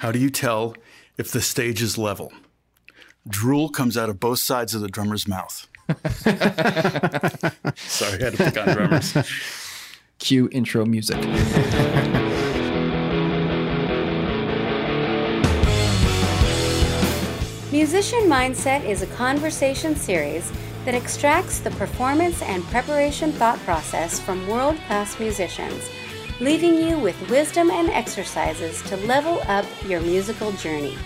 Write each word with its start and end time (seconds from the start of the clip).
How 0.00 0.10
do 0.10 0.18
you 0.18 0.30
tell 0.30 0.74
if 1.18 1.30
the 1.30 1.42
stage 1.42 1.82
is 1.82 1.98
level? 1.98 2.32
Drool 3.28 3.68
comes 3.68 3.98
out 3.98 4.08
of 4.08 4.18
both 4.18 4.38
sides 4.38 4.74
of 4.74 4.80
the 4.80 4.88
drummer's 4.88 5.28
mouth. 5.28 5.68
Sorry, 7.76 8.18
I 8.18 8.24
had 8.24 8.32
to 8.32 8.38
pick 8.38 8.56
on 8.56 8.68
drummers. 8.74 9.14
Cue 10.18 10.48
intro 10.52 10.86
music. 10.86 11.18
Musician 17.70 18.20
Mindset 18.20 18.82
is 18.86 19.02
a 19.02 19.06
conversation 19.08 19.94
series 19.94 20.50
that 20.86 20.94
extracts 20.94 21.58
the 21.58 21.72
performance 21.72 22.40
and 22.40 22.64
preparation 22.64 23.32
thought 23.32 23.58
process 23.58 24.18
from 24.18 24.48
world 24.48 24.78
class 24.86 25.20
musicians, 25.20 25.90
leaving 26.40 26.74
you 26.74 26.98
with 26.98 27.28
wisdom 27.28 27.70
and 27.70 27.90
exercises 27.90 28.80
to 28.82 28.96
level 28.98 29.42
up 29.46 29.66
your 29.86 30.00
musical 30.00 30.50
journey. 30.52 30.96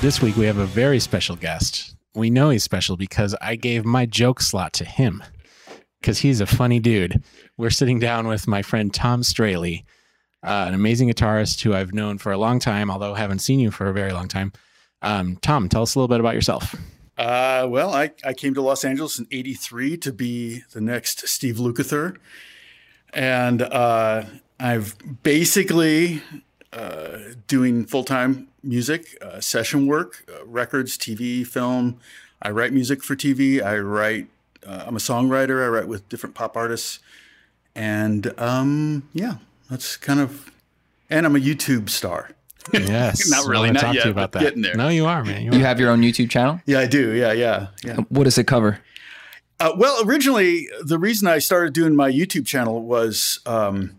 This 0.00 0.22
week 0.22 0.36
we 0.36 0.46
have 0.46 0.58
a 0.58 0.66
very 0.66 1.00
special 1.00 1.34
guest. 1.34 1.96
We 2.14 2.30
know 2.30 2.50
he's 2.50 2.62
special 2.62 2.96
because 2.96 3.34
I 3.40 3.56
gave 3.56 3.84
my 3.84 4.06
joke 4.06 4.40
slot 4.40 4.72
to 4.74 4.84
him 4.84 5.24
because 6.00 6.18
he's 6.20 6.40
a 6.40 6.46
funny 6.46 6.78
dude. 6.78 7.24
We're 7.56 7.70
sitting 7.70 7.98
down 7.98 8.28
with 8.28 8.46
my 8.46 8.62
friend 8.62 8.94
Tom 8.94 9.22
Strahle, 9.22 9.84
uh, 10.44 10.64
an 10.68 10.74
amazing 10.74 11.10
guitarist 11.10 11.60
who 11.62 11.74
I've 11.74 11.92
known 11.92 12.18
for 12.18 12.30
a 12.30 12.38
long 12.38 12.60
time, 12.60 12.88
although 12.88 13.14
I 13.14 13.18
haven't 13.18 13.40
seen 13.40 13.58
you 13.58 13.72
for 13.72 13.88
a 13.88 13.92
very 13.92 14.12
long 14.12 14.28
time. 14.28 14.52
Um, 15.02 15.36
Tom, 15.36 15.68
tell 15.68 15.82
us 15.82 15.94
a 15.94 15.98
little 15.98 16.08
bit 16.08 16.20
about 16.20 16.34
yourself. 16.34 16.74
Uh, 17.16 17.66
well, 17.68 17.92
I, 17.92 18.12
I 18.24 18.32
came 18.32 18.54
to 18.54 18.62
Los 18.62 18.84
Angeles 18.84 19.18
in 19.18 19.26
83 19.30 19.96
to 19.98 20.12
be 20.12 20.62
the 20.72 20.80
next 20.80 21.26
Steve 21.26 21.56
Lukather. 21.56 22.16
And 23.12 23.62
uh, 23.62 24.24
I've 24.60 24.96
basically 25.22 26.22
uh, 26.72 27.18
doing 27.46 27.84
full 27.86 28.04
time 28.04 28.48
music, 28.62 29.18
uh, 29.20 29.40
session 29.40 29.86
work, 29.86 30.24
uh, 30.28 30.44
records, 30.46 30.96
TV, 30.96 31.46
film. 31.46 31.98
I 32.40 32.50
write 32.50 32.72
music 32.72 33.02
for 33.02 33.16
TV. 33.16 33.62
I 33.62 33.78
write, 33.78 34.28
uh, 34.64 34.84
I'm 34.86 34.94
a 34.94 35.00
songwriter. 35.00 35.64
I 35.64 35.68
write 35.68 35.88
with 35.88 36.08
different 36.08 36.34
pop 36.34 36.56
artists. 36.56 37.00
And 37.74 38.32
um, 38.38 39.08
yeah, 39.12 39.36
that's 39.70 39.96
kind 39.96 40.20
of, 40.20 40.52
and 41.10 41.26
I'm 41.26 41.34
a 41.34 41.40
YouTube 41.40 41.88
star. 41.88 42.30
Yes, 42.72 43.28
Not 43.30 43.46
really, 43.46 43.68
wanna 43.68 43.72
not 43.74 43.80
talk 43.80 43.94
yet, 43.94 44.02
to 44.02 44.08
you 44.08 44.12
about 44.12 44.32
that. 44.32 44.40
getting 44.42 44.62
there. 44.62 44.74
No, 44.74 44.88
you 44.88 45.06
are, 45.06 45.24
man. 45.24 45.42
You, 45.42 45.52
You 45.52 45.58
are. 45.58 45.62
have 45.66 45.80
your 45.80 45.90
own 45.90 46.00
YouTube 46.02 46.30
channel? 46.30 46.60
Yeah, 46.66 46.80
I 46.80 46.86
do. 46.86 47.12
Yeah, 47.14 47.32
yeah, 47.32 47.68
yeah. 47.84 47.96
What 48.08 48.24
does 48.24 48.38
it 48.38 48.44
cover? 48.46 48.80
Uh, 49.60 49.72
well, 49.76 50.02
originally, 50.06 50.68
the 50.82 50.98
reason 50.98 51.26
I 51.26 51.38
started 51.40 51.72
doing 51.72 51.96
my 51.96 52.10
YouTube 52.10 52.46
channel 52.46 52.82
was 52.82 53.40
um, 53.46 53.96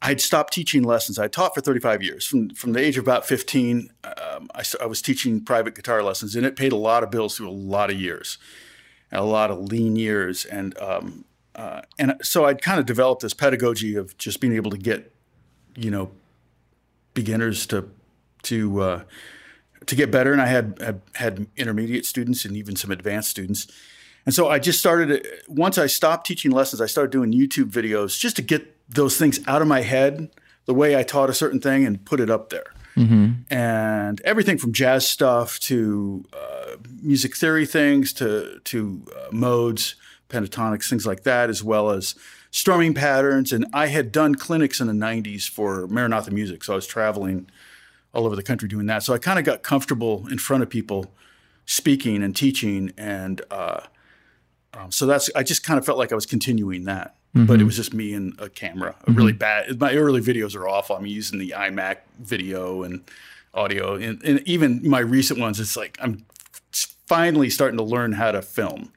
I'd 0.00 0.20
stopped 0.20 0.52
teaching 0.52 0.84
lessons. 0.84 1.18
I 1.18 1.26
taught 1.26 1.54
for 1.54 1.60
35 1.60 2.02
years. 2.02 2.24
From 2.26 2.50
from 2.50 2.72
the 2.74 2.80
age 2.80 2.96
of 2.96 3.04
about 3.04 3.26
15, 3.26 3.90
um, 4.04 4.48
I, 4.54 4.60
s- 4.60 4.76
I 4.80 4.86
was 4.86 5.02
teaching 5.02 5.44
private 5.44 5.74
guitar 5.74 6.02
lessons, 6.02 6.36
and 6.36 6.46
it 6.46 6.54
paid 6.54 6.70
a 6.72 6.76
lot 6.76 7.02
of 7.02 7.10
bills 7.10 7.36
through 7.36 7.48
a 7.48 7.50
lot 7.50 7.90
of 7.90 8.00
years, 8.00 8.38
a 9.10 9.24
lot 9.24 9.50
of 9.50 9.58
lean 9.58 9.96
years, 9.96 10.44
and 10.44 10.78
um, 10.78 11.24
uh, 11.56 11.80
and 11.98 12.14
so 12.22 12.44
I'd 12.44 12.62
kind 12.62 12.78
of 12.78 12.86
developed 12.86 13.22
this 13.22 13.34
pedagogy 13.34 13.96
of 13.96 14.16
just 14.16 14.40
being 14.40 14.54
able 14.54 14.70
to 14.70 14.78
get, 14.78 15.12
you 15.74 15.90
know, 15.90 16.12
beginners 17.20 17.66
to 17.66 17.78
to 18.44 18.80
uh, 18.80 19.02
to 19.86 19.96
get 19.96 20.10
better. 20.10 20.32
And 20.32 20.42
I 20.42 20.46
had, 20.46 20.78
had 20.80 21.00
had 21.14 21.46
intermediate 21.56 22.06
students 22.06 22.44
and 22.44 22.56
even 22.56 22.76
some 22.76 22.92
advanced 22.92 23.30
students. 23.30 23.66
And 24.26 24.34
so 24.34 24.48
I 24.48 24.58
just 24.58 24.78
started, 24.78 25.26
once 25.48 25.78
I 25.78 25.86
stopped 25.88 26.26
teaching 26.26 26.52
lessons, 26.52 26.80
I 26.82 26.86
started 26.86 27.10
doing 27.10 27.32
YouTube 27.32 27.70
videos 27.70 28.18
just 28.18 28.36
to 28.36 28.42
get 28.42 28.62
those 28.88 29.16
things 29.16 29.40
out 29.46 29.62
of 29.62 29.68
my 29.68 29.82
head, 29.82 30.30
the 30.66 30.74
way 30.74 30.96
I 31.00 31.02
taught 31.02 31.30
a 31.30 31.34
certain 31.34 31.60
thing, 31.60 31.86
and 31.86 32.04
put 32.04 32.20
it 32.20 32.30
up 32.30 32.50
there. 32.50 32.68
And 33.50 34.20
everything 34.24 34.58
from 34.58 34.72
jazz 34.72 35.08
stuff 35.08 35.58
to 35.60 36.24
uh, 36.32 36.76
music 37.02 37.36
theory 37.36 37.66
things 37.66 38.12
to, 38.14 38.60
to 38.64 39.02
uh, 39.16 39.28
modes, 39.32 39.96
pentatonics, 40.28 40.90
things 40.90 41.06
like 41.06 41.22
that, 41.22 41.48
as 41.48 41.62
well 41.64 41.90
as 41.90 42.14
strumming 42.50 42.94
patterns. 42.94 43.52
And 43.52 43.66
I 43.72 43.86
had 43.86 44.12
done 44.12 44.34
clinics 44.34 44.80
in 44.80 44.86
the 44.86 44.92
90s 44.92 45.48
for 45.48 45.86
Maranatha 45.88 46.30
Music. 46.30 46.64
So 46.64 46.72
I 46.72 46.76
was 46.76 46.86
traveling 46.86 47.48
all 48.12 48.26
over 48.26 48.36
the 48.36 48.42
country 48.42 48.68
doing 48.68 48.86
that. 48.86 49.02
So 49.02 49.14
I 49.14 49.18
kind 49.18 49.38
of 49.38 49.44
got 49.44 49.62
comfortable 49.62 50.26
in 50.30 50.38
front 50.38 50.62
of 50.62 50.70
people 50.70 51.12
speaking 51.66 52.22
and 52.22 52.34
teaching. 52.34 52.92
And 52.96 53.42
uh, 53.50 53.80
um, 54.74 54.90
so 54.90 55.06
that's, 55.06 55.30
I 55.34 55.42
just 55.42 55.62
kind 55.62 55.78
of 55.78 55.84
felt 55.84 55.98
like 55.98 56.12
I 56.12 56.14
was 56.14 56.26
continuing 56.26 56.84
that. 56.84 57.14
But 57.46 57.60
it 57.60 57.64
was 57.64 57.76
just 57.76 57.92
me 57.92 58.14
and 58.14 58.34
a 58.40 58.48
camera. 58.48 58.96
A 59.06 59.12
really 59.12 59.34
bad. 59.34 59.78
My 59.78 59.94
early 59.94 60.20
videos 60.20 60.56
are 60.56 60.66
awful. 60.66 60.96
I'm 60.96 61.06
using 61.06 61.38
the 61.38 61.50
iMac 61.56 61.98
video 62.18 62.82
and 62.82 63.04
audio, 63.54 63.94
and, 63.94 64.22
and 64.22 64.40
even 64.48 64.80
my 64.88 65.00
recent 65.00 65.38
ones. 65.38 65.60
It's 65.60 65.76
like 65.76 65.98
I'm 66.00 66.24
finally 66.72 67.50
starting 67.50 67.76
to 67.76 67.84
learn 67.84 68.12
how 68.12 68.32
to 68.32 68.42
film. 68.42 68.92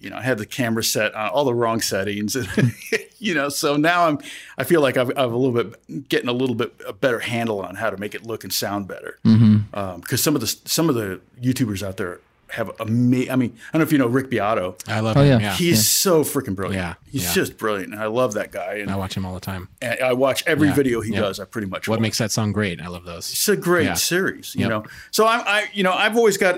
You 0.00 0.10
know, 0.10 0.16
I 0.16 0.22
had 0.22 0.38
the 0.38 0.46
camera 0.46 0.82
set 0.82 1.14
on 1.14 1.28
all 1.30 1.44
the 1.44 1.54
wrong 1.54 1.80
settings, 1.80 2.36
you 3.18 3.34
know. 3.34 3.48
So 3.48 3.76
now 3.76 4.06
I'm, 4.08 4.18
I 4.58 4.64
feel 4.64 4.80
like 4.80 4.96
I've, 4.96 5.10
I've 5.10 5.32
a 5.32 5.36
little 5.36 5.52
bit 5.62 6.08
getting 6.08 6.28
a 6.28 6.32
little 6.32 6.54
bit 6.54 6.72
a 6.86 6.92
better 6.92 7.20
handle 7.20 7.60
on 7.60 7.74
how 7.76 7.90
to 7.90 7.96
make 7.96 8.14
it 8.14 8.24
look 8.24 8.42
and 8.44 8.52
sound 8.52 8.88
better. 8.88 9.18
Mm-hmm. 9.24 9.74
Um, 9.78 10.00
because 10.00 10.22
some 10.22 10.34
of 10.34 10.40
the 10.40 10.46
some 10.64 10.88
of 10.88 10.94
the 10.94 11.20
YouTubers 11.40 11.82
out 11.86 11.96
there 11.98 12.20
have 12.48 12.70
amazing. 12.80 13.30
I 13.30 13.36
mean, 13.36 13.56
I 13.68 13.78
don't 13.78 13.80
know 13.80 13.86
if 13.86 13.92
you 13.92 13.98
know 13.98 14.08
Rick 14.08 14.28
Beato. 14.30 14.74
I 14.88 14.98
love 15.00 15.16
Oh, 15.16 15.20
him. 15.22 15.38
yeah. 15.40 15.50
Yeah, 15.50 15.54
He's 15.54 15.88
so 15.88 16.24
freaking 16.24 16.56
brilliant. 16.56 16.82
Yeah, 16.82 16.94
he's 17.12 17.24
yeah. 17.26 17.32
just 17.32 17.56
brilliant. 17.58 17.92
And 17.92 18.02
I 18.02 18.06
love 18.06 18.32
that 18.34 18.50
guy. 18.50 18.74
And 18.76 18.90
I 18.90 18.96
watch 18.96 19.16
him 19.16 19.24
all 19.24 19.34
the 19.34 19.40
time. 19.40 19.68
and 19.80 20.00
I 20.00 20.14
watch 20.14 20.42
every 20.48 20.66
Yeah, 20.68 20.74
video 20.74 21.00
he 21.00 21.12
yeah. 21.12 21.20
does. 21.20 21.38
I 21.38 21.44
pretty 21.44 21.68
much 21.68 21.82
watch. 21.82 21.88
What 21.88 21.98
watch. 21.98 22.02
makes 22.02 22.18
that 22.18 22.32
song 22.32 22.50
great? 22.52 22.80
I 22.80 22.88
love 22.88 23.04
those. 23.04 23.30
it's 23.30 23.48
a 23.48 23.56
great 23.56 23.84
Yeah. 23.84 23.94
series, 23.94 24.54
you 24.56 24.62
Yep. 24.62 24.68
know. 24.70 24.84
So 25.12 25.26
I'm, 25.28 25.42
I, 25.46 25.66
you 25.72 25.84
know, 25.84 25.92
I've 25.92 26.16
always 26.16 26.38
got 26.38 26.56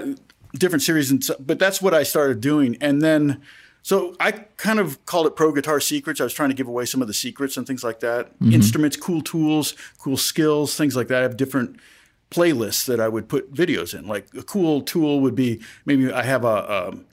different 0.54 0.82
series, 0.82 1.10
and 1.10 1.22
so, 1.22 1.34
but 1.38 1.58
that's 1.58 1.80
what 1.80 1.94
I 1.94 2.02
started 2.02 2.40
doing, 2.40 2.76
and 2.80 3.02
then. 3.02 3.42
So 3.84 4.14
I 4.20 4.30
kind 4.30 4.78
of 4.78 5.04
called 5.06 5.26
it 5.26 5.34
Pro 5.34 5.50
Guitar 5.50 5.80
Secrets. 5.80 6.20
I 6.20 6.24
was 6.24 6.32
trying 6.32 6.50
to 6.50 6.54
give 6.54 6.68
away 6.68 6.84
some 6.84 7.02
of 7.02 7.08
the 7.08 7.14
secrets 7.14 7.56
and 7.56 7.66
things 7.66 7.82
like 7.82 7.98
that. 7.98 8.32
Mm-hmm. 8.38 8.52
Instruments, 8.52 8.96
cool 8.96 9.20
tools, 9.22 9.74
cool 9.98 10.16
skills, 10.16 10.76
things 10.76 10.94
like 10.94 11.08
that. 11.08 11.18
I 11.18 11.22
have 11.22 11.36
different 11.36 11.80
playlists 12.30 12.86
that 12.86 13.00
I 13.00 13.08
would 13.08 13.28
put 13.28 13.52
videos 13.52 13.96
in. 13.96 14.06
Like 14.06 14.28
a 14.34 14.42
cool 14.44 14.82
tool 14.82 15.18
would 15.18 15.34
be 15.34 15.60
maybe 15.84 16.12
I 16.12 16.22
have 16.22 16.44
a, 16.44 16.88
um, 16.88 17.06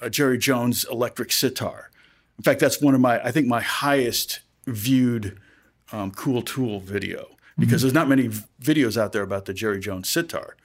a 0.00 0.10
Jerry 0.10 0.38
Jones 0.38 0.84
electric 0.90 1.30
sitar. 1.30 1.90
In 2.36 2.42
fact, 2.42 2.58
that's 2.60 2.80
one 2.80 2.94
of 2.94 3.00
my 3.00 3.24
I 3.24 3.30
think 3.30 3.46
my 3.46 3.60
highest 3.60 4.40
viewed 4.66 5.38
um, 5.92 6.10
cool 6.10 6.42
tool 6.42 6.80
video 6.80 7.36
because 7.58 7.82
there's 7.82 7.94
not 7.94 8.08
many 8.08 8.28
v- 8.28 8.44
videos 8.62 8.96
out 8.96 9.12
there 9.12 9.22
about 9.22 9.46
the 9.46 9.54
Jerry 9.54 9.80
Jones 9.80 10.08
sitar. 10.08 10.56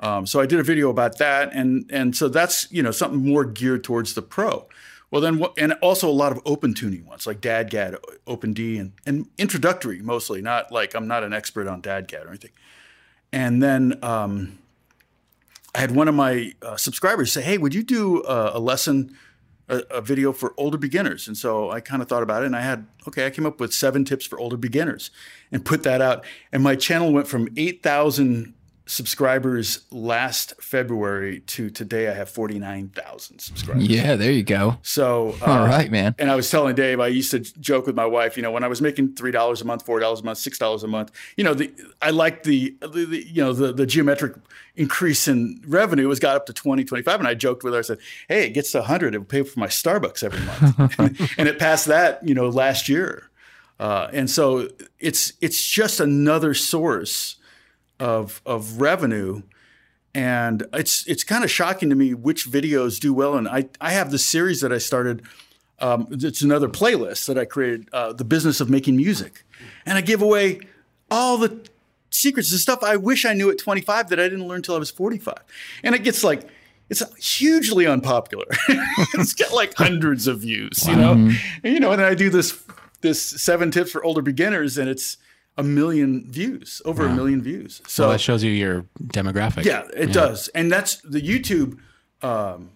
Um, 0.00 0.26
so 0.26 0.40
I 0.40 0.46
did 0.46 0.60
a 0.60 0.62
video 0.62 0.90
about 0.90 1.18
that, 1.18 1.52
and 1.52 1.88
and 1.90 2.16
so 2.16 2.28
that's 2.28 2.70
you 2.70 2.82
know 2.82 2.90
something 2.90 3.24
more 3.24 3.44
geared 3.44 3.84
towards 3.84 4.14
the 4.14 4.22
pro. 4.22 4.68
Well, 5.10 5.22
then, 5.22 5.42
and 5.56 5.72
also 5.80 6.08
a 6.08 6.12
lot 6.12 6.32
of 6.32 6.40
open 6.44 6.74
tuning 6.74 7.06
ones 7.06 7.26
like 7.26 7.40
DADGAD, 7.40 7.96
Open 8.26 8.52
D, 8.52 8.78
and 8.78 8.92
and 9.06 9.26
introductory 9.38 10.00
mostly. 10.02 10.42
Not 10.42 10.70
like 10.70 10.94
I'm 10.94 11.08
not 11.08 11.24
an 11.24 11.32
expert 11.32 11.66
on 11.66 11.80
DADGAD 11.80 12.24
or 12.24 12.28
anything. 12.28 12.50
And 13.32 13.62
then 13.62 13.98
um, 14.02 14.58
I 15.74 15.80
had 15.80 15.92
one 15.92 16.08
of 16.08 16.14
my 16.14 16.52
uh, 16.62 16.76
subscribers 16.76 17.32
say, 17.32 17.42
"Hey, 17.42 17.58
would 17.58 17.74
you 17.74 17.82
do 17.82 18.22
a, 18.26 18.58
lesson, 18.58 19.16
a, 19.68 19.82
a 19.90 20.00
video 20.00 20.32
for 20.32 20.54
older 20.56 20.78
beginners?" 20.78 21.26
And 21.26 21.36
so 21.36 21.70
I 21.70 21.80
kind 21.80 22.02
of 22.02 22.08
thought 22.08 22.22
about 22.22 22.42
it, 22.42 22.46
and 22.46 22.56
I 22.56 22.60
had 22.60 22.86
okay, 23.06 23.26
I 23.26 23.30
came 23.30 23.46
up 23.46 23.60
with 23.60 23.72
seven 23.72 24.04
tips 24.04 24.26
for 24.26 24.38
older 24.38 24.56
beginners, 24.56 25.10
and 25.50 25.64
put 25.64 25.82
that 25.82 26.00
out. 26.00 26.24
And 26.52 26.62
my 26.62 26.76
channel 26.76 27.12
went 27.12 27.26
from 27.26 27.48
eight 27.56 27.82
thousand 27.82 28.54
subscribers 28.88 29.84
last 29.90 30.54
February 30.60 31.40
to 31.40 31.70
today. 31.70 32.08
I 32.08 32.14
have 32.14 32.28
forty 32.28 32.58
nine 32.58 32.88
thousand 32.88 33.38
subscribers. 33.40 33.86
Yeah, 33.86 34.16
there 34.16 34.32
you 34.32 34.42
go. 34.42 34.78
So 34.82 35.36
uh, 35.42 35.44
All 35.44 35.66
right, 35.66 35.90
man. 35.90 36.14
and 36.18 36.30
I 36.30 36.36
was 36.36 36.50
telling 36.50 36.74
Dave, 36.74 36.98
I 36.98 37.08
used 37.08 37.30
to 37.30 37.40
joke 37.40 37.86
with 37.86 37.94
my 37.94 38.06
wife, 38.06 38.36
you 38.36 38.42
know, 38.42 38.50
when 38.50 38.64
I 38.64 38.68
was 38.68 38.80
making 38.80 39.14
three 39.14 39.32
dollars 39.32 39.60
a 39.60 39.64
month, 39.64 39.84
four 39.84 40.00
dollars 40.00 40.20
a 40.20 40.24
month, 40.24 40.38
six 40.38 40.58
dollars 40.58 40.82
a 40.82 40.88
month, 40.88 41.12
you 41.36 41.44
know, 41.44 41.54
the 41.54 41.72
I 42.02 42.10
liked 42.10 42.44
the, 42.44 42.76
the, 42.80 43.06
the 43.06 43.26
you 43.26 43.42
know 43.42 43.52
the 43.52 43.72
the 43.72 43.86
geometric 43.86 44.34
increase 44.78 45.28
in 45.28 45.60
revenue 45.66 46.08
was 46.08 46.20
got 46.20 46.36
up 46.36 46.46
to 46.46 46.52
20, 46.52 46.84
25. 46.84 47.18
And 47.18 47.28
I 47.28 47.34
joked 47.34 47.64
with 47.64 47.72
her, 47.74 47.80
I 47.80 47.82
said, 47.82 47.98
Hey, 48.28 48.46
it 48.46 48.50
gets 48.50 48.72
to 48.72 48.82
hundred, 48.82 49.14
it'll 49.14 49.24
pay 49.24 49.42
for 49.42 49.58
my 49.58 49.66
Starbucks 49.66 50.22
every 50.22 50.40
month. 50.40 50.98
and, 50.98 51.30
and 51.38 51.48
it 51.48 51.58
passed 51.58 51.86
that, 51.86 52.26
you 52.26 52.34
know, 52.34 52.48
last 52.48 52.88
year. 52.88 53.28
Uh, 53.80 54.08
and 54.12 54.28
so 54.28 54.68
it's 54.98 55.34
it's 55.40 55.64
just 55.64 56.00
another 56.00 56.52
source 56.54 57.36
of 58.00 58.40
of 58.46 58.80
revenue 58.80 59.42
and 60.14 60.66
it's 60.72 61.06
it's 61.06 61.22
kind 61.24 61.44
of 61.44 61.50
shocking 61.50 61.90
to 61.90 61.96
me 61.96 62.14
which 62.14 62.50
videos 62.50 62.98
do 62.98 63.12
well. 63.12 63.36
And 63.36 63.48
I 63.48 63.68
I 63.80 63.90
have 63.92 64.10
this 64.10 64.26
series 64.26 64.60
that 64.60 64.72
I 64.72 64.78
started. 64.78 65.22
Um, 65.80 66.08
it's 66.10 66.42
another 66.42 66.68
playlist 66.68 67.26
that 67.26 67.38
I 67.38 67.44
created, 67.44 67.88
uh, 67.92 68.12
the 68.12 68.24
business 68.24 68.60
of 68.60 68.68
making 68.68 68.96
music, 68.96 69.44
and 69.86 69.96
I 69.96 70.00
give 70.00 70.20
away 70.20 70.58
all 71.08 71.38
the 71.38 71.60
secrets, 72.10 72.50
the 72.50 72.58
stuff 72.58 72.82
I 72.82 72.96
wish 72.96 73.24
I 73.24 73.32
knew 73.32 73.48
at 73.48 73.58
25 73.58 74.08
that 74.08 74.18
I 74.18 74.24
didn't 74.24 74.48
learn 74.48 74.56
until 74.56 74.74
I 74.74 74.78
was 74.78 74.90
45. 74.90 75.36
And 75.84 75.94
it 75.94 76.02
gets 76.02 76.24
like 76.24 76.48
it's 76.88 77.02
hugely 77.38 77.86
unpopular. 77.86 78.46
it's 78.68 79.34
got 79.34 79.52
like 79.52 79.74
hundreds 79.74 80.26
of 80.26 80.40
views, 80.40 80.86
you 80.88 80.96
know. 80.96 81.12
And, 81.12 81.38
you 81.62 81.78
know, 81.78 81.92
and 81.92 82.00
then 82.00 82.08
I 82.08 82.14
do 82.14 82.28
this 82.28 82.60
this 83.02 83.22
seven 83.22 83.70
tips 83.70 83.92
for 83.92 84.02
older 84.02 84.22
beginners, 84.22 84.78
and 84.78 84.88
it's 84.88 85.16
a 85.58 85.62
million 85.62 86.24
views, 86.30 86.80
over 86.84 87.04
a 87.04 87.12
million 87.12 87.42
views. 87.42 87.82
So 87.86 88.04
So 88.04 88.10
that 88.12 88.20
shows 88.20 88.42
you 88.44 88.52
your 88.52 88.86
demographic. 89.02 89.64
yeah, 89.64 89.82
it 89.94 90.12
does, 90.12 90.48
and 90.54 90.72
that's 90.72 90.96
the 91.02 91.20
YouTube, 91.20 91.78
um, 92.22 92.70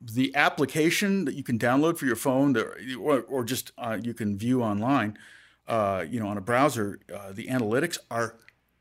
the 0.00 0.34
application 0.36 1.24
that 1.26 1.34
you 1.34 1.42
can 1.42 1.58
download 1.58 1.98
for 1.98 2.06
your 2.06 2.16
phone, 2.16 2.54
to, 2.54 2.62
or, 3.00 3.22
or 3.22 3.44
just 3.44 3.72
uh, 3.76 3.98
you 4.00 4.14
can 4.14 4.38
view 4.38 4.62
online. 4.62 5.18
Uh, 5.66 6.04
you 6.08 6.18
know, 6.20 6.28
on 6.28 6.38
a 6.38 6.40
browser, 6.40 6.98
uh, 7.14 7.32
the 7.32 7.48
analytics 7.48 7.98
are 8.10 8.36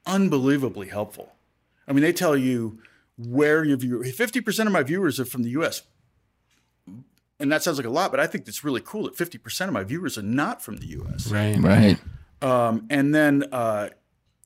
unbelievably 0.06 0.88
helpful. 0.88 1.34
I 1.88 1.92
mean, 1.94 2.04
they 2.04 2.14
tell 2.14 2.38
you 2.38 2.80
where 3.18 3.66
your 3.66 3.78
viewer. 3.78 4.04
Fifty 4.06 4.40
percent 4.40 4.68
of 4.68 4.74
my 4.74 4.84
viewers 4.84 5.20
are 5.20 5.26
from 5.26 5.44
the 5.44 5.50
U.S. 5.60 5.82
And 7.40 7.52
that 7.52 7.62
sounds 7.64 7.78
like 7.78 7.86
a 7.86 7.90
lot, 7.92 8.10
but 8.12 8.20
I 8.20 8.28
think 8.28 8.48
it's 8.48 8.64
really 8.64 8.82
cool 8.84 9.04
that 9.04 9.16
50% 9.16 9.68
of 9.68 9.74
my 9.74 9.84
viewers 9.84 10.18
are 10.18 10.24
not 10.24 10.60
from 10.64 10.78
the 10.78 10.88
US. 10.88 11.28
Right. 11.32 11.56
Right. 11.56 12.00
Um, 12.42 12.88
and 12.90 13.14
then, 13.14 13.46
uh, 13.52 13.90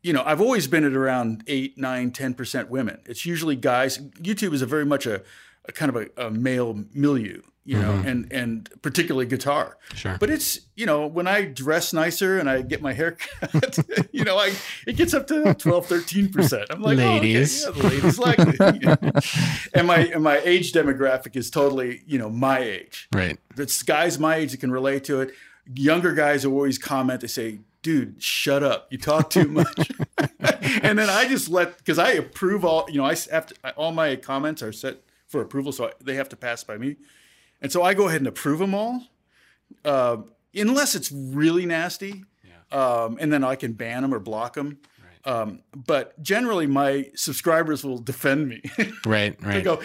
you 0.01 0.13
know, 0.13 0.23
I've 0.25 0.41
always 0.41 0.67
been 0.67 0.83
at 0.83 0.93
around 0.93 1.43
eight, 1.47 1.77
nine, 1.77 2.11
10% 2.11 2.69
women. 2.69 2.99
It's 3.05 3.25
usually 3.25 3.55
guys. 3.55 3.99
YouTube 3.99 4.53
is 4.53 4.61
a 4.61 4.65
very 4.65 4.85
much 4.85 5.05
a, 5.05 5.21
a 5.65 5.71
kind 5.71 5.95
of 5.95 5.95
a, 5.95 6.27
a 6.27 6.31
male 6.31 6.85
milieu, 6.93 7.41
you 7.65 7.79
know, 7.79 7.91
and, 7.91 8.31
and 8.33 8.67
particularly 8.81 9.27
guitar. 9.27 9.77
Sure. 9.93 10.17
But 10.19 10.31
it's, 10.31 10.61
you 10.75 10.88
know, 10.88 11.05
when 11.05 11.27
I 11.27 11.43
dress 11.45 11.93
nicer 11.93 12.39
and 12.39 12.49
I 12.49 12.63
get 12.63 12.81
my 12.81 12.93
hair 12.93 13.11
cut, 13.11 13.77
you 14.11 14.23
know, 14.23 14.37
I, 14.39 14.53
it 14.87 14.95
gets 14.95 15.13
up 15.13 15.27
to 15.27 15.53
12, 15.53 15.87
13%. 15.87 16.65
I'm 16.71 16.81
like, 16.81 16.97
Ladies. 16.97 17.63
oh, 17.63 17.69
okay, 17.69 17.81
yeah, 17.81 17.89
ladies 17.89 18.17
like 18.17 18.39
and 19.75 19.85
my, 19.85 19.99
and 19.99 20.23
my 20.23 20.39
age 20.39 20.73
demographic 20.73 21.35
is 21.35 21.51
totally, 21.51 22.01
you 22.07 22.17
know, 22.17 22.31
my 22.31 22.57
age. 22.57 23.07
Right. 23.13 23.37
It's 23.55 23.83
guys 23.83 24.17
my 24.17 24.37
age 24.37 24.51
that 24.51 24.61
can 24.61 24.71
relate 24.71 25.03
to 25.03 25.21
it. 25.21 25.31
Younger 25.75 26.15
guys 26.15 26.44
always 26.44 26.79
comment. 26.79 27.21
They 27.21 27.27
say, 27.27 27.59
"Dude, 27.81 28.22
shut 28.22 28.63
up! 28.63 28.88
You 28.89 28.98
talk 28.98 29.30
too 29.30 29.48
much." 29.48 29.92
and 30.81 30.98
then 30.98 31.10
I 31.10 31.28
just 31.28 31.50
let 31.50 31.78
because 31.78 32.00
I 32.00 32.12
approve 32.12 32.63
all. 32.66 32.86
You 32.89 32.98
know, 32.98 33.06
I 33.06 33.16
have 33.31 33.48
to, 33.48 33.56
all 33.75 33.92
my 33.92 34.16
comments 34.16 34.62
are 34.62 34.72
set 34.72 34.98
for 35.28 35.42
approval, 35.42 35.72
so 35.72 35.92
they 36.01 36.16
have 36.16 36.30
to 36.30 36.36
pass 36.36 36.63
by 36.63 36.78
me. 36.78 36.98
And 37.62 37.72
so 37.72 37.83
I 37.83 37.94
go 37.94 38.07
ahead 38.07 38.22
and 38.22 38.28
approve 38.28 38.60
them 38.60 38.74
all, 38.74 39.04
uh, 39.86 40.18
unless 40.54 40.95
it's 40.95 41.12
really 41.12 41.66
nasty. 41.66 42.25
Um, 42.72 43.18
and 43.19 43.31
then 43.33 43.44
I 43.44 43.56
can 43.56 43.74
ban 43.74 44.01
them 44.01 44.13
or 44.13 44.19
block 44.19 44.54
them. 44.54 44.80
Um, 45.25 45.59
but 45.75 46.21
generally, 46.21 46.68
my 46.68 47.09
subscribers 47.15 47.83
will 47.83 48.00
defend 48.00 48.47
me. 48.50 48.62
Right. 49.06 49.39
they 49.39 49.47
Right. 49.47 49.63
go, 49.63 49.81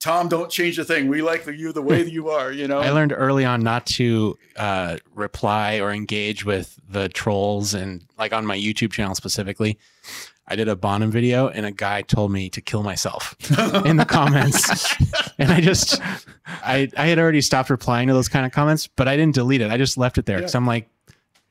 "Tom, 0.00 0.28
don't 0.28 0.50
change 0.50 0.78
a 0.78 0.84
thing. 0.84 1.08
We 1.08 1.22
like 1.22 1.44
the, 1.44 1.54
you 1.56 1.72
the 1.72 1.82
way 1.82 2.02
that 2.02 2.12
you 2.12 2.30
are." 2.30 2.50
You 2.52 2.66
know. 2.68 2.78
I 2.80 2.90
learned 2.90 3.12
early 3.16 3.44
on 3.44 3.62
not 3.62 3.86
to 3.86 4.36
uh, 4.56 4.96
reply 5.14 5.78
or 5.80 5.92
engage 5.92 6.44
with 6.44 6.78
the 6.88 7.08
trolls, 7.08 7.74
and 7.74 8.04
like 8.18 8.32
on 8.32 8.44
my 8.46 8.56
YouTube 8.56 8.92
channel 8.92 9.14
specifically, 9.14 9.78
I 10.48 10.56
did 10.56 10.68
a 10.68 10.74
Bonham 10.74 11.10
video, 11.12 11.48
and 11.48 11.64
a 11.66 11.70
guy 11.70 12.02
told 12.02 12.32
me 12.32 12.50
to 12.50 12.60
kill 12.60 12.82
myself 12.82 13.36
in 13.86 13.96
the 13.96 14.04
comments, 14.06 14.96
and 15.38 15.52
I 15.52 15.60
just, 15.60 16.00
I, 16.46 16.88
I 16.96 17.06
had 17.06 17.18
already 17.20 17.40
stopped 17.40 17.70
replying 17.70 18.08
to 18.08 18.14
those 18.14 18.28
kind 18.28 18.44
of 18.44 18.50
comments, 18.52 18.88
but 18.88 19.06
I 19.06 19.16
didn't 19.16 19.34
delete 19.36 19.60
it. 19.60 19.70
I 19.70 19.76
just 19.76 19.96
left 19.96 20.18
it 20.18 20.26
there 20.26 20.38
because 20.38 20.54
I'm 20.56 20.66
like, 20.66 20.88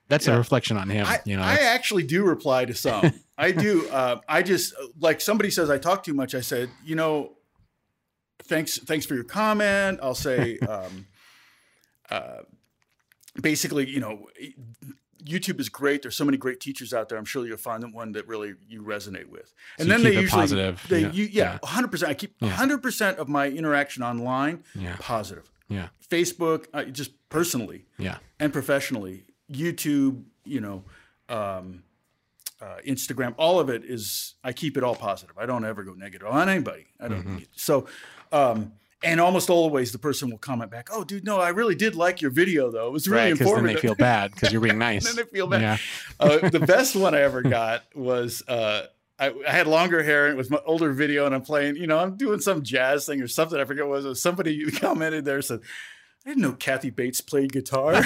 that's 0.09 0.27
Yeah. 0.27 0.33
a 0.35 0.37
reflection 0.37 0.75
on 0.77 0.89
him. 0.89 1.05
I, 1.07 1.19
you 1.25 1.37
know, 1.37 1.43
I 1.43 1.55
actually 1.55 2.03
do 2.03 2.23
reply 2.23 2.65
to 2.65 2.73
some. 2.75 3.13
I 3.37 3.51
do. 3.51 3.87
Uh, 3.91 4.17
I 4.27 4.43
just 4.43 4.73
like 4.99 5.21
somebody 5.21 5.49
says 5.49 5.69
I 5.69 5.77
talk 5.77 6.03
too 6.03 6.13
much. 6.13 6.35
I 6.35 6.41
said, 6.41 6.69
you 6.83 6.95
know, 6.95 7.37
thanks, 8.43 8.77
thanks 8.77 9.05
for 9.05 9.15
your 9.15 9.23
comment. 9.23 9.99
I'll 10.03 10.13
say, 10.15 10.57
um, 10.67 11.07
uh, 12.09 12.39
basically, 13.41 13.89
you 13.89 13.99
know, 13.99 14.27
YouTube 15.23 15.59
is 15.59 15.69
great. 15.69 16.01
There's 16.01 16.15
so 16.15 16.25
many 16.25 16.37
great 16.37 16.59
teachers 16.59 16.93
out 16.93 17.09
there. 17.09 17.17
I'm 17.17 17.25
sure 17.25 17.45
you'll 17.45 17.57
find 17.57 17.93
one 17.93 18.13
that 18.13 18.27
really 18.27 18.53
you 18.67 18.81
resonate 18.83 19.27
with. 19.27 19.53
And 19.77 19.87
So 19.87 19.93
then 19.93 20.03
they 20.03 20.13
usually, 20.13 20.29
positive. 20.41 20.83
they, 20.89 21.01
Yeah. 21.01 21.11
you, 21.11 21.25
yeah, 21.25 21.57
100. 21.61 21.91
percent 21.91 22.09
I 22.09 22.13
keep 22.13 22.35
Yeah. 22.39 22.47
100 22.49 22.81
percent 22.81 23.17
of 23.19 23.27
my 23.29 23.47
interaction 23.47 24.01
online 24.03 24.63
Yeah. 24.75 24.95
positive. 24.99 25.49
yeah, 25.67 25.89
Facebook, 26.09 26.65
uh, 26.73 26.83
just 26.85 27.11
personally 27.29 27.85
yeah, 27.97 28.17
and 28.39 28.51
professionally. 28.51 29.25
YouTube, 29.51 30.23
you 30.43 30.61
know, 30.61 30.83
um, 31.27 31.83
uh, 32.61 32.77
Instagram, 32.85 33.33
all 33.37 33.59
of 33.59 33.69
it 33.69 33.85
is. 33.85 34.35
I 34.43 34.53
keep 34.53 34.77
it 34.77 34.83
all 34.83 34.95
positive. 34.95 35.37
I 35.37 35.45
don't 35.45 35.65
ever 35.65 35.83
go 35.83 35.93
negative 35.93 36.27
on 36.27 36.49
anybody. 36.49 36.87
I 36.99 37.07
don't. 37.07 37.23
Mm-hmm. 37.23 37.37
So, 37.53 37.87
um, 38.31 38.73
and 39.01 39.21
almost 39.21 39.49
always 39.49 39.91
the 39.93 39.99
person 39.99 40.29
will 40.29 40.37
comment 40.37 40.69
back, 40.69 40.89
"Oh, 40.91 41.03
dude, 41.03 41.23
no, 41.23 41.39
I 41.39 41.49
really 41.49 41.75
did 41.75 41.95
like 41.95 42.21
your 42.21 42.31
video, 42.31 42.69
though. 42.69 42.87
It 42.87 42.91
was 42.91 43.07
really 43.07 43.31
right. 43.31 43.39
Because 43.39 43.53
then 43.53 43.63
they 43.63 43.75
feel 43.75 43.95
bad 43.95 44.31
because 44.33 44.51
you're 44.51 44.61
being 44.61 44.77
nice. 44.79 45.05
then 45.05 45.15
they 45.15 45.29
feel 45.29 45.47
bad. 45.47 45.61
Yeah. 45.61 45.77
uh, 46.19 46.49
the 46.49 46.59
best 46.59 46.95
one 46.95 47.15
I 47.15 47.21
ever 47.21 47.41
got 47.41 47.83
was 47.95 48.43
uh, 48.47 48.87
I, 49.19 49.33
I 49.47 49.51
had 49.51 49.67
longer 49.67 50.01
hair 50.01 50.25
and 50.25 50.33
it 50.33 50.37
was 50.37 50.49
my 50.49 50.59
older 50.65 50.93
video, 50.93 51.25
and 51.25 51.35
I'm 51.35 51.41
playing, 51.41 51.75
you 51.75 51.87
know, 51.87 51.99
I'm 51.99 52.15
doing 52.15 52.39
some 52.39 52.63
jazz 52.63 53.05
thing 53.05 53.21
or 53.21 53.27
something. 53.27 53.59
I 53.59 53.65
forget 53.65 53.85
what 53.85 53.95
it 53.95 53.97
was. 53.97 54.05
It 54.05 54.09
was 54.09 54.21
somebody 54.21 54.71
commented 54.79 55.25
there 55.25 55.41
said, 55.41 55.61
I 56.25 56.29
didn't 56.29 56.41
know 56.43 56.53
Kathy 56.53 56.89
Bates 56.89 57.21
played 57.21 57.51
guitar. 57.53 57.93
and 57.95 58.05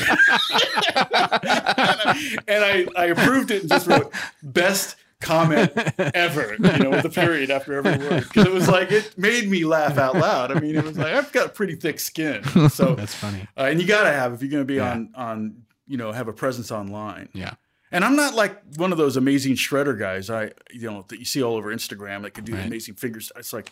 I, 2.64 2.88
I 2.96 3.06
approved 3.06 3.52
it 3.52 3.62
and 3.62 3.70
just 3.70 3.88
wrote 3.88 4.14
best 4.42 4.96
comment 5.20 5.72
ever, 5.98 6.56
you 6.60 6.80
know, 6.80 6.90
with 6.92 7.06
a 7.06 7.10
period 7.10 7.50
after 7.50 7.74
every 7.74 7.98
word. 7.98 8.24
Because 8.24 8.46
it 8.46 8.52
was 8.54 8.68
like, 8.68 8.92
it 8.92 9.18
made 9.18 9.50
me 9.50 9.66
laugh 9.66 9.98
out 9.98 10.16
loud. 10.16 10.52
I 10.52 10.60
mean, 10.60 10.76
it 10.76 10.84
was 10.84 10.98
like, 10.98 11.14
I've 11.14 11.32
got 11.32 11.56
pretty 11.56 11.76
thick 11.76 12.00
skin. 12.00 12.44
So, 12.70 12.96
That's 12.96 13.16
funny. 13.16 13.48
uh, 13.58 13.64
and 13.64 13.82
you 13.82 13.88
got 13.88 14.04
to 14.04 14.12
have, 14.12 14.34
if 14.34 14.42
you're 14.42 14.52
going 14.52 14.64
to 14.64 14.66
be 14.68 14.76
Yeah. 14.76 14.92
on, 14.92 15.10
on, 15.16 15.64
you 15.88 15.98
know, 15.98 16.12
have 16.12 16.28
a 16.28 16.34
presence 16.34 16.72
online. 16.72 17.30
Yeah. 17.34 17.54
And 17.92 18.04
I'm 18.04 18.16
not 18.16 18.34
like 18.36 18.60
one 18.78 18.92
of 18.92 18.98
those 18.98 19.18
amazing 19.18 19.54
shredder 19.54 19.98
guys 20.00 20.28
I 20.30 20.52
you 20.72 20.90
know 20.90 21.06
that 21.10 21.20
you 21.20 21.26
see 21.26 21.44
all 21.44 21.56
over 21.56 21.72
Instagram 21.72 22.24
that 22.24 22.32
can 22.34 22.44
do 22.44 22.54
Right. 22.56 22.66
amazing 22.66 22.96
fingers. 22.96 23.32
It's 23.36 23.54
like, 23.54 23.70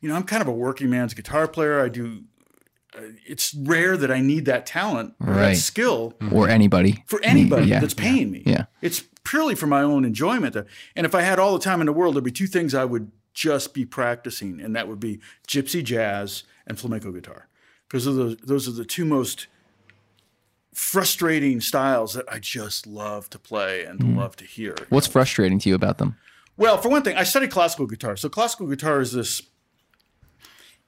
you 0.00 0.08
know, 0.10 0.14
I'm 0.16 0.24
kind 0.24 0.42
of 0.42 0.48
a 0.48 0.52
working 0.52 0.90
man's 0.90 1.14
guitar 1.14 1.48
player. 1.48 1.80
I 1.80 1.88
do. 1.88 2.24
Uh, 2.96 3.00
it's 3.26 3.54
rare 3.54 3.96
that 3.96 4.10
I 4.10 4.20
need 4.20 4.44
that 4.44 4.66
talent 4.66 5.14
or 5.20 5.34
that 5.34 5.40
Right. 5.40 5.56
skill 5.56 6.14
Or 6.30 6.48
anybody. 6.48 7.02
for 7.06 7.20
anybody 7.22 7.66
Yeah. 7.68 7.80
that's 7.80 7.94
paying 7.94 8.30
me. 8.30 8.42
Yeah. 8.46 8.66
It's 8.80 9.02
purely 9.24 9.54
for 9.54 9.66
my 9.66 9.82
own 9.82 10.04
enjoyment. 10.04 10.54
And 10.94 11.04
if 11.06 11.14
I 11.14 11.22
had 11.22 11.38
all 11.38 11.54
the 11.58 11.64
time 11.64 11.80
in 11.80 11.86
the 11.86 11.92
world, 11.92 12.14
there'd 12.14 12.24
be 12.24 12.30
two 12.30 12.46
things 12.46 12.74
I 12.74 12.84
would 12.84 13.10
just 13.32 13.74
be 13.74 13.84
practicing, 13.84 14.60
and 14.60 14.76
that 14.76 14.86
would 14.86 15.00
be 15.00 15.18
gypsy 15.48 15.82
jazz 15.82 16.44
and 16.68 16.78
flamenco 16.78 17.10
guitar, 17.10 17.48
because 17.88 18.04
those 18.04 18.36
those 18.36 18.68
are 18.68 18.72
the 18.72 18.84
two 18.84 19.04
most 19.04 19.48
frustrating 20.72 21.60
styles 21.60 22.14
that 22.14 22.24
I 22.30 22.38
just 22.38 22.86
love 22.86 23.30
to 23.30 23.38
play 23.38 23.84
and 23.84 24.16
love 24.16 24.36
to 24.36 24.44
hear. 24.44 24.74
What's 24.88 25.06
frustrating 25.06 25.58
to 25.60 25.68
you 25.68 25.74
about 25.74 25.98
them? 25.98 26.16
Well, 26.56 26.78
for 26.78 26.88
one 26.88 27.02
thing, 27.02 27.16
I 27.16 27.24
studied 27.24 27.50
classical 27.50 27.86
guitar. 27.86 28.16
So 28.16 28.28
classical 28.28 28.66
guitar 28.66 29.00
is 29.00 29.12
this 29.12 29.42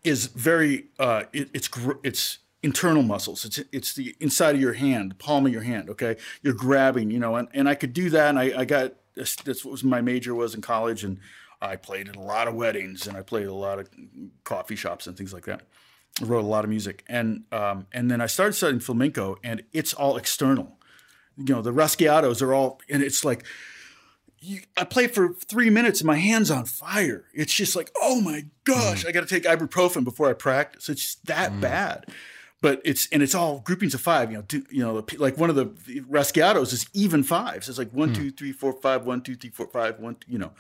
is 0.07 0.27
very 0.27 0.87
uh, 0.99 1.25
it, 1.33 1.51
it's 1.53 1.69
it's 2.03 2.39
internal 2.63 3.03
muscles. 3.03 3.45
It's 3.45 3.59
it's 3.73 3.95
the 3.95 4.17
inside 4.21 4.55
of 4.55 4.61
your 4.61 4.75
hand, 4.75 5.19
palm 5.19 5.47
of 5.47 5.53
your 5.53 5.63
hand. 5.63 5.91
Okay, 5.91 6.17
you're 6.43 6.55
grabbing, 6.55 7.11
you 7.11 7.19
know, 7.19 7.37
and, 7.37 7.49
and 7.53 7.69
I 7.69 7.75
could 7.75 7.93
do 7.93 8.09
that. 8.11 8.31
And 8.31 8.39
I, 8.39 8.61
I 8.61 8.65
got 8.65 8.95
this, 9.15 9.35
that's 9.37 9.65
what 9.65 9.73
was 9.73 9.85
my 9.85 10.01
major 10.01 10.35
was 10.35 10.55
in 10.55 10.63
college, 10.63 11.03
and 11.03 11.19
I 11.61 11.77
played 11.77 12.09
at 12.09 12.17
a 12.17 12.21
lot 12.21 12.49
of 12.49 12.55
weddings 12.55 13.07
and 13.07 13.17
I 13.17 13.23
played 13.23 13.47
a 13.47 13.55
lot 13.55 13.79
of 13.79 13.89
coffee 14.45 14.77
shops 14.77 15.07
and 15.07 15.17
things 15.17 15.33
like 15.33 15.47
that. 15.47 15.63
I 16.21 16.25
wrote 16.25 16.45
a 16.45 16.47
lot 16.47 16.65
of 16.65 16.71
music, 16.71 17.05
and 17.09 17.45
um, 17.51 17.87
and 17.93 18.11
then 18.11 18.21
I 18.21 18.27
started 18.27 18.53
studying 18.55 18.81
flamenco, 18.81 19.39
and 19.43 19.65
it's 19.73 19.93
all 19.93 20.17
external. 20.17 20.79
You 21.37 21.55
know, 21.55 21.63
the 21.63 21.73
rasgueados 21.73 22.41
are 22.41 22.55
all, 22.55 22.81
and 22.89 23.03
it's 23.03 23.25
like 23.25 23.45
you, 24.47 24.61
I 24.77 24.85
play 24.85 25.09
for 25.09 25.33
three 25.33 25.71
minutes 25.71 26.01
and 26.01 26.07
my 26.07 26.17
hand's 26.17 26.51
on 26.51 26.67
fire. 26.67 27.25
It's 27.35 27.53
just 27.53 27.75
like, 27.75 27.91
oh 28.01 28.21
my 28.21 28.47
gosh, 28.65 29.05
mm. 29.05 29.09
I 29.09 29.13
got 29.13 29.27
to 29.27 29.27
take 29.27 29.43
ibuprofen 29.43 30.05
before 30.05 30.31
I 30.31 30.35
practice. 30.35 30.89
It's 30.89 31.03
just 31.03 31.27
that 31.27 31.53
mm. 31.53 31.61
bad. 31.61 32.07
But 32.63 32.81
it's 32.85 33.09
and 33.11 33.23
it's 33.23 33.35
all 33.35 33.61
groupings 33.61 33.93
of 33.93 34.01
five. 34.01 34.31
You 34.31 34.39
know, 34.39 34.43
do, 34.43 34.65
you 34.71 34.83
know, 34.83 35.05
like 35.19 35.37
one 35.37 35.51
of 35.51 35.57
the 35.57 35.67
rasgueados 36.09 36.73
is 36.73 36.87
even 36.95 37.23
fives. 37.23 37.69
It's 37.69 37.77
like 37.77 37.91
one, 37.91 38.13
mm. 38.13 38.15
two, 38.15 38.31
three, 38.31 38.53
four, 38.53 38.73
five, 38.73 39.05
one, 39.05 39.21
two, 39.21 39.35
three, 39.35 39.51
four, 39.51 39.67
five, 39.67 39.99
one. 39.99 40.17
You 40.27 40.39
know, 40.39 40.53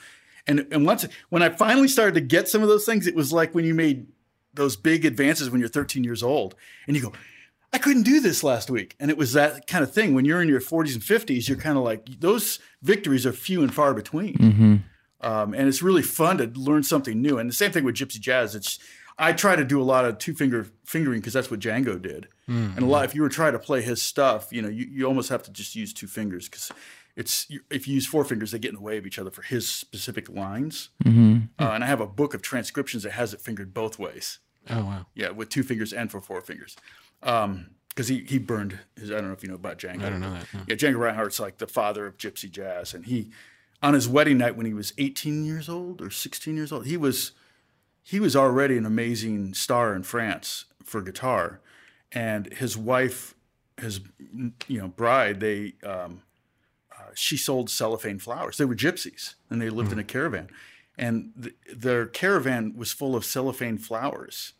and 0.47 0.67
and 0.71 0.85
once 0.85 1.07
when 1.31 1.43
I 1.43 1.49
finally 1.49 1.89
started 1.89 2.15
to 2.15 2.21
get 2.21 2.49
some 2.49 2.63
of 2.63 2.69
those 2.69 2.85
things, 2.85 3.07
it 3.07 3.15
was 3.15 3.33
like 3.33 3.55
when 3.55 3.65
you 3.65 3.75
made 3.75 4.07
those 4.53 4.77
big 4.77 5.05
advances 5.05 5.49
when 5.49 5.61
you're 5.61 5.69
13 5.69 6.05
years 6.05 6.23
old, 6.23 6.55
and 6.87 6.97
you 6.97 7.03
go, 7.03 7.13
I 7.77 7.79
couldn't 7.79 8.05
do 8.05 8.21
this 8.21 8.43
last 8.43 8.71
week. 8.71 8.97
And 8.99 9.11
it 9.11 9.19
was 9.19 9.35
that 9.35 9.67
kind 9.67 9.85
of 9.85 9.93
thing. 9.93 10.15
When 10.15 10.25
you're 10.25 10.41
in 10.41 10.49
your 10.49 10.63
40s 10.63 10.95
and 10.95 11.03
50s, 11.03 11.47
you're 11.47 11.59
kind 11.59 11.77
of 11.77 11.85
like, 11.85 12.07
those 12.21 12.59
victories 12.83 13.27
are 13.27 13.33
few 13.33 13.63
and 13.63 13.75
far 13.75 13.93
between. 13.93 14.83
Um, 15.21 15.53
and 15.53 15.69
it's 15.69 15.83
really 15.83 16.01
fun 16.01 16.39
to 16.39 16.47
learn 16.59 16.85
something 16.85 17.21
new. 17.21 17.37
And 17.37 17.51
the 17.51 17.55
same 17.55 17.73
thing 17.73 17.85
with 17.85 17.97
Gypsy 17.97 18.19
Jazz. 18.19 18.55
It's 18.55 18.79
I 19.19 19.35
try 19.35 19.57
to 19.57 19.65
do 19.65 19.79
a 19.79 19.85
lot 19.85 20.07
of 20.07 20.17
two 20.17 20.33
finger 20.33 20.67
fingering 20.87 21.21
because 21.21 21.35
that's 21.35 21.51
what 21.51 21.61
Django 21.61 22.01
did. 22.01 22.29
And 22.47 22.79
a 22.79 22.87
lot, 22.87 23.05
if 23.05 23.15
you 23.15 23.21
were 23.21 23.29
trying 23.29 23.53
to 23.53 23.59
play 23.59 23.83
his 23.83 24.01
stuff, 24.01 24.49
you 24.53 24.63
know, 24.63 24.69
you, 24.71 24.87
you 24.91 25.05
almost 25.05 25.29
have 25.29 25.43
to 25.43 25.51
just 25.51 25.77
use 25.77 25.93
two 25.93 26.07
fingers 26.07 26.49
because 26.49 26.73
it's 27.15 27.47
if 27.71 27.87
you 27.87 27.95
use 27.95 28.07
four 28.07 28.25
fingers, 28.25 28.53
they 28.53 28.59
get 28.59 28.71
in 28.71 28.77
the 28.77 28.81
way 28.81 28.97
of 28.97 29.07
each 29.07 29.19
other 29.19 29.31
for 29.31 29.43
his 29.43 29.69
specific 29.69 30.31
lines. 30.31 30.89
Uh, 31.59 31.73
and 31.73 31.85
I 31.85 31.87
have 31.89 32.01
a 32.01 32.07
book 32.07 32.33
of 32.33 32.41
transcriptions 32.41 33.03
that 33.03 33.13
has 33.13 33.35
it 33.35 33.41
fingered 33.43 33.75
both 33.75 33.99
ways. 33.99 34.39
Oh 34.71 34.85
wow. 34.85 35.07
Yeah, 35.15 35.31
with 35.31 35.51
two 35.51 35.63
fingers 35.63 35.93
and 35.93 36.11
for 36.11 36.21
four 36.21 36.41
fingers. 36.41 36.77
Um, 37.23 37.71
because 37.97 38.09
he 38.09 38.25
he 38.29 38.39
burned 38.39 38.79
his. 38.95 39.11
I 39.11 39.15
don't 39.15 39.29
know 39.29 39.33
if 39.33 39.43
you 39.43 39.49
know 39.49 39.55
about 39.55 39.79
Django. 39.79 40.05
I 40.05 40.11
don't 40.11 40.21
know 40.21 40.33
that. 40.33 40.47
no. 40.53 40.61
Yeah, 40.69 40.75
Django 40.75 40.99
Reinhardt's 40.99 41.41
like 41.41 41.57
the 41.57 41.67
father 41.67 42.07
of 42.07 42.19
gypsy 42.19 42.51
jazz, 42.51 42.93
and 42.93 43.07
he, 43.07 43.31
on 43.83 43.95
his 43.95 44.07
wedding 44.07 44.37
night 44.37 44.55
when 44.55 44.67
he 44.67 44.75
was 44.75 44.93
18 44.99 45.45
years 45.47 45.67
old 45.69 46.03
or 46.03 46.11
16 46.11 46.55
years 46.57 46.73
old, 46.73 46.85
he 46.85 46.99
was, 46.99 47.33
he 48.03 48.21
was 48.21 48.37
already 48.37 48.77
an 48.77 48.85
amazing 48.85 49.55
star 49.55 49.95
in 49.95 50.03
France 50.03 50.67
for 50.85 51.01
guitar, 51.01 51.61
and 52.13 52.53
his 52.53 52.77
wife, 52.77 53.35
his, 53.81 54.01
you 54.69 54.79
know, 54.79 54.89
bride, 54.89 55.41
they, 55.41 55.73
um, 55.83 56.21
uh, 56.93 57.11
she 57.15 57.39
sold 57.39 57.71
cellophane 57.71 58.19
flowers. 58.19 58.59
They 58.59 58.67
were 58.67 58.77
gypsies, 58.77 59.37
and 59.49 59.61
they 59.61 59.71
lived 59.71 59.91
in 59.91 59.99
a 59.99 60.05
caravan, 60.05 60.51
and 60.99 61.33
th- 61.43 61.55
their 61.75 62.05
caravan 62.05 62.75
was 62.77 62.93
full 62.93 63.17
of 63.17 63.25
cellophane 63.25 63.79
flowers 63.79 64.53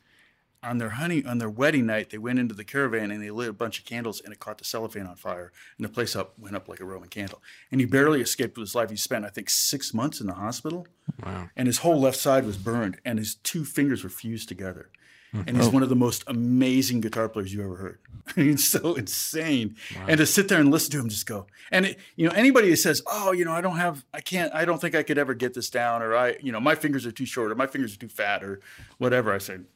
on 0.67 0.79
their 0.79 0.91
honey 0.91 1.25
on 1.25 1.39
their 1.39 1.49
wedding 1.51 1.87
night 1.87 2.11
they 2.11 2.19
went 2.19 2.39
into 2.39 2.55
the 2.55 2.65
caravan 2.65 3.11
and 3.11 3.23
they 3.23 3.31
lit 3.31 3.49
a 3.49 3.53
bunch 3.53 3.79
of 3.79 3.85
candles 3.85 4.21
and 4.21 4.33
it 4.33 4.41
caught 4.41 4.59
the 4.59 4.65
cellophane 4.65 5.07
on 5.07 5.17
fire 5.17 5.53
and 5.79 5.85
the 5.85 5.89
place 5.89 6.15
up 6.17 6.39
went 6.39 6.57
up 6.57 6.69
like 6.69 6.81
a 6.81 6.85
roman 6.85 7.09
candle 7.09 7.41
and 7.71 7.81
he 7.81 7.87
barely 7.87 8.21
escaped 8.21 8.57
with 8.59 8.67
his 8.69 8.75
life 8.75 8.91
he 8.91 8.97
spent 8.97 9.25
i 9.25 9.29
think 9.29 9.49
six 9.49 9.95
months 9.95 10.21
in 10.21 10.27
the 10.27 10.35
hospital 10.35 10.87
Wow. 11.25 11.49
and 11.57 11.67
his 11.69 11.79
whole 11.79 12.01
left 12.01 12.17
side 12.19 12.45
was 12.45 12.57
burned 12.57 12.99
and 13.05 13.19
his 13.19 13.37
two 13.37 13.65
fingers 13.65 14.03
were 14.05 14.11
fused 14.11 14.49
together 14.49 14.91
and 15.33 15.45
Mm-hmm. 15.49 15.57
he's 15.61 15.69
one 15.69 15.83
of 15.83 15.89
the 15.91 15.97
most 15.97 16.25
amazing 16.29 17.01
guitar 17.03 17.29
players 17.29 17.53
you 17.53 17.63
ever 17.63 17.77
heard. 17.77 17.99
He's 18.37 18.67
so 18.67 18.95
insane, 18.95 19.77
and 20.09 20.17
to 20.19 20.25
sit 20.25 20.49
there 20.49 20.61
and 20.61 20.71
listen 20.71 20.93
to 20.93 20.99
him 21.01 21.09
just 21.11 21.27
go. 21.27 21.47
And 21.71 21.85
it, 21.87 21.99
you 22.15 22.27
know, 22.27 22.33
anybody 22.35 22.69
who 22.71 22.77
says, 22.77 23.03
"Oh, 23.07 23.33
you 23.33 23.45
know, 23.45 23.53
I 23.53 23.61
don't 23.61 23.77
have, 23.77 24.05
I 24.15 24.21
can't, 24.23 24.55
I 24.55 24.65
don't 24.65 24.81
think 24.81 24.95
I 24.95 25.03
could 25.03 25.19
ever 25.19 25.35
get 25.35 25.53
this 25.53 25.69
down," 25.69 26.01
or 26.01 26.17
I, 26.17 26.37
you 26.41 26.53
know, 26.53 26.61
my 26.61 26.75
fingers 26.75 27.05
are 27.05 27.13
too 27.13 27.27
short, 27.27 27.51
or 27.53 27.55
my 27.55 27.67
fingers 27.67 27.93
are 27.95 27.99
too 27.99 28.09
fat, 28.09 28.43
or 28.43 28.61
whatever, 28.97 29.35
I 29.35 29.39
said, 29.39 29.67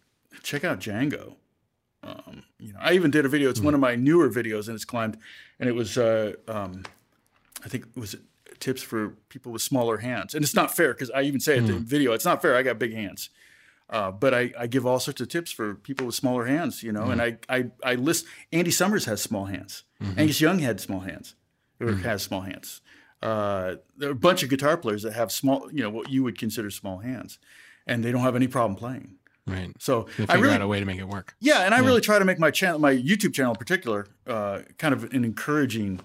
check 0.43 0.65
out 0.65 0.81
Django. 0.81 1.37
Um, 2.03 2.45
you 2.59 2.73
know, 2.73 2.79
I 2.81 2.95
even 2.95 3.11
did 3.11 3.25
a 3.25 3.29
video. 3.29 3.51
It's 3.51 3.61
one 3.61 3.75
of 3.75 3.81
my 3.81 3.95
newer 3.95 4.31
videos, 4.31 4.69
and 4.69 4.75
it's 4.75 4.85
climbed, 4.85 5.19
and 5.59 5.69
it 5.69 5.73
was, 5.73 5.99
uh, 5.99 6.33
um, 6.49 6.85
I 7.65 7.69
think 7.69 7.85
it 7.95 8.01
was 8.01 8.17
tips 8.59 8.83
for 8.83 9.11
people 9.29 9.53
with 9.53 9.63
smaller 9.63 9.99
hands. 9.99 10.35
And 10.35 10.43
it's 10.45 10.55
not 10.55 10.75
fair 10.75 10.93
because 10.95 11.11
I 11.11 11.23
even 11.23 11.41
say 11.41 11.55
it 11.55 11.59
in 11.59 11.67
the 11.67 11.73
video. 11.75 12.13
It's 12.13 12.25
not 12.25 12.41
fair. 12.43 12.57
I 12.57 12.63
got 12.63 12.79
big 12.79 12.95
hands. 12.95 13.31
Uh, 13.91 14.13
but 14.13 14.33
I, 14.33 14.53
I 14.57 14.67
give 14.69 14.87
all 14.87 15.01
sorts 15.01 15.21
of 15.21 15.29
tips 15.29 15.51
for 15.51 15.75
people 15.75 16.07
with 16.07 16.15
smaller 16.15 16.47
hands, 16.47 16.83
you 16.83 16.93
know, 16.93 17.11
and 17.11 17.21
I, 17.21 17.39
I, 17.49 17.71
I 17.83 17.95
list 17.97 18.25
Andy 18.53 18.71
Summers 18.71 19.05
has 19.07 19.21
small 19.21 19.47
hands. 19.47 19.83
Angus 20.17 20.41
Young 20.41 20.61
had 20.61 20.81
small 20.81 21.01
hands, 21.01 21.35
or 21.81 21.93
has 21.95 22.23
small 22.23 22.43
hands. 22.43 22.81
Uh, 23.21 23.77
there 23.97 24.09
are 24.09 24.13
a 24.13 24.15
bunch 24.15 24.43
of 24.45 24.49
guitar 24.49 24.77
players 24.77 25.03
that 25.03 25.15
have 25.15 25.33
small, 25.33 25.69
you 25.73 25.83
know, 25.83 25.91
what 25.91 26.09
you 26.09 26.23
would 26.23 26.39
consider 26.39 26.71
small 26.71 26.99
hands, 26.99 27.39
and 27.87 28.05
they 28.05 28.13
don't 28.13 28.23
have 28.23 28.37
any 28.37 28.47
problem 28.47 28.77
playing. 28.77 29.17
Right. 29.51 29.71
So 29.79 30.07
They 30.17 30.25
I 30.25 30.27
figure 30.27 30.43
really, 30.43 30.55
out 30.55 30.61
a 30.63 30.67
way 30.69 30.81
to 30.81 30.87
make 30.87 30.99
it 30.99 31.09
work. 31.09 31.35
yeah, 31.41 31.61
and 31.63 31.75
I 31.75 31.81
really 31.81 32.01
try 32.01 32.19
to 32.19 32.25
make 32.25 32.39
my 32.39 32.51
channel, 32.51 32.79
my 32.79 32.95
YouTube 32.95 33.35
channel 33.35 33.53
in 33.53 33.59
particular, 33.59 34.07
uh, 34.27 34.61
kind 34.79 34.95
of 34.95 35.05
an 35.13 35.25
encouraging 35.25 36.01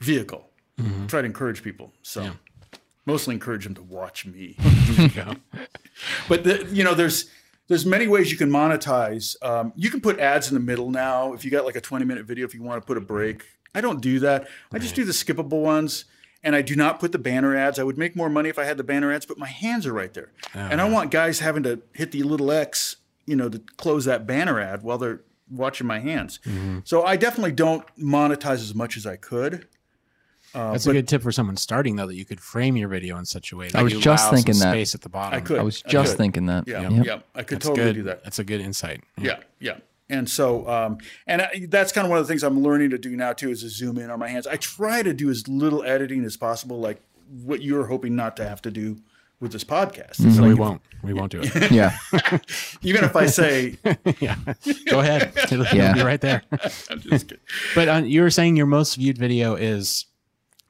vehicle. 0.00 0.48
Try 1.06 1.20
to 1.22 1.26
encourage 1.26 1.62
people. 1.62 1.92
So 2.02 2.22
Yeah. 2.22 2.32
mostly 3.06 3.34
encourage 3.34 3.64
them 3.64 3.74
to 3.76 3.82
watch 3.82 4.26
me. 4.26 4.56
There 4.58 5.06
you 5.06 5.08
go. 5.10 5.34
but 6.28 6.42
the, 6.44 6.66
you 6.72 6.82
know, 6.84 6.94
there's 6.94 7.30
there's 7.68 7.86
many 7.86 8.06
ways 8.08 8.30
you 8.30 8.36
can 8.36 8.50
monetize. 8.50 9.36
Um, 9.42 9.72
you 9.76 9.88
can 9.90 10.00
put 10.02 10.18
ads 10.18 10.48
in 10.48 10.54
the 10.54 10.60
middle 10.60 10.90
now. 10.90 11.32
If 11.32 11.44
you 11.46 11.50
got 11.50 11.64
like 11.64 11.76
a 11.76 11.80
20 11.80 12.04
minute 12.04 12.26
video, 12.26 12.44
if 12.44 12.54
you 12.54 12.62
want 12.62 12.82
to 12.82 12.86
put 12.86 12.96
a 12.98 13.00
break, 13.00 13.44
I 13.74 13.80
don't 13.80 14.00
do 14.02 14.18
that. 14.20 14.48
I 14.72 14.78
just 14.78 14.94
do 14.94 15.04
the 15.04 15.12
skippable 15.12 15.62
ones. 15.62 16.04
And 16.44 16.54
I 16.54 16.60
do 16.62 16.76
not 16.76 17.00
put 17.00 17.10
the 17.12 17.18
banner 17.18 17.56
ads. 17.56 17.78
I 17.78 17.82
would 17.84 17.96
make 17.98 18.14
more 18.14 18.28
money 18.28 18.50
if 18.50 18.58
I 18.58 18.64
had 18.64 18.76
the 18.76 18.84
banner 18.84 19.10
ads, 19.10 19.24
but 19.26 19.38
my 19.38 19.48
hands 19.48 19.86
are 19.86 19.92
right 19.94 20.12
there. 20.12 20.30
Oh, 20.54 20.58
and 20.60 20.80
I 20.80 20.88
want 20.88 21.10
guys 21.10 21.40
having 21.40 21.62
to 21.64 21.80
hit 21.94 22.12
the 22.12 22.22
little 22.22 22.52
X, 22.52 22.96
you 23.26 23.34
know, 23.34 23.48
to 23.48 23.60
close 23.78 24.04
that 24.04 24.26
banner 24.26 24.60
ad 24.60 24.82
while 24.82 24.98
they're 24.98 25.22
watching 25.50 25.86
my 25.86 26.00
hands. 26.00 26.40
Mm-hmm. 26.44 26.80
So 26.84 27.02
I 27.02 27.16
definitely 27.16 27.52
don't 27.52 27.84
monetize 27.98 28.60
as 28.62 28.74
much 28.74 28.96
as 28.98 29.06
I 29.06 29.16
could. 29.16 29.66
Uh, 30.54 30.70
That's 30.72 30.86
a 30.86 30.92
good 30.92 31.08
tip 31.08 31.22
for 31.22 31.32
someone 31.32 31.56
starting 31.56 31.96
though 31.96 32.06
that 32.06 32.14
you 32.14 32.24
could 32.24 32.40
frame 32.40 32.76
your 32.76 32.88
video 32.88 33.18
in 33.18 33.24
such 33.24 33.50
a 33.50 33.56
way 33.56 33.70
that 33.70 33.78
I 33.78 33.82
was 33.82 33.92
you 33.94 34.00
just 34.00 34.22
allow 34.24 34.30
some 34.30 34.36
thinking 34.36 34.60
that. 34.60 34.70
space 34.70 34.94
at 34.94 35.00
the 35.00 35.08
bottom. 35.08 35.36
I 35.36 35.40
could. 35.40 35.58
I 35.58 35.62
was 35.62 35.82
just 35.82 36.12
could. 36.12 36.18
thinking 36.18 36.46
that. 36.46 36.68
Yeah, 36.68 36.88
Yep. 36.88 37.04
yeah, 37.06 37.18
I 37.34 37.42
could 37.42 37.56
That's 37.56 37.66
totally 37.66 37.86
good. 37.88 37.94
do 37.94 38.02
that. 38.04 38.22
That's 38.22 38.38
a 38.38 38.44
good 38.44 38.60
insight. 38.60 39.02
Yeah, 39.18 39.38
yeah. 39.58 39.78
And 40.10 40.28
so, 40.28 40.68
um, 40.68 40.98
and 41.26 41.42
I, 41.42 41.66
that's 41.68 41.90
kind 41.92 42.04
of 42.04 42.10
one 42.10 42.18
of 42.18 42.26
the 42.26 42.28
things 42.30 42.42
I'm 42.42 42.60
learning 42.62 42.90
to 42.90 42.98
do 42.98 43.16
now 43.16 43.32
too, 43.32 43.50
is 43.50 43.62
to 43.62 43.68
zoom 43.70 43.98
in 43.98 44.10
on 44.10 44.18
my 44.18 44.28
hands. 44.28 44.46
I 44.46 44.56
try 44.56 45.02
to 45.02 45.14
do 45.14 45.30
as 45.30 45.48
little 45.48 45.82
editing 45.82 46.24
as 46.24 46.36
possible, 46.36 46.78
like 46.78 47.00
what 47.42 47.62
you're 47.62 47.86
hoping 47.86 48.14
not 48.14 48.36
to 48.36 48.46
have 48.48 48.60
to 48.62 48.70
do 48.70 48.98
with 49.40 49.52
this 49.52 49.64
podcast. 49.64 50.20
It's 50.24 50.36
So 50.36 50.42
like 50.42 50.48
we 50.48 50.52
if- 50.52 50.58
won't. 50.58 50.82
We 51.02 51.12
won't 51.12 51.32
do 51.32 51.40
it. 51.42 51.70
Yeah. 51.70 51.96
even 52.82 53.04
if 53.04 53.14
I 53.16 53.26
say, 53.26 53.76
yeah. 54.20 54.36
Go 54.86 55.00
ahead. 55.00 55.32
It'll, 55.36 55.60
it'll 55.62 55.76
Yeah. 55.76 55.92
be 55.94 56.02
right 56.02 56.20
there. 56.20 56.42
I'm 56.90 57.00
just 57.00 57.28
kidding. 57.28 57.44
But 57.74 57.88
uh, 57.88 57.96
you 58.04 58.22
were 58.22 58.30
saying 58.30 58.56
your 58.56 58.64
most 58.66 58.94
viewed 58.96 59.18
video 59.18 59.54
is 59.54 60.06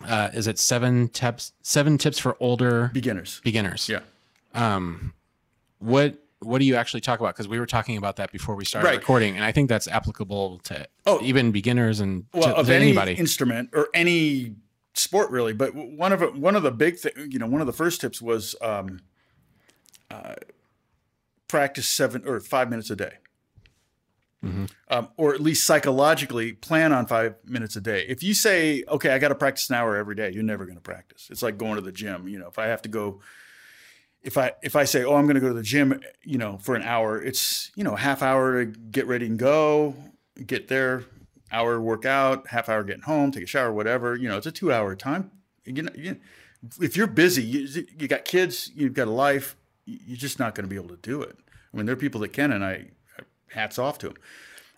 uh, 0.04 0.30
is 0.34 0.46
it 0.48 0.58
seven 0.58 1.08
tips 1.08 1.52
seven 1.62 1.98
tips 1.98 2.18
for 2.18 2.36
older 2.40 2.90
beginners. 2.92 3.40
beginners? 3.44 3.88
Yeah. 3.88 4.00
Um, 4.54 5.12
what 5.78 6.16
what 6.44 6.58
do 6.60 6.64
you 6.64 6.76
actually 6.76 7.00
talk 7.00 7.20
about? 7.20 7.34
Because 7.34 7.48
we 7.48 7.58
were 7.58 7.66
talking 7.66 7.96
about 7.96 8.16
that 8.16 8.30
before 8.32 8.54
we 8.54 8.64
started 8.64 8.86
Right. 8.88 8.98
recording, 8.98 9.34
and 9.36 9.44
I 9.44 9.52
think 9.52 9.68
that's 9.68 9.88
applicable 9.88 10.60
to 10.64 10.86
Oh. 11.06 11.20
even 11.22 11.50
beginners 11.52 12.00
and 12.00 12.26
Well, 12.32 12.44
to, 12.44 12.56
of 12.56 12.66
to 12.66 12.74
any 12.74 12.86
anybody. 12.86 13.12
instrument 13.14 13.70
or 13.72 13.88
any 13.94 14.54
sport 14.94 15.30
really, 15.30 15.52
but 15.52 15.74
one 15.74 16.12
of 16.12 16.20
one 16.38 16.54
of 16.56 16.62
the 16.62 16.70
big 16.70 16.96
thing, 16.98 17.12
you 17.30 17.38
know, 17.38 17.46
one 17.46 17.60
of 17.60 17.66
the 17.66 17.72
first 17.72 18.00
tips 18.00 18.22
was 18.22 18.54
um, 18.60 19.00
uh, 20.10 20.34
practice 21.48 21.88
seven 21.88 22.22
or 22.26 22.38
five 22.40 22.70
minutes 22.70 22.90
a 22.90 22.96
day. 22.96 23.14
Um, 24.88 25.08
or 25.16 25.32
at 25.32 25.40
least 25.40 25.66
psychologically 25.66 26.52
plan 26.52 26.92
on 26.92 27.06
five 27.06 27.36
minutes 27.46 27.76
a 27.76 27.80
day. 27.80 28.04
If 28.06 28.22
you 28.22 28.34
say, 28.34 28.84
okay, 28.88 29.08
I 29.08 29.18
got 29.18 29.28
to 29.28 29.34
practice 29.34 29.70
an 29.70 29.76
hour 29.76 29.96
every 29.96 30.14
day, 30.14 30.30
you're 30.32 30.42
never 30.42 30.66
going 30.66 30.76
to 30.76 30.82
practice. 30.82 31.28
It's 31.30 31.42
like 31.42 31.56
going 31.56 31.76
to 31.76 31.80
the 31.80 31.90
gym. 31.90 32.28
You 32.28 32.38
know, 32.40 32.48
if 32.48 32.58
I 32.58 32.66
have 32.66 32.82
to 32.82 32.90
go, 32.90 33.20
if 34.24 34.38
I 34.38 34.52
if 34.62 34.74
I 34.74 34.84
say, 34.84 35.04
oh, 35.04 35.14
I'm 35.14 35.26
going 35.26 35.34
to 35.34 35.40
go 35.40 35.48
to 35.48 35.54
the 35.54 35.62
gym, 35.62 36.00
you 36.22 36.38
know, 36.38 36.58
for 36.58 36.74
an 36.74 36.82
hour, 36.82 37.22
it's 37.22 37.70
you 37.76 37.84
know, 37.84 37.94
half 37.94 38.22
hour 38.22 38.64
to 38.64 38.70
get 38.70 39.06
ready 39.06 39.26
and 39.26 39.38
go, 39.38 39.94
get 40.46 40.68
there, 40.68 41.04
hour 41.52 41.80
workout, 41.80 42.48
half 42.48 42.68
hour 42.68 42.82
getting 42.82 43.02
home, 43.02 43.30
take 43.30 43.44
a 43.44 43.46
shower, 43.46 43.72
whatever. 43.72 44.16
You 44.16 44.28
know, 44.28 44.38
it's 44.38 44.46
a 44.46 44.52
two 44.52 44.72
hour 44.72 44.96
time. 44.96 45.30
You 45.66 45.82
know, 45.82 45.92
you, 45.94 46.16
if 46.80 46.96
you're 46.96 47.06
busy, 47.06 47.42
you, 47.42 47.86
you 47.98 48.08
got 48.08 48.24
kids, 48.24 48.70
you've 48.74 48.94
got 48.94 49.08
a 49.08 49.12
life, 49.12 49.56
you're 49.84 50.16
just 50.16 50.38
not 50.38 50.54
going 50.54 50.64
to 50.64 50.70
be 50.70 50.76
able 50.76 50.88
to 50.88 51.00
do 51.02 51.20
it. 51.22 51.36
I 51.72 51.76
mean, 51.76 51.86
there 51.86 51.92
are 51.92 51.96
people 51.96 52.20
that 52.22 52.32
can, 52.32 52.50
and 52.50 52.64
I 52.64 52.88
hats 53.48 53.78
off 53.78 53.98
to 53.98 54.08
them. 54.08 54.16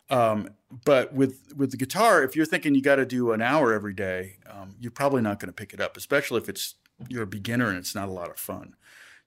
Um, 0.09 0.51
but 0.85 1.13
with 1.13 1.53
with 1.57 1.71
the 1.71 1.77
guitar, 1.77 2.23
if 2.25 2.35
you're 2.35 2.47
thinking 2.47 2.75
you 2.75 2.83
got 2.83 2.97
to 2.97 3.07
do 3.07 3.31
an 3.31 3.43
hour 3.43 3.73
every 3.73 3.95
day, 3.95 4.39
um, 4.51 4.75
you're 4.81 4.91
probably 4.91 5.23
not 5.23 5.39
going 5.39 5.49
to 5.49 5.53
pick 5.53 5.73
it 5.73 5.81
up, 5.81 5.97
especially 5.97 6.41
if 6.41 6.49
it's 6.49 6.75
you're 7.09 7.23
a 7.23 7.27
beginner 7.27 7.69
and 7.69 7.79
it's 7.79 7.95
not 7.95 8.09
a 8.09 8.13
lot 8.13 8.31
of 8.31 8.39
fun. 8.39 8.75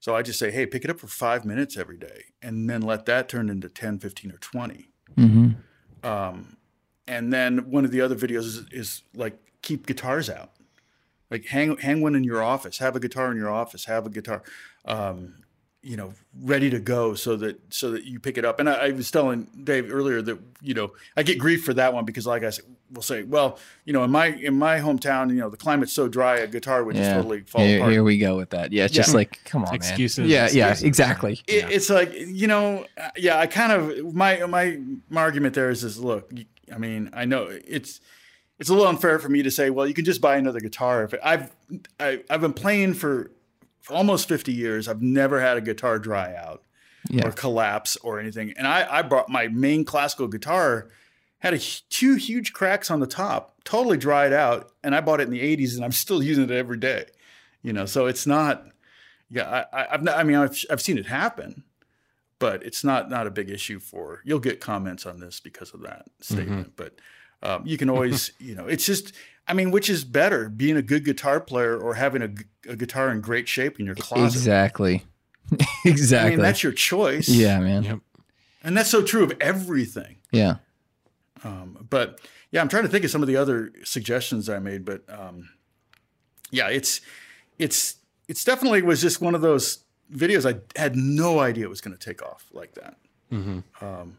So 0.00 0.16
I 0.16 0.22
just 0.22 0.38
say, 0.38 0.50
hey, 0.50 0.64
pick 0.64 0.84
it 0.84 0.90
up 0.90 0.98
for 0.98 1.06
five 1.06 1.44
minutes 1.44 1.76
every 1.76 1.98
day, 1.98 2.24
and 2.40 2.68
then 2.68 2.80
let 2.80 3.04
that 3.04 3.28
turn 3.28 3.50
into 3.50 3.68
10, 3.68 3.98
15, 3.98 4.32
or 4.32 4.38
20. 4.38 4.88
Mm-hmm. 5.16 6.06
Um, 6.06 6.56
and 7.06 7.32
then 7.32 7.70
one 7.70 7.84
of 7.84 7.90
the 7.90 8.00
other 8.00 8.16
videos 8.16 8.38
is, 8.38 8.66
is 8.72 9.02
like 9.14 9.38
keep 9.60 9.86
guitars 9.86 10.30
out, 10.30 10.52
like 11.30 11.46
hang 11.46 11.76
hang 11.76 12.00
one 12.00 12.14
in 12.14 12.24
your 12.24 12.42
office, 12.42 12.78
have 12.78 12.96
a 12.96 13.00
guitar 13.00 13.30
in 13.30 13.36
your 13.36 13.50
office, 13.50 13.84
have 13.84 14.06
a 14.06 14.10
guitar, 14.10 14.42
um, 14.86 15.39
you 15.82 15.96
know, 15.96 16.12
ready 16.42 16.68
to 16.70 16.78
go, 16.78 17.14
so 17.14 17.36
that 17.36 17.72
so 17.72 17.90
that 17.92 18.04
you 18.04 18.20
pick 18.20 18.36
it 18.36 18.44
up. 18.44 18.60
And 18.60 18.68
I, 18.68 18.88
I 18.88 18.90
was 18.90 19.10
telling 19.10 19.44
Dave 19.64 19.92
earlier 19.92 20.20
that 20.22 20.38
you 20.60 20.74
know 20.74 20.92
I 21.16 21.22
get 21.22 21.38
grief 21.38 21.64
for 21.64 21.72
that 21.74 21.94
one 21.94 22.04
because 22.04 22.26
like 22.26 22.44
I 22.44 22.50
said, 22.50 22.66
we'll 22.92 23.02
say, 23.02 23.22
well, 23.22 23.58
you 23.84 23.92
know, 23.92 24.04
in 24.04 24.10
my 24.10 24.26
in 24.26 24.54
my 24.58 24.78
hometown, 24.78 25.30
you 25.30 25.36
know, 25.36 25.48
the 25.48 25.56
climate's 25.56 25.92
so 25.92 26.06
dry, 26.08 26.36
a 26.38 26.46
guitar 26.46 26.84
would 26.84 26.96
just 26.96 27.10
totally 27.10 27.40
fall 27.42 27.62
Here, 27.62 27.78
apart. 27.78 27.92
here 27.92 28.02
we 28.04 28.18
go 28.18 28.36
with 28.36 28.50
that. 28.50 28.72
Yeah, 28.72 28.84
it's 28.84 28.94
just 28.94 29.14
like, 29.14 29.40
come 29.44 29.64
on, 29.64 29.74
Excuses, 29.74 30.18
man. 30.18 30.28
Yeah, 30.28 30.48
yeah, 30.52 30.70
excuses. 30.70 30.82
exactly. 30.84 31.40
it, 31.46 31.70
it's 31.70 31.88
like 31.88 32.12
you 32.12 32.46
know 32.46 32.84
uh, 32.98 33.08
yeah 33.16 33.38
i 33.38 33.46
kind 33.46 33.72
of 33.72 34.14
my 34.14 34.44
my 34.46 34.78
my 35.08 35.20
argument 35.22 35.54
there 35.54 35.70
is 35.70 35.82
is 35.82 35.98
look 35.98 36.30
i 36.74 36.78
mean 36.78 37.08
i 37.14 37.24
know 37.24 37.48
it's 37.50 38.00
it's 38.58 38.68
a 38.68 38.74
little 38.74 38.86
unfair 38.88 39.18
for 39.18 39.28
me 39.28 39.42
to 39.42 39.50
say 39.50 39.70
well 39.70 39.86
you 39.86 39.94
can 39.94 40.04
just 40.04 40.20
buy 40.20 40.36
another 40.36 40.60
guitar 40.60 41.04
if 41.04 41.14
it, 41.14 41.20
i've 41.24 41.50
I, 41.98 42.22
i've 42.28 42.40
been 42.42 42.52
playing 42.52 42.94
for, 42.94 43.30
for 43.30 43.30
almost 43.88 44.28
50 44.28 44.52
years 44.52 44.88
i've 44.88 45.02
never 45.02 45.40
had 45.40 45.56
a 45.56 45.60
guitar 45.60 45.98
dry 45.98 46.34
out 46.34 46.62
Yeah. 47.08 47.28
or 47.28 47.32
collapse 47.32 47.96
or 48.02 48.20
anything 48.20 48.52
and 48.56 48.66
i 48.66 48.86
i 48.98 49.02
brought 49.02 49.28
my 49.28 49.48
main 49.48 49.84
classical 49.84 50.28
guitar 50.28 50.88
had 51.38 51.54
a 51.54 51.58
two 51.58 52.16
huge 52.16 52.52
cracks 52.52 52.90
on 52.90 53.00
the 53.00 53.06
top 53.06 53.56
totally 53.64 53.96
dried 53.96 54.32
out 54.32 54.70
and 54.84 54.94
i 54.94 55.00
bought 55.00 55.20
it 55.20 55.24
in 55.24 55.30
the 55.30 55.56
80s 55.56 55.74
and 55.76 55.84
i'm 55.84 55.92
still 55.92 56.22
using 56.22 56.44
it 56.44 56.50
every 56.50 56.76
day 56.76 57.06
you 57.62 57.72
know 57.72 57.86
so 57.86 58.06
it's 58.06 58.26
not 58.26 58.66
yeah, 59.32 59.64
I, 59.72 59.82
I, 59.82 59.94
I've 59.94 60.02
not, 60.02 60.18
I 60.18 60.24
mean, 60.24 60.34
I've, 60.38 60.58
I've 60.70 60.80
seen 60.82 60.98
it 60.98 61.06
happen, 61.06 61.62
but 62.40 62.64
it's 62.64 62.82
not 62.82 63.08
not 63.10 63.28
a 63.28 63.30
big 63.30 63.48
issue 63.48 63.78
for. 63.78 64.22
You'll 64.24 64.40
get 64.40 64.58
comments 64.58 65.06
on 65.06 65.20
this 65.20 65.38
because 65.38 65.72
of 65.72 65.82
that 65.82 66.06
statement, 66.20 66.72
but 66.74 66.96
um, 67.40 67.62
you 67.64 67.78
can 67.78 67.88
always, 67.88 68.32
you 68.40 68.56
know, 68.56 68.66
it's 68.66 68.84
just. 68.84 69.12
I 69.50 69.52
mean, 69.52 69.72
which 69.72 69.90
is 69.90 70.04
better, 70.04 70.48
being 70.48 70.76
a 70.76 70.82
good 70.82 71.04
guitar 71.04 71.40
player 71.40 71.76
or 71.76 71.94
having 71.94 72.22
a, 72.22 72.70
a 72.70 72.76
guitar 72.76 73.10
in 73.10 73.20
great 73.20 73.48
shape 73.48 73.80
in 73.80 73.86
your 73.86 73.96
closet? 73.96 74.38
Exactly. 74.38 75.04
Exactly. 75.84 76.26
I 76.26 76.30
mean, 76.30 76.40
that's 76.40 76.62
your 76.62 76.72
choice. 76.72 77.28
yeah, 77.28 77.58
man. 77.58 77.82
Yep. 77.82 77.98
and 78.62 78.76
that's 78.76 78.90
so 78.90 79.02
true 79.02 79.24
of 79.24 79.32
everything. 79.40 80.16
Yeah. 80.30 80.56
But 81.90 82.20
yeah, 82.52 82.60
I'm 82.60 82.68
trying 82.68 82.84
to 82.84 82.88
think 82.88 83.04
of 83.04 83.10
some 83.10 83.22
of 83.22 83.28
the 83.28 83.36
other 83.36 83.72
suggestions 83.82 84.48
I 84.48 84.60
made, 84.60 84.84
but 84.84 85.02
um, 85.08 85.50
yeah, 86.50 86.68
it's 86.68 87.00
it's 87.58 87.96
it's 88.28 88.44
definitely 88.44 88.82
was 88.82 89.02
just 89.02 89.20
one 89.20 89.34
of 89.34 89.40
those 89.40 89.84
videos 90.14 90.48
I 90.48 90.60
had 90.80 90.94
no 90.96 91.40
idea 91.40 91.64
it 91.64 91.70
was 91.70 91.80
going 91.80 91.96
to 91.96 92.02
take 92.02 92.22
off 92.22 92.48
like 92.52 92.74
that. 92.74 92.96
Um, 93.80 94.16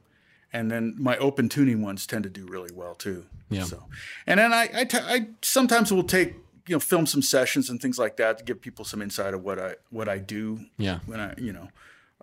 and 0.54 0.70
then 0.72 0.96
my 0.98 1.18
open 1.18 1.50
tuning 1.50 1.82
ones 1.82 2.06
tend 2.08 2.24
to 2.24 2.30
do 2.30 2.46
really 2.46 2.72
well 2.74 2.96
too. 2.96 3.26
Yeah. 3.50 3.64
So, 3.64 3.84
and 4.28 4.40
then 4.40 4.54
I 4.54 4.70
I, 4.74 4.84
t- 4.86 4.98
I 5.00 5.28
sometimes 5.42 5.92
will 5.92 6.04
take 6.04 6.36
you 6.68 6.76
know 6.76 6.80
film 6.80 7.06
some 7.06 7.22
sessions 7.22 7.70
and 7.70 7.82
things 7.82 7.98
like 8.00 8.18
that 8.18 8.38
to 8.38 8.44
give 8.44 8.62
people 8.62 8.86
some 8.86 9.02
insight 9.02 9.34
of 9.34 9.44
what 9.44 9.60
I 9.60 9.76
what 9.90 10.08
I 10.08 10.18
do 10.20 10.66
Yeah. 10.78 11.00
when 11.06 11.20
I, 11.20 11.34
you 11.38 11.52
know, 11.54 11.68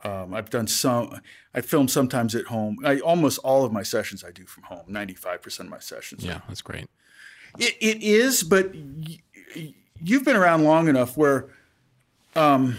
um, 0.05 0.33
I've 0.35 0.49
done 0.51 0.67
some. 0.67 1.21
I 1.55 1.61
film 1.61 1.89
sometimes 1.89 2.35
at 2.35 2.47
home. 2.47 2.79
I 2.85 3.01
almost 3.01 3.39
all 3.41 3.65
of 3.65 3.73
my 3.73 3.83
sessions 3.83 4.23
I 4.25 4.31
do 4.31 4.47
from 4.47 4.63
home. 4.65 4.85
Ninety 4.87 5.15
five 5.15 5.43
percent 5.43 5.67
of 5.67 5.71
my 5.73 5.81
sessions. 5.81 6.25
Yeah. 6.25 6.41
That's 6.49 6.63
great. 6.63 6.87
It, 7.59 7.77
it 7.81 8.03
is, 8.03 8.43
but 8.43 8.75
y- 8.75 9.75
you've 10.03 10.25
been 10.25 10.37
around 10.37 10.65
long 10.65 10.87
enough 10.87 11.17
where, 11.17 11.47
um, 12.37 12.77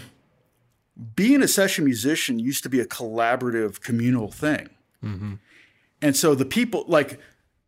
being 1.16 1.42
a 1.42 1.48
session 1.48 1.84
musician 1.84 2.38
used 2.38 2.62
to 2.62 2.68
be 2.68 2.80
a 2.80 2.84
collaborative, 2.86 3.80
communal 3.80 4.30
thing, 4.30 4.68
and 5.02 6.16
so 6.16 6.34
the 6.34 6.44
people 6.44 6.84
like 6.88 7.18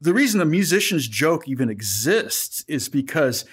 the 0.00 0.12
reason 0.12 0.38
the 0.38 0.44
musicians 0.44 1.06
joke 1.08 1.48
even 1.48 1.68
exists 1.70 2.64
is 2.68 2.88
because 2.88 3.44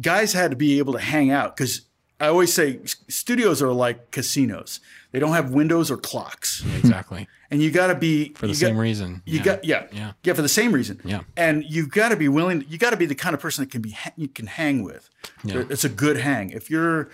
guys 0.00 0.32
had 0.32 0.50
to 0.50 0.56
be 0.56 0.78
able 0.78 0.92
to 0.92 0.98
hang 1.00 1.30
out 1.30 1.56
because 1.56 1.82
I 2.20 2.28
always 2.28 2.52
say 2.52 2.78
studios 3.08 3.60
are 3.60 3.72
like 3.72 4.12
casinos. 4.12 4.78
They 5.10 5.18
don't 5.18 5.32
have 5.32 5.50
windows 5.50 5.90
or 5.90 5.96
clocks, 5.96 6.64
Exactly. 6.78 7.26
and 7.50 7.60
you 7.60 7.70
got 7.72 7.88
to 7.88 7.94
be 7.96 8.32
For 8.34 8.46
the 8.46 8.54
same 8.54 8.74
got- 8.76 8.80
reason. 8.80 9.22
You 9.26 9.38
yeah. 9.38 9.44
got 9.44 9.64
yeah, 9.64 9.86
Yeah. 9.92 10.12
yeah 10.22 10.32
for 10.32 10.42
the 10.42 10.48
same 10.48 10.72
reason. 10.72 11.00
Yeah. 11.04 11.22
and 11.36 11.64
you've 11.64 11.90
got 11.90 12.10
to 12.10 12.16
be 12.16 12.28
willing. 12.28 12.64
You 12.68 12.78
got 12.78 12.90
to 12.90 12.96
be 12.96 13.06
the 13.06 13.14
kind 13.16 13.34
of 13.34 13.40
person 13.40 13.64
that 13.64 13.70
can 13.72 13.82
be 13.82 13.96
you 14.16 14.28
can 14.28 14.46
hang 14.46 14.82
with. 14.84 15.10
Yeah. 15.44 15.64
It's 15.68 15.84
a 15.84 15.88
good 15.88 16.16
hang. 16.18 16.50
If 16.50 16.70
you're, 16.70 17.10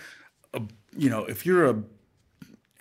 a, 0.53 0.61
you 0.95 1.09
know, 1.09 1.25
if 1.25 1.45
you're 1.47 1.65
a, 1.65 1.83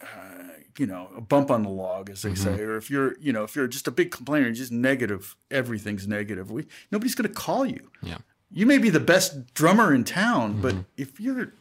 uh, 0.03 0.40
you 0.81 0.87
know, 0.87 1.11
a 1.17 1.21
bump 1.21 1.51
on 1.51 1.63
the 1.63 1.69
log, 1.69 2.09
as 2.11 2.23
they 2.23 2.31
Mm-hmm. 2.31 2.57
say, 2.57 2.63
or 2.63 2.77
if 2.77 2.91
you're, 2.91 3.17
you 3.21 3.33
know, 3.35 3.45
if 3.45 3.55
you're 3.55 3.69
just 3.69 3.87
a 3.87 3.91
big 3.91 4.11
complainer, 4.11 4.51
just 4.53 4.73
negative, 4.73 5.37
everything's 5.51 6.07
negative. 6.09 6.51
We, 6.51 6.67
nobody's 6.91 7.15
going 7.15 7.29
to 7.29 7.35
call 7.35 7.67
you. 7.67 7.91
Yeah. 8.03 8.19
You 8.51 8.67
may 8.67 8.79
be 8.79 8.91
the 8.91 8.99
best 9.15 9.53
drummer 9.55 9.93
in 9.95 10.05
town, 10.05 10.61
but 10.63 10.73
Mm-hmm. 10.75 11.03
if 11.05 11.21
you're 11.21 11.53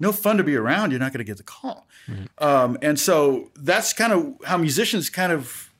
no 0.00 0.10
fun 0.12 0.36
to 0.38 0.44
be 0.44 0.56
around, 0.56 0.90
you're 0.90 1.00
not 1.06 1.12
going 1.12 1.24
to 1.26 1.30
get 1.32 1.36
the 1.36 1.42
call. 1.58 1.86
Um, 2.38 2.78
and 2.82 2.98
so 2.98 3.50
that's 3.70 3.92
kind 3.92 4.12
of 4.12 4.34
how 4.46 4.56
musicians 4.56 5.08
kind 5.10 5.32
of 5.32 5.70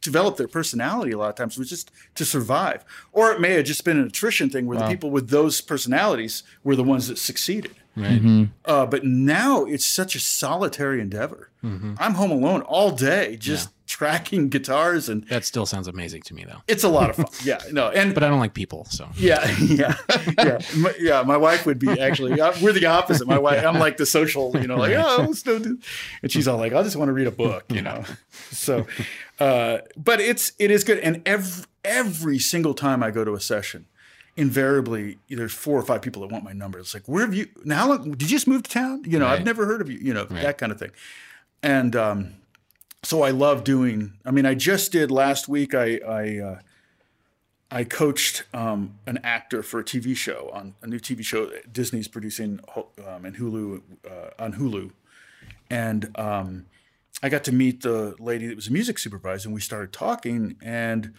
develop 0.00 0.36
their 0.36 0.48
personality 0.48 1.12
a 1.12 1.18
lot 1.18 1.28
of 1.28 1.34
times 1.36 1.56
was 1.56 1.68
just 1.68 1.90
to 2.16 2.24
survive. 2.24 2.84
Or 3.12 3.30
it 3.32 3.40
may 3.40 3.52
have 3.54 3.64
just 3.64 3.84
been 3.84 3.98
an 3.98 4.06
attrition 4.06 4.50
thing 4.50 4.66
where 4.66 4.76
the 4.78 4.88
people 4.88 5.10
with 5.10 5.28
those 5.30 5.60
personalities 5.60 6.42
were 6.64 6.74
the 6.74 6.82
ones 6.84 7.06
that 7.08 7.18
succeeded. 7.18 7.74
Right. 7.94 8.48
Uh, 8.64 8.86
but 8.86 9.04
now 9.04 9.64
it's 9.64 9.84
such 9.84 10.14
a 10.14 10.20
solitary 10.20 11.00
endeavor. 11.00 11.50
I'm 11.64 12.14
home 12.14 12.32
alone 12.32 12.62
all 12.62 12.90
day, 12.90 13.36
just 13.38 13.68
tracking 13.86 14.48
guitars, 14.48 15.08
and 15.08 15.22
That 15.28 15.44
still 15.44 15.64
sounds 15.66 15.86
amazing 15.86 16.22
to 16.22 16.34
me, 16.34 16.44
though. 16.44 16.60
it's 16.66 16.82
a 16.82 16.88
lot 16.88 17.10
of 17.10 17.16
fun. 17.16 17.26
yeah, 17.44 17.58
no, 17.70 17.88
and 17.90 18.12
But 18.14 18.24
I 18.24 18.28
don't 18.28 18.40
like 18.40 18.52
people, 18.54 18.84
so 18.90 19.08
yeah, 19.16 19.48
yeah, 19.60 19.94
yeah, 20.38 20.58
my, 20.76 20.92
yeah. 20.98 21.22
My 21.22 21.36
wife 21.36 21.64
would 21.66 21.78
be 21.78 21.88
actually. 22.00 22.40
uh, 22.40 22.52
We're 22.60 22.72
the 22.72 22.86
opposite. 22.86 23.28
My 23.28 23.38
wife, 23.38 23.64
I'm 23.64 23.78
like 23.78 23.96
the 23.96 24.06
social, 24.06 24.50
you 24.56 24.66
know, 24.66 24.76
like 24.76 24.92
oh, 24.96 25.18
let's 25.28 25.42
do 25.42 25.58
this, 25.60 25.72
and 26.22 26.32
she's 26.32 26.48
all 26.48 26.56
like, 26.58 26.72
I 26.72 26.82
just 26.82 26.96
want 26.96 27.10
to 27.10 27.12
read 27.12 27.28
a 27.28 27.32
book, 27.32 27.64
you 27.68 27.82
know. 27.82 28.04
So, 28.50 28.86
uh, 29.40 29.78
but 29.96 30.20
it's 30.20 30.52
it 30.58 30.70
is 30.70 30.82
good, 30.84 30.98
and 30.98 31.22
every 31.26 31.64
every 31.84 32.38
single 32.38 32.74
time 32.74 33.02
I 33.02 33.10
go 33.10 33.24
to 33.24 33.34
a 33.34 33.40
session, 33.40 33.86
invariably 34.36 35.18
there's 35.28 35.52
four 35.52 35.78
or 35.78 35.82
five 35.82 36.02
people 36.02 36.22
that 36.22 36.32
want 36.32 36.44
my 36.44 36.52
number. 36.52 36.78
It's 36.78 36.94
like, 36.94 37.06
where 37.06 37.24
have 37.24 37.34
you? 37.34 37.48
Now, 37.64 37.88
long 37.88 38.10
did 38.10 38.22
you 38.22 38.28
just 38.28 38.46
move 38.46 38.62
to 38.64 38.70
town? 38.70 39.02
You 39.06 39.18
know, 39.18 39.26
I've 39.26 39.44
never 39.44 39.66
heard 39.66 39.80
of 39.80 39.90
you. 39.90 39.98
You 39.98 40.14
know, 40.14 40.24
that 40.24 40.58
kind 40.58 40.72
of 40.72 40.78
thing, 40.78 40.90
and 41.62 41.94
um, 41.96 42.34
so 43.02 43.22
I 43.22 43.30
love 43.30 43.64
doing. 43.64 44.14
I 44.24 44.30
mean, 44.30 44.46
I 44.46 44.54
just 44.54 44.92
did 44.92 45.10
last 45.10 45.48
week. 45.48 45.74
I 45.74 45.98
I. 46.06 46.38
Uh, 46.38 46.58
I 47.74 47.84
coached 47.84 48.44
um, 48.52 48.98
an 49.06 49.18
actor 49.24 49.62
for 49.62 49.80
a 49.80 49.82
TV 49.82 50.14
show 50.14 50.50
on 50.52 50.74
a 50.82 50.86
new 50.86 50.98
TV 50.98 51.24
show 51.24 51.46
that 51.46 51.72
Disney's 51.72 52.06
producing 52.06 52.60
um, 52.76 53.24
and 53.24 53.34
Hulu 53.34 53.80
uh, 54.06 54.10
on 54.38 54.52
Hulu, 54.52 54.90
and 55.70 56.10
um, 56.18 56.66
I 57.22 57.30
got 57.30 57.44
to 57.44 57.52
meet 57.52 57.80
the 57.80 58.14
lady 58.18 58.46
that 58.48 58.56
was 58.56 58.68
a 58.68 58.72
music 58.72 58.98
supervisor, 58.98 59.48
and 59.48 59.54
we 59.54 59.62
started 59.62 59.90
talking. 59.90 60.56
And 60.60 61.14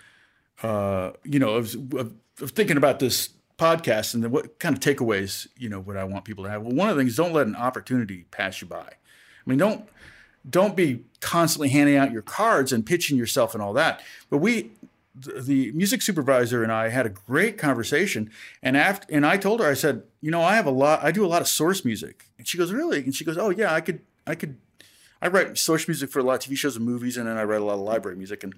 uh, 0.62 1.13
you 1.23 1.39
know, 1.39 1.56
I 1.56 1.58
was, 1.58 1.76
I 1.76 2.06
was 2.41 2.52
thinking 2.52 2.78
about 2.78 3.00
this 3.00 3.30
podcast 3.58 4.13
and 4.13 4.24
then 4.24 4.32
what 4.32 4.60
kind 4.60 4.76
of 4.76 4.82
takeaways 4.82 5.48
you 5.58 5.69
know 5.69 5.80
would 5.80 5.96
I 5.96 6.04
want 6.04 6.26
people 6.26 6.43
to 6.43 6.50
have. 6.50 6.63
Well, 6.63 6.74
one 6.74 6.89
of 6.89 6.96
the 6.96 7.02
things 7.02 7.15
don't 7.15 7.34
let 7.34 7.48
an 7.48 7.56
opportunity 7.56 8.26
pass 8.32 8.62
you 8.62 8.67
by. 8.67 8.78
I 8.78 9.50
mean, 9.50 9.60
don't 9.60 9.88
don't 10.50 10.76
be 10.76 11.04
constantly 11.22 11.69
handing 11.69 11.96
out 11.96 12.12
your 12.12 12.22
cards 12.22 12.74
and 12.74 12.86
pitching 12.86 13.17
yourself 13.17 13.54
and 13.54 13.63
all 13.63 13.74
that. 13.74 14.02
But 14.30 14.39
we, 14.39 14.72
the, 15.15 15.41
the 15.41 15.72
music 15.72 16.02
supervisor 16.02 16.63
and 16.63 16.72
I 16.72 16.89
had 16.89 17.06
a 17.06 17.10
great 17.10 17.58
conversation. 17.58 18.30
And 18.62 18.76
after, 18.76 19.08
and 19.13 19.26
I 19.26 19.38
told 19.38 19.62
her, 19.62 19.69
I 19.69 19.74
said, 19.74 20.04
you 20.22 20.32
know, 20.32 20.41
I 20.41 20.56
have 20.56 20.65
a 20.65 20.72
lot, 20.72 21.04
I 21.04 21.12
do 21.12 21.26
a 21.26 21.28
lot 21.28 21.41
of 21.41 21.48
source 21.48 21.86
music. 21.86 22.26
And 22.38 22.48
she 22.48 22.58
goes, 22.58 22.74
really? 22.74 23.04
And 23.04 23.15
she 23.15 23.24
goes, 23.24 23.38
oh 23.38 23.52
yeah, 23.52 23.74
I 23.74 23.82
could, 23.82 24.02
I 24.28 24.36
could, 24.36 24.58
I 25.22 25.28
write 25.28 25.58
source 25.58 25.88
music 25.88 26.10
for 26.10 26.19
a 26.19 26.24
lot 26.24 26.46
of 26.46 26.52
TV 26.52 26.58
shows 26.58 26.76
and 26.76 26.86
movies, 26.86 27.15
and 27.15 27.28
then 27.28 27.38
I 27.38 27.46
write 27.46 27.62
a 27.62 27.63
lot 27.63 27.76
of 27.76 27.80
library 27.80 28.17
music. 28.17 28.43
And 28.43 28.54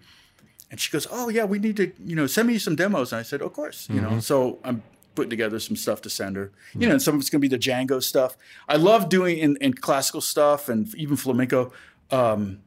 and 0.75 0.81
she 0.81 0.91
goes, 0.91 1.07
oh 1.09 1.29
yeah, 1.29 1.45
we 1.45 1.57
need 1.57 1.77
to, 1.77 1.89
you 2.03 2.17
know, 2.17 2.27
send 2.27 2.49
me 2.49 2.57
some 2.57 2.75
demos. 2.75 3.13
And 3.13 3.21
I 3.21 3.23
said, 3.23 3.41
of 3.41 3.53
course, 3.53 3.87
you 3.89 4.01
know. 4.01 4.19
So 4.19 4.59
I'm 4.61 4.83
putting 5.15 5.29
together 5.29 5.57
some 5.57 5.77
stuff 5.77 6.01
to 6.01 6.09
send 6.09 6.35
her. 6.35 6.51
You 6.73 6.87
know, 6.87 6.91
and 6.95 7.01
some 7.01 7.15
of 7.15 7.21
it's 7.21 7.29
going 7.29 7.39
to 7.41 7.47
be 7.47 7.55
the 7.55 7.57
Django 7.57 8.03
stuff. 8.03 8.35
I 8.67 8.75
love 8.75 9.07
doing 9.07 9.37
in, 9.37 9.55
in 9.61 9.75
classical 9.75 10.19
stuff 10.19 10.67
and 10.67 10.93
even 10.95 11.15
flamenco. 11.15 11.71
Um, 12.11 12.59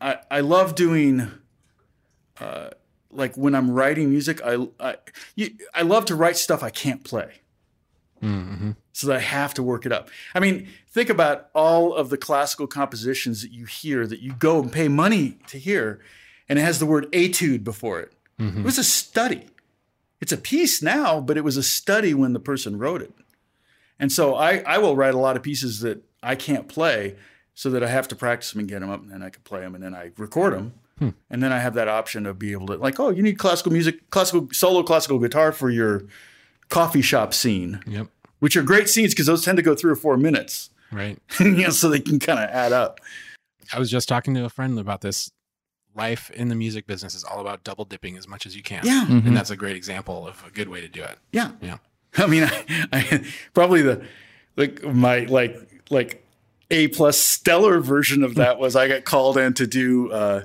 I 0.00 0.18
I 0.32 0.40
love 0.40 0.74
doing. 0.74 1.30
Uh, 2.40 2.70
like 3.12 3.36
when 3.36 3.54
I'm 3.54 3.70
writing 3.70 4.10
music, 4.10 4.40
I 4.44 4.66
I, 4.80 4.96
you, 5.36 5.50
I 5.72 5.82
love 5.82 6.06
to 6.06 6.16
write 6.16 6.36
stuff 6.36 6.60
I 6.64 6.70
can't 6.70 7.04
play 7.04 7.42
so 8.92 9.06
that 9.06 9.16
I 9.16 9.20
have 9.20 9.54
to 9.54 9.62
work 9.62 9.86
it 9.86 9.92
up. 9.92 10.10
I 10.34 10.40
mean, 10.40 10.68
think 10.90 11.08
about 11.08 11.48
all 11.54 11.94
of 11.94 12.10
the 12.10 12.18
classical 12.18 12.66
compositions 12.66 13.42
that 13.42 13.52
you 13.52 13.64
hear 13.64 14.06
that 14.06 14.20
you 14.20 14.32
go 14.34 14.60
and 14.60 14.70
pay 14.72 14.88
money 14.88 15.38
to 15.46 15.58
hear, 15.58 16.00
and 16.50 16.58
it 16.58 16.62
has 16.62 16.78
the 16.80 16.84
word 16.86 17.06
etude 17.14 17.64
before 17.64 18.00
it. 18.00 18.12
It 18.38 18.64
was 18.64 18.76
a 18.78 18.84
study. 18.84 19.46
It's 20.20 20.32
a 20.32 20.36
piece 20.36 20.82
now, 20.82 21.20
but 21.20 21.36
it 21.38 21.44
was 21.44 21.56
a 21.56 21.62
study 21.62 22.12
when 22.14 22.32
the 22.34 22.40
person 22.40 22.78
wrote 22.78 23.00
it. 23.02 23.12
And 23.98 24.10
so 24.10 24.34
I, 24.34 24.58
I 24.66 24.78
will 24.78 24.96
write 24.96 25.12
a 25.14 25.18
lot 25.18 25.36
of 25.36 25.42
pieces 25.42 25.80
that 25.80 26.02
I 26.22 26.34
can't 26.36 26.66
play 26.66 27.16
so 27.54 27.68
that 27.70 27.82
I 27.84 27.88
have 27.88 28.08
to 28.08 28.16
practice 28.16 28.50
them 28.52 28.60
and 28.60 28.68
get 28.68 28.80
them 28.80 28.88
up, 28.90 29.02
and 29.02 29.10
then 29.10 29.22
I 29.22 29.28
can 29.28 29.42
play 29.42 29.60
them, 29.60 29.74
and 29.74 29.84
then 29.84 29.94
I 29.94 30.10
record 30.16 30.54
them. 30.54 30.72
Hmm. 30.98 31.08
And 31.30 31.42
then 31.42 31.52
I 31.52 31.58
have 31.58 31.74
that 31.74 31.88
option 31.88 32.24
of 32.26 32.38
be 32.38 32.52
able 32.52 32.66
to, 32.68 32.76
like, 32.76 32.98
oh, 32.98 33.10
you 33.10 33.22
need 33.22 33.38
classical 33.38 33.72
music, 33.72 34.08
classical 34.10 34.48
solo 34.52 34.82
classical 34.82 35.18
guitar 35.18 35.52
for 35.52 35.68
your 35.70 36.04
coffee 36.70 37.02
shop 37.02 37.34
scene 37.34 37.80
Yep. 37.86 38.06
which 38.38 38.56
are 38.56 38.62
great 38.62 38.88
scenes 38.88 39.12
because 39.12 39.26
those 39.26 39.44
tend 39.44 39.56
to 39.56 39.62
go 39.62 39.74
three 39.74 39.92
or 39.92 39.96
four 39.96 40.16
minutes, 40.16 40.70
Right. 40.90 41.18
you 41.40 41.50
know, 41.64 41.70
so 41.70 41.88
they 41.90 42.00
can 42.00 42.18
kind 42.18 42.38
of 42.38 42.48
add 42.48 42.72
up. 42.72 43.00
I 43.72 43.78
was 43.78 43.90
just 43.90 44.08
talking 44.08 44.34
to 44.34 44.44
a 44.44 44.48
friend 44.50 44.78
about 44.78 45.02
this. 45.02 45.30
Life 46.00 46.30
in 46.30 46.48
the 46.48 46.54
music 46.54 46.86
business 46.86 47.14
is 47.14 47.24
all 47.24 47.40
about 47.40 47.62
double 47.62 47.84
dipping 47.84 48.16
as 48.16 48.26
much 48.26 48.46
as 48.46 48.56
you 48.56 48.62
can. 48.62 48.80
Yeah. 48.84 49.06
And 49.06 49.36
that's 49.36 49.50
a 49.50 49.56
great 49.56 49.76
example 49.76 50.26
of 50.26 50.42
a 50.46 50.50
good 50.50 50.68
way 50.68 50.80
to 50.80 50.88
do 50.88 51.02
it. 51.02 51.18
Yeah, 51.32 51.50
Yeah. 51.60 51.76
I 52.16 52.26
mean, 52.26 52.44
I, 52.52 52.64
I, 52.92 53.24
probably 53.54 53.82
the 53.82 54.02
like 54.56 54.82
my 54.82 55.20
like 55.26 55.56
like 55.90 56.24
a 56.70 56.88
plus 56.88 57.18
stellar 57.18 57.80
version 57.80 58.22
of 58.24 58.34
that 58.36 58.58
was 58.58 58.76
I 58.76 58.88
got 58.88 59.04
called 59.04 59.36
in 59.36 59.52
to 59.54 59.66
do 59.66 60.10
uh, 60.10 60.42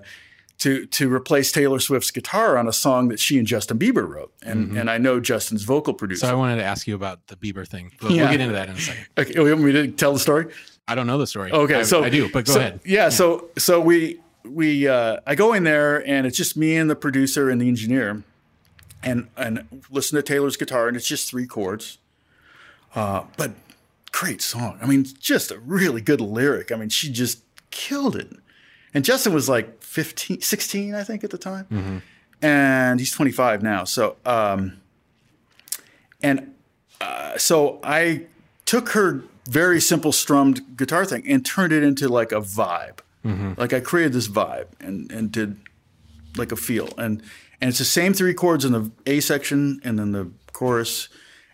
to 0.60 0.86
to 0.88 1.12
replace 1.12 1.52
Taylor 1.52 1.80
Swift's 1.80 2.12
guitar 2.12 2.58
on 2.58 2.68
a 2.68 2.74
song 2.74 3.08
that 3.10 3.20
she 3.20 3.38
and 3.38 3.48
Justin 3.48 3.78
Bieber 3.80 4.08
wrote, 4.08 4.34
and 4.44 4.78
and 4.78 4.90
I 4.90 4.98
know 4.98 5.20
Justin's 5.20 5.64
vocal 5.64 5.94
producer. 5.94 6.26
So 6.28 6.32
I 6.32 6.36
wanted 6.36 6.58
to 6.58 6.64
ask 6.64 6.86
you 6.88 6.96
about 6.96 7.28
the 7.28 7.36
Bieber 7.36 7.68
thing, 7.68 7.92
but 8.02 8.12
Yeah. 8.12 8.24
we'll 8.24 8.32
get 8.32 8.42
into 8.42 8.54
that 8.54 8.70
in 8.70 8.76
a 8.76 8.80
second. 8.80 9.06
okay, 9.18 9.34
you 9.36 9.44
want 9.44 9.62
me 9.62 9.72
to 9.72 9.88
tell 9.92 10.14
the 10.14 10.20
story? 10.20 10.46
I 10.88 10.94
don't 10.96 11.08
know 11.08 11.18
the 11.18 11.28
story. 11.28 11.52
Okay, 11.52 11.80
I, 11.80 11.84
so 11.84 12.04
I 12.04 12.10
do, 12.10 12.30
but 12.32 12.46
go 12.46 12.54
so- 12.54 12.60
ahead. 12.60 12.80
Yeah, 12.86 13.10
so 13.10 13.50
so 13.58 13.80
we 13.82 14.20
we 14.48 14.88
uh, 14.88 15.18
I 15.26 15.36
go 15.36 15.54
in 15.54 15.64
there 15.64 16.06
and 16.08 16.26
it's 16.26 16.38
just 16.38 16.56
me 16.56 16.76
and 16.76 16.90
the 16.90 16.96
producer 16.96 17.50
and 17.50 17.62
the 17.62 17.68
engineer, 17.68 18.24
and 19.04 19.30
and 19.38 19.84
listen 19.90 20.16
to 20.16 20.24
Taylor's 20.24 20.58
guitar 20.58 20.88
and 20.88 20.96
it's 20.98 21.08
just 21.08 21.30
three 21.30 21.48
chords, 21.48 21.98
uh, 22.96 23.24
but 23.38 23.52
great 24.12 24.42
song. 24.42 24.78
I 24.82 24.86
mean, 24.86 25.06
just 25.20 25.52
a 25.52 25.60
really 25.60 26.02
good 26.02 26.22
lyric. 26.22 26.72
I 26.72 26.76
mean, 26.76 26.90
she 26.90 27.12
just 27.12 27.42
killed 27.72 28.16
it. 28.16 28.30
And 28.94 29.04
Justin 29.04 29.34
was 29.34 29.50
like 29.50 29.84
15, 29.84 30.40
16, 30.40 30.96
I 30.96 31.04
think, 31.04 31.26
at 31.26 31.30
the 31.30 31.38
time, 31.38 32.02
and 32.42 33.00
he's 33.00 33.12
25 33.12 33.62
now. 33.62 33.84
So 33.84 34.16
um, 34.26 34.78
and 36.22 36.54
uh, 37.02 37.38
so 37.38 37.80
I 37.84 38.28
took 38.66 38.90
her 38.90 39.22
very 39.48 39.80
simple 39.80 40.12
strummed 40.12 40.78
guitar 40.78 41.06
thing 41.06 41.24
and 41.28 41.46
turned 41.46 41.72
it 41.74 41.84
into 41.84 42.08
like 42.08 42.32
a 42.32 42.42
vibe. 42.42 43.00
Mm-hmm. 43.26 43.54
Like 43.58 43.74
I 43.74 43.80
created 43.80 44.14
this 44.14 44.28
vibe 44.28 44.68
and 44.80 45.12
and 45.12 45.32
did 45.32 45.58
like 46.38 46.52
a 46.52 46.56
feel 46.56 46.90
and 46.98 47.22
and 47.60 47.70
it's 47.70 47.80
the 47.80 47.86
same 47.86 48.14
three 48.14 48.34
chords 48.34 48.66
in 48.66 48.72
the 48.72 48.92
A 49.06 49.20
section 49.20 49.82
and 49.84 49.98
then 49.98 50.12
the 50.12 50.30
chorus 50.54 51.10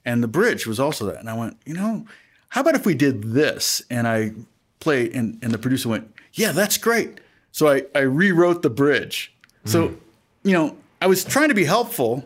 and 0.06 0.24
the 0.24 0.28
bridge 0.28 0.66
was 0.66 0.80
also 0.80 1.06
that. 1.06 1.20
And 1.20 1.30
I 1.30 1.34
went, 1.34 1.58
you 1.66 1.74
know, 1.74 2.06
how 2.50 2.62
about 2.62 2.76
if 2.76 2.86
we 2.86 2.96
did 2.96 3.24
this? 3.24 3.82
And 3.90 4.08
I 4.08 4.32
played 4.80 5.16
and, 5.16 5.40
and 5.42 5.52
the 5.52 5.58
producer 5.58 5.90
went, 5.90 6.14
yeah, 6.34 6.52
that's 6.52 6.78
great. 6.78 7.20
So 7.52 7.68
I, 7.68 7.84
I 7.94 8.00
rewrote 8.00 8.62
the 8.62 8.70
bridge. 8.70 9.34
So, 9.66 9.90
mm-hmm. 9.90 10.48
you 10.48 10.54
know, 10.54 10.78
I 11.02 11.08
was 11.08 11.24
trying 11.24 11.50
to 11.50 11.56
be 11.56 11.66
helpful, 11.66 12.26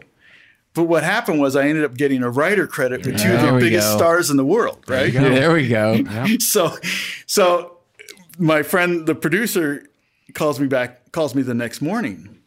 but 0.73 0.83
what 0.83 1.03
happened 1.03 1.39
was 1.39 1.55
I 1.55 1.67
ended 1.67 1.83
up 1.83 1.95
getting 1.95 2.23
a 2.23 2.29
writer 2.29 2.67
credit 2.67 3.03
for 3.03 3.11
two 3.11 3.33
of 3.33 3.41
the 3.41 3.57
biggest 3.59 3.91
go. 3.91 3.97
stars 3.97 4.29
in 4.29 4.37
the 4.37 4.45
world, 4.45 4.83
right? 4.87 5.11
There 5.11 5.53
we 5.53 5.67
go. 5.67 6.03
so 6.39 6.77
so 7.25 7.74
my 8.37 8.63
friend 8.63 9.05
the 9.05 9.15
producer 9.15 9.85
calls 10.33 10.59
me 10.59 10.67
back 10.67 11.11
calls 11.11 11.35
me 11.35 11.41
the 11.41 11.53
next 11.53 11.81
morning. 11.81 12.39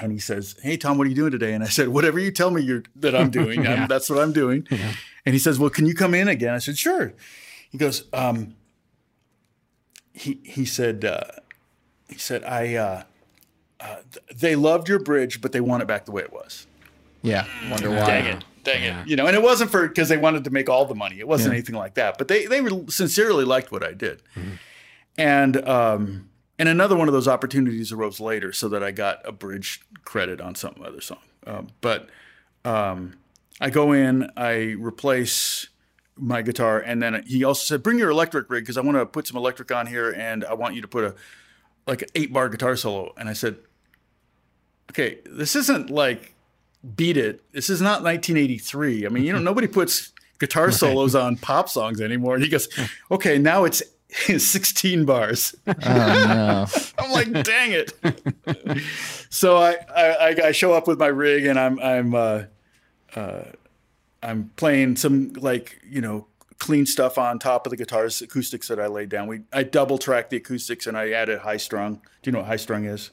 And 0.00 0.12
he 0.12 0.18
says 0.18 0.56
hey 0.62 0.76
tom 0.76 0.96
what 0.98 1.06
are 1.06 1.10
you 1.10 1.16
doing 1.16 1.32
today? 1.32 1.52
And 1.54 1.64
i 1.64 1.68
said 1.68 1.88
whatever 1.88 2.18
you 2.18 2.30
tell 2.30 2.50
me 2.50 2.62
you're 2.62 2.84
that 2.96 3.14
i'm 3.14 3.30
doing 3.30 3.66
I'm- 3.66 3.88
that's 3.92 4.08
what 4.10 4.18
i'm 4.20 4.32
doing. 4.32 4.66
And 4.70 5.34
he 5.34 5.38
says 5.38 5.58
well 5.58 5.70
can 5.70 5.86
you 5.86 5.94
come 5.94 6.14
in 6.14 6.28
again? 6.28 6.54
I 6.54 6.58
said 6.58 6.78
sure. 6.78 7.12
He 7.70 7.78
goes 7.78 8.04
um, 8.12 8.54
he 10.12 10.40
he 10.44 10.64
said 10.64 11.04
uh, 11.04 11.20
he 12.08 12.16
said 12.18 12.42
i 12.44 12.74
uh, 12.74 13.02
uh, 13.80 13.96
th- 14.12 14.40
they 14.40 14.56
loved 14.56 14.88
your 14.88 14.98
bridge 14.98 15.40
but 15.40 15.52
they 15.52 15.60
want 15.60 15.82
it 15.82 15.86
back 15.86 16.04
the 16.06 16.12
way 16.12 16.22
it 16.22 16.32
was. 16.32 16.66
Yeah. 17.22 17.46
Wonder 17.70 17.90
why. 17.90 18.06
dang 18.06 18.36
it. 18.36 18.44
Dang 18.64 18.82
it. 18.82 19.06
You 19.08 19.16
know 19.16 19.26
and 19.26 19.36
it 19.36 19.42
wasn't 19.42 19.70
for 19.70 19.86
because 19.88 20.08
they 20.08 20.16
wanted 20.16 20.44
to 20.44 20.50
make 20.50 20.68
all 20.68 20.84
the 20.84 20.94
money. 20.94 21.18
It 21.18 21.28
wasn't 21.28 21.52
anything 21.54 21.74
like 21.74 21.94
that 21.94 22.18
but 22.18 22.28
they 22.28 22.46
they 22.46 22.60
were 22.60 22.70
sincerely 22.88 23.44
liked 23.44 23.70
what 23.72 23.82
i 23.84 23.92
did 23.92 24.22
and 25.18 25.56
um 25.68 26.28
and 26.58 26.68
another 26.68 26.96
one 26.96 27.08
of 27.08 27.14
those 27.14 27.28
opportunities 27.28 27.92
arose 27.92 28.20
later 28.20 28.52
so 28.52 28.68
that 28.68 28.82
i 28.82 28.90
got 28.90 29.20
a 29.26 29.32
bridge 29.32 29.82
credit 30.04 30.40
on 30.40 30.54
some 30.54 30.74
other 30.84 31.00
song 31.00 31.18
um, 31.46 31.68
but 31.80 32.08
um 32.64 33.14
i 33.60 33.68
go 33.68 33.92
in 33.92 34.30
i 34.36 34.74
replace 34.78 35.68
my 36.16 36.42
guitar 36.42 36.80
and 36.80 37.02
then 37.02 37.22
he 37.26 37.44
also 37.44 37.64
said 37.64 37.82
bring 37.82 37.98
your 37.98 38.10
electric 38.10 38.48
rig 38.50 38.64
because 38.64 38.78
i 38.78 38.80
want 38.80 38.96
to 38.96 39.04
put 39.04 39.26
some 39.26 39.36
electric 39.36 39.70
on 39.70 39.86
here 39.86 40.10
and 40.10 40.44
i 40.44 40.54
want 40.54 40.74
you 40.74 40.80
to 40.80 40.88
put 40.88 41.04
a 41.04 41.14
like 41.86 42.02
an 42.02 42.08
eight 42.14 42.32
bar 42.32 42.48
guitar 42.48 42.74
solo 42.74 43.12
and 43.16 43.28
i 43.28 43.32
said 43.32 43.56
okay 44.90 45.18
this 45.26 45.54
isn't 45.54 45.90
like 45.90 46.34
beat 46.96 47.16
it. 47.16 47.42
This 47.52 47.70
is 47.70 47.80
not 47.80 48.02
1983. 48.02 49.06
I 49.06 49.08
mean, 49.08 49.24
you 49.24 49.32
know, 49.32 49.38
nobody 49.38 49.66
puts 49.66 50.12
guitar 50.38 50.70
solos 50.72 51.14
on 51.14 51.36
pop 51.36 51.68
songs 51.68 52.00
anymore. 52.00 52.34
And 52.34 52.44
he 52.44 52.50
goes, 52.50 52.68
okay, 53.10 53.38
now 53.38 53.64
it's 53.64 53.82
16 54.38 55.04
bars. 55.04 55.54
Oh 55.66 55.72
no. 55.78 56.66
I'm 56.98 57.10
like, 57.12 57.44
dang 57.44 57.72
it. 57.72 57.92
so 59.30 59.56
I, 59.58 59.76
I, 59.94 60.36
I 60.46 60.52
show 60.52 60.72
up 60.72 60.88
with 60.88 60.98
my 60.98 61.08
rig 61.08 61.44
and 61.46 61.58
I'm, 61.58 61.78
I'm, 61.80 62.14
uh, 62.14 62.42
uh, 63.14 63.44
I'm 64.22 64.50
playing 64.56 64.96
some 64.96 65.32
like, 65.34 65.80
you 65.88 66.00
know, 66.00 66.26
clean 66.58 66.86
stuff 66.86 67.18
on 67.18 67.38
top 67.38 67.66
of 67.66 67.70
the 67.70 67.76
guitars, 67.76 68.20
acoustics 68.20 68.68
that 68.68 68.80
I 68.80 68.86
laid 68.86 69.10
down. 69.10 69.28
We, 69.28 69.42
I 69.52 69.62
double 69.62 69.98
tracked 69.98 70.30
the 70.30 70.38
acoustics 70.38 70.86
and 70.86 70.96
I 70.96 71.10
added 71.10 71.40
high 71.40 71.56
strung. 71.56 71.96
Do 72.22 72.30
you 72.30 72.32
know 72.32 72.38
what 72.38 72.48
high 72.48 72.56
strung 72.56 72.84
is? 72.84 73.10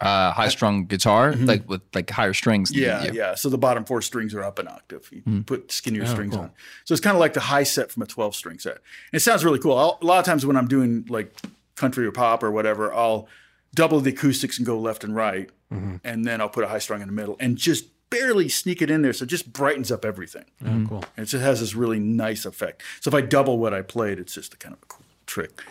Uh, 0.00 0.32
high 0.32 0.48
strung 0.48 0.84
guitar, 0.86 1.32
like 1.32 1.68
with 1.68 1.80
like 1.94 2.10
higher 2.10 2.32
strings. 2.34 2.70
than 2.70 2.80
Yeah, 2.82 3.04
you. 3.04 3.12
yeah. 3.12 3.34
So 3.36 3.48
the 3.48 3.58
bottom 3.58 3.84
four 3.84 4.02
strings 4.02 4.34
are 4.34 4.42
up 4.42 4.58
an 4.58 4.66
octave. 4.66 5.08
You 5.12 5.20
Hmm. 5.20 5.40
put 5.42 5.70
skinnier 5.70 6.02
Oh, 6.02 6.06
strings 6.06 6.34
cool. 6.34 6.42
on. 6.44 6.50
So 6.84 6.92
it's 6.92 7.00
kind 7.00 7.14
of 7.16 7.20
like 7.20 7.34
the 7.34 7.40
high 7.40 7.62
set 7.62 7.92
from 7.92 8.02
a 8.02 8.06
12 8.06 8.34
string 8.34 8.58
set. 8.58 8.72
And 8.72 8.80
it 9.12 9.20
sounds 9.20 9.44
really 9.44 9.60
cool. 9.60 9.78
I'll, 9.78 9.98
a 10.02 10.04
lot 10.04 10.18
of 10.18 10.24
times 10.24 10.44
when 10.44 10.56
I'm 10.56 10.66
doing 10.66 11.06
like 11.08 11.36
country 11.76 12.04
or 12.04 12.10
pop 12.10 12.42
or 12.42 12.50
whatever, 12.50 12.92
I'll 12.92 13.28
double 13.76 14.00
the 14.00 14.10
acoustics 14.10 14.58
and 14.58 14.66
go 14.66 14.76
left 14.76 15.04
and 15.04 15.14
right. 15.14 15.50
Mm-hmm. 15.72 15.96
And 16.02 16.24
then 16.24 16.40
I'll 16.40 16.48
put 16.48 16.64
a 16.64 16.68
high 16.68 16.80
strung 16.80 17.00
in 17.00 17.06
the 17.06 17.14
middle 17.14 17.36
and 17.38 17.56
just 17.56 17.84
barely 18.10 18.48
sneak 18.48 18.82
it 18.82 18.90
in 18.90 19.02
there. 19.02 19.12
So 19.12 19.22
it 19.22 19.28
just 19.28 19.52
brightens 19.52 19.92
up 19.92 20.04
everything. 20.04 20.46
Oh, 20.66 20.84
cool. 20.88 21.04
And 21.16 21.24
it 21.24 21.30
just 21.30 21.44
has 21.44 21.60
this 21.60 21.76
really 21.76 22.00
nice 22.00 22.44
effect. 22.44 22.82
So 23.00 23.08
if 23.08 23.14
I 23.14 23.20
double 23.20 23.56
what 23.58 23.72
I 23.72 23.82
played, 23.82 24.18
it's 24.18 24.34
just 24.34 24.52
a 24.52 24.56
kind 24.56 24.72
of 24.74 24.80
a 24.82 24.86
cool 24.86 25.04
trick. 25.26 25.62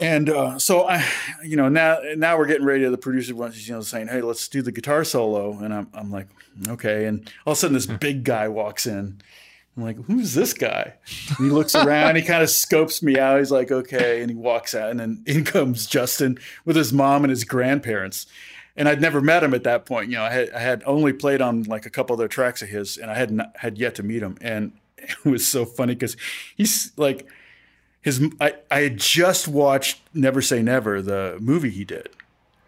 And 0.00 0.30
uh, 0.30 0.58
so 0.58 0.88
I, 0.88 1.04
you 1.44 1.56
know, 1.56 1.68
now 1.68 1.98
now 2.16 2.38
we're 2.38 2.46
getting 2.46 2.64
ready. 2.64 2.84
to 2.84 2.90
The 2.90 2.98
producer 2.98 3.34
wants, 3.34 3.66
you 3.66 3.74
know, 3.74 3.80
saying, 3.80 4.08
"Hey, 4.08 4.20
let's 4.20 4.46
do 4.48 4.62
the 4.62 4.70
guitar 4.70 5.04
solo." 5.04 5.58
And 5.58 5.74
I'm, 5.74 5.88
I'm 5.92 6.10
like, 6.10 6.28
"Okay." 6.68 7.06
And 7.06 7.30
all 7.44 7.52
of 7.52 7.58
a 7.58 7.60
sudden, 7.60 7.74
this 7.74 7.86
big 8.00 8.22
guy 8.22 8.48
walks 8.48 8.86
in. 8.86 9.20
I'm 9.76 9.82
like, 9.82 9.96
"Who's 10.04 10.34
this 10.34 10.52
guy?" 10.52 10.94
And 11.28 11.48
he 11.48 11.52
looks 11.52 11.74
around. 11.74 12.14
he 12.14 12.22
kind 12.22 12.44
of 12.44 12.50
scopes 12.50 13.02
me 13.02 13.18
out. 13.18 13.38
He's 13.38 13.50
like, 13.50 13.72
"Okay," 13.72 14.20
and 14.20 14.30
he 14.30 14.36
walks 14.36 14.72
out. 14.74 14.90
And 14.90 15.00
then 15.00 15.22
in 15.26 15.44
comes 15.44 15.86
Justin 15.86 16.38
with 16.64 16.76
his 16.76 16.92
mom 16.92 17.24
and 17.24 17.30
his 17.30 17.42
grandparents. 17.44 18.26
And 18.76 18.88
I'd 18.88 19.00
never 19.00 19.20
met 19.20 19.42
him 19.42 19.52
at 19.54 19.64
that 19.64 19.84
point. 19.84 20.10
You 20.10 20.18
know, 20.18 20.24
I 20.24 20.30
had 20.30 20.50
I 20.52 20.60
had 20.60 20.84
only 20.86 21.12
played 21.12 21.40
on 21.40 21.64
like 21.64 21.86
a 21.86 21.90
couple 21.90 22.14
other 22.14 22.28
tracks 22.28 22.62
of 22.62 22.68
his, 22.68 22.98
and 22.98 23.10
I 23.10 23.14
had 23.14 23.32
not, 23.32 23.56
had 23.56 23.78
yet 23.78 23.96
to 23.96 24.04
meet 24.04 24.22
him. 24.22 24.38
And 24.40 24.74
it 24.96 25.24
was 25.24 25.44
so 25.44 25.64
funny 25.64 25.94
because 25.94 26.16
he's 26.56 26.92
like 26.96 27.26
his 28.08 28.32
I, 28.40 28.54
I 28.70 28.80
had 28.80 28.96
just 28.96 29.46
watched 29.46 30.00
Never 30.14 30.40
Say 30.42 30.62
Never, 30.62 31.02
the 31.02 31.36
movie 31.40 31.70
he 31.70 31.84
did, 31.84 32.08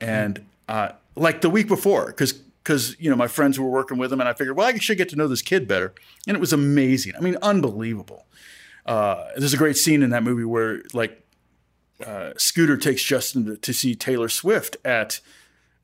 and 0.01 0.45
uh, 0.69 0.91
like 1.17 1.41
the 1.41 1.51
week 1.51 1.67
before, 1.67 2.07
because 2.07 2.33
because 2.33 2.95
you 3.01 3.11
know 3.11 3.17
my 3.17 3.27
friends 3.27 3.59
were 3.59 3.69
working 3.69 3.99
with 3.99 4.13
him, 4.13 4.21
and 4.21 4.29
I 4.29 4.35
figured, 4.35 4.57
well, 4.57 4.67
I 4.67 4.77
should 4.79 4.99
get 4.99 5.09
to 5.11 5.17
know 5.17 5.27
this 5.27 5.43
kid 5.43 5.67
better, 5.67 5.95
and 6.27 6.37
it 6.37 6.41
was 6.41 6.53
amazing. 6.53 7.15
I 7.17 7.21
mean, 7.21 7.37
unbelievable. 7.43 8.27
Uh, 8.87 9.29
there's 9.37 9.55
a 9.55 9.59
great 9.59 9.77
scene 9.77 10.03
in 10.03 10.11
that 10.11 10.23
movie 10.23 10.45
where 10.45 10.83
like 10.93 11.27
uh, 12.05 12.33
Scooter 12.37 12.77
takes 12.77 13.03
Justin 13.03 13.47
to, 13.47 13.57
to 13.57 13.73
see 13.73 13.95
Taylor 13.95 14.29
Swift 14.29 14.77
at 14.85 15.21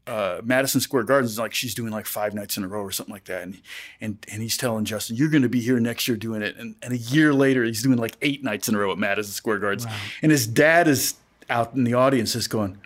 uh, 0.06 0.40
Madison 0.44 0.80
Square 0.80 1.04
Gardens, 1.04 1.38
like 1.38 1.52
she's 1.52 1.74
doing 1.74 1.92
like 1.92 2.06
five 2.06 2.34
nights 2.34 2.56
in 2.56 2.64
a 2.64 2.68
row 2.68 2.82
or 2.82 2.90
something 2.92 3.12
like 3.12 3.24
that. 3.24 3.42
And 3.42 3.58
and 4.00 4.18
and 4.30 4.42
he's 4.42 4.56
telling 4.56 4.84
Justin, 4.84 5.16
"You're 5.16 5.28
going 5.28 5.42
to 5.42 5.48
be 5.48 5.60
here 5.60 5.80
next 5.80 6.06
year 6.06 6.16
doing 6.16 6.42
it." 6.42 6.56
And 6.56 6.76
and 6.82 6.92
a 6.92 6.98
year 6.98 7.34
later, 7.34 7.64
he's 7.64 7.82
doing 7.82 7.98
like 7.98 8.16
eight 8.22 8.44
nights 8.44 8.68
in 8.68 8.74
a 8.74 8.78
row 8.78 8.92
at 8.92 8.98
Madison 8.98 9.32
Square 9.32 9.58
Gardens. 9.58 9.86
And 10.22 10.30
his 10.30 10.46
dad 10.46 10.88
is 10.88 11.14
out 11.50 11.74
in 11.74 11.84
the 11.84 11.94
audience, 11.94 12.32
just 12.34 12.50
going, 12.50 12.78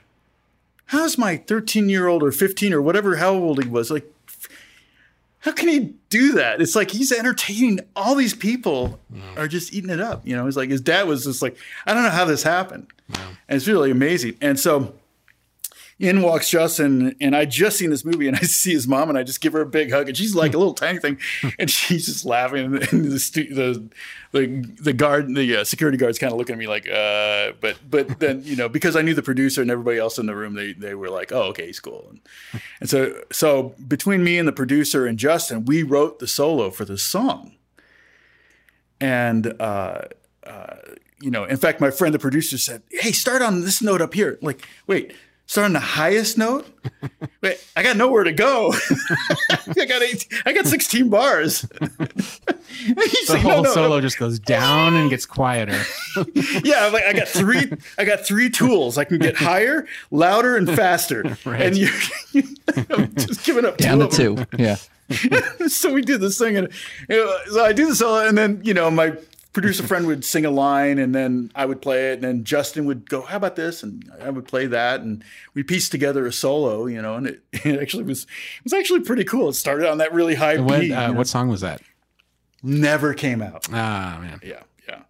"How's 0.86 1.18
my 1.18 1.36
13 1.36 1.88
year 1.88 2.06
old 2.08 2.22
or 2.22 2.32
15 2.32 2.72
or 2.72 2.80
whatever 2.80 3.16
how 3.16 3.34
old 3.34 3.62
he 3.62 3.68
was 3.68 3.90
like?" 3.90 4.04
How 5.42 5.52
can 5.52 5.68
he 5.68 5.94
do 6.10 6.32
that? 6.32 6.60
It's 6.60 6.76
like 6.76 6.90
he's 6.90 7.10
entertaining 7.10 7.80
all 7.96 8.14
these 8.14 8.34
people 8.34 9.00
are 9.38 9.48
just 9.48 9.72
eating 9.72 9.88
it 9.88 9.98
up. 9.98 10.26
You 10.26 10.36
know, 10.36 10.46
it's 10.46 10.54
like 10.56 10.68
his 10.68 10.82
dad 10.82 11.08
was 11.08 11.24
just 11.24 11.40
like, 11.40 11.56
I 11.86 11.94
don't 11.94 12.02
know 12.02 12.10
how 12.10 12.26
this 12.26 12.42
happened. 12.42 12.88
And 13.08 13.56
it's 13.56 13.66
really 13.66 13.90
amazing. 13.90 14.36
And 14.42 14.60
so 14.60 14.92
in 16.00 16.22
walks 16.22 16.48
Justin, 16.48 17.14
and 17.20 17.36
I 17.36 17.44
just 17.44 17.76
seen 17.76 17.90
this 17.90 18.06
movie, 18.06 18.26
and 18.26 18.36
I 18.40 18.40
see 18.40 18.72
his 18.72 18.88
mom, 18.88 19.10
and 19.10 19.18
I 19.18 19.22
just 19.22 19.40
give 19.40 19.52
her 19.52 19.60
a 19.60 19.66
big 19.66 19.92
hug, 19.92 20.08
and 20.08 20.16
she's 20.16 20.34
like 20.34 20.54
a 20.54 20.58
little 20.58 20.72
tiny 20.72 20.98
thing, 20.98 21.18
and 21.58 21.70
she's 21.70 22.06
just 22.06 22.24
laughing, 22.24 22.76
and 22.76 23.04
the 23.04 23.48
the 23.52 23.90
the, 24.32 24.46
the 24.80 24.92
guard, 24.92 25.34
the 25.34 25.58
uh, 25.58 25.64
security 25.64 25.98
guards, 25.98 26.18
kind 26.18 26.32
of 26.32 26.38
looking 26.38 26.54
at 26.54 26.58
me 26.58 26.66
like, 26.66 26.88
uh, 26.88 27.52
but 27.60 27.78
but 27.88 28.18
then 28.18 28.42
you 28.44 28.56
know 28.56 28.68
because 28.68 28.96
I 28.96 29.02
knew 29.02 29.14
the 29.14 29.22
producer 29.22 29.60
and 29.60 29.70
everybody 29.70 29.98
else 29.98 30.18
in 30.18 30.26
the 30.26 30.34
room, 30.34 30.54
they 30.54 30.72
they 30.72 30.94
were 30.94 31.10
like, 31.10 31.32
oh 31.32 31.42
okay, 31.50 31.66
he's 31.66 31.80
cool, 31.80 32.06
and, 32.08 32.20
and 32.80 32.88
so 32.88 33.22
so 33.30 33.74
between 33.86 34.24
me 34.24 34.38
and 34.38 34.48
the 34.48 34.52
producer 34.52 35.06
and 35.06 35.18
Justin, 35.18 35.66
we 35.66 35.82
wrote 35.82 36.18
the 36.18 36.26
solo 36.26 36.70
for 36.70 36.84
this 36.84 37.02
song, 37.02 37.52
and. 39.00 39.54
uh 39.60 40.02
uh, 40.46 40.76
you 41.20 41.30
know, 41.30 41.44
in 41.44 41.58
fact, 41.58 41.82
my 41.82 41.90
friend, 41.90 42.14
the 42.14 42.18
producer, 42.18 42.56
said, 42.56 42.82
"Hey, 42.90 43.12
start 43.12 43.42
on 43.42 43.60
this 43.60 43.82
note 43.82 44.00
up 44.00 44.14
here." 44.14 44.38
Like, 44.40 44.66
wait, 44.86 45.12
start 45.50 45.64
on 45.64 45.72
the 45.72 45.80
highest 45.80 46.38
note. 46.38 46.64
Wait, 47.42 47.58
I 47.74 47.82
got 47.82 47.96
nowhere 47.96 48.22
to 48.22 48.32
go. 48.32 48.72
I 49.50 49.84
got 49.84 50.00
eight, 50.00 50.28
I 50.46 50.52
got 50.52 50.66
sixteen 50.66 51.10
bars. 51.10 51.66
The 52.86 53.26
like, 53.28 53.42
whole 53.42 53.56
"No, 53.56 53.62
no, 53.62 53.74
solo 53.74 54.00
just 54.00 54.16
goes 54.16 54.38
down 54.38 54.94
and 54.94 55.10
gets 55.10 55.26
quieter. 55.26 55.82
yeah, 56.64 56.86
I'm 56.86 56.92
like 56.94 57.04
I 57.04 57.12
got 57.12 57.28
three. 57.28 57.70
I 57.98 58.04
got 58.04 58.20
three 58.20 58.48
tools. 58.48 58.96
I 58.96 59.04
can 59.04 59.18
get 59.18 59.36
higher, 59.36 59.86
louder, 60.10 60.56
and 60.56 60.66
faster. 60.66 61.36
And 61.44 61.76
you, 61.76 61.88
I'm 62.88 63.12
just 63.16 63.44
giving 63.44 63.66
up 63.66 63.76
Down 63.76 64.08
two 64.08 64.36
to 64.36 64.46
two. 64.46 64.56
Yeah. 64.56 64.76
so 65.66 65.92
we 65.92 66.00
did 66.00 66.22
this 66.22 66.38
thing, 66.38 66.56
and 66.56 66.68
you 67.08 67.16
know, 67.16 67.36
so 67.50 67.64
I 67.64 67.74
do 67.74 67.86
the 67.86 67.94
solo, 67.94 68.26
and 68.26 68.38
then 68.38 68.60
you 68.62 68.72
know 68.72 68.90
my 68.90 69.12
producer 69.52 69.82
friend 69.82 70.06
would 70.06 70.24
sing 70.24 70.44
a 70.44 70.50
line, 70.50 70.98
and 70.98 71.14
then 71.14 71.50
I 71.54 71.66
would 71.66 71.82
play 71.82 72.10
it, 72.10 72.14
and 72.14 72.22
then 72.22 72.44
Justin 72.44 72.84
would 72.86 73.08
go, 73.10 73.22
"How 73.22 73.36
about 73.36 73.56
this?" 73.56 73.82
and 73.82 74.10
I 74.20 74.30
would 74.30 74.46
play 74.46 74.66
that, 74.66 75.00
and 75.00 75.24
we 75.54 75.62
pieced 75.62 75.90
together 75.90 76.26
a 76.26 76.32
solo, 76.32 76.86
you 76.86 77.00
know, 77.02 77.14
and 77.16 77.26
it, 77.26 77.42
it 77.64 77.80
actually 77.80 78.04
was 78.04 78.24
it 78.24 78.64
was 78.64 78.72
actually 78.72 79.00
pretty 79.00 79.24
cool. 79.24 79.48
It 79.48 79.54
started 79.54 79.88
on 79.90 79.98
that 79.98 80.12
really 80.12 80.34
high 80.36 80.58
What, 80.58 80.80
beat, 80.80 80.92
uh, 80.92 81.00
you 81.02 81.06
know. 81.08 81.12
what 81.14 81.26
song 81.28 81.48
was 81.48 81.60
that? 81.62 81.82
never 82.62 83.14
came 83.14 83.40
out. 83.42 83.66
Ah, 83.72 84.18
man. 84.20 84.38
Yeah, 84.42 84.60
yeah. 84.86 85.00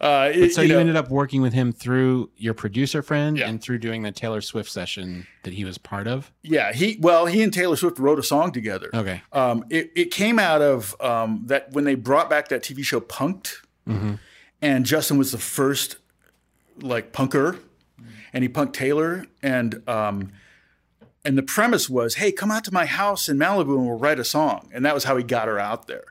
Uh, 0.00 0.30
it- 0.32 0.52
So 0.54 0.60
you, 0.60 0.74
know, 0.74 0.78
ended 0.78 0.94
up 0.96 1.08
working 1.10 1.40
with 1.40 1.54
him 1.54 1.72
through 1.72 2.30
your 2.36 2.52
producer 2.54 3.00
friend 3.02 3.38
Yeah. 3.38 3.48
and 3.48 3.60
through 3.62 3.78
doing 3.78 4.02
the 4.02 4.12
Taylor 4.12 4.40
Swift 4.42 4.70
session 4.70 5.26
that 5.42 5.54
he 5.54 5.64
was 5.64 5.78
part 5.78 6.06
of. 6.06 6.30
yeah. 6.42 6.72
He 6.72 6.98
well, 7.00 7.24
he 7.26 7.42
and 7.42 7.52
Taylor 7.52 7.76
Swift 7.76 7.98
wrote 7.98 8.18
a 8.18 8.22
song 8.22 8.52
together. 8.52 8.90
Okay. 8.94 9.22
Um, 9.32 9.64
it, 9.70 9.90
it 9.96 10.10
came 10.10 10.38
out 10.38 10.60
of 10.60 10.94
um, 11.00 11.44
that 11.46 11.72
when 11.72 11.84
they 11.84 11.94
brought 11.94 12.28
back 12.28 12.48
that 12.48 12.62
TV 12.62 12.84
show 12.84 13.00
Punk'd, 13.00 13.52
and 14.60 14.84
Justin 14.84 15.18
was 15.18 15.32
the 15.32 15.38
first 15.38 15.96
like 16.80 17.12
punker 17.12 17.58
and 18.32 18.42
he 18.42 18.48
punked 18.48 18.72
Taylor 18.72 19.26
and 19.42 19.82
um, 19.88 20.32
and 21.24 21.36
the 21.36 21.42
premise 21.42 21.90
was, 21.90 22.14
hey, 22.14 22.32
come 22.32 22.50
out 22.50 22.64
to 22.64 22.72
my 22.72 22.86
house 22.86 23.28
in 23.28 23.36
Malibu 23.36 23.76
and 23.76 23.86
we'll 23.86 23.98
write 23.98 24.18
a 24.18 24.24
song. 24.24 24.70
And 24.72 24.86
that 24.86 24.94
was 24.94 25.04
how 25.04 25.16
he 25.16 25.24
got 25.24 25.46
her 25.48 25.58
out 25.58 25.86
there. 25.86 26.04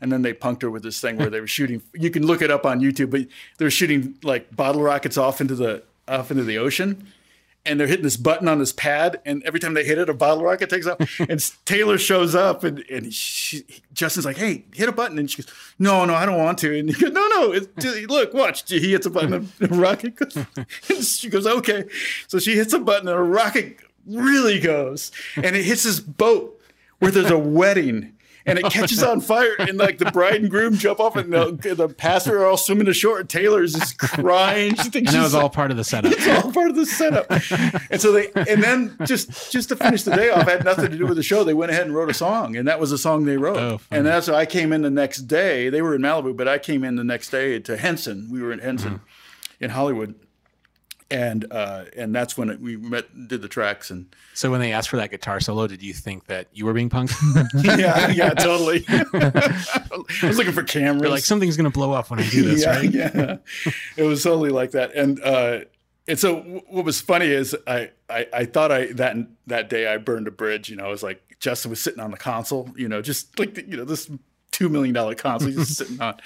And 0.00 0.10
then 0.10 0.22
they 0.22 0.32
punked 0.32 0.62
her 0.62 0.70
with 0.70 0.82
this 0.82 1.00
thing 1.00 1.18
where 1.18 1.28
they 1.28 1.40
were 1.40 1.46
shooting. 1.46 1.82
You 1.94 2.10
can 2.10 2.26
look 2.26 2.40
it 2.40 2.50
up 2.50 2.64
on 2.64 2.80
YouTube, 2.80 3.10
but 3.10 3.26
they 3.58 3.64
were 3.64 3.70
shooting 3.70 4.16
like 4.22 4.54
bottle 4.54 4.80
rockets 4.82 5.18
off 5.18 5.40
into 5.40 5.54
the 5.56 5.82
off 6.08 6.30
into 6.30 6.44
the 6.44 6.58
ocean. 6.58 7.06
And 7.64 7.78
they're 7.78 7.86
hitting 7.86 8.02
this 8.02 8.16
button 8.16 8.48
on 8.48 8.58
this 8.58 8.72
pad, 8.72 9.20
and 9.24 9.40
every 9.44 9.60
time 9.60 9.74
they 9.74 9.84
hit 9.84 9.96
it, 9.96 10.08
a 10.08 10.14
bottle 10.14 10.42
rocket 10.42 10.68
takes 10.68 10.84
off. 10.84 10.98
and 11.28 11.40
Taylor 11.64 11.96
shows 11.96 12.34
up, 12.34 12.64
and, 12.64 12.80
and 12.90 13.14
she, 13.14 13.64
Justin's 13.92 14.26
like, 14.26 14.36
"Hey, 14.36 14.64
hit 14.74 14.88
a 14.88 14.92
button," 14.92 15.16
and 15.16 15.30
she 15.30 15.42
goes, 15.42 15.54
"No, 15.78 16.04
no, 16.04 16.12
I 16.12 16.26
don't 16.26 16.38
want 16.38 16.58
to." 16.58 16.76
And 16.76 16.88
he 16.88 17.00
goes, 17.00 17.12
"No, 17.12 17.28
no, 17.28 17.60
look, 18.08 18.34
watch." 18.34 18.68
He 18.68 18.90
hits 18.90 19.06
a 19.06 19.10
button, 19.10 19.32
and 19.32 19.52
a 19.60 19.74
rocket 19.76 20.16
goes. 20.16 20.36
And 20.56 21.04
she 21.04 21.28
goes, 21.28 21.46
"Okay." 21.46 21.84
So 22.26 22.40
she 22.40 22.56
hits 22.56 22.72
a 22.72 22.80
button, 22.80 23.06
and 23.06 23.16
a 23.16 23.22
rocket 23.22 23.78
really 24.06 24.58
goes 24.58 25.12
and 25.36 25.56
it 25.56 25.64
hits 25.64 25.84
this 25.84 26.00
boat 26.00 26.60
where 26.98 27.10
there's 27.10 27.30
a 27.30 27.38
wedding 27.38 28.12
and 28.46 28.58
it 28.58 28.64
catches 28.66 29.02
on 29.02 29.20
fire 29.20 29.54
and 29.58 29.78
like 29.78 29.98
the 29.98 30.10
bride 30.10 30.40
and 30.42 30.50
groom 30.50 30.74
jump 30.74 31.00
off 31.00 31.16
and 31.16 31.32
the, 31.32 31.74
the 31.74 31.88
pastor 31.88 32.40
are 32.42 32.46
all 32.46 32.56
swimming 32.56 32.88
ashore 32.88 33.20
and 33.20 33.28
Taylor's 33.28 33.72
just 33.74 33.98
crying. 33.98 34.74
She 34.76 34.90
thinks 34.90 35.12
And 35.12 35.20
that 35.20 35.24
was 35.24 35.34
all 35.34 35.48
part 35.50 35.70
of 35.70 35.76
the 35.76 35.84
setup. 35.84 36.12
it's 36.12 36.26
all 36.44 36.52
part 36.52 36.70
of 36.70 36.76
the 36.76 36.86
setup. 36.86 37.26
And 37.90 38.00
so 38.00 38.12
they, 38.12 38.30
and 38.34 38.62
then 38.62 38.96
just 39.06 39.52
just 39.52 39.68
to 39.70 39.76
finish 39.76 40.02
the 40.02 40.14
day 40.16 40.30
off, 40.30 40.46
had 40.48 40.64
nothing 40.64 40.90
to 40.90 40.96
do 40.98 41.06
with 41.06 41.16
the 41.16 41.22
show. 41.22 41.44
They 41.44 41.54
went 41.54 41.70
ahead 41.72 41.84
and 41.86 41.94
wrote 41.94 42.10
a 42.10 42.14
song, 42.14 42.56
and 42.56 42.66
that 42.68 42.80
was 42.80 42.92
a 42.92 42.98
song 42.98 43.24
they 43.24 43.36
wrote. 43.36 43.56
Oh, 43.58 43.80
and 43.90 44.04
that's 44.06 44.28
why 44.28 44.34
I 44.34 44.46
came 44.46 44.72
in 44.72 44.82
the 44.82 44.90
next 44.90 45.22
day. 45.22 45.68
They 45.68 45.82
were 45.82 45.94
in 45.94 46.02
Malibu, 46.02 46.36
but 46.36 46.48
I 46.48 46.58
came 46.58 46.84
in 46.84 46.96
the 46.96 47.04
next 47.04 47.30
day 47.30 47.58
to 47.60 47.76
Henson. 47.76 48.28
We 48.30 48.42
were 48.42 48.52
in 48.52 48.58
Henson, 48.58 48.94
Mm-hmm. 48.94 49.64
in 49.64 49.70
Hollywood, 49.70 50.14
and 51.12 51.46
uh, 51.52 51.84
and 51.94 52.14
that's 52.14 52.38
when 52.38 52.48
it, 52.48 52.60
we 52.60 52.76
met, 52.76 53.28
did 53.28 53.42
the 53.42 53.48
tracks, 53.48 53.90
and 53.90 54.06
So 54.32 54.50
when 54.50 54.60
they 54.60 54.72
asked 54.72 54.88
for 54.88 54.96
that 54.96 55.10
guitar 55.10 55.40
solo, 55.40 55.66
did 55.66 55.82
you 55.82 55.92
think 55.92 56.26
that 56.26 56.48
you 56.52 56.64
were 56.64 56.72
being 56.72 56.88
punked? 56.88 57.12
yeah, 57.78 58.08
yeah, 58.08 58.30
totally. 58.30 58.84
I 58.88 60.26
was 60.26 60.38
looking 60.38 60.54
for 60.54 60.62
cameras. 60.62 61.02
You're 61.02 61.10
like 61.10 61.22
something's 61.22 61.56
gonna 61.56 61.70
blow 61.70 61.92
up 61.92 62.10
when 62.10 62.18
I 62.18 62.28
do 62.28 62.42
this, 62.42 62.62
yeah, 62.62 62.76
right? 62.76 62.90
yeah. 62.90 63.36
It 63.96 64.04
was 64.04 64.22
totally 64.22 64.50
like 64.50 64.70
that. 64.70 64.94
And 64.94 65.22
uh, 65.22 65.60
and 66.08 66.18
so 66.18 66.36
what 66.68 66.84
was 66.84 67.00
funny 67.02 67.26
is 67.26 67.54
I, 67.66 67.90
I 68.08 68.26
I 68.32 68.44
thought 68.46 68.72
I 68.72 68.86
that 68.94 69.16
that 69.48 69.68
day 69.68 69.86
I 69.86 69.98
burned 69.98 70.28
a 70.28 70.32
bridge. 70.32 70.70
You 70.70 70.76
know, 70.76 70.86
I 70.86 70.88
was 70.88 71.02
like 71.02 71.36
Justin 71.40 71.70
was 71.70 71.82
sitting 71.82 72.00
on 72.00 72.10
the 72.10 72.16
console. 72.16 72.70
You 72.74 72.88
know, 72.88 73.02
just 73.02 73.38
like 73.38 73.54
the, 73.54 73.68
you 73.68 73.76
know 73.76 73.84
this 73.84 74.10
two 74.50 74.70
million 74.70 74.94
dollar 74.94 75.14
console 75.14 75.50
he's 75.50 75.76
sitting 75.76 76.00
on, 76.00 76.18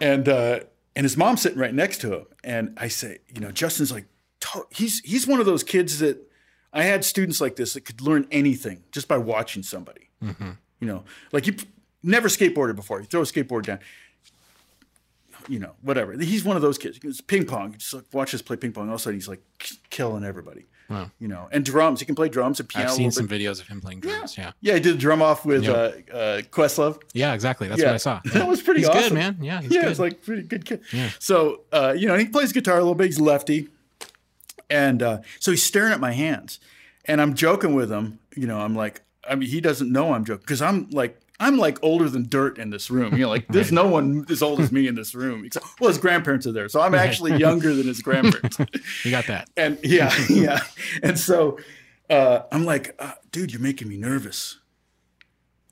and 0.00 0.26
uh, 0.26 0.60
and 0.96 1.04
his 1.04 1.16
mom's 1.16 1.42
sitting 1.42 1.58
right 1.58 1.74
next 1.74 2.00
to 2.00 2.12
him. 2.12 2.26
And 2.42 2.76
I 2.76 2.88
say, 2.88 3.18
you 3.32 3.40
know, 3.40 3.52
Justin's 3.52 3.92
like 3.92 4.06
he's 4.70 5.00
he's 5.00 5.26
one 5.26 5.38
of 5.38 5.46
those 5.46 5.62
kids 5.62 6.00
that 6.00 6.18
I 6.72 6.82
had 6.82 7.04
students 7.04 7.40
like 7.40 7.54
this 7.54 7.74
that 7.74 7.82
could 7.82 8.00
learn 8.00 8.26
anything 8.32 8.82
just 8.90 9.06
by 9.06 9.18
watching 9.18 9.62
somebody. 9.62 10.10
Mm-hmm. 10.22 10.50
You 10.80 10.86
know, 10.88 11.04
like 11.30 11.46
you 11.46 11.54
never 12.02 12.28
skateboarded 12.28 12.74
before. 12.74 13.00
You 13.00 13.06
throw 13.06 13.20
a 13.20 13.24
skateboard 13.24 13.66
down 13.66 13.78
you 15.48 15.58
know, 15.58 15.72
whatever. 15.82 16.12
He's 16.16 16.44
one 16.44 16.56
of 16.56 16.62
those 16.62 16.78
kids. 16.78 16.98
It's 17.02 17.20
ping 17.20 17.46
pong. 17.46 17.72
You 17.72 17.78
just 17.78 17.94
like 17.94 18.04
watch 18.12 18.34
us 18.34 18.42
play 18.42 18.56
ping 18.56 18.72
pong. 18.72 18.88
All 18.88 18.94
of 18.94 19.00
a 19.00 19.02
sudden, 19.02 19.18
he's 19.18 19.28
like 19.28 19.42
killing 19.90 20.24
everybody. 20.24 20.66
Wow. 20.88 21.10
You 21.18 21.28
know, 21.28 21.48
and 21.50 21.64
drums. 21.64 22.00
He 22.00 22.06
can 22.06 22.14
play 22.14 22.28
drums 22.28 22.60
and 22.60 22.68
piano. 22.68 22.88
I've 22.88 22.94
seen 22.94 23.10
some 23.10 23.26
bit. 23.26 23.40
videos 23.40 23.60
of 23.60 23.68
him 23.68 23.80
playing 23.80 24.00
drums. 24.00 24.36
Yeah. 24.38 24.52
Yeah, 24.60 24.74
he 24.74 24.80
did 24.80 24.94
a 24.94 24.98
drum 24.98 25.20
off 25.22 25.44
with 25.44 25.64
Yep. 25.64 26.08
uh, 26.12 26.16
uh, 26.16 26.40
Questlove. 26.42 27.00
Yeah, 27.12 27.34
exactly. 27.34 27.68
That's 27.68 27.80
yeah, 27.80 27.88
what 27.88 27.94
I 27.94 27.98
saw. 27.98 28.20
That 28.32 28.46
was 28.46 28.62
pretty 28.62 28.80
He's 28.80 28.88
awesome. 28.88 29.02
good, 29.02 29.12
man. 29.14 29.38
Yeah, 29.40 29.60
he's 29.62 29.72
yeah, 29.74 29.82
good. 29.82 29.90
it's 29.90 30.00
like 30.00 30.22
pretty 30.22 30.42
good 30.42 30.64
kid. 30.64 30.80
Yeah. 30.92 31.10
So 31.18 31.62
uh, 31.72 31.94
you 31.96 32.06
know, 32.06 32.16
he 32.16 32.26
plays 32.26 32.52
guitar 32.52 32.76
a 32.76 32.80
little 32.80 32.94
bit. 32.94 33.06
He's 33.06 33.20
lefty, 33.20 33.68
and 34.70 35.02
uh, 35.02 35.18
so 35.40 35.50
he's 35.50 35.62
staring 35.62 35.92
at 35.92 36.00
my 36.00 36.12
hands, 36.12 36.60
and 37.04 37.20
I'm 37.20 37.34
joking 37.34 37.74
with 37.74 37.90
him. 37.90 38.18
You 38.36 38.46
know, 38.46 38.60
I'm 38.60 38.74
like, 38.74 39.02
I 39.28 39.34
mean, 39.34 39.48
he 39.48 39.60
doesn't 39.60 39.90
know 39.90 40.12
I'm 40.14 40.24
joking 40.24 40.42
because 40.42 40.62
I'm 40.62 40.88
like. 40.90 41.20
I'm 41.38 41.58
like 41.58 41.78
older 41.82 42.08
than 42.08 42.28
dirt 42.28 42.58
in 42.58 42.70
this 42.70 42.90
room. 42.90 43.14
You 43.14 43.24
know, 43.24 43.28
like 43.28 43.46
there's 43.48 43.72
no 43.72 43.86
one 43.86 44.24
as 44.30 44.42
old 44.42 44.60
as 44.60 44.72
me 44.72 44.86
in 44.86 44.94
this 44.94 45.14
room. 45.14 45.44
Except, 45.44 45.66
well, 45.80 45.88
his 45.88 45.98
grandparents 45.98 46.46
are 46.46 46.52
there, 46.52 46.68
so 46.68 46.80
I'm 46.80 46.94
actually 46.94 47.36
younger 47.36 47.74
than 47.74 47.86
his 47.86 48.00
grandparents. 48.00 48.58
you 49.04 49.10
got 49.10 49.26
that. 49.26 49.48
and 49.56 49.78
yeah, 49.82 50.12
yeah. 50.30 50.60
And 51.02 51.18
so 51.18 51.58
uh, 52.08 52.40
I'm 52.50 52.64
like, 52.64 52.94
uh, 52.98 53.12
dude, 53.32 53.52
you're 53.52 53.60
making 53.60 53.88
me 53.88 53.96
nervous. 53.96 54.58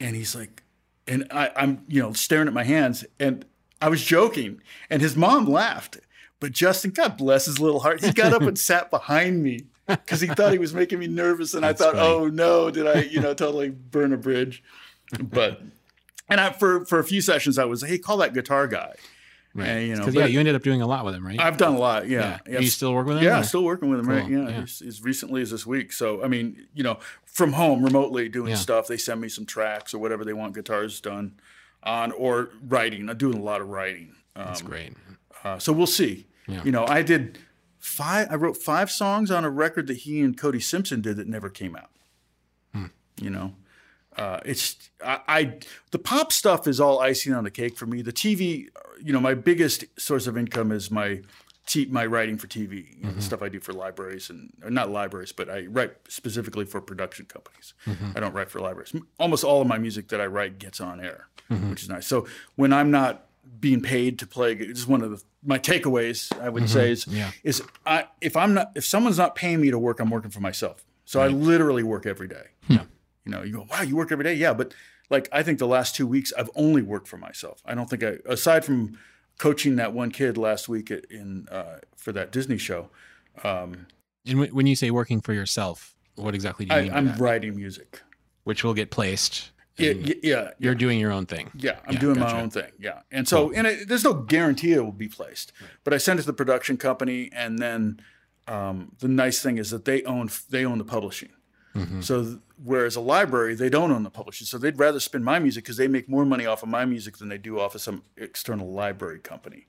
And 0.00 0.14
he's 0.16 0.35
like, 0.35 0.62
and 1.07 1.27
I, 1.31 1.50
I'm, 1.57 1.85
you 1.88 2.03
know, 2.03 2.12
staring 2.12 2.48
at 2.48 2.55
my 2.55 2.64
hands, 2.64 3.05
and 3.18 3.44
I 3.81 3.88
was 3.88 4.03
joking, 4.05 4.61
and 4.90 5.00
his 5.00 5.16
mom 5.16 5.46
laughed. 5.46 5.98
But 6.40 6.53
Justin, 6.53 6.90
God 6.90 7.16
bless 7.16 7.46
his 7.46 7.59
little 7.59 7.81
heart, 7.81 8.05
he 8.05 8.12
got 8.12 8.33
up 8.35 8.42
and 8.42 8.59
sat 8.59 8.90
behind 8.90 9.42
me 9.42 9.61
because 9.87 10.20
he 10.20 10.27
thought 10.27 10.53
he 10.53 10.59
was 10.59 10.74
making 10.74 10.98
me 10.98 11.07
nervous, 11.07 11.55
and 11.55 11.62
That's 11.62 11.81
I 11.81 11.85
thought, 11.85 11.94
funny. 11.94 12.07
oh 12.09 12.27
no, 12.29 12.70
did 12.70 12.87
I, 12.87 13.03
you 13.03 13.20
know, 13.20 13.33
totally 13.35 13.70
burn 13.70 14.12
a 14.12 14.16
bridge? 14.16 14.62
But 15.21 15.61
and 16.29 16.40
I, 16.40 16.51
for 16.53 16.85
for 16.87 16.99
a 16.99 17.05
few 17.05 17.21
sessions, 17.21 17.59
I 17.59 17.64
was, 17.64 17.83
hey, 17.83 17.99
call 17.99 18.17
that 18.19 18.35
guitar 18.35 18.67
guy. 18.67 18.95
Right. 19.57 19.69
And, 19.69 19.87
you 19.87 19.95
know, 19.95 20.09
yeah, 20.09 20.27
you 20.27 20.40
ended 20.40 20.57
up 20.57 20.62
doing 20.64 20.83
a 20.83 20.87
lot 20.87 21.05
with 21.05 21.14
him, 21.14 21.25
right? 21.25 21.38
I've 21.38 21.57
done 21.57 21.75
a 21.75 21.79
lot, 21.79 22.09
yeah. 22.09 22.40
yeah. 22.45 22.59
Are 22.59 22.61
you 22.61 22.67
still 22.67 22.93
working 22.93 23.11
with 23.11 23.19
him? 23.19 23.25
Yeah, 23.25 23.38
or- 23.38 23.45
still 23.45 23.62
working 23.62 23.88
with 23.88 24.01
him, 24.01 24.09
right? 24.09 24.29
Yeah, 24.29 24.49
yeah. 24.49 24.62
As, 24.62 24.83
as 24.85 25.01
recently 25.01 25.43
as 25.43 25.53
this 25.53 25.64
week. 25.64 25.93
So, 25.93 26.25
I 26.25 26.27
mean, 26.27 26.67
you 26.75 26.83
know, 26.83 26.99
from 27.25 27.53
home, 27.53 27.85
remotely 27.85 28.29
doing 28.29 28.49
Yeah. 28.51 28.57
stuff. 28.57 28.88
They 28.88 28.97
send 28.97 29.21
me 29.21 29.29
some 29.29 29.47
tracks 29.47 29.95
or 29.95 30.01
whatever 30.01 30.25
they 30.25 30.33
want 30.33 30.57
guitars 30.57 31.01
done 31.01 31.35
on, 31.85 32.11
or 32.11 32.51
writing. 32.67 33.09
I'm 33.09 33.17
doing 33.17 33.38
a 33.38 33.43
lot 33.43 33.61
of 33.61 33.69
writing. 33.69 34.17
Um, 34.35 34.47
That's 34.47 34.62
great. 34.62 34.95
uh, 35.45 35.61
so 35.61 35.73
we'll 35.73 35.87
see. 35.87 36.27
Yeah. 36.49 36.64
You 36.64 36.73
know, 36.73 36.85
I 36.88 37.03
did 37.03 37.38
five. 37.79 38.27
I 38.33 38.35
wrote 38.35 38.57
five 38.57 38.90
songs 38.90 39.31
on 39.31 39.45
a 39.45 39.51
record 39.51 39.87
that 39.87 39.99
he 39.99 40.21
and 40.21 40.37
Cody 40.37 40.59
Simpson 40.59 41.01
did 41.01 41.17
that 41.19 41.29
never 41.29 41.49
came 41.49 41.77
out. 41.77 41.90
Hmm. 42.75 42.87
You 43.21 43.31
know, 43.31 43.55
uh, 44.16 44.40
it's 44.44 44.77
I, 45.05 45.20
I 45.29 45.59
the 45.90 45.98
pop 45.98 46.33
stuff 46.33 46.66
is 46.66 46.81
all 46.81 47.00
icing 47.00 47.33
on 47.35 47.44
the 47.44 47.50
cake 47.50 47.77
for 47.77 47.87
me. 47.87 48.03
The 48.03 48.12
TV, 48.12 48.68
you 49.03 49.12
know, 49.12 49.20
my 49.20 49.35
biggest 49.35 49.85
source 49.98 50.27
of 50.27 50.37
income 50.37 50.72
is 50.72 50.90
my 50.90 51.20
t- 51.66 51.87
my 51.87 52.07
writing 52.07 52.37
for 52.38 52.46
TV, 52.46 52.72
you 52.98 53.07
Mm-hmm. 53.07 53.16
the 53.16 53.22
stuff 53.22 53.42
I 53.42 53.48
do 53.48 53.61
for 53.61 53.72
libraries 53.72 54.31
and 54.31 54.53
not 54.68 54.90
libraries, 54.90 55.33
but 55.33 55.48
I 55.50 55.66
write 55.66 55.92
specifically 56.09 56.64
for 56.64 56.81
production 56.81 57.27
companies. 57.27 57.74
Mm-hmm. 57.87 58.12
I 58.16 58.20
don't 58.20 58.33
write 58.35 58.50
for 58.50 58.61
libraries. 58.61 58.94
Almost 59.18 59.44
all 59.44 59.61
of 59.62 59.66
my 59.66 59.79
music 59.79 60.09
that 60.09 60.20
I 60.20 60.27
write 60.27 60.59
gets 60.59 60.81
on 60.81 61.00
air, 61.00 61.27
Mm-hmm. 61.50 61.70
which 61.70 61.83
is 61.83 61.88
nice. 61.90 62.07
So 62.07 62.27
when 62.57 62.72
I'm 62.72 62.90
not 62.90 63.27
being 63.61 63.83
paid 63.83 64.18
to 64.20 64.27
play, 64.27 64.53
it's 64.53 64.87
one 64.88 65.03
of 65.03 65.11
the 65.11 65.22
my 65.42 65.59
takeaways. 65.59 66.33
I 66.40 66.48
would 66.48 66.70
say 66.70 66.90
is 66.92 67.05
Mm-hmm. 67.05 67.16
Yeah. 67.18 67.31
is 67.42 67.62
I 67.85 68.07
if 68.20 68.37
I'm 68.37 68.55
not 68.55 68.72
if 68.74 68.85
someone's 68.85 69.18
not 69.18 69.35
paying 69.35 69.61
me 69.61 69.70
to 69.70 69.79
work, 69.79 70.00
I'm 70.00 70.09
working 70.11 70.31
for 70.31 70.40
myself. 70.40 70.85
So 71.05 71.20
I 71.20 71.29
literally 71.29 71.83
work 71.83 72.07
every 72.07 72.29
day. 72.29 72.46
Yeah. 72.68 72.85
You 73.25 73.33
know, 73.33 73.43
you 73.43 73.53
go, 73.53 73.67
wow, 73.71 73.83
you 73.83 73.97
work 73.97 74.13
every 74.13 74.25
day, 74.25 74.35
yeah, 74.35 74.53
but 74.53 74.75
like 75.11 75.29
I 75.33 75.43
think 75.43 75.59
the 75.59 75.67
last 75.67 75.95
two 75.95 76.07
weeks 76.07 76.33
I've 76.37 76.51
only 76.55 76.83
worked 76.83 77.09
for 77.09 77.17
myself. 77.17 77.63
I 77.65 77.75
don't 77.75 77.89
think 77.89 78.03
I 78.05 78.19
aside 78.27 78.65
from 78.65 78.99
coaching 79.39 79.77
that 79.77 79.93
one 79.93 80.11
kid 80.11 80.37
last 80.37 80.69
week 80.69 80.91
in 80.91 81.47
uh, 81.51 81.79
for 81.97 82.13
that 82.13 82.31
Disney 82.33 82.59
show. 82.59 82.91
Um, 83.43 83.87
And 84.27 84.39
wh- 84.47 84.55
when 84.55 84.67
you 84.67 84.77
say 84.77 84.91
working 84.91 85.21
for 85.21 85.33
yourself, 85.33 85.95
what 86.17 86.35
exactly 86.35 86.67
do 86.67 86.75
you 86.75 86.81
I, 86.81 86.83
mean 86.85 86.93
I'm 86.93 87.07
that? 87.07 87.19
writing 87.19 87.57
music. 87.57 88.01
Which 88.45 88.63
will 88.63 88.75
get 88.75 88.91
placed. 88.91 89.51
Yeah, 89.77 89.91
yeah, 89.91 90.13
yeah, 90.23 90.51
You're 90.61 90.75
doing 90.77 91.01
your 91.01 91.11
own 91.11 91.27
thing. 91.27 91.51
Yeah, 91.57 91.79
I'm 91.87 91.95
Yeah, 91.95 92.01
doing 92.01 92.15
gotcha. 92.17 92.35
my 92.35 92.41
own 92.43 92.51
thing. 92.51 92.71
Yeah, 92.79 93.01
and 93.11 93.27
so 93.27 93.51
and 93.53 93.67
it, 93.67 93.89
there's 93.89 94.05
no 94.05 94.13
guarantee 94.15 94.73
it 94.75 94.85
will 94.85 94.93
be 94.93 95.09
placed, 95.09 95.51
but 95.83 95.93
I 95.93 95.97
send 95.99 96.21
it 96.21 96.23
to 96.23 96.27
the 96.27 96.33
production 96.33 96.77
company, 96.77 97.29
and 97.35 97.59
then 97.59 98.01
um, 98.47 98.93
the 99.01 99.09
nice 99.09 99.43
thing 99.43 99.59
is 99.59 99.71
that 99.71 99.85
they 99.85 100.05
own 100.05 100.29
they 100.51 100.65
own 100.65 100.79
the 100.79 100.85
publishing. 100.85 101.31
Mm-hmm. 101.75 102.01
So 102.01 102.23
th- 102.23 102.39
whereas 102.63 102.97
a 102.97 103.01
library 103.01 103.55
they 103.55 103.69
don't 103.69 103.91
own 103.91 104.03
the 104.05 104.11
publishing, 104.11 104.47
so 104.47 104.59
they'd 104.59 104.79
rather 104.79 105.01
spend 105.01 105.25
my 105.25 105.39
music 105.39 105.65
because 105.65 105.77
they 105.77 105.89
make 105.89 106.09
more 106.09 106.25
money 106.25 106.47
off 106.47 106.63
of 106.63 106.69
my 106.69 106.85
music 106.85 107.19
than 107.19 107.29
they 107.29 107.39
do 107.39 107.59
off 107.59 107.75
of 107.75 107.81
some 107.81 108.05
external 108.17 108.71
library 108.73 109.19
company. 109.19 109.67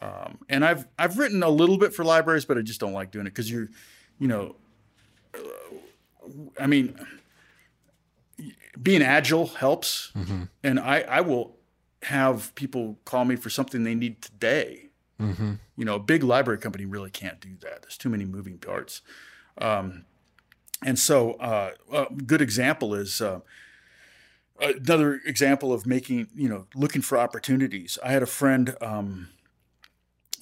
Um, 0.00 0.38
and 0.48 0.64
I've 0.64 0.86
I've 0.98 1.18
written 1.18 1.42
a 1.42 1.48
little 1.48 1.78
bit 1.78 1.92
for 1.92 2.04
libraries, 2.04 2.44
but 2.44 2.56
I 2.58 2.62
just 2.62 2.80
don't 2.80 2.92
like 2.92 3.10
doing 3.10 3.26
it 3.26 3.30
because 3.30 3.50
you're, 3.50 3.68
you 4.18 4.28
know, 4.28 4.56
uh, 5.34 5.38
I 6.58 6.66
mean 6.66 6.98
being 8.80 9.02
agile 9.02 9.46
helps. 9.46 10.12
And 10.62 10.78
I, 10.80 11.00
I 11.00 11.20
will 11.20 11.56
have 12.04 12.54
people 12.54 12.98
call 13.04 13.24
me 13.24 13.36
for 13.36 13.50
something 13.50 13.82
they 13.84 13.94
need 13.94 14.22
today. 14.22 14.86
You 15.76 15.84
know 15.84 15.96
a 15.96 16.00
big 16.00 16.22
library 16.22 16.58
company 16.58 16.86
really 16.86 17.10
can't 17.10 17.40
do 17.40 17.50
that. 17.60 17.82
There's 17.82 17.98
too 17.98 18.08
many 18.08 18.24
moving 18.24 18.56
parts. 18.58 19.02
Um, 19.58 20.04
and 20.84 20.98
so 20.98 21.32
uh, 21.34 21.70
a 21.92 22.06
good 22.14 22.40
example 22.40 22.94
is 22.94 23.20
uh, 23.20 23.40
another 24.60 25.20
example 25.24 25.72
of 25.72 25.86
making 25.86 26.28
you 26.34 26.48
know 26.48 26.66
looking 26.74 27.02
for 27.02 27.18
opportunities 27.18 27.98
i 28.04 28.12
had 28.12 28.22
a 28.22 28.26
friend 28.26 28.76
um, 28.80 29.28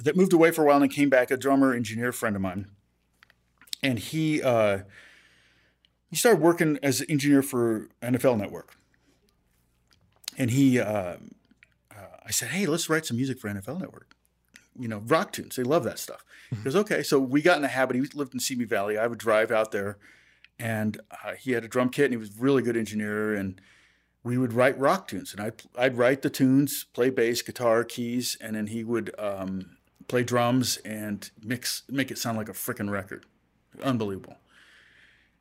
that 0.02 0.16
moved 0.16 0.32
away 0.32 0.50
for 0.50 0.62
a 0.62 0.66
while 0.66 0.82
and 0.82 0.92
came 0.92 1.08
back 1.08 1.30
a 1.30 1.36
drummer 1.36 1.74
engineer 1.74 2.12
friend 2.12 2.36
of 2.36 2.42
mine 2.42 2.66
and 3.82 3.98
he 3.98 4.42
uh, 4.42 4.78
he 6.10 6.16
started 6.16 6.40
working 6.40 6.78
as 6.82 7.00
an 7.00 7.10
engineer 7.10 7.42
for 7.42 7.88
NFL 8.02 8.38
Network. 8.38 8.76
And 10.36 10.50
he, 10.50 10.80
uh, 10.80 10.86
uh, 10.86 11.16
I 12.24 12.30
said, 12.30 12.48
hey, 12.48 12.66
let's 12.66 12.88
write 12.88 13.04
some 13.04 13.16
music 13.16 13.38
for 13.38 13.48
NFL 13.48 13.80
Network. 13.80 14.14
you 14.78 14.88
know, 14.88 14.98
rock 14.98 15.32
tunes. 15.32 15.56
They 15.56 15.64
love 15.64 15.84
that 15.84 15.98
stuff. 15.98 16.24
He 16.50 16.56
goes, 16.56 16.76
okay. 16.76 17.02
So 17.02 17.18
we 17.18 17.42
got 17.42 17.56
in 17.56 17.62
the 17.62 17.68
habit. 17.68 17.96
He 17.96 18.02
lived 18.14 18.32
in 18.32 18.40
Simi 18.40 18.64
Valley. 18.64 18.96
I 18.96 19.06
would 19.06 19.18
drive 19.18 19.50
out 19.50 19.72
there, 19.72 19.98
and 20.58 21.00
uh, 21.24 21.32
he 21.34 21.52
had 21.52 21.64
a 21.64 21.68
drum 21.68 21.90
kit, 21.90 22.06
and 22.06 22.12
he 22.12 22.16
was 22.18 22.30
a 22.30 22.40
really 22.40 22.62
good 22.62 22.76
engineer. 22.76 23.34
And 23.34 23.60
we 24.24 24.36
would 24.38 24.52
write 24.52 24.78
rock 24.78 25.08
tunes, 25.08 25.32
and 25.32 25.40
I'd 25.40 25.62
I'd 25.76 25.96
write 25.96 26.22
the 26.22 26.30
tunes, 26.30 26.84
play 26.92 27.10
bass, 27.10 27.42
guitar, 27.42 27.84
keys, 27.84 28.36
and 28.40 28.56
then 28.56 28.66
he 28.68 28.82
would 28.84 29.14
um, 29.18 29.76
play 30.08 30.22
drums 30.24 30.76
and 30.78 31.30
mix, 31.42 31.82
make 31.88 32.10
it 32.10 32.18
sound 32.18 32.36
like 32.38 32.48
a 32.48 32.52
freaking 32.52 32.90
record. 32.90 33.26
Unbelievable. 33.82 34.36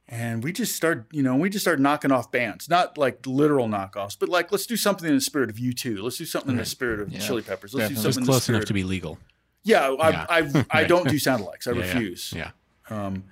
And 0.10 0.41
we 0.41 0.53
just 0.53 0.73
started, 0.73 1.03
you 1.12 1.21
know, 1.21 1.36
we 1.36 1.49
just 1.49 1.65
started 1.65 1.82
knocking 1.82 2.13
off 2.13 2.32
bands, 2.32 2.69
not 2.69 2.97
like 2.97 3.25
literal 3.27 3.67
knockoffs, 3.67 4.15
but 4.17 4.30
like 4.30 4.53
let's 4.53 4.65
do 4.65 4.77
something 4.77 5.08
in 5.10 5.15
the 5.15 5.21
spirit 5.21 5.49
of 5.49 5.58
U2. 5.58 6.01
Let's 6.01 6.17
do 6.17 6.23
something 6.25 6.51
in 6.51 6.58
the 6.58 6.65
spirit 6.65 7.01
of 7.01 7.12
Yeah. 7.12 7.19
Chili 7.19 7.41
Peppers. 7.41 7.73
Let's 7.73 7.89
Definitely. 7.89 7.95
do 7.95 8.01
something 8.13 8.21
in 8.21 8.25
the 8.25 8.32
close 8.32 8.47
enough 8.49 8.65
to 8.65 8.73
be 8.73 8.86
legal. 8.86 9.19
yeah, 9.63 9.89
I, 9.99 10.10
Yeah. 10.10 10.25
I, 10.30 10.38
I 10.38 10.41
Right. 10.82 10.88
don't 10.88 11.10
do 11.10 11.19
sound 11.27 11.43
alikes. 11.43 11.67
I 11.67 11.71
yeah. 11.77 11.93
refuse. 11.93 12.34
Yeah. 12.34 12.51
Um, 12.89 13.25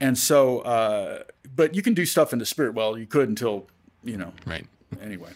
and 0.00 0.16
so, 0.18 0.60
uh, 0.60 1.22
but 1.54 1.74
you 1.74 1.82
can 1.82 1.94
do 1.94 2.06
stuff 2.06 2.32
in 2.32 2.38
the 2.38 2.46
spirit. 2.46 2.74
Well, 2.74 2.96
you 2.98 3.06
could 3.06 3.28
until, 3.28 3.66
you 4.02 4.16
know, 4.16 4.32
Right. 4.46 4.66
anyway. 5.02 5.30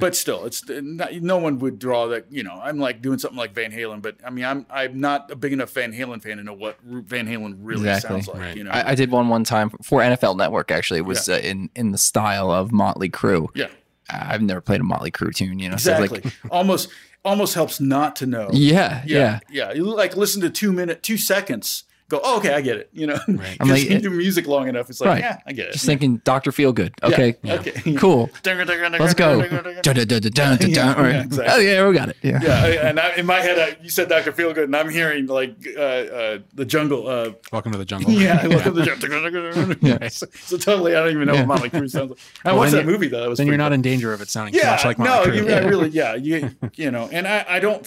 But 0.00 0.14
still, 0.14 0.44
it's 0.44 0.62
not, 0.68 1.12
no 1.14 1.38
one 1.38 1.58
would 1.58 1.80
draw 1.80 2.06
that. 2.08 2.26
You 2.30 2.44
know, 2.44 2.52
I'm 2.62 2.78
like 2.78 3.02
doing 3.02 3.18
something 3.18 3.36
like 3.36 3.52
Van 3.52 3.72
Halen, 3.72 4.00
but 4.00 4.16
I 4.24 4.30
mean, 4.30 4.44
I'm 4.44 4.64
I'm 4.70 5.00
not 5.00 5.28
a 5.32 5.34
big 5.34 5.52
enough 5.52 5.70
Van 5.72 5.92
Halen 5.92 6.22
fan 6.22 6.36
to 6.36 6.44
know 6.44 6.52
what 6.54 6.78
Van 6.84 7.26
Halen 7.26 7.56
really 7.60 7.88
Exactly. 7.88 8.20
sounds 8.22 8.28
like. 8.28 8.38
Right. 8.40 8.56
You 8.56 8.62
know, 8.62 8.70
I, 8.70 8.90
I 8.90 8.94
did 8.94 9.10
one 9.10 9.28
one 9.28 9.42
time 9.42 9.70
for 9.82 10.00
NFL 10.00 10.36
Network. 10.36 10.70
Actually, 10.70 10.98
it 11.00 11.04
was 11.06 11.28
uh, 11.28 11.40
in 11.42 11.68
in 11.74 11.90
the 11.90 11.98
style 11.98 12.52
of 12.52 12.70
Motley 12.70 13.10
Crue. 13.10 13.48
yeah, 13.56 13.66
I've 14.08 14.40
never 14.40 14.60
played 14.60 14.80
a 14.80 14.84
Motley 14.84 15.10
Crue 15.10 15.34
tune. 15.34 15.58
You 15.58 15.70
know, 15.70 15.76
so 15.76 15.92
exactly. 15.94 16.20
like, 16.20 16.34
almost 16.52 16.90
almost 17.24 17.54
helps 17.54 17.80
not 17.80 18.14
to 18.16 18.26
know. 18.26 18.50
yeah, 18.52 19.02
yeah, 19.04 19.40
yeah, 19.50 19.70
yeah. 19.70 19.72
You 19.72 19.82
like 19.86 20.16
listen 20.16 20.40
to 20.42 20.50
two 20.50 20.70
minute, 20.70 21.02
two 21.02 21.18
seconds. 21.18 21.82
Go, 22.10 22.20
oh, 22.24 22.38
okay, 22.38 22.54
I 22.54 22.62
get 22.62 22.78
it. 22.78 22.88
You 22.94 23.06
know, 23.08 23.18
Right. 23.28 23.56
I'm 23.60 23.68
like- 23.68 23.82
you 23.88 23.98
do 23.98 24.08
music 24.08 24.46
long 24.46 24.66
enough, 24.66 24.88
it's 24.88 24.98
like, 25.00 25.08
Right. 25.10 25.18
yeah, 25.20 25.40
I 25.46 25.52
get 25.52 25.68
it. 25.68 25.72
Just 25.74 25.84
thinking, 25.84 26.16
Doctor 26.24 26.50
Feel 26.52 26.72
Good. 26.72 26.94
Okay, 27.02 27.36
Yeah, 27.42 27.54
okay. 27.56 27.92
cool. 27.96 28.30
Let's 28.44 28.98
Let's 28.98 29.14
go. 29.14 29.42
Yeah, 29.88 30.62
yeah. 30.66 31.54
Oh 31.54 31.58
yeah, 31.58 31.86
we 31.86 31.94
got 31.94 32.08
it. 32.08 32.16
Yeah. 32.22 32.40
Yeah, 32.42 32.88
and 32.88 32.98
I, 32.98 33.14
in 33.16 33.26
my 33.26 33.40
head, 33.40 33.58
I, 33.58 33.76
you 33.82 33.90
said 33.90 34.08
Dr. 34.08 34.32
Feelgood, 34.32 34.64
and 34.64 34.74
I'm 34.76 34.88
hearing 34.88 35.26
like 35.26 35.54
uh, 35.76 35.80
uh, 35.80 36.38
the 36.54 36.64
jungle. 36.64 37.06
Uh, 37.08 37.32
Welcome 37.52 37.72
to 37.72 37.78
the 37.78 37.84
jungle. 37.84 38.10
yeah, 38.12 38.46
welcome 38.46 38.74
to 38.74 38.80
the 38.80 38.84
jungle. 38.84 39.74
Yeah. 39.82 40.08
so, 40.08 40.26
so 40.34 40.56
totally, 40.56 40.96
I 40.96 41.00
don't 41.00 41.12
even 41.12 41.26
know 41.26 41.34
Yeah. 41.34 41.40
what 41.44 41.60
Motley 41.60 41.70
Crue 41.70 41.90
sounds 41.90 42.10
like. 42.10 42.18
I 42.44 42.48
Well, 42.52 42.58
watched 42.60 42.72
then 42.72 42.86
that 42.86 42.90
movie 42.92 43.08
though. 43.08 43.20
That 43.20 43.28
was 43.28 43.38
Then 43.38 43.46
you're 43.48 43.56
not 43.58 43.72
in 43.72 43.82
danger 43.82 44.12
of 44.14 44.20
it 44.22 44.28
sounding 44.30 44.54
too 44.54 44.60
Yeah, 44.60 44.70
much 44.72 44.84
like 44.84 44.98
no, 44.98 45.04
Motley 45.04 45.36
you 45.38 45.44
Crue. 45.44 45.54
I 45.64 45.68
really, 45.68 45.88
yeah, 45.90 46.14
you, 46.14 46.50
you 46.74 46.90
know, 46.90 47.08
and 47.12 47.28
I, 47.28 47.44
I 47.48 47.58
don't. 47.60 47.86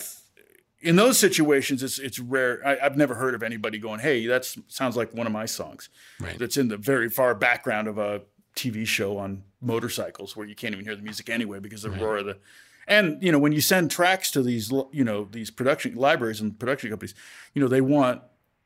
In 0.82 0.96
those 0.96 1.20
situations, 1.20 1.84
it's 1.84 2.00
it's 2.00 2.20
rare. 2.20 2.62
I, 2.65 2.78
I've 2.84 2.98
never 2.98 3.15
heard 3.15 3.36
of 3.36 3.44
anybody 3.44 3.78
going, 3.78 4.00
"Hey, 4.00 4.26
that 4.28 4.46
sounds 4.67 4.98
like 4.98 5.13
one 5.13 5.28
of 5.28 5.34
my 5.34 5.46
songs." 5.46 5.89
Right. 6.20 6.38
That's 6.38 6.58
in 6.58 6.70
the 6.70 6.78
very 6.78 7.10
far 7.10 7.36
background 7.36 7.88
of 7.88 7.98
a 7.98 8.22
TV 8.56 8.86
show 8.86 9.17
on 9.17 9.44
motorcycles 9.62 10.36
where 10.36 10.48
you 10.48 10.56
can't 10.56 10.74
even 10.74 10.86
hear 10.86 10.96
the 10.96 11.02
music 11.02 11.30
anyway 11.30 11.60
because 11.60 11.86
of 11.86 11.94
the 11.94 12.04
roar 12.04 12.17
of 12.17 12.26
the. 12.26 12.38
And 12.88 13.22
you 13.22 13.32
know, 13.32 13.39
when 13.39 13.52
you 13.52 13.62
send 13.62 13.91
tracks 13.91 14.32
to 14.32 14.41
these, 14.41 14.72
you 14.91 15.04
know, 15.04 15.28
these 15.32 15.52
production 15.52 15.96
libraries 15.96 16.41
and 16.41 16.58
production 16.58 16.89
companies, 16.89 17.13
you 17.54 17.62
know, 17.62 17.67
they 17.67 17.82
want 17.82 18.22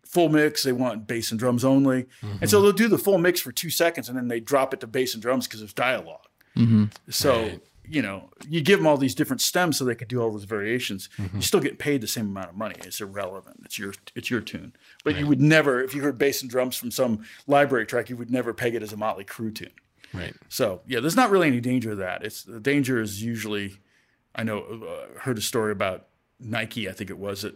full 0.06 0.30
mix, 0.30 0.64
they 0.64 0.72
want 0.72 1.08
bass 1.08 1.32
and 1.32 1.40
drums 1.40 1.66
only, 1.66 2.06
and 2.22 2.50
so 2.50 2.58
mm-hmm. 2.58 2.66
they'll 2.66 2.72
do 2.72 2.88
the 2.88 2.98
full 2.98 3.18
mix 3.18 3.42
for 3.42 3.52
two 3.52 3.70
seconds 3.70 4.08
and 4.08 4.18
then 4.18 4.30
they 4.30 4.40
drop 4.40 4.74
it 4.74 4.80
to 4.80 4.88
bass 4.88 5.14
and 5.14 5.22
drums 5.22 5.48
because 5.48 5.60
there's 5.60 5.74
dialogue. 5.74 6.28
Mm-hmm. 6.56 6.86
So 7.10 7.42
Right. 7.42 7.62
You 7.90 8.02
know, 8.02 8.30
you 8.48 8.62
give 8.62 8.80
them 8.80 8.88
all 8.88 8.98
these 8.98 9.16
different 9.16 9.42
stems 9.42 9.78
so 9.78 9.86
they 9.86 9.96
could 9.96 10.08
do 10.08 10.22
all 10.22 10.32
those 10.32 10.46
variations. 10.46 11.10
You 11.18 11.42
still 11.42 11.60
get 11.60 11.80
paid 11.80 12.02
the 12.02 12.08
same 12.08 12.26
amount 12.28 12.50
of 12.50 12.56
money. 12.56 12.76
It's 12.80 13.02
irrelevant. 13.02 13.62
It's 13.66 13.78
your 13.80 13.94
it's 14.16 14.30
your 14.30 14.42
tune. 14.42 14.74
But 15.04 15.18
you 15.18 15.28
would 15.28 15.42
never, 15.42 15.82
if 15.82 15.94
you 15.94 16.02
heard 16.02 16.18
bass 16.18 16.42
and 16.42 16.50
drums 16.50 16.76
from 16.76 16.92
some 16.92 17.26
library 17.48 17.86
track, 17.86 18.10
you 18.10 18.18
would 18.18 18.32
never 18.32 18.54
peg 18.54 18.76
it 18.76 18.84
as 18.84 18.94
a 18.94 18.98
Motley 18.98 19.24
Crue 19.26 19.54
tune. 19.54 19.72
Right. 20.14 20.34
So 20.50 20.82
yeah, 20.88 21.00
there's 21.00 21.16
not 21.16 21.30
really 21.30 21.48
any 21.48 21.62
danger 21.62 21.92
of 21.92 21.98
that. 21.98 22.24
It's 22.24 22.44
the 22.44 22.60
danger 22.60 23.02
is 23.02 23.22
usually, 23.22 23.78
I 24.34 24.44
know, 24.44 24.60
uh, 24.60 25.20
heard 25.22 25.38
a 25.38 25.42
story 25.42 25.72
about 25.72 26.08
Nike. 26.40 26.90
I 26.90 26.94
think 26.94 27.10
it 27.10 27.18
was 27.18 27.42
that 27.42 27.56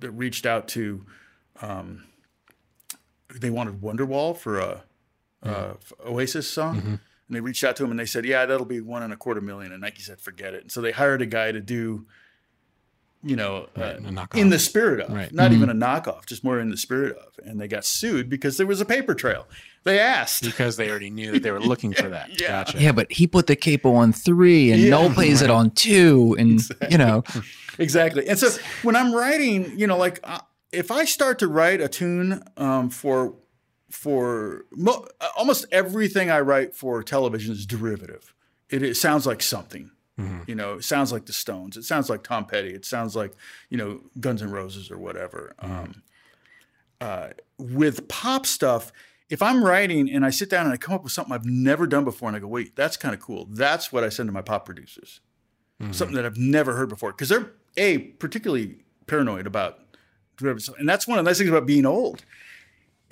that 0.00 0.10
reached 0.10 0.46
out 0.46 0.66
to, 0.68 1.06
um, 1.60 2.04
they 3.34 3.50
wanted 3.50 3.80
Wonderwall 3.80 4.36
for 4.36 4.58
a, 4.58 4.82
a 5.42 5.76
Oasis 6.04 6.48
song, 6.50 6.98
and 7.32 7.36
they 7.38 7.40
reached 7.40 7.64
out 7.64 7.76
to 7.76 7.84
him 7.84 7.90
and 7.90 7.98
they 7.98 8.04
said, 8.04 8.26
yeah, 8.26 8.44
that'll 8.44 8.66
be 8.66 8.82
one 8.82 9.02
and 9.02 9.10
a 9.10 9.16
quarter 9.16 9.40
million. 9.40 9.72
And 9.72 9.80
Nike 9.80 10.02
said, 10.02 10.20
forget 10.20 10.52
it. 10.52 10.60
And 10.64 10.70
so 10.70 10.82
they 10.82 10.92
hired 10.92 11.22
a 11.22 11.26
guy 11.26 11.50
to 11.50 11.60
do. 11.60 12.04
You 13.24 13.36
know, 13.36 13.68
uh, 13.76 13.94
in 14.34 14.50
the 14.50 14.58
spirit 14.58 14.98
of, 15.00 15.12
Right. 15.12 15.32
not 15.32 15.52
even 15.52 15.70
a 15.70 15.74
knockoff, 15.74 16.26
just 16.26 16.42
more 16.42 16.58
in 16.58 16.70
the 16.70 16.76
spirit 16.76 17.16
of, 17.16 17.38
and 17.46 17.58
they 17.60 17.68
got 17.68 17.84
sued 17.84 18.28
because 18.28 18.56
there 18.56 18.66
was 18.66 18.80
a 18.80 18.84
paper 18.84 19.14
trail. 19.14 19.46
They 19.84 20.00
asked, 20.00 20.42
Because 20.42 20.76
they 20.76 20.90
already 20.90 21.08
knew 21.08 21.30
that 21.30 21.42
they 21.44 21.52
were 21.52 21.60
looking 21.72 21.92
for 21.94 22.08
that. 22.08 22.38
Yeah. 22.40 22.48
Gotcha. 22.48 22.82
Yeah, 22.82 22.90
but 22.90 23.12
he 23.12 23.28
put 23.28 23.46
the 23.46 23.54
capo 23.54 23.94
on 23.94 24.12
three, 24.12 24.72
and 24.72 24.80
Yeah. 24.82 24.90
Noel 24.90 25.10
plays 25.10 25.40
it 25.40 25.50
on 25.50 25.70
two, 25.70 26.34
and 26.38 26.60
you 26.90 26.98
know, 26.98 27.22
exactly. 27.78 28.26
And 28.28 28.36
so 28.38 28.50
when 28.82 28.96
I'm 28.96 29.14
writing, 29.14 29.78
you 29.78 29.86
know, 29.86 29.96
like 29.96 30.18
uh, 30.24 30.40
if 30.72 30.90
I 30.90 31.04
start 31.04 31.38
to 31.38 31.46
write 31.48 31.80
a 31.80 31.86
tune 31.88 32.42
um, 32.56 32.90
for 32.90 33.34
for 33.92 34.64
mo- 34.72 35.06
uh, 35.20 35.28
almost 35.36 35.66
everything 35.70 36.30
I 36.30 36.40
write 36.40 36.74
for 36.74 37.02
television 37.02 37.52
is 37.52 37.66
derivative. 37.66 38.34
It, 38.70 38.82
it 38.82 38.96
sounds 38.96 39.26
like 39.26 39.42
something. 39.42 39.90
You 40.46 40.54
know, 40.54 40.74
it 40.74 40.84
sounds 40.84 41.10
like 41.10 41.26
the 41.26 41.32
Stones. 41.32 41.76
It 41.76 41.82
sounds 41.82 42.08
like 42.08 42.22
Tom 42.22 42.44
Petty. 42.44 42.74
It 42.74 42.84
sounds 42.84 43.16
like 43.16 43.32
you 43.70 43.76
know 43.76 44.00
Guns 44.20 44.42
N' 44.42 44.50
Roses 44.50 44.90
or 44.90 44.98
whatever. 44.98 45.54
Um, 45.58 46.02
uh, 47.00 47.30
with 47.58 48.06
pop 48.08 48.46
stuff, 48.46 48.92
if 49.30 49.42
I'm 49.42 49.64
writing 49.64 50.08
and 50.10 50.24
I 50.24 50.30
sit 50.30 50.48
down 50.48 50.66
and 50.66 50.72
I 50.72 50.76
come 50.76 50.94
up 50.94 51.02
with 51.02 51.12
something 51.12 51.32
I've 51.32 51.46
never 51.46 51.86
done 51.86 52.04
before, 52.04 52.28
and 52.28 52.36
I 52.36 52.40
go, 52.40 52.46
"Wait, 52.46 52.76
that's 52.76 52.96
kind 52.96 53.14
of 53.14 53.20
cool." 53.20 53.46
That's 53.50 53.90
what 53.90 54.04
I 54.04 54.10
send 54.10 54.28
to 54.28 54.32
my 54.32 54.42
pop 54.42 54.64
producers 54.64 55.20
something 55.90 56.14
that 56.14 56.24
I've 56.24 56.36
never 56.36 56.76
heard 56.76 56.88
before 56.88 57.10
because 57.10 57.28
they're 57.28 57.50
a 57.76 57.98
particularly 57.98 58.84
paranoid 59.06 59.46
about 59.48 59.80
derivatives, 60.36 60.68
and 60.78 60.88
that's 60.88 61.08
one 61.08 61.18
of 61.18 61.24
the 61.24 61.28
nice 61.28 61.38
things 61.38 61.50
about 61.50 61.66
being 61.66 61.84
old 61.84 62.24